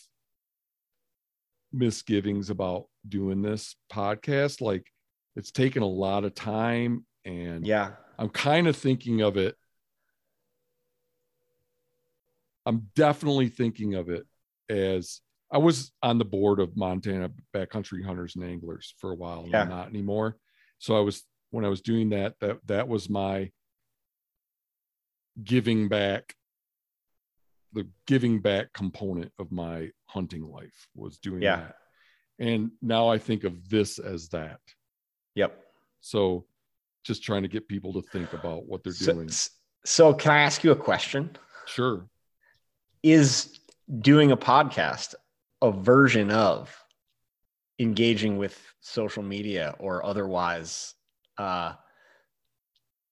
misgivings 1.71 2.49
about 2.49 2.85
doing 3.07 3.41
this 3.41 3.75
podcast. 3.91 4.61
Like 4.61 4.87
it's 5.35 5.51
taken 5.51 5.83
a 5.83 5.87
lot 5.87 6.23
of 6.23 6.33
time 6.33 7.05
and 7.25 7.65
yeah, 7.65 7.91
I'm 8.17 8.29
kind 8.29 8.67
of 8.67 8.75
thinking 8.75 9.21
of 9.21 9.37
it. 9.37 9.55
I'm 12.65 12.89
definitely 12.95 13.47
thinking 13.47 13.95
of 13.95 14.09
it 14.09 14.25
as 14.69 15.21
I 15.51 15.57
was 15.59 15.91
on 16.03 16.17
the 16.17 16.25
board 16.25 16.59
of 16.59 16.75
Montana 16.75 17.31
Backcountry 17.55 18.03
Hunters 18.05 18.35
and 18.35 18.43
Anglers 18.43 18.93
for 18.97 19.11
a 19.11 19.15
while, 19.15 19.47
Yeah. 19.49 19.63
Not 19.63 19.87
anymore. 19.87 20.37
So 20.79 20.95
I 20.97 20.99
was 21.01 21.23
when 21.51 21.63
I 21.63 21.69
was 21.69 21.81
doing 21.81 22.09
that, 22.09 22.35
that 22.41 22.59
that 22.67 22.87
was 22.87 23.09
my 23.09 23.51
giving 25.41 25.87
back, 25.87 26.35
the 27.73 27.87
giving 28.05 28.39
back 28.41 28.73
component 28.73 29.31
of 29.39 29.51
my 29.51 29.89
hunting 30.07 30.43
life 30.43 30.87
was 30.95 31.17
doing 31.17 31.41
Yeah. 31.41 31.57
that. 31.57 31.75
And 32.39 32.71
now 32.81 33.07
I 33.07 33.17
think 33.17 33.43
of 33.43 33.69
this 33.69 33.99
as 33.99 34.29
that. 34.29 34.59
yep. 35.35 35.63
So 36.01 36.45
just 37.03 37.23
trying 37.23 37.43
to 37.43 37.47
get 37.47 37.67
people 37.67 37.93
to 37.93 38.01
think 38.09 38.33
about 38.33 38.65
what 38.65 38.83
they're 38.83 38.91
So, 38.93 39.13
doing. 39.13 39.29
so 39.85 40.13
can 40.13 40.31
I 40.31 40.39
ask 40.41 40.63
you 40.63 40.71
a 40.71 40.75
question? 40.75 41.37
Sure. 41.67 42.09
Is 43.03 43.59
doing 43.99 44.31
a 44.31 44.37
podcast 44.37 45.13
a 45.61 45.71
version 45.71 46.31
of 46.31 46.75
engaging 47.79 48.37
with 48.37 48.59
social 48.79 49.23
media 49.23 49.75
or 49.79 50.05
otherwise 50.05 50.95
uh, 51.37 51.73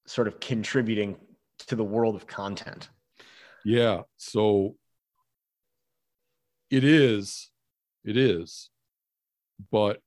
sort 0.07 0.27
of 0.27 0.39
contributing 0.39 1.17
to 1.67 1.75
the 1.75 1.83
world 1.83 2.15
of 2.15 2.27
content? 2.27 2.89
Yeah. 3.63 4.01
So 4.17 4.75
it 6.69 6.83
is, 6.83 7.49
it 8.03 8.17
is, 8.17 8.69
but 9.71 9.99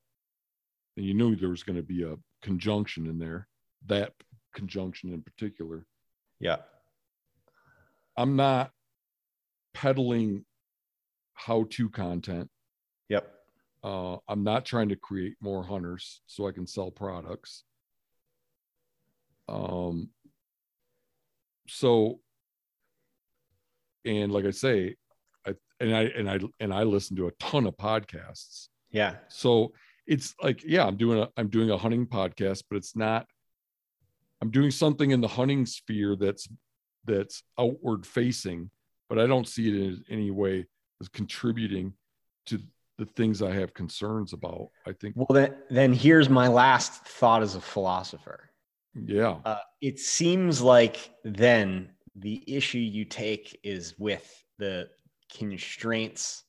you 0.95 1.13
knew 1.13 1.35
there 1.35 1.49
was 1.49 1.63
going 1.63 1.77
to 1.77 1.83
be 1.83 2.03
a 2.03 2.15
conjunction 2.41 3.07
in 3.07 3.17
there, 3.17 3.47
that 3.87 4.13
conjunction 4.53 5.13
in 5.13 5.21
particular. 5.21 5.85
Yeah. 6.39 6.57
I'm 8.17 8.35
not 8.35 8.71
peddling 9.73 10.45
how 11.39 11.65
to 11.69 11.89
content. 11.89 12.49
Yep. 13.07 13.31
Uh, 13.83 14.17
I'm 14.27 14.43
not 14.43 14.65
trying 14.65 14.89
to 14.89 14.97
create 14.97 15.35
more 15.39 15.63
hunters 15.63 16.21
so 16.27 16.47
I 16.47 16.51
can 16.51 16.67
sell 16.67 16.91
products. 16.91 17.63
Um, 19.47 20.09
so, 21.67 22.19
and 24.05 24.31
like 24.31 24.45
I 24.45 24.51
say, 24.51 24.95
I 25.47 25.55
and 25.79 25.95
I 25.95 26.01
and 26.03 26.29
I 26.29 26.39
and 26.59 26.73
I 26.73 26.83
listen 26.83 27.15
to 27.17 27.27
a 27.27 27.31
ton 27.39 27.65
of 27.65 27.77
podcasts. 27.77 28.67
Yeah. 28.91 29.15
So 29.29 29.73
it's 30.05 30.35
like, 30.43 30.63
yeah, 30.65 30.85
I'm 30.85 30.97
doing 30.97 31.19
a 31.19 31.29
I'm 31.37 31.47
doing 31.47 31.71
a 31.71 31.77
hunting 31.77 32.05
podcast, 32.05 32.63
but 32.69 32.75
it's 32.77 32.95
not. 32.95 33.25
I'm 34.41 34.51
doing 34.51 34.71
something 34.71 35.11
in 35.11 35.21
the 35.21 35.27
hunting 35.27 35.65
sphere 35.65 36.17
that's 36.17 36.49
that's 37.05 37.43
outward 37.57 38.05
facing, 38.05 38.71
but 39.07 39.19
I 39.19 39.25
don't 39.25 39.47
see 39.47 39.69
it 39.69 39.75
in 39.75 40.03
any 40.09 40.31
way 40.31 40.65
as 41.01 41.07
contributing 41.09 41.93
to 42.47 42.59
the 42.97 43.05
things 43.05 43.41
I 43.41 43.53
have 43.53 43.73
concerns 43.73 44.33
about. 44.33 44.69
I 44.85 44.91
think, 44.91 45.15
Well, 45.15 45.27
then, 45.29 45.55
then 45.69 45.93
here's 45.93 46.29
my 46.29 46.47
last 46.47 47.05
thought 47.05 47.41
as 47.41 47.55
a 47.55 47.61
philosopher. 47.61 48.49
yeah, 48.93 49.37
Uh, 49.45 49.59
it 49.81 49.99
seems 49.99 50.61
like 50.61 51.11
then 51.23 51.89
the 52.15 52.43
issue 52.47 52.79
you 52.79 53.05
take 53.05 53.57
is 53.63 53.95
with 53.97 54.43
the 54.57 54.89
constraints 55.33 56.43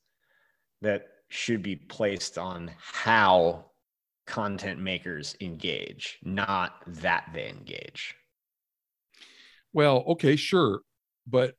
that 0.83 1.07
should 1.29 1.63
be 1.63 1.77
placed 1.77 2.39
on 2.39 2.73
how 2.79 3.67
content 4.27 4.81
makers 4.81 5.37
engage, 5.41 6.19
not 6.25 6.83
that 6.87 7.31
they 7.33 7.49
engage. 7.49 8.17
Well, 9.73 10.03
okay, 10.09 10.35
sure, 10.35 10.81
but 11.27 11.55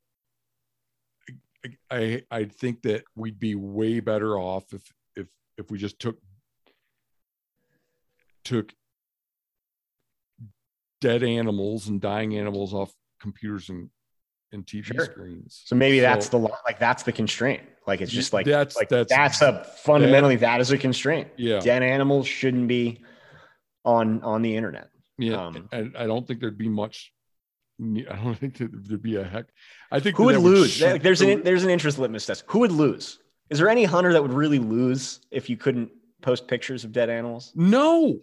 I 1.89 2.23
I 2.31 2.45
think 2.45 2.81
that 2.83 3.03
we'd 3.15 3.39
be 3.39 3.55
way 3.55 3.99
better 3.99 4.37
off 4.37 4.73
if 4.73 4.81
if 5.15 5.27
if 5.57 5.69
we 5.71 5.77
just 5.77 5.99
took 5.99 6.17
took 8.43 8.73
dead 11.01 11.23
animals 11.23 11.87
and 11.87 11.99
dying 12.01 12.37
animals 12.37 12.73
off 12.73 12.93
computers 13.19 13.69
and 13.69 13.89
and 14.53 14.65
TV 14.65 14.83
Sure. 14.85 15.05
screens. 15.05 15.61
So 15.65 15.75
maybe 15.75 15.99
that's 16.01 16.27
the 16.29 16.37
like 16.37 16.77
that's 16.79 17.03
the 17.03 17.11
constraint. 17.13 17.63
Like 17.87 18.01
it's 18.01 18.11
just 18.11 18.33
like 18.33 18.45
that's 18.45 18.75
like 18.75 18.89
that's 18.89 19.09
that's 19.09 19.41
a 19.41 19.63
fundamentally 19.63 20.35
that 20.37 20.59
is 20.61 20.71
a 20.71 20.77
constraint. 20.77 21.29
yeah 21.37 21.59
Dead 21.59 21.81
animals 21.83 22.27
shouldn't 22.27 22.67
be 22.67 23.01
on 23.85 24.21
on 24.23 24.41
the 24.41 24.55
internet. 24.55 24.89
yeah. 25.17 25.45
um, 25.47 25.69
and 25.71 25.95
I 25.97 26.05
don't 26.05 26.27
think 26.27 26.39
there'd 26.41 26.57
be 26.57 26.69
much. 26.69 27.13
I 27.81 28.15
don't 28.23 28.35
think 28.39 28.57
there'd 28.57 29.01
be 29.01 29.15
a 29.15 29.23
heck. 29.23 29.45
I 29.91 29.99
think 29.99 30.15
Who 30.17 30.25
would 30.25 30.37
lose? 30.37 30.81
Like, 30.81 31.01
there's 31.01 31.19
the- 31.19 31.31
an 31.31 31.43
there's 31.43 31.63
an 31.63 31.69
interest 31.69 31.97
litmus 31.99 32.25
test. 32.25 32.43
Who 32.47 32.59
would 32.59 32.71
lose? 32.71 33.19
Is 33.49 33.57
there 33.57 33.69
any 33.69 33.83
hunter 33.83 34.13
that 34.13 34.21
would 34.21 34.33
really 34.33 34.59
lose 34.59 35.19
if 35.31 35.49
you 35.49 35.57
couldn't 35.57 35.91
post 36.21 36.47
pictures 36.47 36.83
of 36.85 36.91
dead 36.91 37.09
animals? 37.09 37.51
No, 37.55 38.19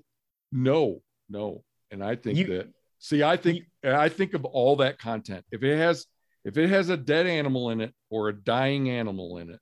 no, 0.53 1.03
no. 1.29 1.65
And 1.91 2.03
I 2.03 2.15
think 2.17 2.39
You- 2.39 2.47
that 2.49 2.69
see, 2.99 3.23
I 3.23 3.37
think 3.37 3.65
I 3.85 4.09
think 4.09 4.35
of 4.35 4.45
all 4.45 4.77
that 4.77 4.99
content. 4.99 5.45
If 5.51 5.63
it 5.63 5.77
has 5.77 6.07
if 6.45 6.57
it 6.57 6.69
has 6.71 6.89
a 6.89 6.97
dead 6.97 7.27
animal 7.27 7.71
in 7.71 7.81
it 7.81 7.93
or 8.11 8.29
a 8.29 8.33
dying 8.33 8.89
animal 8.91 9.39
in 9.39 9.51
it, 9.51 9.61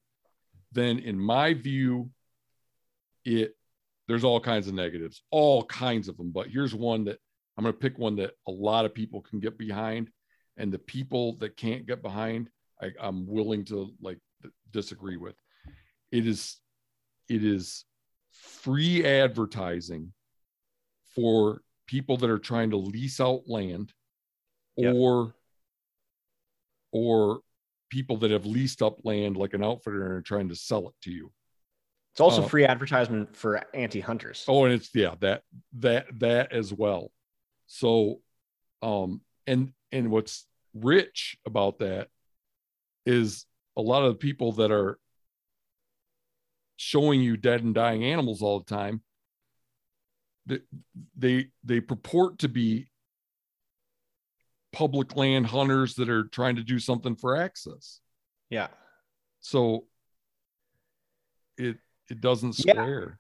then 0.73 0.99
in 0.99 1.19
my 1.19 1.55
view, 1.55 2.11
it 3.25 3.57
there's 4.09 4.23
all 4.25 4.39
kinds 4.41 4.69
of 4.69 4.75
negatives, 4.75 5.23
all 5.31 5.65
kinds 5.65 6.09
of 6.09 6.17
them. 6.17 6.31
But 6.31 6.49
here's 6.49 6.75
one 6.75 7.05
that 7.05 7.19
I'm 7.57 7.65
gonna 7.65 7.73
pick 7.73 7.99
one 7.99 8.17
that 8.17 8.33
a 8.47 8.51
lot 8.51 8.85
of 8.85 8.95
people 8.95 9.21
can 9.23 9.41
get 9.41 9.57
behind, 9.59 10.11
and 10.57 10.73
the 10.73 10.79
people 10.79 11.37
that 11.39 11.57
can't 11.57 11.87
get 11.87 12.03
behind, 12.03 12.51
I, 12.83 12.91
I'm 13.01 13.27
willing 13.27 13.65
to 13.67 13.93
like 14.01 14.19
disagree 14.73 15.17
with. 15.17 15.37
It 16.13 16.27
is 16.27 16.57
it 17.29 17.43
is 17.45 17.85
free 18.33 19.05
advertising 19.05 20.13
for 21.15 21.63
people 21.87 22.17
that 22.19 22.31
are 22.31 22.39
trying 22.39 22.71
to 22.71 22.77
lease 22.77 23.21
out 23.21 23.43
land 23.47 23.93
Yep. 24.77 24.95
or 24.95 25.35
or 26.93 27.41
people 27.91 28.17
that 28.19 28.31
have 28.31 28.45
leased 28.47 28.83
up 28.83 28.99
land 29.05 29.37
like 29.37 29.55
an 29.55 29.65
outfitter 29.65 30.05
and 30.05 30.13
are 30.15 30.21
trying 30.23 30.49
to 30.49 30.55
sell 30.57 30.89
it 30.89 30.95
to 31.03 31.11
you 31.11 31.33
It's 32.13 32.21
also 32.21 32.43
Uh, 32.43 32.49
free 32.49 32.65
advertisement 32.67 33.35
for 33.35 33.63
anti-hunters. 33.75 34.45
oh 34.49 34.65
and 34.65 34.75
it's 34.75 34.95
yeah 34.95 35.15
that 35.21 35.43
that 35.75 36.07
that 36.19 36.53
as 36.53 36.73
well 36.73 37.11
so 37.67 38.21
um 38.83 39.21
and 39.47 39.73
and 39.93 40.11
what's 40.11 40.47
rich 40.75 41.37
about 41.47 41.79
that 41.79 42.09
is 43.05 43.47
a 43.77 43.83
lot 43.83 44.03
of 44.03 44.13
the 44.13 44.19
people 44.19 44.53
that 44.53 44.71
are 44.71 44.99
showing 46.77 47.21
you 47.21 47.37
dead 47.37 47.63
and 47.63 47.75
dying 47.75 48.05
animals 48.05 48.43
all 48.43 48.59
the 48.59 48.75
time 48.75 49.01
they 50.47 50.61
they, 51.17 51.47
they 51.65 51.81
purport 51.81 52.39
to 52.39 52.49
be 52.49 52.89
public 54.73 55.17
land 55.17 55.47
hunters 55.47 55.95
that 55.95 56.09
are 56.09 56.25
trying 56.25 56.57
to 56.57 56.63
do 56.63 56.79
something 56.79 57.17
for 57.17 57.37
access. 57.37 58.01
Yeah. 58.51 58.69
so 59.41 59.87
it 61.59 61.79
it 62.09 62.21
doesn't 62.21 62.53
square 62.55 63.19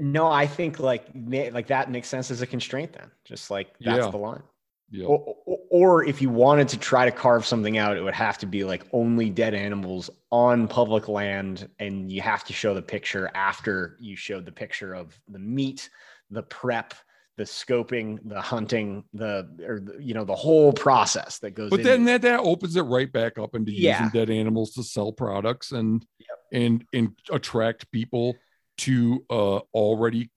No, 0.00 0.26
I 0.26 0.46
think 0.46 0.78
like 0.80 1.06
like 1.14 1.66
that 1.68 1.90
makes 1.90 2.08
sense 2.08 2.30
as 2.30 2.42
a 2.42 2.46
constraint 2.46 2.92
then. 2.92 3.10
Just 3.24 3.50
like 3.50 3.68
that's 3.80 4.04
Yeah. 4.04 4.10
the 4.10 4.16
line. 4.18 4.42
yeah 4.90 5.06
Or, 5.06 5.36
or, 5.46 5.58
or 5.70 6.04
if 6.04 6.22
you 6.22 6.30
wanted 6.30 6.68
to 6.68 6.78
try 6.78 7.04
to 7.04 7.10
carve 7.12 7.44
something 7.46 7.76
out, 7.78 7.96
it 7.96 8.02
would 8.02 8.14
have 8.14 8.38
to 8.38 8.46
be 8.46 8.64
like 8.64 8.84
only 8.92 9.30
dead 9.30 9.54
animals 9.54 10.10
on 10.30 10.68
public 10.68 11.08
land, 11.08 11.68
and 11.78 12.10
you 12.10 12.20
have 12.20 12.44
to 12.44 12.52
show 12.52 12.74
the 12.74 12.82
picture 12.82 13.30
after 13.34 13.96
you 14.00 14.16
showed 14.16 14.44
the 14.44 14.52
picture 14.52 14.94
of 14.94 15.18
the 15.28 15.38
meat, 15.38 15.88
the 16.30 16.42
prep, 16.42 16.94
the 17.36 17.44
scoping, 17.44 18.18
the 18.24 18.40
hunting, 18.40 19.04
the 19.12 19.46
or 19.66 19.78
the, 19.80 20.02
you 20.02 20.14
know 20.14 20.24
the 20.24 20.34
whole 20.34 20.72
process 20.72 21.38
that 21.40 21.50
goes. 21.50 21.70
but 21.70 21.82
then 21.82 22.04
that, 22.04 22.22
that 22.22 22.40
opens 22.40 22.76
it 22.76 22.82
right 22.82 23.12
back 23.12 23.38
up 23.38 23.54
into 23.54 23.72
Yeah. 23.72 24.04
using 24.04 24.10
dead 24.18 24.30
animals 24.30 24.72
to 24.74 24.82
sell 24.82 25.12
products 25.12 25.72
and 25.72 26.04
Yep. 26.18 26.38
and 26.52 26.84
and 26.94 27.12
attract 27.30 27.90
people 27.92 28.34
to 28.78 29.24
uh 29.30 29.58
already 29.74 30.30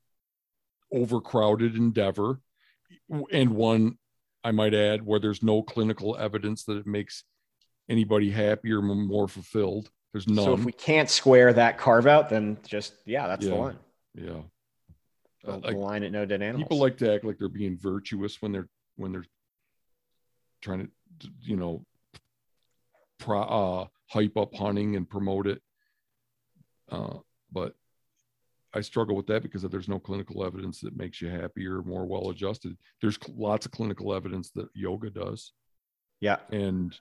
overcrowded 0.92 1.76
endeavor 1.76 2.40
and 3.32 3.50
one 3.52 3.98
i 4.44 4.52
might 4.52 4.74
add 4.74 5.06
where 5.06 5.20
there's 5.20 5.44
no 5.44 5.62
clinical 5.62 6.18
evidence 6.18 6.64
that 6.64 6.78
it 6.78 6.88
makes 6.88 7.24
anybody 7.90 8.30
happier 8.32 8.80
or 8.80 8.96
more 8.96 9.28
fulfilled 9.28 9.90
there's 10.14 10.28
none 10.28 10.46
so 10.46 10.54
if 10.54 10.66
we 10.66 10.72
can't 10.72 11.10
square 11.10 11.54
that 11.54 11.78
carve 11.78 12.08
out, 12.08 12.30
then 12.30 12.58
just 12.68 12.96
yeah, 13.06 13.28
that's 13.28 13.46
the 13.46 13.52
Yeah. 13.52 13.58
line. 13.60 13.78
yeah 14.16 14.42
the, 15.44 15.58
like, 15.58 15.76
line 15.76 16.04
at 16.04 16.12
no 16.12 16.26
dead 16.26 16.42
animals. 16.42 16.64
people 16.64 16.80
like 16.80 16.98
to 16.98 17.14
act 17.14 17.24
like 17.24 17.38
they're 17.38 17.48
being 17.48 17.78
virtuous 17.78 18.42
when 18.42 18.52
they're 18.52 18.68
when 18.96 19.12
they're 19.12 19.26
trying 20.62 20.90
to 21.20 21.30
you 21.42 21.56
know 21.56 21.86
pro, 23.20 23.42
uh, 23.42 23.88
hype 24.08 24.36
up 24.36 24.54
hunting 24.56 24.96
and 24.96 25.08
promote 25.10 25.46
it 25.46 25.62
uh, 26.92 27.18
but 27.52 27.76
i 28.74 28.82
struggle 28.82 29.16
with 29.16 29.28
that 29.28 29.44
because 29.44 29.62
there's 29.64 29.90
no 29.90 30.00
clinical 30.00 30.44
evidence 30.46 30.80
that 30.82 30.96
makes 30.98 31.22
you 31.22 31.30
happier 31.30 31.82
more 31.84 32.06
well 32.06 32.30
adjusted 32.30 32.78
there's 33.02 33.18
lots 33.36 33.66
of 33.66 33.72
clinical 33.72 34.14
evidence 34.14 34.52
that 34.52 34.68
yoga 34.74 35.10
does. 35.10 35.54
Yeah. 36.22 36.38
and 36.52 36.98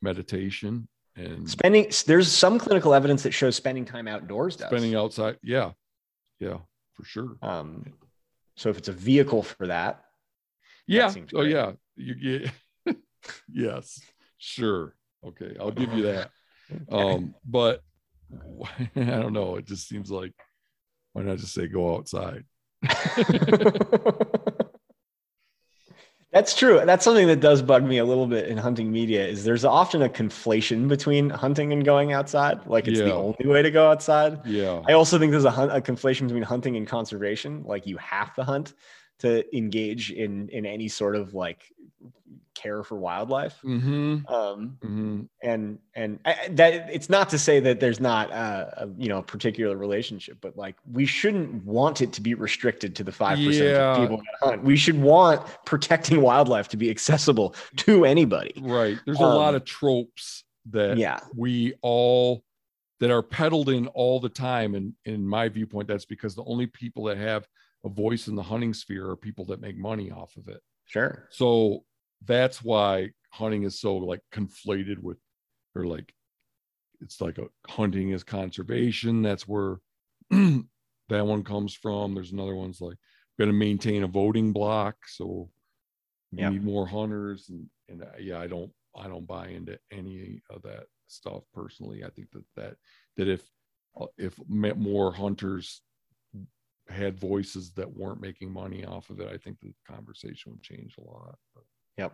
meditation 0.00 0.88
and 1.16 1.48
Spending 1.48 1.90
there's 2.06 2.30
some 2.30 2.58
clinical 2.58 2.92
evidence 2.94 3.22
that 3.22 3.32
shows 3.32 3.56
spending 3.56 3.84
time 3.84 4.08
outdoors 4.08 4.56
does. 4.56 4.68
spending 4.68 4.94
outside 4.96 5.38
yeah. 5.42 5.72
Yeah 6.40 6.58
for 6.94 7.04
sure. 7.04 7.36
Um, 7.42 7.92
so 8.56 8.70
if 8.70 8.78
it's 8.78 8.88
a 8.88 8.92
vehicle 8.92 9.42
for 9.42 9.66
that, 9.66 10.04
yeah. 10.86 11.08
seems 11.08 11.30
oh 11.34 11.42
yeah. 11.42 11.72
You 11.96 12.14
get 12.86 12.96
yes. 13.52 14.00
Sure. 14.38 14.94
Okay. 15.26 15.56
I'll 15.60 15.70
give 15.70 15.92
you 15.92 16.04
that. 16.04 16.30
Um 16.90 17.34
but 17.44 17.82
i 18.96 19.00
don't 19.00 19.34
know. 19.34 19.56
It 19.56 19.66
just 19.66 19.86
seems 19.86 20.10
like 20.10 20.32
why 21.14 21.22
not 21.22 21.38
just 21.38 21.54
say 21.54 21.66
go 21.66 21.96
outside 21.96 22.44
That's 26.34 26.56
true. 26.56 26.82
That's 26.84 27.04
something 27.04 27.28
that 27.28 27.38
does 27.38 27.62
bug 27.62 27.84
me 27.84 27.98
a 27.98 28.04
little 28.04 28.26
bit 28.26 28.48
in 28.48 28.58
hunting 28.58 28.90
media. 28.90 29.24
Is 29.24 29.44
there's 29.44 29.64
often 29.64 30.02
a 30.02 30.08
conflation 30.08 30.88
between 30.88 31.30
hunting 31.30 31.72
and 31.72 31.84
going 31.84 32.12
outside. 32.12 32.66
Like 32.66 32.88
it's 32.88 32.98
the 32.98 33.14
only 33.14 33.46
way 33.46 33.62
to 33.62 33.70
go 33.70 33.88
outside. 33.88 34.44
yeah 34.44 34.82
I 34.88 34.94
also 34.94 35.16
think 35.16 35.30
there's 35.30 35.44
a, 35.44 35.50
a 35.50 35.80
conflation 35.80 36.22
between 36.22 36.42
hunting 36.42 36.76
and 36.76 36.88
conservation. 36.88 37.62
Like 37.64 37.86
you 37.86 37.96
have 37.98 38.34
to 38.34 38.42
hunt 38.42 38.74
to 39.20 39.56
engage 39.56 40.10
in 40.10 40.48
in 40.48 40.66
any 40.66 40.88
sort 40.88 41.14
of 41.14 41.34
like 41.34 41.72
care 42.54 42.82
for 42.84 42.96
wildlife. 42.96 43.56
mm-hmm, 43.64 44.32
Um, 44.32 44.78
mm-hmm. 44.82 45.22
and 45.42 45.78
and 45.94 46.18
I, 46.24 46.48
that 46.52 46.88
it's 46.92 47.10
not 47.10 47.28
to 47.30 47.38
say 47.38 47.60
that 47.60 47.80
there's 47.80 48.00
not 48.00 48.30
a, 48.30 48.84
a 48.84 48.88
you 48.96 49.08
know 49.08 49.18
a 49.18 49.22
particular 49.22 49.76
relationship, 49.76 50.38
but 50.40 50.56
like 50.56 50.76
we 50.90 51.04
shouldn't 51.06 51.64
want 51.64 52.00
it 52.00 52.12
to 52.12 52.20
be 52.20 52.34
restricted 52.34 52.94
to 52.96 53.04
the 53.04 53.12
five 53.12 53.38
percent 53.38 53.76
of 53.76 53.98
people 53.98 54.16
that 54.18 54.48
hunt. 54.48 54.62
We 54.62 54.76
should 54.76 55.00
want 55.00 55.42
protecting 55.66 56.20
wildlife 56.22 56.68
to 56.68 56.76
be 56.76 56.90
accessible 56.90 57.54
to 57.78 58.04
anybody. 58.04 58.54
right 58.62 58.98
there's 59.04 59.18
a 59.20 59.22
lot 59.22 59.50
Um, 59.50 59.56
of 59.56 59.64
tropes 59.64 60.44
that 60.70 60.96
Yeah, 60.96 61.20
we 61.36 61.74
all 61.82 62.44
that 63.00 63.10
are 63.10 63.22
peddled 63.22 63.68
in 63.68 63.88
all 63.88 64.20
the 64.20 64.28
time 64.28 64.74
and 64.76 64.94
in 65.04 65.26
my 65.26 65.48
viewpoint 65.48 65.88
that's 65.88 66.06
because 66.06 66.34
the 66.34 66.44
only 66.44 66.66
people 66.66 67.04
that 67.04 67.18
have 67.18 67.46
a 67.84 67.88
voice 67.88 68.28
in 68.28 68.34
the 68.36 68.42
hunting 68.42 68.72
sphere 68.72 69.10
are 69.10 69.16
people 69.16 69.44
that 69.46 69.60
make 69.60 69.76
money 69.76 70.10
off 70.10 70.36
of 70.36 70.48
it 70.48 70.60
sure. 70.86 71.28
so 71.30 71.84
that's 72.26 72.62
why 72.62 73.10
hunting 73.30 73.64
is 73.64 73.80
so 73.80 73.96
like 73.96 74.20
conflated 74.32 74.98
with 74.98 75.18
or 75.74 75.86
like 75.86 76.12
it's 77.00 77.20
like 77.20 77.38
a 77.38 77.46
hunting 77.66 78.10
is 78.10 78.22
conservation. 78.24 79.22
That's 79.22 79.46
where 79.48 79.78
that 80.30 80.64
one 81.26 81.42
comes 81.44 81.74
from. 81.74 82.14
There's 82.14 82.32
another 82.32 82.54
one's 82.54 82.80
like 82.80 82.96
going 83.38 83.50
to 83.50 83.56
maintain 83.56 84.04
a 84.04 84.06
voting 84.08 84.52
block 84.52 84.96
so 85.08 85.50
we 86.32 86.38
Yeah. 86.38 86.50
need 86.50 86.62
more 86.64 86.86
hunters 86.86 87.48
and 87.48 87.68
and 87.88 88.02
uh, 88.02 88.16
yeah 88.18 88.38
i 88.40 88.46
don't 88.46 88.72
i 88.96 89.08
don't 89.08 89.26
buy 89.26 89.48
into 89.48 89.78
any 89.90 90.40
of 90.50 90.62
that 90.62 90.84
stuff 91.08 91.42
personally. 91.52 92.04
I 92.04 92.10
think 92.10 92.30
that 92.30 92.44
that 92.56 92.76
that 93.16 93.28
if 93.28 93.42
uh, 94.00 94.06
if 94.16 94.38
more 94.48 95.12
hunters 95.12 95.82
had 96.88 97.18
voices 97.18 97.72
that 97.72 97.90
weren't 97.96 98.20
making 98.20 98.50
money 98.52 98.84
off 98.84 99.08
of 99.10 99.18
it 99.20 99.28
i 99.32 99.36
think 99.38 99.58
the 99.60 99.72
conversation 99.90 100.52
would 100.52 100.62
change 100.62 100.94
a 100.98 101.02
lot 101.02 101.36
But- 101.54 101.64
Yep. 101.98 102.12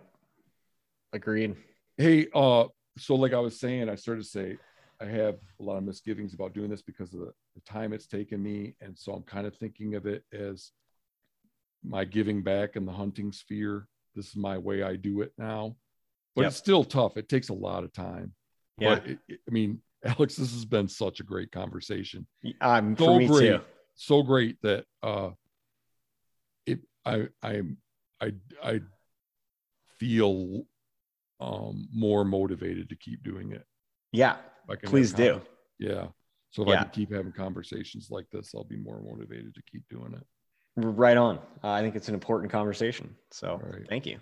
Agreed. 1.13 1.57
hey 1.97 2.29
uh 2.35 2.65
so 2.99 3.15
like 3.15 3.33
i 3.33 3.39
was 3.39 3.59
saying 3.59 3.89
i 3.89 3.95
started 3.95 4.23
to 4.23 4.29
say 4.29 4.57
i 5.01 5.05
have 5.05 5.37
a 5.59 5.63
lot 5.63 5.77
of 5.77 5.83
misgivings 5.85 6.35
about 6.35 6.53
doing 6.55 6.71
this 6.71 6.83
because 6.83 7.13
of 7.15 7.21
the, 7.21 7.33
the 7.57 7.61
time 7.63 7.93
it's 7.93 8.07
taken 8.07 8.41
me 8.43 8.75
and 8.81 8.97
so 8.97 9.13
i'm 9.13 9.23
kind 9.23 9.47
of 9.47 9.55
thinking 9.57 9.95
of 9.97 10.07
it 10.07 10.23
as 10.33 10.71
my 11.85 12.05
giving 12.05 12.43
back 12.43 12.77
in 12.77 12.85
the 12.87 12.93
hunting 12.93 13.33
sphere 13.33 13.87
this 14.15 14.29
is 14.29 14.37
my 14.37 14.57
way 14.57 14.83
i 14.83 14.95
do 14.97 15.21
it 15.23 15.33
now 15.37 15.75
but 16.37 16.43
Yep. 16.43 16.49
it's 16.49 16.57
still 16.59 16.85
tough 16.85 17.17
it 17.17 17.29
takes 17.29 17.49
a 17.49 17.55
lot 17.55 17.83
of 17.85 17.93
time 17.93 18.33
Yeah. 18.79 18.95
but 18.97 19.07
it, 19.07 19.19
it- 19.29 19.41
i 19.49 19.51
mean 19.51 19.81
alex 20.05 20.37
this 20.37 20.53
has 20.53 20.65
been 20.65 20.87
such 20.89 21.19
a 21.21 21.25
great 21.25 21.51
conversation 21.51 22.27
Um, 22.61 22.97
so 22.97 23.05
for 23.07 23.19
me 23.19 23.27
great 23.27 23.49
too. 23.49 23.61
so 23.97 24.23
great 24.23 24.59
that 24.63 24.85
uh 25.03 25.31
it 26.67 26.81
i 27.05 27.27
i 27.43 27.63
i 28.21 28.33
i 28.63 28.81
feel 30.01 30.63
um 31.41 31.87
more 31.93 32.25
motivated 32.25 32.89
to 32.89 32.97
keep 32.97 33.23
doing 33.23 33.53
it 33.53 33.65
Yeah. 34.13 34.37
Please 34.85 35.13
do. 35.13 35.41
yeah 35.79 36.07
so 36.51 36.63
if 36.63 36.69
Yeah. 36.69 36.75
i 36.75 36.83
can 36.85 36.91
keep 36.91 37.13
having 37.13 37.33
conversations 37.33 38.09
like 38.11 38.27
this 38.33 38.53
i'll 38.55 38.65
be 38.65 38.77
more 38.79 39.01
motivated 39.03 39.55
to 39.55 39.63
keep 39.71 39.83
doing 39.89 40.15
it 40.15 40.27
Right 40.77 41.17
on. 41.17 41.39
Uh, 41.65 41.71
I 41.73 41.81
think 41.83 41.97
it's 41.97 42.09
an 42.09 42.15
important 42.15 42.51
conversation. 42.51 43.15
So 43.33 43.61
right. 43.63 43.83
thank 43.89 44.07
you. 44.07 44.19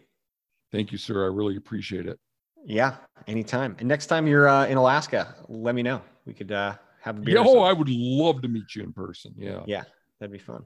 thank 0.73 0.91
you 0.93 0.99
sir 0.99 1.23
i 1.25 1.29
really 1.29 1.57
appreciate 1.57 2.07
it 2.07 2.19
Yeah, 2.65 2.97
anytime. 3.29 3.77
And 3.79 3.87
next 3.89 4.07
time 4.07 4.27
you're 4.27 4.49
uh, 4.49 4.67
in 4.67 4.77
Alaska, 4.79 5.37
let 5.49 5.75
me 5.75 5.83
know. 5.83 6.01
We 6.27 6.33
could 6.35 6.51
uh, 6.51 6.75
have 7.03 7.19
a 7.19 7.21
beer. 7.21 7.37
oh 7.39 7.61
i 7.61 7.73
would 7.73 7.89
love 7.91 8.43
to 8.43 8.49
meet 8.49 8.75
you 8.75 8.83
in 8.83 8.93
person 8.93 9.31
yeah 9.37 9.63
Yeah, 9.67 9.85
that'd 10.19 10.33
be 10.33 10.39
fun. 10.53 10.65